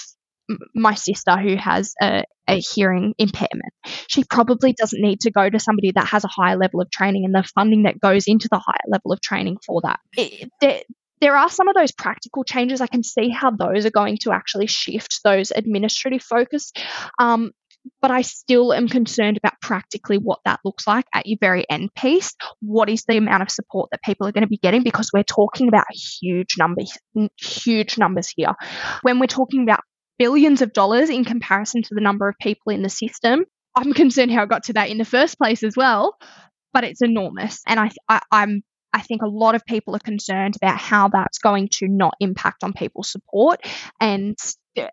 my 0.75 0.95
sister 0.95 1.37
who 1.37 1.57
has 1.57 1.95
a, 2.03 2.25
a, 2.49 2.61
hearing 2.61 3.15
impairment. 3.19 3.73
She 4.09 4.25
probably 4.25 4.73
doesn't 4.73 5.01
need 5.01 5.21
to 5.21 5.31
go 5.31 5.49
to 5.49 5.59
somebody 5.59 5.93
that 5.95 6.07
has 6.07 6.25
a 6.25 6.29
higher 6.29 6.57
level 6.57 6.81
of 6.81 6.91
training 6.91 7.25
and 7.25 7.35
the 7.35 7.49
funding 7.55 7.85
that 7.85 8.01
goes 8.01 8.25
into 8.27 8.49
the 8.51 8.59
higher 8.59 8.89
level 8.89 9.13
of 9.13 9.21
training 9.21 9.59
for 9.65 9.81
that. 9.83 10.01
It, 10.17 10.51
there, 10.61 10.83
there 11.21 11.37
are 11.37 11.49
some 11.49 11.69
of 11.69 11.75
those 11.75 11.93
practical 11.93 12.45
changes. 12.45 12.81
I 12.81 12.89
can 12.89 13.05
see 13.05 13.29
how 13.29 13.51
those 13.53 13.87
are 13.87 13.91
going 13.91 14.19
to 14.23 14.33
actually 14.33 14.67
shift 14.67 15.21
those 15.25 15.53
administrative 15.53 16.23
focus. 16.23 16.73
Um, 17.19 17.53
but 18.01 18.11
I 18.11 18.23
still 18.23 18.73
am 18.73 18.89
concerned 18.89 19.37
about 19.37 19.61
practically 19.61 20.17
what 20.17 20.41
that 20.45 20.61
looks 20.65 20.87
like 20.87 21.07
at 21.15 21.27
your 21.27 21.39
very 21.41 21.69
end 21.69 21.95
piece. 21.95 22.35
What 22.61 22.89
is 22.89 23.05
the 23.07 23.17
amount 23.17 23.43
of 23.43 23.51
support 23.51 23.91
that 23.91 24.03
people 24.03 24.27
are 24.27 24.33
going 24.33 24.43
to 24.43 24.49
be 24.49 24.57
getting? 24.57 24.83
Because 24.83 25.11
we're 25.13 25.25
talking 25.25 25.69
about 25.69 25.87
huge 26.21 26.57
numbers, 26.59 26.97
huge 27.41 27.99
numbers 27.99 28.33
here. 28.35 28.55
When 29.03 29.19
we're 29.19 29.27
talking 29.27 29.63
about 29.63 29.81
billions 30.23 30.63
of 30.63 30.73
dollars 30.73 31.11
in 31.11 31.25
comparison 31.25 31.83
to 31.83 31.95
the 31.97 32.01
number 32.01 32.29
of 32.29 32.37
people 32.41 32.73
in 32.73 32.83
the 32.83 32.89
system, 32.89 33.45
I'm 33.75 33.93
concerned 33.93 34.31
how 34.31 34.45
it 34.45 34.49
got 34.49 34.63
to 34.65 34.75
that 34.75 34.89
in 34.89 34.99
the 34.99 35.05
first 35.05 35.37
place 35.37 35.65
as 35.65 35.77
well. 35.77 36.17
But 36.73 36.85
it's 36.85 37.03
enormous, 37.03 37.61
and 37.67 37.81
I, 37.81 37.91
I 38.09 38.21
I'm 38.31 38.63
I 38.93 39.01
think 39.01 39.23
a 39.23 39.27
lot 39.27 39.57
of 39.57 39.65
people 39.67 39.97
are 39.97 40.05
concerned 40.13 40.55
about 40.57 40.79
how 40.79 41.09
that's 41.09 41.39
going 41.39 41.69
to 41.73 41.89
not 41.89 42.15
impact 42.21 42.63
on 42.63 42.73
people's 42.73 43.11
support 43.11 43.61
and 44.01 44.39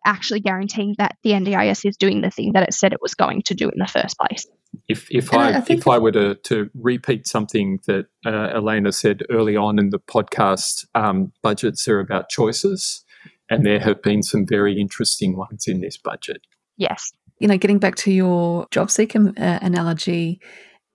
actually 0.03 0.39
guaranteeing 0.39 0.95
that 0.97 1.15
the 1.23 1.32
NDIS 1.32 1.86
is 1.86 1.95
doing 1.95 2.21
the 2.21 2.32
thing 2.32 2.53
that 2.53 2.63
it 2.63 2.73
said 2.73 2.91
it 2.91 3.01
was 3.01 3.13
going 3.13 3.43
to 3.43 3.53
do 3.53 3.69
in 3.69 3.77
the 3.77 3.88
first 3.88 4.17
place. 4.17 4.47
If, 4.88 5.07
if 5.11 5.34
I, 5.34 5.51
I 5.51 5.63
if 5.67 5.88
I 5.88 5.97
were 5.99 6.11
to, 6.11 6.36
to 6.36 6.69
repeat 6.73 7.27
something 7.27 7.80
that 7.88 8.07
uh, 8.25 8.57
Elana 8.57 8.93
said 8.93 9.23
early 9.30 9.55
on 9.55 9.80
in 9.80 9.89
the 9.89 9.99
podcast, 9.99 10.86
um, 10.95 11.32
budgets 11.43 11.88
are 11.88 11.99
about 11.99 12.30
choices, 12.30 13.05
and 13.50 13.66
there 13.66 13.80
have 13.80 14.02
been 14.02 14.24
some 14.24 14.45
very 14.45 14.80
interesting 14.80 15.36
ones 15.36 15.66
in 15.68 15.82
this 15.82 15.97
budget. 15.97 16.41
Yes. 16.78 17.12
You 17.39 17.47
know, 17.47 17.58
getting 17.58 17.80
back 17.80 17.95
to 17.97 18.12
your 18.12 18.68
job 18.72 18.91
seeker 18.91 19.34
uh, 19.38 19.60
analogy, 19.62 20.39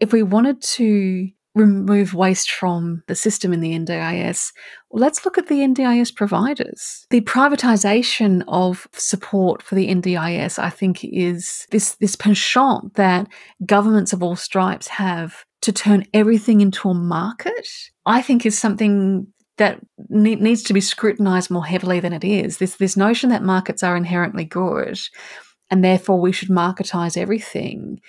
if 0.01 0.13
we 0.13 0.23
wanted 0.23 0.63
to 0.63 1.29
remove 1.55 2.15
waste 2.15 2.51
from 2.51 3.03
the 3.07 3.15
system 3.15 3.53
in 3.53 3.61
the 3.61 3.79
NDIS, 3.79 4.53
well, 4.91 5.01
let's 5.01 5.25
look 5.25 5.39
at 5.39 5.47
the 5.47 5.61
NDIS 5.61 6.15
providers. 6.15 7.07
The 7.11 7.21
privatization 7.21 8.43
of 8.49 8.89
support 8.93 9.63
for 9.63 9.75
the 9.75 9.89
NDIS, 9.89 10.59
I 10.59 10.71
think, 10.71 11.05
is 11.05 11.67
this, 11.71 11.95
this 11.97 12.17
penchant 12.17 12.95
that 12.95 13.29
governments 13.65 14.13
of 14.13 14.23
all 14.23 14.37
stripes 14.37 14.89
have 14.89 15.45
to 15.63 15.73
turn 15.73 16.05
everything 16.13 16.61
into 16.61 16.91
a 16.91 16.95
market, 16.95 17.69
I 18.05 18.21
think 18.21 18.45
is 18.45 18.59
something 18.59 19.29
that 19.57 19.81
ne- 20.09 20.37
needs 20.37 20.63
to 20.65 20.73
be 20.73 20.81
scrutinized 20.81 21.51
more 21.51 21.65
heavily 21.65 22.01
than 22.01 22.13
it 22.13 22.25
is. 22.25 22.59
This, 22.59 22.77
this 22.77 22.97
notion 22.97 23.31
that 23.31 23.43
markets 23.43 23.83
are 23.83 23.97
inherently 23.97 24.45
good 24.45 24.99
and 25.71 25.83
therefore 25.83 26.21
we 26.21 26.33
should 26.33 26.49
marketize 26.49 27.17
everything. 27.17 28.01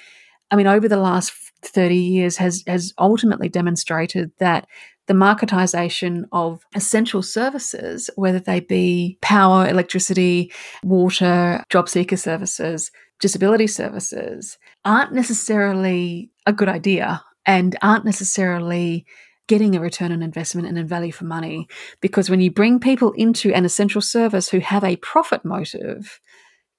I 0.52 0.56
mean, 0.56 0.68
over 0.68 0.88
the 0.88 0.98
last 0.98 1.34
30 1.62 1.96
years 1.96 2.38
has, 2.38 2.64
has 2.68 2.94
ultimately 3.00 3.50
demonstrated 3.50 4.32
that 4.40 4.68
the 5.08 5.14
marketization 5.14 6.24
of 6.32 6.64
essential 6.74 7.22
services, 7.22 8.10
whether 8.16 8.40
they 8.40 8.60
be 8.60 9.18
power, 9.22 9.68
electricity, 9.68 10.52
water, 10.84 11.64
job 11.70 11.90
seeker 11.90 12.18
services, 12.18 12.92
disability 13.20 13.68
services, 13.68 14.58
aren't 14.84 15.14
necessarily 15.14 16.32
a 16.46 16.54
good 16.54 16.70
idea 16.70 17.24
and 17.46 17.76
aren't 17.82 18.06
necessarily 18.06 19.06
getting 19.48 19.76
a 19.76 19.80
return 19.80 20.12
on 20.12 20.22
investment 20.24 20.68
and 20.68 20.78
a 20.78 20.84
value 20.84 21.12
for 21.12 21.26
money. 21.26 21.68
Because 22.02 22.30
when 22.30 22.42
you 22.42 22.52
bring 22.52 22.80
people 22.80 23.12
into 23.14 23.54
an 23.54 23.66
essential 23.66 24.02
service 24.02 24.50
who 24.50 24.60
have 24.60 24.84
a 24.84 24.96
profit 24.98 25.46
motive, 25.46 26.20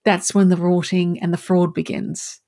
that's 0.05 0.35
when 0.35 0.49
the 0.49 0.57
rorting 0.57 1.21
and 1.21 1.33
the 1.33 1.39
fraud 1.39 1.75
begins 1.75 2.41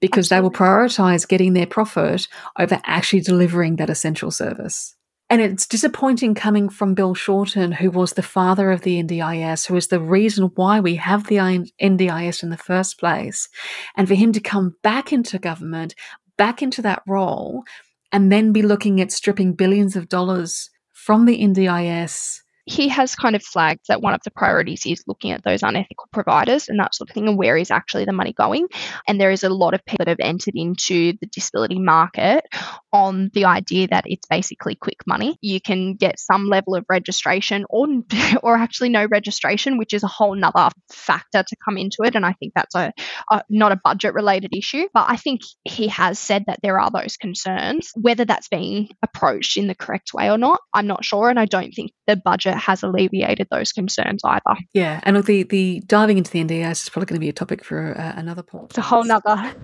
because 0.00 0.30
Absolutely. 0.30 0.36
they 0.36 0.42
will 0.42 0.66
prioritize 0.66 1.28
getting 1.28 1.54
their 1.54 1.66
profit 1.66 2.28
over 2.58 2.80
actually 2.84 3.20
delivering 3.20 3.76
that 3.76 3.90
essential 3.90 4.30
service. 4.30 4.94
And 5.30 5.42
it's 5.42 5.66
disappointing 5.66 6.34
coming 6.34 6.70
from 6.70 6.94
Bill 6.94 7.14
Shorten, 7.14 7.72
who 7.72 7.90
was 7.90 8.14
the 8.14 8.22
father 8.22 8.70
of 8.70 8.80
the 8.80 9.02
NDIS, 9.02 9.66
who 9.66 9.76
is 9.76 9.88
the 9.88 10.00
reason 10.00 10.50
why 10.54 10.80
we 10.80 10.94
have 10.94 11.26
the 11.26 11.36
NDIS 11.36 12.42
in 12.42 12.48
the 12.48 12.56
first 12.56 12.98
place. 12.98 13.48
And 13.94 14.08
for 14.08 14.14
him 14.14 14.32
to 14.32 14.40
come 14.40 14.76
back 14.82 15.12
into 15.12 15.38
government, 15.38 15.94
back 16.38 16.62
into 16.62 16.80
that 16.82 17.02
role, 17.06 17.64
and 18.12 18.32
then 18.32 18.52
be 18.52 18.62
looking 18.62 19.00
at 19.00 19.12
stripping 19.12 19.52
billions 19.54 19.96
of 19.96 20.08
dollars 20.08 20.70
from 20.92 21.26
the 21.26 21.38
NDIS 21.38 22.40
he 22.68 22.88
has 22.88 23.14
kind 23.14 23.34
of 23.34 23.42
flagged 23.42 23.86
that 23.88 24.02
one 24.02 24.14
of 24.14 24.20
the 24.24 24.30
priorities 24.30 24.82
is 24.84 25.02
looking 25.06 25.30
at 25.30 25.42
those 25.42 25.62
unethical 25.62 26.06
providers 26.12 26.68
and 26.68 26.78
that 26.78 26.94
sort 26.94 27.08
of 27.08 27.14
thing 27.14 27.26
and 27.26 27.38
where 27.38 27.56
is 27.56 27.70
actually 27.70 28.04
the 28.04 28.12
money 28.12 28.34
going. 28.34 28.68
And 29.06 29.18
there 29.18 29.30
is 29.30 29.42
a 29.42 29.48
lot 29.48 29.72
of 29.72 29.84
people 29.86 30.04
that 30.04 30.10
have 30.10 30.20
entered 30.20 30.54
into 30.54 31.14
the 31.20 31.26
disability 31.32 31.78
market 31.78 32.44
on 32.92 33.30
the 33.32 33.46
idea 33.46 33.88
that 33.88 34.04
it's 34.06 34.26
basically 34.26 34.74
quick 34.74 34.98
money. 35.06 35.38
You 35.40 35.60
can 35.60 35.94
get 35.94 36.20
some 36.20 36.46
level 36.46 36.74
of 36.74 36.84
registration 36.90 37.64
or 37.70 37.86
or 38.42 38.56
actually 38.56 38.90
no 38.90 39.06
registration, 39.06 39.78
which 39.78 39.94
is 39.94 40.02
a 40.02 40.08
whole 40.08 40.34
nother 40.34 40.68
factor 40.92 41.42
to 41.42 41.56
come 41.64 41.78
into 41.78 42.02
it. 42.04 42.14
And 42.14 42.26
I 42.26 42.34
think 42.34 42.52
that's 42.54 42.74
a, 42.74 42.92
a 43.30 43.42
not 43.48 43.72
a 43.72 43.80
budget 43.82 44.12
related 44.12 44.54
issue. 44.54 44.88
But 44.92 45.06
I 45.08 45.16
think 45.16 45.40
he 45.64 45.88
has 45.88 46.18
said 46.18 46.44
that 46.46 46.58
there 46.62 46.78
are 46.78 46.90
those 46.90 47.16
concerns. 47.16 47.92
Whether 47.94 48.26
that's 48.26 48.48
being 48.48 48.90
approached 49.02 49.56
in 49.56 49.68
the 49.68 49.74
correct 49.74 50.12
way 50.12 50.30
or 50.30 50.36
not, 50.36 50.60
I'm 50.74 50.86
not 50.86 51.04
sure. 51.04 51.30
And 51.30 51.40
I 51.40 51.46
don't 51.46 51.72
think 51.72 51.92
the 52.06 52.16
budget 52.16 52.57
has 52.58 52.82
alleviated 52.82 53.48
those 53.50 53.72
concerns 53.72 54.22
either. 54.24 54.58
Yeah, 54.72 55.00
and 55.02 55.22
the 55.24 55.42
the 55.44 55.82
diving 55.86 56.18
into 56.18 56.30
the 56.30 56.42
NDIS 56.42 56.84
is 56.84 56.88
probably 56.88 57.06
going 57.06 57.16
to 57.16 57.20
be 57.20 57.28
a 57.28 57.32
topic 57.32 57.64
for 57.64 57.98
uh, 57.98 58.12
another 58.16 58.42
podcast. 58.42 58.70
It's 58.70 58.78
a 58.78 58.82
whole 58.82 59.04
nother. 59.04 59.54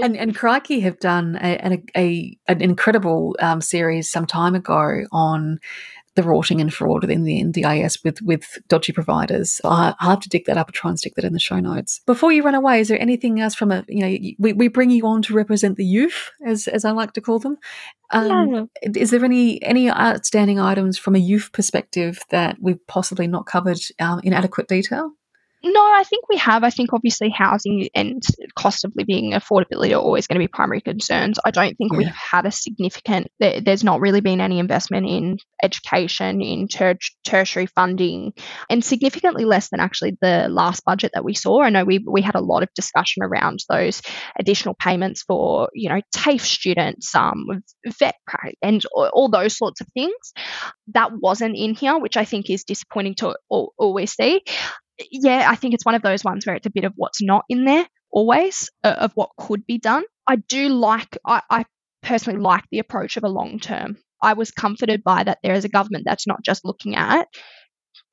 and 0.02 0.16
and 0.16 0.36
Crikey 0.36 0.80
have 0.80 0.98
done 0.98 1.38
a, 1.40 1.56
a, 1.64 1.82
a 1.96 2.38
an 2.48 2.62
incredible 2.62 3.36
um, 3.40 3.60
series 3.60 4.10
some 4.10 4.26
time 4.26 4.54
ago 4.54 5.04
on 5.12 5.58
the 6.18 6.24
rorting 6.24 6.60
and 6.60 6.74
fraud 6.74 7.02
within 7.02 7.22
the 7.22 7.40
NDIS 7.40 8.02
with 8.02 8.20
with 8.22 8.58
dodgy 8.66 8.92
providers. 8.92 9.60
I, 9.62 9.94
will 10.00 10.10
have 10.10 10.20
to 10.20 10.28
dig 10.28 10.46
that 10.46 10.56
up 10.56 10.66
and 10.66 10.74
try 10.74 10.90
and 10.90 10.98
stick 10.98 11.14
that 11.14 11.24
in 11.24 11.32
the 11.32 11.38
show 11.38 11.60
notes. 11.60 12.00
Before 12.06 12.32
you 12.32 12.42
run 12.42 12.56
away, 12.56 12.80
is 12.80 12.88
there 12.88 13.00
anything 13.00 13.40
else 13.40 13.54
from 13.54 13.70
a 13.70 13.84
you 13.86 14.00
know 14.00 14.18
we, 14.40 14.52
we 14.52 14.66
bring 14.66 14.90
you 14.90 15.06
on 15.06 15.22
to 15.22 15.32
represent 15.32 15.76
the 15.76 15.84
youth 15.84 16.32
as 16.44 16.66
as 16.66 16.84
I 16.84 16.90
like 16.90 17.12
to 17.12 17.20
call 17.20 17.38
them. 17.38 17.56
Um, 18.10 18.68
yeah. 18.82 18.90
Is 18.96 19.12
there 19.12 19.24
any 19.24 19.62
any 19.62 19.88
outstanding 19.88 20.58
items 20.58 20.98
from 20.98 21.14
a 21.14 21.20
youth 21.20 21.50
perspective 21.52 22.18
that 22.30 22.56
we've 22.60 22.84
possibly 22.88 23.28
not 23.28 23.46
covered 23.46 23.78
um, 24.00 24.20
in 24.24 24.32
adequate 24.32 24.66
detail? 24.66 25.12
No, 25.62 25.80
I 25.80 26.04
think 26.04 26.28
we 26.28 26.36
have. 26.36 26.62
I 26.62 26.70
think 26.70 26.92
obviously 26.92 27.30
housing 27.30 27.88
and 27.94 28.22
cost 28.56 28.84
of 28.84 28.92
living, 28.94 29.32
affordability 29.32 29.90
are 29.90 30.00
always 30.00 30.28
going 30.28 30.36
to 30.36 30.42
be 30.44 30.48
primary 30.48 30.80
concerns. 30.80 31.38
I 31.44 31.50
don't 31.50 31.76
think 31.76 31.92
yeah. 31.92 31.98
we've 31.98 32.06
had 32.08 32.46
a 32.46 32.52
significant, 32.52 33.26
there, 33.40 33.60
there's 33.60 33.82
not 33.82 34.00
really 34.00 34.20
been 34.20 34.40
any 34.40 34.60
investment 34.60 35.08
in 35.08 35.38
education, 35.60 36.40
in 36.42 36.68
ter- 36.68 36.98
tertiary 37.26 37.66
funding, 37.66 38.34
and 38.70 38.84
significantly 38.84 39.44
less 39.44 39.68
than 39.70 39.80
actually 39.80 40.16
the 40.20 40.46
last 40.48 40.84
budget 40.84 41.10
that 41.14 41.24
we 41.24 41.34
saw. 41.34 41.62
I 41.62 41.70
know 41.70 41.84
we, 41.84 41.98
we 41.98 42.22
had 42.22 42.36
a 42.36 42.40
lot 42.40 42.62
of 42.62 42.68
discussion 42.74 43.24
around 43.24 43.58
those 43.68 44.00
additional 44.38 44.76
payments 44.80 45.22
for, 45.22 45.70
you 45.74 45.88
know, 45.88 46.00
TAFE 46.14 46.44
students, 46.44 47.12
um, 47.16 47.46
VET, 47.98 48.14
and 48.62 48.84
all 48.94 49.28
those 49.28 49.58
sorts 49.58 49.80
of 49.80 49.88
things. 49.92 50.14
That 50.94 51.10
wasn't 51.12 51.56
in 51.56 51.74
here, 51.74 51.98
which 51.98 52.16
I 52.16 52.24
think 52.24 52.48
is 52.48 52.62
disappointing 52.64 53.16
to 53.16 53.34
always 53.48 54.12
see 54.12 54.42
yeah, 55.10 55.46
I 55.50 55.56
think 55.56 55.74
it's 55.74 55.84
one 55.84 55.94
of 55.94 56.02
those 56.02 56.24
ones 56.24 56.46
where 56.46 56.56
it's 56.56 56.66
a 56.66 56.70
bit 56.70 56.84
of 56.84 56.92
what's 56.96 57.22
not 57.22 57.44
in 57.48 57.64
there 57.64 57.86
always 58.10 58.70
uh, 58.84 58.96
of 58.98 59.12
what 59.14 59.30
could 59.38 59.66
be 59.66 59.78
done. 59.78 60.04
I 60.26 60.36
do 60.36 60.68
like, 60.68 61.16
I, 61.24 61.42
I 61.50 61.64
personally 62.02 62.40
like 62.40 62.64
the 62.70 62.78
approach 62.78 63.16
of 63.16 63.24
a 63.24 63.28
long 63.28 63.60
term. 63.60 63.98
I 64.22 64.32
was 64.32 64.50
comforted 64.50 65.04
by 65.04 65.24
that 65.24 65.38
there 65.42 65.54
is 65.54 65.64
a 65.64 65.68
government 65.68 66.04
that's 66.06 66.26
not 66.26 66.42
just 66.42 66.64
looking 66.64 66.96
at 66.96 67.28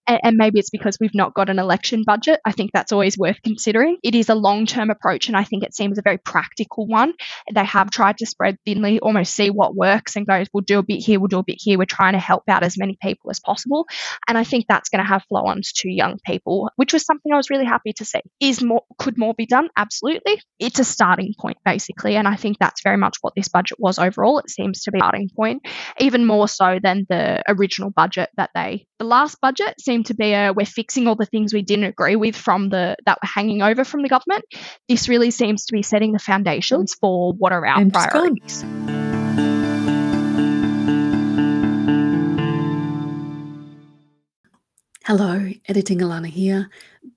and, 0.08 0.20
and 0.24 0.38
maybe 0.38 0.60
it's 0.60 0.70
because 0.70 0.98
we've 1.00 1.16
not 1.16 1.34
got 1.34 1.50
an 1.50 1.60
election 1.60 2.04
budget. 2.06 2.40
I 2.46 2.52
think 2.52 2.72
that's 2.74 2.92
always 2.92 3.18
worth 3.18 3.42
considering. 3.44 3.98
It 4.04 4.16
is 4.16 4.30
a 4.30 4.36
long 4.36 4.66
term 4.66 4.90
approach, 4.90 5.28
and 5.28 5.38
I 5.38 5.44
think 5.44 5.64
it 5.64 5.76
seems 5.76 5.98
a 5.98 6.02
very 6.02 6.18
practical 6.18 6.88
one. 6.88 7.14
They 7.54 7.66
have 7.66 7.92
tried 7.92 8.18
to 8.20 8.26
spread 8.26 8.58
thinly, 8.66 9.00
almost 9.00 9.34
see 9.34 9.50
what 9.50 9.76
works 9.76 10.16
and 10.16 10.28
goes, 10.28 10.48
we'll 10.54 10.62
do 10.62 10.80
a 10.80 10.84
bit 10.84 11.04
here, 11.04 11.20
we'll 11.20 11.28
do 11.28 11.40
a 11.40 11.44
bit 11.44 11.58
here. 11.60 11.78
We're 11.78 11.86
trying 11.86 12.14
to 12.14 12.20
help 12.20 12.44
out 12.48 12.64
as 12.64 12.78
many 12.78 12.98
people 13.02 13.30
as 13.30 13.40
possible. 13.40 13.88
And 14.28 14.38
I 14.38 14.44
think 14.44 14.66
that's 14.68 14.90
going 14.90 15.04
to 15.04 15.08
have 15.08 15.24
flow 15.24 15.46
ons 15.46 15.72
to 15.74 15.90
young 15.90 16.20
people, 16.26 16.70
which 16.76 16.94
was 16.94 17.06
something 17.06 17.32
I 17.32 17.38
was 17.38 17.50
really 17.50 17.66
happy 17.66 17.94
to 17.94 18.06
see. 18.06 18.22
Is 18.40 18.62
more 18.62 18.84
could 18.98 19.18
more 19.18 19.34
be 19.34 19.46
done? 19.46 19.70
Absolutely. 19.78 20.42
It's 20.60 20.80
a 20.80 20.84
starting 20.84 21.34
point, 21.40 21.58
basically. 21.66 22.16
And 22.16 22.28
I 22.28 22.36
think 22.36 22.58
that's 22.60 22.82
very 22.84 22.98
much 22.98 23.18
what 23.22 23.34
this 23.36 23.48
budget 23.48 23.80
was 23.80 24.00
overall. 24.00 24.40
It 24.40 24.50
seems 24.50 24.84
to 24.84 24.92
be 24.92 25.00
a 25.00 25.02
starting 25.02 25.30
point, 25.36 25.64
even 26.00 26.26
more 26.26 26.48
so 26.48 26.80
than 26.82 27.06
the 27.10 27.44
original 27.48 27.90
budget 27.90 28.30
that 28.38 28.52
they 28.56 28.86
the 28.98 29.06
last 29.06 29.40
budget 29.42 29.76
to 30.04 30.14
be 30.14 30.34
a 30.34 30.54
we're 30.54 30.66
fixing 30.66 31.08
all 31.08 31.16
the 31.16 31.26
things 31.26 31.54
we 31.54 31.62
didn't 31.62 31.86
agree 31.86 32.16
with 32.16 32.36
from 32.36 32.70
the 32.70 32.96
that 33.06 33.18
were 33.22 33.28
hanging 33.28 33.62
over 33.62 33.84
from 33.84 34.02
the 34.02 34.10
government. 34.10 34.46
This 34.88 35.10
really 35.10 35.32
seems 35.32 35.66
to 35.66 35.74
be 35.74 35.82
setting 35.82 36.14
the 36.14 36.20
foundations 36.20 36.94
for 36.94 37.34
what 37.34 37.52
are 37.52 37.66
our 37.66 37.86
priorities. 37.90 38.64
Hello, 45.08 45.52
editing 45.68 46.00
Elana 46.00 46.26
here. 46.26 46.68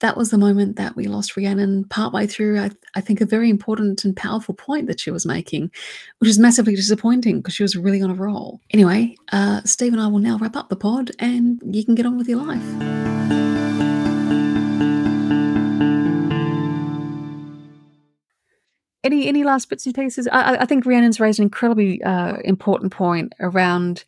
That 0.01 0.15
was 0.15 0.31
the 0.31 0.37
moment 0.37 0.77
that 0.77 0.95
we 0.95 1.07
lost 1.07 1.35
Rhiannon 1.39 1.85
partway 1.85 2.27
through, 2.27 2.61
I, 2.61 2.71
I, 2.95 3.01
think, 3.01 3.23
a 3.23 3.25
very 3.25 3.49
important 3.49 4.05
and 4.05 4.15
powerful 4.15 4.53
point 4.53 4.89
that 4.89 5.01
she 5.01 5.11
was 5.11 5.25
making, 5.25 5.71
which 6.19 6.29
is 6.29 6.39
massively 6.39 6.77
disappointing 6.77 7.39
because 7.39 7.55
she 7.55 7.63
was 7.63 7.79
really 7.79 8.03
on 8.03 8.11
a 8.11 8.15
roll. 8.15 8.61
Anyway, 8.73 9.17
uh, 9.33 9.63
Steve 9.65 9.95
and 9.95 10.03
I 10.03 10.07
will 10.09 10.19
now 10.19 10.37
wrap 10.37 10.55
up 10.55 10.69
the 10.69 10.77
pod 10.77 11.13
and 11.19 11.63
you 11.65 11.83
can 11.83 11.95
get 11.95 12.05
on 12.05 12.19
with 12.19 12.29
your 12.29 12.45
life. 12.45 12.63
Any 19.03 19.27
any 19.27 19.45
last 19.45 19.71
bits 19.71 19.87
and 19.87 19.95
pieces? 19.95 20.29
I, 20.31 20.57
I 20.57 20.67
think 20.67 20.85
Rhiannon's 20.85 21.21
raised 21.21 21.39
an 21.39 21.45
incredibly 21.45 22.03
uh, 22.03 22.37
important 22.45 22.93
point 22.93 23.33
around 23.41 24.05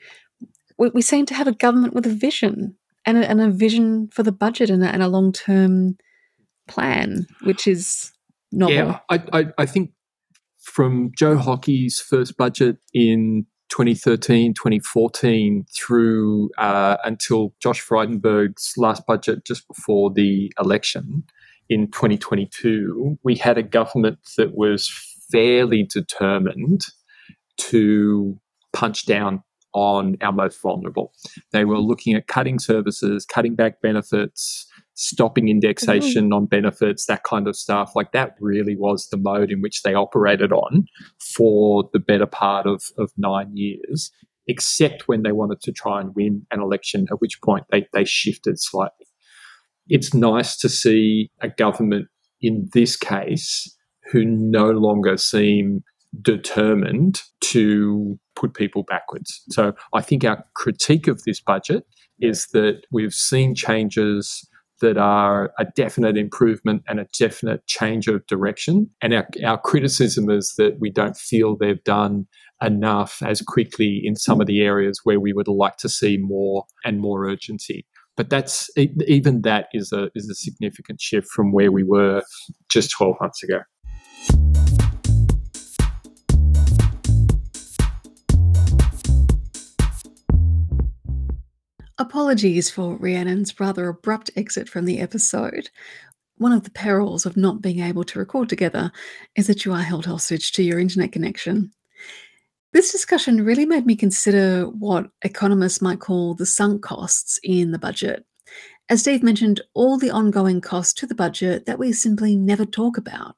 we, 0.77 0.90
we 0.90 1.01
seem 1.01 1.24
to 1.24 1.35
have 1.35 1.48
a 1.48 1.52
government 1.52 1.94
with 1.94 2.05
a 2.05 2.11
vision 2.11 2.77
and 3.06 3.18
a, 3.18 3.28
and 3.28 3.40
a 3.40 3.51
vision 3.51 4.09
for 4.12 4.22
the 4.22 4.32
budget 4.32 4.70
and 4.70 4.85
a, 4.85 4.89
and 4.89 5.02
a 5.02 5.09
long 5.09 5.32
term 5.32 5.97
plan, 6.68 7.27
which 7.43 7.66
is 7.66 8.12
novel. 8.52 8.74
Yeah, 8.74 8.98
I, 9.09 9.22
I, 9.32 9.47
I 9.59 9.66
think 9.66 9.93
from 10.60 11.10
Joe 11.16 11.36
Hockey's 11.36 12.01
first 12.01 12.36
budget 12.36 12.77
in 12.93 13.47
2013, 13.70 14.55
2014 14.55 15.64
through 15.74 16.51
uh, 16.59 16.97
until 17.05 17.55
Josh 17.60 17.85
Frydenberg's 17.86 18.74
last 18.77 19.06
budget 19.06 19.44
just 19.44 19.66
before 19.68 20.10
the 20.12 20.52
election 20.60 21.24
in 21.68 21.86
2022, 21.90 23.18
we 23.22 23.36
had 23.36 23.56
a 23.56 23.62
government 23.62 24.18
that 24.36 24.55
was 24.55 24.90
fairly 25.31 25.85
determined 25.85 26.82
to 27.56 28.39
punch 28.72 29.06
down 29.06 29.43
on 29.72 30.16
our 30.20 30.32
most 30.32 30.60
vulnerable. 30.60 31.12
They 31.52 31.64
were 31.64 31.78
looking 31.78 32.14
at 32.14 32.26
cutting 32.26 32.59
services, 32.59 33.24
cutting 33.24 33.55
back 33.55 33.80
benefits, 33.80 34.66
stopping 34.94 35.48
indexation 35.48 36.24
mm-hmm. 36.24 36.34
on 36.34 36.47
benefits, 36.47 37.06
that 37.06 37.24
kind 37.24 37.48
of 37.48 37.56
stuff. 37.56 37.92
Like 37.94 38.12
that 38.12 38.34
really 38.40 38.76
was 38.76 39.09
the 39.09 39.16
mode 39.16 39.51
in 39.51 39.60
which 39.60 39.82
they 39.82 39.94
operated 39.94 40.52
on 40.52 40.84
for 41.34 41.88
the 41.92 41.98
better 41.98 42.26
part 42.26 42.66
of, 42.66 42.82
of 42.98 43.10
nine 43.16 43.52
years, 43.55 44.10
except 44.47 45.09
when 45.09 45.22
they 45.22 45.32
wanted 45.32 45.60
to 45.62 45.72
try 45.72 46.01
and 46.01 46.14
win 46.14 46.47
an 46.51 46.60
election, 46.60 47.06
at 47.10 47.20
which 47.20 47.40
point 47.42 47.64
they, 47.70 47.86
they 47.92 48.05
shifted 48.05 48.60
slightly. 48.60 49.06
It's 49.88 50.14
nice 50.14 50.56
to 50.59 50.68
see 50.68 51.30
a 51.40 51.48
government 51.48 52.09
in 52.40 52.68
this 52.72 52.97
case 52.97 53.76
who 54.12 54.24
no 54.24 54.70
longer 54.70 55.16
seem 55.16 55.82
determined 56.22 57.22
to 57.40 58.18
put 58.36 58.54
people 58.54 58.82
backwards. 58.82 59.42
So 59.50 59.74
I 59.94 60.00
think 60.00 60.24
our 60.24 60.44
critique 60.54 61.06
of 61.06 61.22
this 61.24 61.40
budget 61.40 61.84
is 62.20 62.46
that 62.52 62.82
we've 62.90 63.14
seen 63.14 63.54
changes 63.54 64.46
that 64.80 64.96
are 64.96 65.52
a 65.58 65.66
definite 65.76 66.16
improvement 66.16 66.82
and 66.88 66.98
a 66.98 67.06
definite 67.18 67.66
change 67.66 68.08
of 68.08 68.26
direction. 68.26 68.88
And 69.02 69.14
our, 69.14 69.28
our 69.44 69.58
criticism 69.58 70.30
is 70.30 70.54
that 70.56 70.78
we 70.80 70.90
don't 70.90 71.16
feel 71.16 71.56
they've 71.56 71.82
done 71.84 72.26
enough 72.62 73.22
as 73.22 73.42
quickly 73.42 74.00
in 74.02 74.16
some 74.16 74.40
of 74.40 74.46
the 74.46 74.62
areas 74.62 75.00
where 75.04 75.20
we 75.20 75.32
would 75.32 75.48
like 75.48 75.76
to 75.78 75.88
see 75.88 76.16
more 76.18 76.64
and 76.84 77.00
more 77.00 77.26
urgency. 77.26 77.86
But 78.16 78.28
that's 78.28 78.70
even 78.76 79.42
that 79.42 79.68
is 79.72 79.92
a 79.92 80.10
is 80.14 80.28
a 80.28 80.34
significant 80.34 81.00
shift 81.00 81.28
from 81.28 81.52
where 81.52 81.72
we 81.72 81.84
were 81.84 82.22
just 82.68 82.90
12 82.90 83.16
months 83.20 83.42
ago. 83.42 83.60
Apologies 92.01 92.70
for 92.70 92.97
Rhiannon's 92.97 93.60
rather 93.60 93.86
abrupt 93.86 94.31
exit 94.35 94.70
from 94.70 94.86
the 94.86 95.01
episode. 95.01 95.68
One 96.39 96.51
of 96.51 96.62
the 96.62 96.70
perils 96.70 97.27
of 97.27 97.36
not 97.36 97.60
being 97.60 97.81
able 97.81 98.05
to 98.05 98.18
record 98.18 98.48
together 98.48 98.90
is 99.36 99.47
that 99.48 99.66
you 99.66 99.74
are 99.74 99.82
held 99.82 100.06
hostage 100.06 100.52
to 100.52 100.62
your 100.62 100.81
internet 100.81 101.12
connection. 101.12 101.70
This 102.72 102.90
discussion 102.90 103.44
really 103.44 103.66
made 103.66 103.85
me 103.85 103.97
consider 103.97 104.64
what 104.64 105.10
economists 105.20 105.82
might 105.82 106.01
call 106.01 106.32
the 106.32 106.47
sunk 106.47 106.81
costs 106.81 107.39
in 107.43 107.70
the 107.70 107.78
budget. 107.78 108.24
As 108.89 109.02
Dave 109.02 109.22
mentioned, 109.22 109.60
all 109.74 109.98
the 109.98 110.10
ongoing 110.10 110.62
costs 110.62 110.94
to 110.94 111.06
the 111.06 111.14
budget 111.14 111.66
that 111.66 111.78
we 111.78 111.93
simply 111.93 112.35
never 112.35 112.64
talk 112.64 112.97
about, 112.97 113.36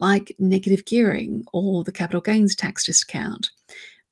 like 0.00 0.34
negative 0.38 0.86
gearing 0.86 1.44
or 1.52 1.84
the 1.84 1.92
capital 1.92 2.22
gains 2.22 2.56
tax 2.56 2.86
discount 2.86 3.50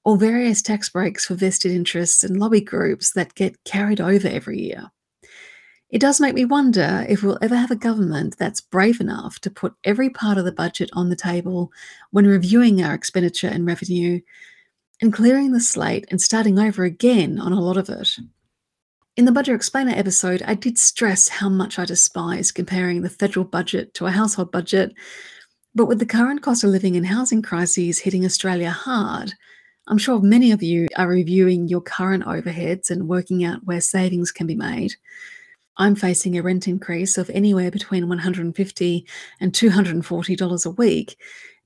or 0.07 0.17
various 0.17 0.63
tax 0.63 0.89
breaks 0.89 1.27
for 1.27 1.35
vested 1.35 1.73
interests 1.73 2.23
and 2.23 2.39
lobby 2.39 2.61
groups 2.61 3.11
that 3.11 3.35
get 3.35 3.65
carried 3.65 4.01
over 4.01 4.29
every 4.29 4.61
year. 4.61 4.89
It 5.91 6.01
does 6.01 6.21
make 6.21 6.37
me 6.37 6.45
wonder 6.45 7.05
if 7.09 7.25
we'll 7.25 7.41
ever 7.43 7.57
have 7.57 7.73
a 7.73 7.77
government 7.77 8.37
that's 8.39 8.61
brave 8.61 9.01
enough 9.01 9.41
to 9.41 9.51
put 9.51 9.75
every 9.83 10.09
part 10.09 10.39
of 10.39 10.45
the 10.45 10.53
budget 10.53 10.91
on 10.93 11.09
the 11.09 11.17
table 11.17 11.73
when 12.13 12.25
reviewing 12.25 12.85
our 12.85 12.95
expenditure 12.95 13.49
and 13.49 13.67
revenue 13.67 14.21
and 15.03 15.13
clearing 15.13 15.51
the 15.51 15.59
slate 15.59 16.07
and 16.09 16.23
starting 16.23 16.57
over 16.57 16.85
again 16.85 17.41
on 17.41 17.53
a 17.53 17.61
lot 17.61 17.77
of 17.77 17.89
it. 17.89 18.11
In 19.17 19.25
the 19.25 19.33
Budget 19.33 19.57
Explainer 19.57 19.93
episode, 19.97 20.41
I 20.47 20.55
did 20.55 20.79
stress 20.79 21.27
how 21.27 21.49
much 21.49 21.81
I 21.81 21.85
despise 21.85 22.53
comparing 22.53 23.03
the 23.03 23.11
federal 23.11 23.45
budget 23.45 23.93
to 23.95 24.07
a 24.07 24.13
household 24.13 24.53
budget, 24.53 24.95
but 25.75 25.87
with 25.87 25.99
the 25.99 26.07
current 26.07 26.43
cost 26.43 26.63
of 26.63 26.71
living 26.71 26.97
and 26.97 27.07
housing 27.07 27.43
crises 27.43 27.99
hitting 27.99 28.25
Australia 28.25 28.71
hard, 28.71 29.33
I'm 29.89 29.99
sure 29.99 30.21
many 30.21 30.51
of 30.51 30.65
you 30.65 30.89
are 30.97 31.09
reviewing 31.09 31.69
your 31.69 31.81
current 31.81 32.25
overheads 32.25 32.91
and 32.91 33.09
working 33.09 33.45
out 33.45 33.65
where 33.65 33.81
savings 33.81 34.33
can 34.33 34.47
be 34.47 34.57
made. 34.57 34.95
I'm 35.77 35.95
facing 35.95 36.37
a 36.37 36.43
rent 36.43 36.67
increase 36.67 37.17
of 37.17 37.31
anywhere 37.31 37.71
between 37.71 38.09
150 38.09 39.07
and 39.41 39.53
$240 39.53 40.67
a 40.67 40.71
week, 40.71 41.17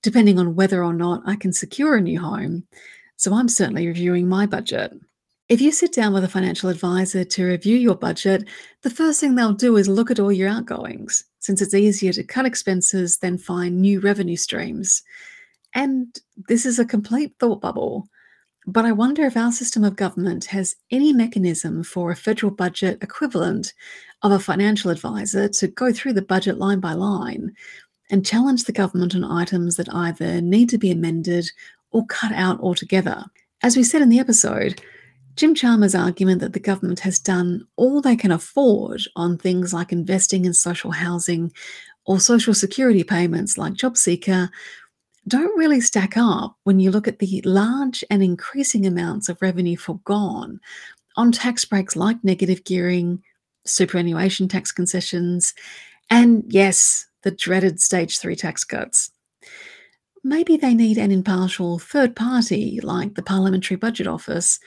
depending 0.03 0.39
on 0.39 0.55
whether 0.55 0.85
or 0.85 0.93
not 0.93 1.23
I 1.25 1.37
can 1.37 1.53
secure 1.53 1.97
a 1.97 2.01
new 2.01 2.21
home. 2.21 2.65
So 3.17 3.33
I'm 3.33 3.49
certainly 3.49 3.87
reviewing 3.87 4.29
my 4.29 4.45
budget. 4.45 4.93
If 5.49 5.63
you 5.63 5.73
sit 5.73 5.93
down 5.93 6.13
with 6.13 6.23
a 6.23 6.29
financial 6.29 6.69
advisor 6.69 7.25
to 7.25 7.45
review 7.45 7.77
your 7.77 7.97
budget, 7.97 8.47
the 8.83 8.91
first 8.91 9.19
thing 9.19 9.35
they'll 9.35 9.53
do 9.53 9.77
is 9.79 9.89
look 9.89 10.11
at 10.11 10.21
all 10.21 10.31
your 10.31 10.49
outgoings, 10.49 11.25
since 11.39 11.63
it's 11.63 11.75
easier 11.75 12.13
to 12.13 12.23
cut 12.23 12.47
expenses 12.47 13.19
than 13.19 13.39
find 13.39 13.81
new 13.81 13.99
revenue 13.99 14.37
streams. 14.37 15.03
And 15.75 16.19
this 16.49 16.67
is 16.67 16.79
a 16.79 16.85
complete 16.85 17.35
thought 17.39 17.61
bubble. 17.61 18.09
But 18.67 18.85
I 18.85 18.93
wonder 18.93 19.25
if 19.25 19.37
our 19.37 19.53
system 19.53 19.85
of 19.85 19.97
government 19.97 20.45
has 20.47 20.77
any 20.91 21.13
mechanism 21.13 21.83
for 21.83 22.11
a 22.11 22.17
federal 22.17 22.53
budget 22.53 22.99
equivalent 23.03 23.73
of 24.23 24.33
a 24.33 24.39
financial 24.39 24.91
advisor 24.91 25.49
to 25.49 25.67
go 25.69 25.93
through 25.93 26.13
the 26.13 26.23
budget 26.23 26.59
line 26.59 26.81
by 26.81 26.93
line 26.93 27.55
and 28.11 28.27
challenge 28.27 28.65
the 28.65 28.73
government 28.73 29.15
on 29.15 29.25
items 29.25 29.77
that 29.77 29.93
either 29.95 30.41
need 30.41 30.69
to 30.69 30.79
be 30.79 30.91
amended 30.91 31.51
or 31.91 32.07
cut 32.07 32.33
out 32.33 32.61
altogether. 32.61 33.25
As 33.63 33.77
we 33.77 33.83
said 33.83 34.03
in 34.03 34.09
the 34.09 34.19
episode, 34.19 34.81
Jim 35.37 35.55
Chalmers' 35.55 35.95
argument 35.95 36.41
that 36.41 36.53
the 36.53 36.61
government 36.61 37.01
has 37.01 37.19
done 37.19 37.67
all 37.77 38.01
they 38.01 38.17
can 38.17 38.31
afford 38.31 39.01
on 39.17 39.39
things 39.39 39.73
like 39.73 39.93
investing 39.93 40.45
in 40.45 40.53
social 40.53 40.91
housing 40.91 41.53
or 42.05 42.19
social 42.19 42.53
security 42.53 43.05
payments 43.05 43.57
like 43.57 43.75
JobSeeker 43.75 44.51
don't 45.31 45.57
really 45.57 45.81
stack 45.81 46.17
up 46.17 46.57
when 46.65 46.81
you 46.81 46.91
look 46.91 47.07
at 47.07 47.21
the 47.21 47.41
large 47.45 48.05
and 48.11 48.23
increasing 48.23 48.85
amounts 48.85 49.29
of 49.29 49.41
revenue 49.41 49.77
foregone 49.77 50.61
on 51.17 51.31
tax 51.31 51.65
breaks 51.65 51.95
like 51.95 52.23
negative 52.25 52.65
gearing, 52.65 53.23
superannuation 53.65 54.49
tax 54.49 54.73
concessions, 54.73 55.55
and 56.11 56.45
yes, 56.49 57.07
the 57.23 57.31
dreaded 57.31 57.81
stage 57.81 58.19
three 58.19 58.35
tax 58.35 58.65
cuts. 58.65 59.13
Maybe 60.25 60.57
they 60.57 60.75
need 60.75 60.99
an 60.99 61.13
impartial 61.13 61.79
third 61.79 62.17
party 62.17 62.81
like 62.83 63.15
the 63.15 63.23
Parliamentary 63.23 63.77
Budget 63.77 64.09
Office 64.09 64.59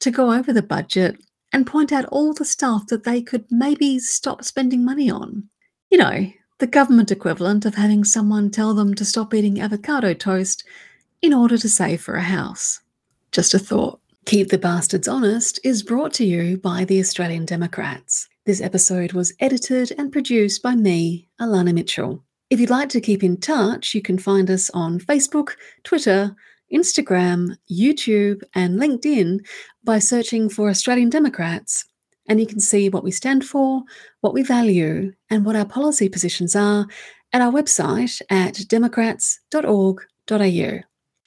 to 0.00 0.10
go 0.10 0.32
over 0.32 0.52
the 0.52 0.62
budget 0.62 1.16
and 1.52 1.66
point 1.66 1.92
out 1.92 2.04
all 2.06 2.34
the 2.34 2.44
stuff 2.44 2.86
that 2.88 3.04
they 3.04 3.22
could 3.22 3.46
maybe 3.50 3.98
stop 3.98 4.44
spending 4.44 4.84
money 4.84 5.10
on. 5.10 5.48
You 5.90 5.98
know, 5.98 6.30
the 6.60 6.66
government 6.66 7.10
equivalent 7.10 7.64
of 7.64 7.74
having 7.74 8.04
someone 8.04 8.50
tell 8.50 8.74
them 8.74 8.94
to 8.94 9.04
stop 9.04 9.32
eating 9.32 9.60
avocado 9.60 10.12
toast 10.12 10.62
in 11.22 11.32
order 11.32 11.56
to 11.56 11.68
save 11.68 12.02
for 12.02 12.16
a 12.16 12.22
house. 12.22 12.80
Just 13.32 13.54
a 13.54 13.58
thought. 13.58 13.98
Keep 14.26 14.50
the 14.50 14.58
Bastards 14.58 15.08
Honest 15.08 15.58
is 15.64 15.82
brought 15.82 16.12
to 16.14 16.24
you 16.24 16.58
by 16.58 16.84
the 16.84 17.00
Australian 17.00 17.46
Democrats. 17.46 18.28
This 18.44 18.60
episode 18.60 19.14
was 19.14 19.32
edited 19.40 19.92
and 19.96 20.12
produced 20.12 20.62
by 20.62 20.74
me, 20.74 21.28
Elana 21.40 21.72
Mitchell. 21.72 22.22
If 22.50 22.60
you'd 22.60 22.68
like 22.68 22.90
to 22.90 23.00
keep 23.00 23.24
in 23.24 23.38
touch, 23.38 23.94
you 23.94 24.02
can 24.02 24.18
find 24.18 24.50
us 24.50 24.68
on 24.70 25.00
Facebook, 25.00 25.52
Twitter, 25.82 26.36
Instagram, 26.72 27.56
YouTube, 27.70 28.42
and 28.54 28.78
LinkedIn 28.78 29.40
by 29.82 29.98
searching 29.98 30.50
for 30.50 30.68
Australian 30.68 31.08
Democrats. 31.08 31.86
And 32.30 32.40
you 32.40 32.46
can 32.46 32.60
see 32.60 32.88
what 32.88 33.02
we 33.02 33.10
stand 33.10 33.44
for, 33.44 33.82
what 34.20 34.32
we 34.32 34.44
value, 34.44 35.12
and 35.28 35.44
what 35.44 35.56
our 35.56 35.66
policy 35.66 36.08
positions 36.08 36.54
are 36.54 36.86
at 37.32 37.42
our 37.42 37.50
website 37.50 38.22
at 38.30 38.68
democrats.org.au. 38.68 40.78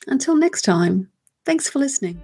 Until 0.07 0.35
next 0.35 0.61
time, 0.61 1.09
thanks 1.45 1.69
for 1.69 1.79
listening. 1.79 2.21